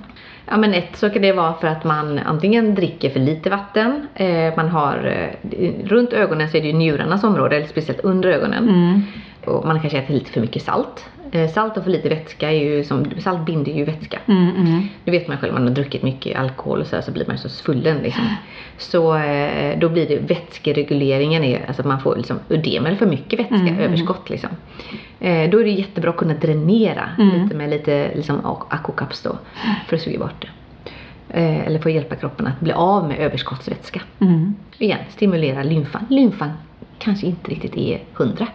Ja 0.48 0.56
men 0.56 0.74
ett 0.74 0.96
så 0.96 1.10
kan 1.10 1.22
det 1.22 1.32
vara 1.32 1.54
för 1.54 1.66
att 1.66 1.84
man 1.84 2.18
antingen 2.18 2.74
dricker 2.74 3.10
för 3.10 3.20
lite 3.20 3.50
vatten, 3.50 4.08
eh, 4.14 4.56
man 4.56 4.68
har 4.68 5.28
eh, 5.50 5.72
runt 5.84 6.12
ögonen 6.12 6.48
så 6.48 6.56
är 6.56 6.60
det 6.60 6.66
ju 6.66 6.72
njurarnas 6.72 7.24
område, 7.24 7.56
eller 7.56 7.66
speciellt 7.66 8.00
under 8.00 8.28
ögonen. 8.28 8.68
Mm. 8.68 9.02
Och 9.46 9.66
man 9.66 9.80
kanske 9.80 9.98
äter 9.98 10.14
lite 10.14 10.30
för 10.30 10.40
mycket 10.40 10.62
salt. 10.62 11.04
Eh, 11.32 11.48
salt 11.50 11.76
och 11.76 11.84
för 11.84 11.90
lite 11.90 12.08
vätska 12.08 12.50
är 12.52 12.64
ju 12.64 12.84
som, 12.84 13.06
salt 13.18 13.46
binder 13.46 13.72
ju 13.72 13.84
vätska. 13.84 14.18
Mm, 14.26 14.56
mm. 14.56 14.82
Nu 15.04 15.12
vet 15.12 15.28
man 15.28 15.38
själv, 15.38 15.52
man 15.52 15.62
har 15.62 15.70
druckit 15.70 16.02
mycket 16.02 16.38
alkohol 16.38 16.80
och 16.80 16.86
så, 16.86 16.96
här, 16.96 17.02
så 17.02 17.10
blir 17.12 17.24
man 17.26 17.38
så 17.38 17.48
svullen 17.48 17.98
liksom. 17.98 18.24
Så 18.78 19.16
eh, 19.16 19.78
då 19.78 19.88
blir 19.88 20.08
det 20.08 20.16
vätskeregleringen 20.16 21.44
är, 21.44 21.64
alltså 21.68 21.88
man 21.88 22.00
får 22.00 22.16
liksom 22.16 22.38
ödem 22.50 22.86
eller 22.86 22.96
för 22.96 23.06
mycket 23.06 23.38
vätska, 23.40 23.54
Mm, 23.56 23.68
mm. 23.68 23.80
överskott 23.80 24.30
liksom. 24.30 24.50
Eh, 25.20 25.50
då 25.50 25.60
är 25.60 25.64
det 25.64 25.70
jättebra 25.70 26.10
att 26.10 26.16
kunna 26.16 26.34
dränera 26.34 27.08
Mm. 27.18 27.42
lite 27.42 27.56
med 27.56 27.70
lite 27.70 28.10
liksom 28.14 28.40
akukaps 28.70 29.22
då 29.22 29.38
för 29.88 29.96
att 29.96 30.02
suga 30.02 30.18
bort 30.18 30.40
det. 30.40 30.48
Eh, 31.40 31.66
eller 31.66 31.78
för 31.78 31.90
att 31.90 31.94
hjälpa 31.94 32.16
kroppen 32.16 32.46
att 32.46 32.60
bli 32.60 32.72
av 32.72 33.08
med 33.08 33.18
överskottsvätska. 33.18 34.00
Mm. 34.20 34.54
Igen, 34.78 34.98
stimulera 35.10 35.62
lymfan. 35.62 36.06
Lymfan 36.10 36.50
kanske 36.98 37.26
inte 37.26 37.50
riktigt 37.50 37.76
är 37.76 38.00
hundra. 38.14 38.46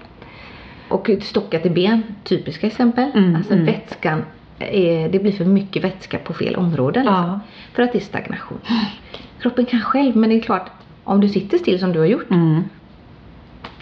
Och 0.92 1.10
stockade 1.22 1.70
ben, 1.70 2.04
typiska 2.24 2.68
exempel. 2.68 3.12
Mm, 3.16 3.36
alltså 3.36 3.54
mm. 3.54 3.66
vätskan, 3.66 4.26
är, 4.60 5.10
det 5.10 5.20
blir 5.20 5.32
för 5.32 5.46
mycket 5.46 5.84
vätska 5.84 6.18
på 6.18 6.34
fel 6.34 6.56
områden. 6.56 7.04
Liksom, 7.04 7.16
Ja. 7.16 7.39
För 7.74 7.84
att 7.84 7.92
det 7.92 7.98
är 7.98 8.04
stagnation. 8.04 8.60
Kroppen 9.42 9.66
kan 9.66 9.82
själv, 9.82 10.16
men 10.16 10.30
det 10.30 10.36
är 10.36 10.39
klart, 10.39 10.70
om 11.04 11.22
du 11.22 11.30
sitter 11.30 11.58
still 11.58 11.80
som 11.80 11.92
du 11.94 12.00
har 12.00 12.06
gjort, 12.06 12.32
Mm. 12.32 12.64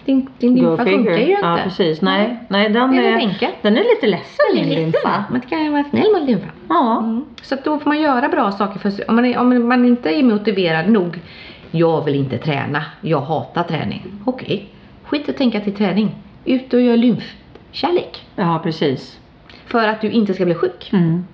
din, 0.04 0.28
din 0.38 0.54
lymfa 0.54 0.84
funkar 0.84 1.12
ju 1.12 1.30
inte. 1.30 1.42
Ja 1.42 1.58
precis. 1.64 2.02
Nej, 2.02 2.36
nej 2.48 2.68
den, 2.68 2.94
är 2.94 3.02
är, 3.02 3.50
den 3.62 3.76
är 3.76 3.94
lite 3.94 4.06
ledsen 4.06 4.46
Det 4.54 4.60
är 4.60 4.64
ledsen. 4.64 4.82
lymfa. 4.82 5.24
Man 5.30 5.40
kan 5.40 5.72
vara 5.72 5.84
snäll 5.84 6.12
mot 6.12 6.28
lymfan. 6.28 6.50
Ja. 6.68 6.98
Mm. 6.98 7.24
Så 7.42 7.56
då 7.64 7.78
får 7.78 7.90
man 7.90 8.00
göra 8.00 8.28
bra 8.28 8.52
saker. 8.52 8.78
För, 8.78 8.92
om, 9.08 9.16
man 9.16 9.24
är, 9.24 9.38
om 9.38 9.68
man 9.68 9.84
inte 9.84 10.10
är 10.10 10.22
motiverad 10.22 10.88
nog. 10.88 11.20
Jag 11.70 12.04
vill 12.04 12.14
inte 12.14 12.38
träna. 12.38 12.84
Jag 13.00 13.20
hatar 13.20 13.62
träning. 13.62 14.02
Okej, 14.24 14.68
skit 15.04 15.28
att 15.28 15.36
tänka 15.36 15.60
till 15.60 15.74
träning. 15.74 16.14
Ut 16.44 16.74
och 16.74 16.80
gör 16.80 16.96
lymfkärlek. 16.96 18.26
ja, 18.36 18.60
precis. 18.64 19.18
För 19.66 19.88
att 19.88 20.00
du 20.00 20.10
inte 20.10 20.34
ska 20.34 20.44
bli 20.44 20.54
sjuk. 20.54 20.90
Mm. 20.92 21.24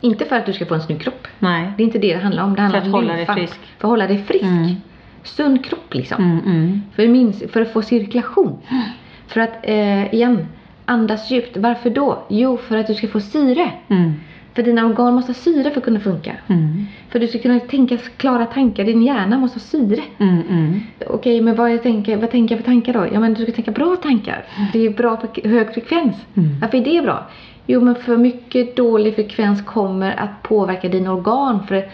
Inte 0.00 0.24
för 0.24 0.36
att 0.36 0.46
du 0.46 0.52
ska 0.52 0.66
få 0.66 0.74
en 0.74 0.80
snygg 0.80 1.00
kropp. 1.00 1.26
Nej. 1.38 1.72
Det 1.76 1.82
är 1.82 1.84
inte 1.84 1.98
det 1.98 2.14
det 2.14 2.22
handlar 2.22 2.44
om. 2.44 2.54
Det 2.54 2.60
handlar 2.60 2.80
För 2.80 2.88
om 2.88 2.94
att 2.94 3.00
hålla 3.00 3.12
dig 3.12 3.18
lymfan. 3.18 3.36
frisk. 3.36 3.60
För 3.78 3.88
att 3.88 3.90
hålla 3.90 4.06
dig 4.06 4.22
frisk. 4.22 4.44
Mm. 4.44 4.74
Sund 5.22 5.64
kropp 5.64 5.94
liksom. 5.94 6.24
Mm, 6.24 6.38
mm. 6.44 6.82
För, 6.94 7.08
minst, 7.08 7.50
för 7.50 7.62
att 7.62 7.72
få 7.72 7.82
cirkulation. 7.82 8.58
För 9.26 9.40
att, 9.40 9.58
eh, 9.62 10.14
igen, 10.14 10.46
andas 10.84 11.30
djupt. 11.30 11.56
Varför 11.56 11.90
då? 11.90 12.22
Jo, 12.28 12.56
för 12.56 12.76
att 12.76 12.86
du 12.86 12.94
ska 12.94 13.08
få 13.08 13.20
syre. 13.20 13.72
Mm. 13.88 14.12
För 14.60 14.64
dina 14.64 14.86
organ 14.86 15.14
måste 15.14 15.30
ha 15.30 15.34
syre 15.34 15.70
för 15.70 15.80
att 15.80 15.84
kunna 15.84 16.00
funka. 16.00 16.32
Mm. 16.46 16.86
För 17.08 17.18
du 17.18 17.26
ska 17.26 17.38
kunna 17.38 17.60
tänka 17.60 17.96
klara 18.16 18.46
tankar. 18.46 18.84
Din 18.84 19.02
hjärna 19.02 19.38
måste 19.38 19.56
ha 19.58 19.60
syre. 19.60 20.02
Mm, 20.18 20.42
mm. 20.48 20.80
Okej, 21.06 21.40
men 21.40 21.56
vad, 21.56 21.72
jag 21.72 21.82
tänker, 21.82 22.16
vad 22.16 22.30
tänker 22.30 22.54
jag 22.54 22.64
för 22.64 22.70
tankar 22.70 22.92
då? 22.92 23.06
Ja, 23.12 23.20
men 23.20 23.34
du 23.34 23.42
ska 23.42 23.52
tänka 23.52 23.70
bra 23.70 23.96
tankar. 23.96 24.44
Det 24.72 24.86
är 24.86 24.90
bra 24.90 25.16
för 25.16 25.48
hög 25.48 25.74
frekvens. 25.74 26.16
Mm. 26.34 26.60
Varför 26.60 26.78
är 26.78 26.84
det 26.84 27.02
bra? 27.02 27.26
Jo, 27.66 27.80
men 27.80 27.94
för 27.94 28.16
mycket 28.16 28.76
dålig 28.76 29.14
frekvens 29.14 29.62
kommer 29.62 30.20
att 30.20 30.42
påverka 30.42 30.88
dina 30.88 31.12
organ. 31.12 31.66
För 31.66 31.88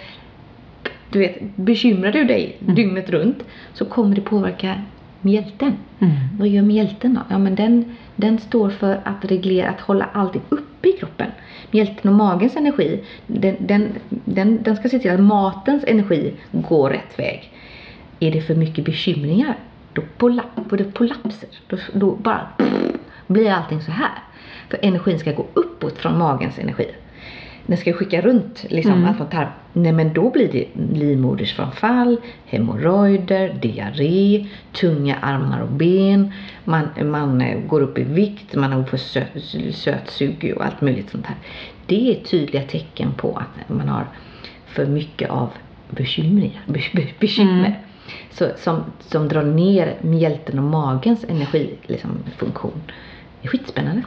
du 1.10 1.18
vet, 1.18 1.56
bekymrar 1.56 2.12
du 2.12 2.24
dig 2.24 2.56
dygnet 2.60 3.10
runt 3.10 3.44
så 3.72 3.84
kommer 3.84 4.14
det 4.14 4.20
påverka 4.22 4.74
mjälten. 5.20 5.72
Mm. 5.98 6.14
Vad 6.38 6.48
gör 6.48 6.62
mjälten 6.62 7.14
då? 7.14 7.20
Ja 7.30 7.38
men 7.38 7.54
den, 7.54 7.84
den 8.16 8.38
står 8.38 8.70
för 8.70 9.00
att 9.04 9.24
reglera, 9.24 9.70
att 9.70 9.80
hålla 9.80 10.08
allting 10.12 10.42
uppe 10.48 10.88
i 10.88 10.92
kroppen. 10.92 11.30
Mjälten 11.70 12.10
och 12.10 12.16
magens 12.16 12.56
energi, 12.56 13.04
den, 13.26 13.56
den, 13.60 13.92
den, 14.08 14.62
den 14.62 14.76
ska 14.76 14.88
se 14.88 14.98
till 14.98 15.10
att 15.10 15.20
matens 15.20 15.84
energi 15.86 16.34
går 16.52 16.90
rätt 16.90 17.18
väg. 17.18 17.52
Är 18.20 18.30
det 18.30 18.40
för 18.40 18.54
mycket 18.54 18.84
bekymringar, 18.84 19.56
då, 19.92 20.02
kollapsar 20.18 20.76
det 20.76 20.92
kollapser. 20.92 21.48
Då, 21.68 21.76
då 21.92 22.10
bara 22.10 22.48
blir 23.26 23.50
allting 23.50 23.82
så 23.82 23.90
här. 23.90 24.12
För 24.70 24.78
energin 24.82 25.18
ska 25.18 25.32
gå 25.32 25.46
uppåt 25.54 25.98
från 25.98 26.18
magens 26.18 26.58
energi. 26.58 26.86
Den 27.66 27.76
ska 27.76 27.92
skicka 27.92 28.20
runt 28.20 28.64
liksom 28.68 28.92
Mm. 28.92 29.04
allt 29.08 29.16
från 29.16 29.28
tarm. 29.28 29.48
Nej 29.72 29.92
men 29.92 30.12
då 30.12 30.30
blir 30.30 30.52
det 30.52 30.66
livmodersframfall, 30.98 32.16
hemorrojder, 32.46 33.58
diarré, 33.62 34.46
tunga 34.72 35.16
armar 35.16 35.60
och 35.60 35.72
ben. 35.72 36.32
Man, 36.64 36.88
man 37.04 37.40
eh, 37.40 37.60
går 37.60 37.80
upp 37.80 37.98
i 37.98 38.02
vikt, 38.02 38.54
man 38.54 38.86
får 38.86 38.96
söt, 38.96 39.28
sötsug 39.74 40.52
och 40.56 40.64
allt 40.64 40.80
möjligt 40.80 41.10
sånt 41.10 41.26
här. 41.26 41.36
Det 41.86 42.10
är 42.10 42.24
tydliga 42.24 42.62
tecken 42.62 43.12
på 43.16 43.36
att 43.36 43.68
man 43.68 43.88
har 43.88 44.06
för 44.66 44.86
mycket 44.86 45.30
av 45.30 45.48
bekymringar, 45.90 46.62
be, 46.66 46.80
be, 46.94 47.06
bekymmer. 47.20 47.66
Mm. 47.66 47.72
Så, 48.30 48.48
som, 48.56 48.84
som 49.00 49.28
drar 49.28 49.42
ner 49.42 49.94
mjälten 50.00 50.58
och 50.58 50.64
magens 50.64 51.24
energi, 51.28 51.74
liksom, 51.86 52.10
funktion. 52.36 52.82
Det 53.40 53.46
är 53.46 53.50
skitspännande. 53.50 54.02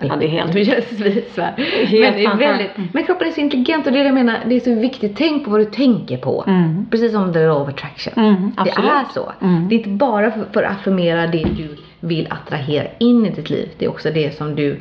Ja, 0.00 0.16
det 0.16 0.24
är 0.24 0.28
helt- 0.28 0.52
Det 0.52 0.64
känns 0.64 1.34
svär. 1.34 1.52
Helt 1.86 2.28
men, 2.28 2.38
väldigt, 2.38 2.70
men 2.92 3.04
kroppen 3.04 3.28
är 3.28 3.32
så 3.32 3.40
intelligent 3.40 3.86
och 3.86 3.92
det 3.92 3.98
är 3.98 4.02
det 4.02 4.08
jag 4.08 4.14
menar, 4.14 4.38
det 4.46 4.56
är 4.56 4.60
så 4.60 4.74
viktigt. 4.74 5.16
Tänk 5.16 5.44
på 5.44 5.50
vad 5.50 5.60
du 5.60 5.64
tänker 5.64 6.16
på. 6.16 6.44
Mm. 6.46 6.86
Precis 6.90 7.12
som 7.12 7.32
the 7.32 7.46
law 7.46 7.62
of 7.62 7.68
attraction. 7.68 8.12
Mm, 8.16 8.52
det 8.64 8.70
är 8.70 9.04
så. 9.14 9.32
Mm. 9.42 9.68
Det 9.68 9.74
är 9.74 9.76
inte 9.76 9.90
bara 9.90 10.30
för, 10.30 10.44
för 10.52 10.62
att 10.62 10.72
affirmera 10.72 11.26
det 11.26 11.46
du 11.56 11.76
vill 12.00 12.28
attrahera 12.30 12.86
in 12.98 13.26
i 13.26 13.30
ditt 13.30 13.50
liv. 13.50 13.68
Det 13.78 13.84
är 13.84 13.88
också 13.88 14.10
det 14.10 14.36
som 14.36 14.54
du 14.54 14.80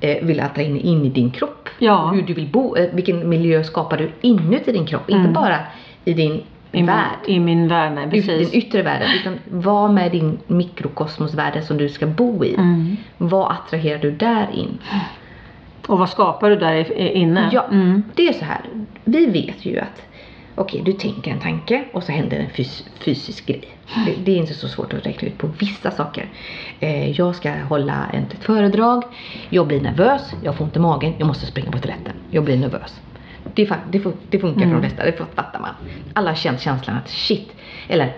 eh, 0.00 0.24
vill 0.24 0.40
attrahera 0.40 0.78
in 0.78 1.04
i 1.04 1.08
din 1.08 1.30
kropp. 1.30 1.68
Ja. 1.78 2.10
Hur 2.14 2.22
du 2.22 2.34
vill 2.34 2.48
bo, 2.48 2.76
eh, 2.76 2.88
vilken 2.92 3.28
miljö 3.28 3.64
skapar 3.64 3.96
du 3.96 4.10
inuti 4.20 4.72
din 4.72 4.86
kropp. 4.86 5.08
Mm. 5.08 5.20
Inte 5.20 5.32
bara 5.32 5.58
i 6.04 6.12
din 6.12 6.42
min- 6.74 6.86
värld. 6.86 7.18
I 7.26 7.40
min 7.40 7.68
värld, 7.68 7.92
nej 7.92 8.10
precis. 8.10 8.50
din 8.50 8.62
yttre 8.62 8.82
värld. 8.82 9.02
Utan 9.20 9.38
vad 9.50 9.90
med 9.90 10.12
din 10.12 10.38
mikrokosmosvärld 10.46 11.62
som 11.64 11.76
du 11.76 11.88
ska 11.88 12.06
bo 12.06 12.44
i. 12.44 12.54
Mm. 12.54 12.96
Vad 13.18 13.52
attraherar 13.52 13.98
du 13.98 14.10
där 14.10 14.46
in? 14.54 14.78
Och 15.86 15.98
vad 15.98 16.08
skapar 16.10 16.50
du 16.50 16.56
där 16.56 16.98
inne? 16.98 17.48
Ja, 17.52 17.64
Mm. 17.70 18.02
det 18.14 18.28
är 18.28 18.32
så 18.32 18.44
här. 18.44 18.60
Vi 19.04 19.26
vet 19.26 19.64
ju 19.66 19.78
att 19.78 20.02
okej, 20.54 20.82
du 20.84 20.92
tänker 20.92 21.30
en 21.30 21.40
tanke 21.40 21.84
och 21.92 22.02
så 22.02 22.12
händer 22.12 22.36
en 22.38 22.46
fys- 22.50 22.88
fysisk 23.00 23.46
grej. 23.46 23.64
Det, 24.06 24.12
det 24.24 24.32
är 24.32 24.36
inte 24.36 24.54
så 24.54 24.68
svårt 24.68 24.92
att 24.92 25.06
räkna 25.06 25.28
ut 25.28 25.38
på 25.38 25.46
vissa 25.58 25.90
saker. 25.90 26.28
Eh, 26.80 27.10
jag 27.10 27.34
ska 27.34 27.52
hålla 27.52 28.06
ett, 28.12 28.32
ett 28.34 28.44
föredrag, 28.44 29.02
jag 29.50 29.66
blir 29.66 29.80
nervös, 29.80 30.34
jag 30.42 30.54
får 30.56 30.64
ont 30.64 30.76
i 30.76 30.78
magen, 30.78 31.14
jag 31.18 31.26
måste 31.26 31.46
springa 31.46 31.70
på 31.70 31.78
toaletten. 31.78 32.12
Jag 32.30 32.44
blir 32.44 32.56
nervös. 32.56 33.00
Det, 33.54 33.70
det, 33.90 34.02
det 34.30 34.38
funkar 34.38 34.60
för 34.60 34.66
Mm. 34.66 34.80
de 34.82 34.88
flesta, 34.88 35.04
det 35.04 35.12
fattar 35.34 35.60
man. 35.60 35.70
Alla 36.12 36.30
har 36.30 36.36
känt 36.36 36.60
känslan 36.60 36.96
att 36.96 37.08
shit, 37.08 37.52
eller 37.88 38.12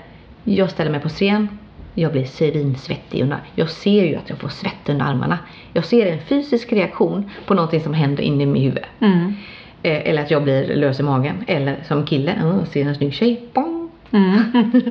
jag 0.45 0.71
ställer 0.71 0.91
mig 0.91 1.01
på 1.01 1.09
scen, 1.09 1.49
jag 1.95 2.13
blir 2.13 2.25
svinsvettig 2.25 3.23
under, 3.23 3.39
jag 3.55 3.71
ser 3.71 4.05
ju 4.05 4.17
att 4.17 4.29
jag 4.31 4.39
får 4.39 4.49
svett 4.49 4.89
under 4.89 5.07
armarna. 5.07 5.39
Jag 5.73 5.85
ser 5.85 6.07
en 6.13 6.21
fysisk 6.21 6.73
reaktion 6.73 7.31
på 7.47 7.55
någonting 7.55 7.81
som 7.81 7.95
händer 7.95 8.23
inne 8.23 8.43
i 8.43 8.47
mitt 8.47 8.63
huvud. 8.63 8.85
Mm. 9.01 9.35
Eh, 9.83 10.09
Eller 10.11 10.23
att 10.23 10.31
jag 10.31 10.43
blir 10.43 10.77
lös 10.77 11.01
i 11.01 11.03
magen. 11.03 11.45
Eller 11.47 11.77
som 11.89 12.07
kille, 12.07 12.35
oh, 12.45 12.65
ser 12.65 12.87
en 12.87 12.95
snygg 12.95 13.15
tjej. 13.15 13.41
Bong. 13.53 13.91
Mm. 14.11 14.35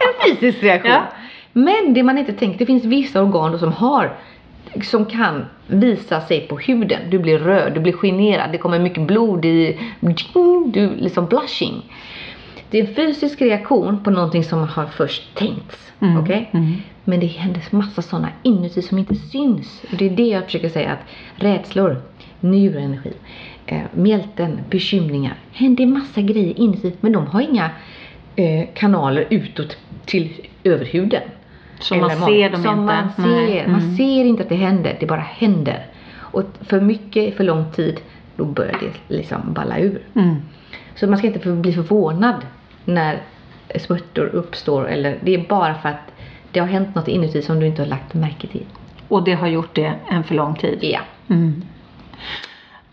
En 0.00 0.30
fysisk 0.36 0.62
reaktion. 0.62 0.92
Ja. 0.92 1.02
Men 1.52 1.94
det 1.94 2.02
man 2.02 2.18
inte 2.18 2.32
tänker, 2.32 2.58
det 2.58 2.66
finns 2.66 2.84
vissa 2.84 3.22
organ 3.22 3.58
som 3.58 3.72
har 3.72 4.16
som 4.82 5.04
kan 5.04 5.44
visa 5.66 6.20
sig 6.20 6.40
på 6.40 6.58
huden. 6.58 7.00
Du 7.10 7.18
blir 7.18 7.38
röd, 7.38 7.74
du 7.74 7.80
blir 7.80 7.92
generad, 7.92 8.52
det 8.52 8.58
kommer 8.58 8.78
mycket 8.78 9.06
blod 9.06 9.44
i, 9.44 9.78
du 10.72 10.96
liksom 10.96 11.26
blushing. 11.26 11.82
Det 12.70 12.78
är 12.78 12.86
en 12.86 12.94
fysisk 12.94 13.42
reaktion 13.42 14.04
på 14.04 14.10
någonting 14.10 14.44
som 14.44 14.58
har 14.58 14.86
först 14.86 15.34
tänkts. 15.34 15.92
Mm. 16.00 16.16
Okej? 16.16 16.50
Mm. 16.52 16.74
Men 17.04 17.20
det 17.20 17.26
händer 17.26 17.62
massa 17.70 18.02
sådana 18.02 18.28
inuti 18.42 18.82
som 18.82 18.98
inte 18.98 19.14
syns. 19.14 19.82
Det 19.98 20.06
är 20.06 20.10
det 20.10 20.26
jag 20.26 20.44
försöker 20.44 20.68
säga 20.68 20.92
att 20.92 21.00
rädslor, 21.36 22.02
neuroenergi, 22.40 23.12
eh, 23.66 23.80
mjälten, 23.92 24.60
bekymringar. 24.70 25.34
Händer 25.52 25.86
massa 25.86 26.20
grejer 26.20 26.58
inuti 26.60 26.92
men 27.00 27.12
de 27.12 27.26
har 27.26 27.40
inga 27.40 27.70
eh, 28.36 28.68
kanaler 28.74 29.26
utåt 29.30 29.76
till 30.04 30.32
överhuden. 30.64 31.22
Så 31.80 31.94
man 31.94 32.10
ser 32.10 32.50
dem 32.50 32.62
som 32.62 32.80
inte? 32.80 32.94
Man 32.94 33.12
ser. 33.16 33.64
Mm. 33.64 33.72
man 33.72 33.96
ser 33.96 34.24
inte 34.24 34.42
att 34.42 34.48
det 34.48 34.54
händer, 34.54 34.96
det 35.00 35.06
bara 35.06 35.20
händer. 35.20 35.86
Och 36.16 36.44
för 36.60 36.80
mycket, 36.80 37.36
för 37.36 37.44
lång 37.44 37.72
tid, 37.72 38.00
då 38.36 38.44
börjar 38.44 38.78
det 38.80 39.16
liksom 39.16 39.52
balla 39.52 39.78
ur. 39.78 40.02
Mm. 40.14 40.36
Så 40.94 41.06
man 41.06 41.18
ska 41.18 41.26
inte 41.26 41.48
bli 41.48 41.72
förvånad 41.72 42.46
när 42.84 43.22
smärtor 43.76 44.26
uppstår. 44.26 44.88
Eller, 44.88 45.18
det 45.20 45.34
är 45.34 45.48
bara 45.48 45.74
för 45.74 45.88
att 45.88 46.12
det 46.52 46.60
har 46.60 46.66
hänt 46.66 46.94
något 46.94 47.08
inuti 47.08 47.42
som 47.42 47.60
du 47.60 47.66
inte 47.66 47.82
har 47.82 47.88
lagt 47.88 48.14
märke 48.14 48.46
till. 48.46 48.66
Och 49.08 49.24
det 49.24 49.34
har 49.34 49.48
gjort 49.48 49.74
det 49.74 49.94
en 50.08 50.24
för 50.24 50.34
lång 50.34 50.54
tid. 50.54 50.78
Ja. 50.82 51.00
Mm. 51.28 51.62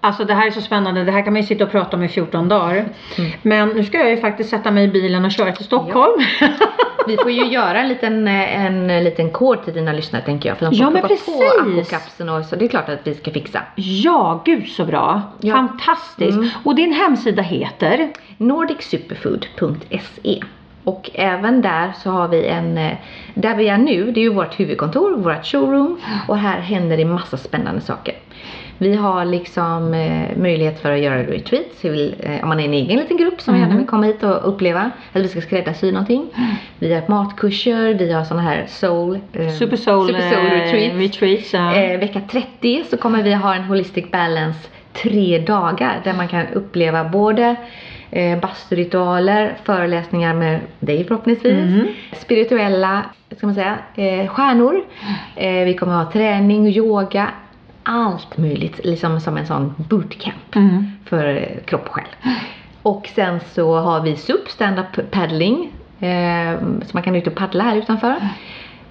Alltså 0.02 0.26
det 0.26 0.34
här 0.34 0.48
är 0.48 0.52
så 0.52 0.62
spännande, 0.62 1.04
det 1.04 1.12
här 1.12 1.22
kan 1.22 1.34
man 1.34 1.42
ju 1.42 1.48
sitta 1.48 1.64
och 1.64 1.72
prata 1.72 1.98
om 1.98 2.04
i 2.04 2.08
14 2.08 2.50
dagar. 2.50 2.76
Mm. 3.18 3.32
Men 3.42 3.70
nu 3.70 3.84
ska 3.84 3.98
jag 3.98 4.10
ju 4.10 4.18
faktiskt 4.18 4.50
sätta 4.50 4.72
mig 4.72 4.84
i 4.84 4.88
bilen 4.88 5.26
och 5.26 5.32
köra 5.32 5.52
till 5.52 5.66
Stockholm. 5.66 6.22
Vi 7.08 7.18
får 7.18 7.32
ju 7.32 7.46
göra 7.46 7.82
en 7.82 7.88
liten, 7.88 8.28
eh, 8.28 8.66
en 8.66 9.04
liten 9.04 9.30
kod 9.30 9.64
till 9.64 9.74
dina 9.74 9.94
lyssnare 9.94 10.24
tänker 10.24 10.50
jag. 10.50 10.58
För 10.58 10.66
de 10.66 10.76
får 10.76 10.86
Ja, 10.86 10.90
men 10.90 11.02
precis. 11.02 11.26
på 12.18 12.24
och 12.24 12.46
så. 12.46 12.56
Det 12.56 12.66
är 12.66 12.70
klart 12.70 12.90
att 12.90 13.08
vi 13.08 13.16
ska 13.16 13.32
fixa. 13.32 13.62
Ja, 13.76 14.42
gud 14.46 14.68
så 14.68 14.86
bra. 14.86 15.22
Ja. 15.42 15.54
Fantastiskt. 15.54 16.38
Mm. 16.38 16.50
Och 16.64 16.76
din 16.76 16.94
hemsida 16.94 17.42
heter? 17.42 18.10
nordicsuperfood.se 18.38 20.42
och 20.84 21.10
även 21.14 21.62
där 21.62 21.94
så 22.04 22.10
har 22.10 22.28
vi 22.28 22.46
en, 22.46 22.78
eh, 22.78 22.92
där 23.34 23.56
vi 23.56 23.68
är 23.68 23.78
nu, 23.78 24.12
det 24.12 24.20
är 24.20 24.24
ju 24.24 24.34
vårt 24.34 24.60
huvudkontor, 24.60 25.18
vårt 25.18 25.46
showroom 25.46 26.00
och 26.28 26.38
här 26.38 26.60
händer 26.60 26.98
det 26.98 27.06
massa 27.06 27.38
spännande 27.38 27.82
saker. 27.82 28.16
Vi 28.78 28.96
har 28.96 29.26
liksom 29.26 29.94
eh, 29.94 30.38
möjlighet 30.38 30.80
för 30.82 30.92
att 30.92 31.00
göra 31.00 31.24
retreats, 31.24 31.76
vi 31.86 31.90
vill, 31.90 32.16
eh, 32.20 32.44
om 32.44 32.50
man 32.50 32.60
är 32.60 32.66
en 32.66 32.74
egen 32.74 33.00
liten 33.00 33.18
grupp 33.18 33.42
som 33.42 33.54
Mm. 33.56 33.68
gärna 33.68 33.78
vill 33.80 33.88
komma 33.90 34.06
hit 34.06 34.24
och 34.24 34.50
uppleva, 34.50 34.92
eller 35.14 35.24
vi 35.24 35.30
ska 35.30 35.42
skräddarsy 35.42 35.92
någonting. 35.92 36.28
Vi 36.80 36.94
har 36.94 37.04
matkurser, 37.08 37.94
vi 37.94 38.12
har 38.14 38.24
såna 38.24 38.42
här 38.42 38.66
soul, 38.68 39.20
eh, 39.34 39.50
Super 39.50 39.78
Soul, 39.78 40.08
Super 40.08 40.22
Soul 40.22 40.46
eh, 40.46 40.52
retreats. 40.52 40.96
retreats 40.98 41.54
ja. 41.54 41.76
Eh, 41.76 42.00
vecka 42.00 42.22
30 42.32 42.84
så 42.90 42.98
kommer 42.98 43.24
vi 43.24 43.34
ha 43.34 43.56
en 43.56 43.64
Holistic 43.64 44.12
Balance 44.12 44.60
tre 44.94 45.40
dagar 45.40 46.02
där 46.04 46.14
man 46.14 46.28
kan 46.28 46.48
uppleva 46.54 47.04
både 47.04 47.56
eh, 48.12 48.40
basturitualer, 48.40 49.54
föreläsningar 49.64 50.34
med 50.34 50.60
dig 50.80 51.04
förhoppningsvis, 51.04 51.54
Mhm. 51.54 51.88
spirituella, 52.18 53.02
ska 53.38 53.46
man 53.48 53.56
säga, 53.56 53.78
eh, 53.96 54.28
stjärnor. 54.28 54.84
Eh, 55.36 55.64
vi 55.66 55.74
kommer 55.74 55.94
ha 55.94 56.12
träning, 56.12 56.68
yoga, 56.68 57.28
allt 57.86 58.38
möjligt, 58.38 58.80
liksom 58.86 59.20
som 59.20 59.38
en 59.38 59.48
sån 59.48 59.74
bootcamp 59.78 60.56
Mm. 60.56 60.86
för 61.06 61.50
kropp 61.66 61.86
och 61.88 61.94
själ. 61.94 62.06
Och 62.82 63.10
sen 63.16 63.40
så 63.40 63.76
har 63.80 64.02
vi 64.02 64.16
SUP, 64.16 64.50
stand-up 64.50 65.12
paddling, 65.12 65.72
eh, 66.00 66.60
så 66.60 66.90
man 66.94 67.04
kan 67.04 67.16
ut 67.16 67.28
och 67.28 67.36
paddla 67.36 67.64
här 67.64 67.76
utanför. 67.76 68.16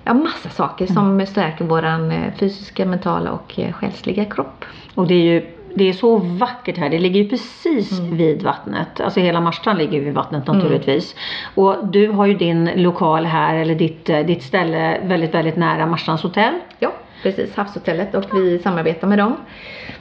Ja, 0.04 0.14
massa 0.14 0.48
saker 0.48 0.86
som 0.86 1.26
stärker 1.26 1.64
våran 1.64 2.10
eh, 2.10 2.32
fysiska, 2.38 2.86
mentala 2.86 3.30
och 3.32 3.58
eh, 3.58 3.72
själsliga 3.72 4.24
kropp. 4.24 4.64
Och 4.94 5.06
det 5.06 5.14
är 5.14 5.22
ju 5.22 5.46
det 5.76 5.88
är 5.88 5.92
så 5.92 6.16
vackert 6.16 6.76
här. 6.78 6.88
Det 6.88 6.98
ligger 6.98 7.22
ju 7.22 7.28
precis 7.28 7.98
Mm. 7.98 8.16
vid 8.16 8.42
vattnet. 8.42 9.00
Alltså 9.00 9.20
hela 9.20 9.40
Marstrand 9.40 9.78
ligger 9.78 10.00
vid 10.00 10.14
vattnet 10.14 10.46
naturligtvis. 10.46 11.14
Och 11.54 11.86
du 11.86 12.08
har 12.08 12.26
ju 12.26 12.34
din 12.34 12.70
lokal 12.74 13.24
här, 13.26 13.54
eller 13.54 13.74
ditt, 13.74 14.10
eh, 14.10 14.18
ditt 14.20 14.42
ställe 14.42 14.98
väldigt, 15.04 15.34
väldigt 15.34 15.56
nära 15.56 15.86
Marstrands 15.86 16.22
hotell. 16.22 16.54
Ja, 16.78 16.92
precis. 17.24 17.54
Havshotellet 17.56 18.14
och 18.14 18.24
vi 18.34 18.58
samarbetar 18.58 19.08
med 19.08 19.18
dem. 19.18 19.36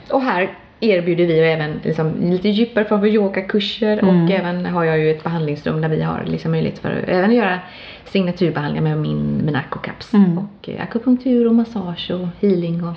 Och 0.10 0.22
här 0.22 0.50
erbjuder 0.80 1.26
vi 1.26 1.38
ju 1.38 1.44
även 1.44 1.80
liksom 1.84 2.14
lite 2.22 2.50
djupare 2.50 2.86
form 2.86 3.00
för 3.00 3.08
yogakurser 3.08 4.00
Mm. 4.04 4.24
och 4.24 4.32
även 4.32 4.66
har 4.66 4.84
jag 4.84 5.00
ju 5.00 5.12
ett 5.12 5.24
behandlingsrum 5.24 5.82
där 5.82 5.90
vi 5.90 6.02
har 6.02 6.24
liksom 6.26 6.52
möjlighet 6.52 6.80
för 6.80 6.90
att 6.92 7.10
även 7.10 7.32
göra 7.32 7.60
signaturbehandlingar 8.06 8.84
med 8.90 8.98
min, 8.98 9.42
min 9.46 9.56
Acocaps. 9.56 10.14
Mm. 10.14 10.38
Och 10.38 10.70
eh, 10.70 10.84
akupunktur 10.84 11.48
och 11.48 11.56
massage 11.56 12.12
och 12.12 12.28
healing 12.42 12.84
och 12.84 12.94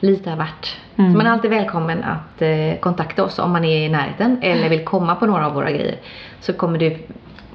lite 0.00 0.32
av 0.32 0.38
vart. 0.38 0.76
Mm. 0.96 1.12
Så 1.12 1.16
man 1.16 1.26
är 1.26 1.30
alltid 1.30 1.50
välkommen 1.50 2.04
att 2.04 2.42
eh, 2.42 2.80
kontakta 2.80 3.24
oss 3.24 3.38
om 3.38 3.52
man 3.52 3.64
är 3.64 3.86
i 3.86 3.88
närheten 3.88 4.38
eller 4.42 4.68
vill 4.68 4.84
komma 4.84 5.14
på 5.14 5.26
några 5.26 5.46
av 5.46 5.54
våra 5.54 5.70
grejer. 5.70 5.96
Så 6.40 6.52
kommer 6.52 6.78
du, 6.78 6.96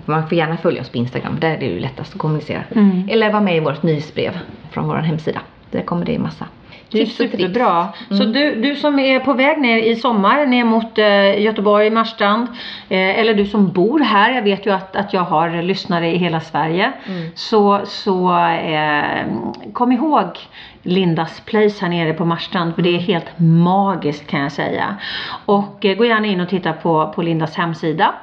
man 0.05 0.27
får 0.27 0.37
gärna 0.37 0.57
följa 0.57 0.81
oss 0.81 0.89
på 0.89 0.97
Instagram, 0.97 1.37
där 1.41 1.49
är 1.49 1.59
det 1.59 1.65
ju 1.65 1.79
lättast 1.79 2.13
att 2.13 2.19
kommunicera. 2.19 2.63
Mm. 2.75 3.09
Eller 3.11 3.31
vara 3.31 3.41
med 3.41 3.57
i 3.57 3.59
vårt 3.59 3.83
nyhetsbrev 3.83 4.39
från 4.71 4.87
vår 4.87 4.95
hemsida. 4.95 5.39
Där 5.71 5.81
kommer 5.81 6.05
det 6.05 6.19
massa 6.19 6.45
Det 6.91 7.01
är 7.01 7.05
superbra. 7.05 7.87
Så 8.09 8.23
du, 8.23 8.55
du 8.55 8.75
som 8.75 8.99
är 8.99 9.19
på 9.19 9.33
väg 9.33 9.61
ner 9.61 9.77
i 9.77 9.95
sommar 9.95 10.45
ner 10.45 10.63
mot 10.63 10.97
eh, 10.97 11.41
Göteborg, 11.41 11.89
Marstrand. 11.89 12.47
Eh, 12.89 13.19
eller 13.19 13.33
du 13.33 13.45
som 13.45 13.71
bor 13.71 13.99
här. 13.99 14.31
Jag 14.35 14.41
vet 14.41 14.65
ju 14.65 14.71
att, 14.71 14.95
att 14.95 15.13
jag 15.13 15.21
har 15.21 15.61
lyssnare 15.61 16.11
i 16.11 16.17
hela 16.17 16.39
Sverige. 16.39 16.91
Så, 17.35 17.81
så 17.85 18.37
eh, 18.47 19.25
kom 19.73 19.91
ihåg 19.91 20.39
Lindas 20.83 21.41
Place 21.45 21.81
här 21.81 21.89
nere 21.89 22.13
på 22.13 22.25
Marstrand. 22.25 22.75
För 22.75 22.81
det 22.81 22.95
är 22.95 22.99
helt 22.99 23.39
magiskt 23.39 24.27
kan 24.27 24.39
jag 24.39 24.51
säga. 24.51 24.95
Och 25.45 25.85
eh, 25.85 25.97
gå 25.97 26.05
gärna 26.05 26.27
in 26.27 26.41
och 26.41 26.49
titta 26.49 26.73
på, 26.73 27.13
på 27.15 27.21
Lindas 27.21 27.55
hemsida. 27.55 28.13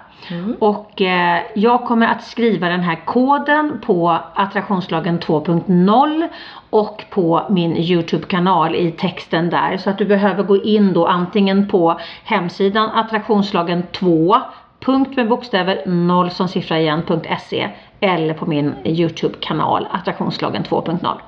Och 0.59 1.03
eh, 1.03 1.43
jag 1.55 1.85
kommer 1.85 2.07
att 2.07 2.25
skriva 2.25 2.69
den 2.69 2.81
här 2.81 3.05
koden 3.05 3.81
på 3.87 4.19
attraktionslagen 4.35 5.21
2.0 5.21 6.29
och 6.71 7.05
på 7.11 7.43
min 7.51 7.77
Youtube-kanal 7.77 8.75
i 8.75 8.93
texten 8.93 9.51
där. 9.51 9.77
Så 9.77 9.91
att 9.91 9.99
du 9.99 10.05
behöver 10.05 10.43
gå 10.43 10.63
in 10.63 10.93
då 10.93 11.07
antingen 11.07 11.69
på 11.69 12.01
hemsidan 12.25 12.91
attraktionslagen 12.91 13.83
2 13.93 14.37
punkt 14.81 15.17
med 15.17 15.29
bokstäver 15.29 15.83
0 15.87 16.31
som 16.31 16.49
siffra 16.49 16.81
igen 16.81 17.03
.se 17.41 17.69
eller 18.01 18.35
på 18.35 18.47
min 18.47 18.75
Youtube-kanal 18.85 19.87
attraktionslagen 19.91 20.63
2.0. 20.63 21.19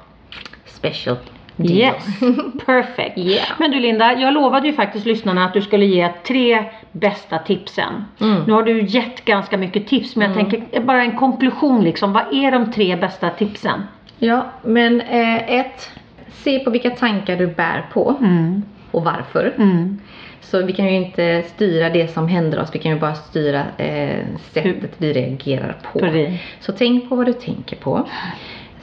Special 0.64 1.16
Yes, 1.65 2.05
perfect. 2.66 3.19
Yeah. 3.19 3.49
Men 3.59 3.70
du 3.70 3.81
Linda, 3.81 4.12
jag 4.20 4.35
lovade 4.35 4.66
ju 4.66 4.73
faktiskt 4.73 5.07
lyssnarna 5.07 5.45
att 5.45 5.53
du 5.55 5.62
skulle 5.62 5.85
ge 5.85 6.09
tre 6.27 6.65
bästa 6.93 7.39
tipsen. 7.39 8.05
Mm. 8.20 8.43
Nu 8.47 8.53
har 8.53 8.62
du 8.62 8.82
gett 8.87 9.24
ganska 9.24 9.59
mycket 9.59 9.87
tips 9.87 10.16
men 10.16 10.27
jag 10.27 10.37
tänker 10.51 10.81
bara 10.81 11.03
en 11.03 11.16
konklusion 11.16 11.85
liksom. 11.85 12.12
Vad 12.12 12.35
är 12.35 12.51
de 12.53 12.73
tre 12.73 12.97
bästa 12.97 13.31
tipsen? 13.31 13.82
Ja, 14.19 14.47
men 14.62 15.01
eh, 15.01 15.53
ett, 15.61 15.91
se 16.32 16.59
på 16.59 16.70
vilka 16.70 16.91
tankar 16.91 17.37
du 17.37 17.47
bär 17.47 17.87
på 17.93 18.16
Mm. 18.20 18.62
och 18.91 19.05
varför. 19.05 19.55
Mm. 19.59 19.99
Så 20.41 20.62
vi 20.66 20.73
kan 20.73 20.87
ju 20.87 20.97
inte 20.97 21.43
styra 21.43 21.91
det 21.91 22.09
som 22.09 22.28
händer 22.28 22.61
oss, 22.61 22.70
vi 22.73 22.78
kan 22.78 22.93
ju 22.93 22.99
bara 22.99 23.15
styra 23.15 23.62
eh, 23.77 24.24
sättet 24.53 24.91
vi 24.99 25.12
reagerar 25.12 25.77
på. 25.93 25.99
Så 26.61 26.73
tänk 26.73 27.09
på 27.09 27.16
vad 27.16 27.27
du 27.27 27.32
tänker 27.32 27.77
på. 27.77 28.09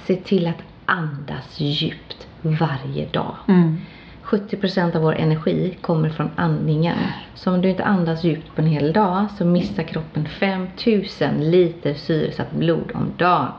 Se 0.05 0.15
till 0.15 0.47
att 0.47 0.61
andas 0.85 1.59
djupt 1.59 2.26
varje 2.55 3.05
dag. 3.05 3.35
Mm. 3.47 3.77
70% 4.23 4.95
av 4.95 5.01
vår 5.01 5.15
energi 5.15 5.77
kommer 5.81 6.09
från 6.09 6.29
andningen. 6.35 6.97
Så 7.35 7.53
om 7.53 7.61
du 7.61 7.69
inte 7.69 7.83
andas 7.83 8.23
djupt 8.23 8.55
på 8.55 8.61
en 8.61 8.67
hel 8.67 8.93
dag 8.93 9.25
så 9.37 9.45
missar 9.45 9.83
kroppen 9.83 10.27
5000 10.39 11.51
liter 11.51 11.93
syresatt 11.93 12.51
blod 12.51 12.91
om 12.93 13.13
dagen. 13.17 13.51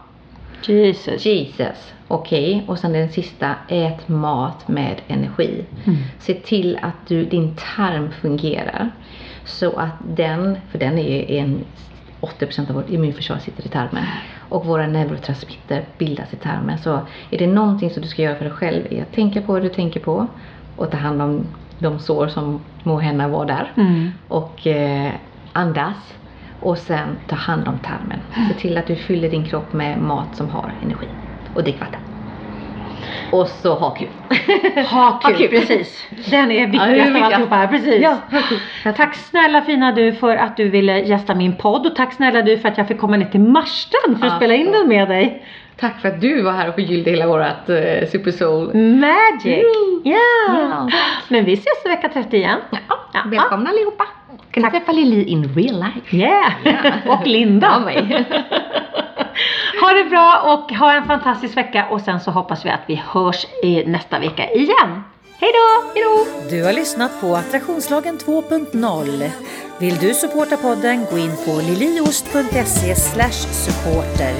Jesus. 0.62 1.26
Jesus. 1.26 1.94
Okej, 2.08 2.64
och 2.66 2.78
sen 2.78 2.92
den 2.92 3.08
sista, 3.08 3.54
ät 3.68 4.08
mat 4.08 4.68
med 4.68 5.00
energi. 5.08 5.64
Mm. 5.84 5.98
Se 6.18 6.34
till 6.34 6.78
att 6.82 7.08
du, 7.08 7.24
din 7.24 7.56
tarm 7.76 8.10
fungerar. 8.10 8.90
Så 9.44 9.76
att 9.76 9.94
den, 10.16 10.58
för 10.70 10.78
den 10.78 10.98
är 10.98 11.16
ju 11.16 11.36
en 11.36 11.64
80% 12.20 12.68
av 12.68 12.74
vårt 12.74 12.90
immunförsvar 12.90 13.38
sitter 13.38 13.66
i 13.66 13.68
tarmen. 13.68 14.04
Och 14.48 14.66
våra 14.66 14.86
neurotransmitter 14.86 15.84
bildas 15.98 16.32
i 16.32 16.36
tarmen. 16.36 16.78
Så 16.78 17.00
är 17.30 17.38
det 17.38 17.46
någonting 17.46 17.90
som 17.90 18.02
du 18.02 18.08
ska 18.08 18.22
göra 18.22 18.36
för 18.36 18.44
dig 18.44 18.54
själv 18.54 18.86
är 18.90 19.02
att 19.02 19.12
tänka 19.12 19.42
på 19.42 19.52
vad 19.52 19.62
du 19.62 19.68
tänker 19.68 20.00
på. 20.00 20.26
Och 20.76 20.90
ta 20.90 20.96
hand 20.96 21.22
om 21.22 21.46
de 21.78 21.98
sår 21.98 22.28
som 22.28 22.60
må 22.82 22.98
hända 22.98 23.28
var 23.28 23.46
där. 23.46 23.72
Mm. 23.76 24.10
Och 24.28 24.66
eh, 24.66 25.12
andas. 25.52 26.14
Och 26.60 26.78
sen 26.78 27.08
ta 27.26 27.36
hand 27.36 27.68
om 27.68 27.78
tarmen. 27.78 28.20
Se 28.48 28.54
till 28.54 28.78
att 28.78 28.86
du 28.86 28.96
fyller 28.96 29.30
din 29.30 29.44
kropp 29.44 29.72
med 29.72 29.98
mat 29.98 30.36
som 30.36 30.48
har 30.48 30.74
energi. 30.82 31.08
Och 31.52 31.62
drick 31.62 31.80
vatten. 31.80 31.97
Och 33.32 33.48
så 33.48 33.74
ha 33.74 33.90
kul. 33.90 34.08
Ha 34.90 35.18
kul, 35.22 35.32
Ha 35.32 35.38
kul. 35.38 35.48
precis. 35.48 36.04
Den 36.30 36.50
är 36.50 36.60
Ja, 36.60 36.66
viktigast 36.66 36.88
av 36.90 36.96
viktigast. 37.04 37.24
alltihopa 37.24 37.54
här, 37.54 37.66
precis. 37.66 38.02
Ja. 38.84 38.92
Tack 38.92 39.14
snälla 39.14 39.62
fina 39.62 39.92
du 39.92 40.12
för 40.12 40.36
att 40.36 40.56
du 40.56 40.68
ville 40.68 41.00
gästa 41.00 41.34
min 41.34 41.56
podd 41.56 41.86
och 41.86 41.96
tack 41.96 42.12
snälla 42.12 42.42
du 42.42 42.58
för 42.58 42.68
att 42.68 42.78
jag 42.78 42.88
fick 42.88 42.98
komma 42.98 43.16
ner 43.16 43.26
till 43.26 43.40
Marstrand 43.40 44.18
för 44.20 44.26
att 44.26 44.32
Ja, 44.32 44.36
spela 44.38 44.54
in 44.54 44.72
den 44.72 44.88
med 44.88 45.08
dig. 45.08 45.46
Tack 45.80 46.00
för 46.00 46.08
att 46.08 46.20
du 46.20 46.42
var 46.42 46.52
här 46.52 46.68
och 46.68 46.74
förgyllde 46.74 47.10
hela 47.10 47.26
vårat 47.26 47.68
eh, 47.68 48.08
Super 48.12 48.30
Soul. 48.30 48.74
Magic! 48.74 49.44
Mm. 49.46 50.00
Ja! 50.04 50.18
Ja. 50.48 50.88
Men 51.28 51.44
vi 51.44 51.52
ses 51.52 51.84
i 51.84 51.88
vecka 51.88 52.08
30 52.08 52.36
igen. 52.36 52.58
Ja, 52.70 52.78
Ja. 53.12 53.20
välkomna 53.26 53.70
allihopa. 53.70 54.04
Kan 54.50 54.70
träffa 54.70 54.92
Lili 54.92 55.24
in 55.24 55.54
real 55.54 55.74
life? 55.84 56.16
Yeah! 56.16 56.52
och 57.20 57.26
Linda. 57.26 57.82
Ja. 58.08 58.18
ha 59.80 59.92
det 59.92 60.04
bra 60.04 60.54
och 60.54 60.76
ha 60.76 60.92
en 60.92 61.06
fantastisk 61.06 61.56
vecka 61.56 61.86
och 61.90 62.00
sen 62.00 62.20
så 62.20 62.30
hoppas 62.30 62.64
vi 62.64 62.70
att 62.70 62.80
vi 62.86 63.02
hörs 63.06 63.46
i 63.62 63.84
nästa 63.84 64.18
vecka 64.18 64.50
igen. 64.50 65.02
Hej 65.40 65.52
då! 65.52 65.90
Hej 65.94 66.04
då! 66.04 66.26
Du 66.50 66.64
har 66.64 66.72
lyssnat 66.72 67.20
på 67.20 67.36
Attraktionslagen 67.36 68.18
2.0. 68.18 69.30
Vill 69.80 69.96
du 69.96 70.14
supporta 70.14 70.56
podden, 70.56 71.06
gå 71.10 71.18
in 71.18 71.32
på 71.44 71.60
liliost.se 71.60 72.94
supporter. 72.94 74.34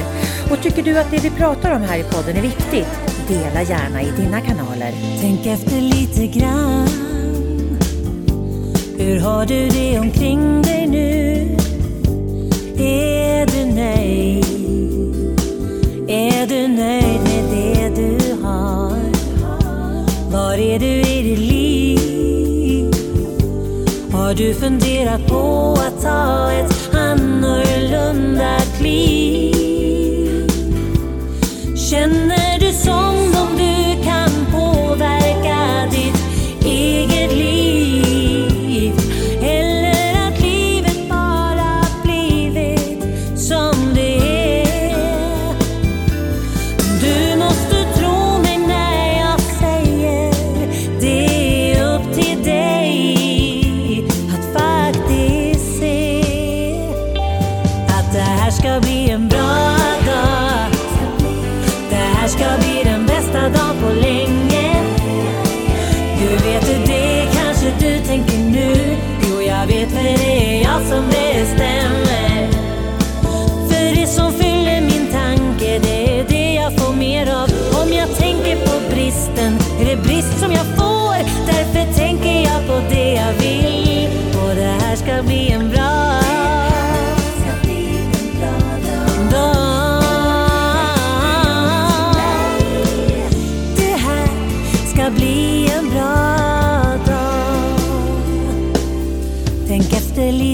Och 0.50 0.62
tycker 0.62 0.82
du 0.82 0.98
att 0.98 1.10
det 1.10 1.24
vi 1.24 1.30
pratar 1.30 1.76
om 1.76 1.82
här 1.82 1.98
i 1.98 2.02
podden 2.02 2.36
är 2.36 2.42
viktigt, 2.42 3.00
dela 3.28 3.62
gärna 3.62 4.02
i 4.02 4.10
dina 4.10 4.40
kanaler. 4.40 4.92
Tänk 5.20 5.46
efter 5.46 5.80
lite 5.80 6.38
grann. 6.38 6.88
Hur 8.98 9.20
har 9.20 9.46
du 9.46 9.68
det 9.68 9.98
omkring 9.98 10.62
dig 10.62 10.86
nu? 10.86 11.56
Är 12.84 13.46
du 13.46 13.74
nöjd? 13.74 14.57
Är 16.18 16.46
du 16.46 16.68
nöjd 16.68 17.20
med 17.22 17.44
det 17.50 18.02
du 18.02 18.42
har? 18.42 18.98
Var 20.32 20.54
är 20.54 20.78
du 20.78 20.86
i 20.86 21.22
ditt 21.22 21.38
liv? 21.38 22.92
Har 24.12 24.34
du 24.34 24.54
funderat 24.54 25.26
på 25.26 25.78
att 25.86 26.02
ta 26.02 26.52
ett 26.52 26.94
annorlunda 26.94 28.58
kliv? 28.78 30.50
Känner 31.90 32.58
du 32.60 32.72
som 32.72 33.14
de 33.32 33.57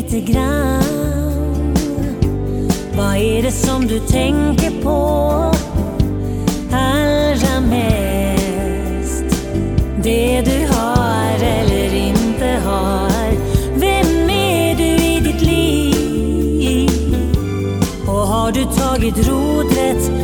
lite 0.05 0.33
grann 0.33 1.75
Vad 2.97 3.17
är 3.17 3.43
det 3.43 3.53
som 3.53 3.87
du 3.87 4.01
tänker 4.01 4.83
på 4.83 5.01
allra 6.73 7.61
mest? 7.61 9.25
Det 10.03 10.43
du 10.43 10.75
har 10.75 11.35
eller 11.43 11.95
inte 11.95 12.61
har 12.65 13.33
Vem 13.77 14.31
är 14.31 14.75
du 14.77 14.85
i 14.85 15.21
ditt 15.21 15.43
liv? 15.43 17.17
Och 18.07 18.27
har 18.27 18.53
du 18.53 18.65
tagit 18.65 19.29
rodret 19.29 20.24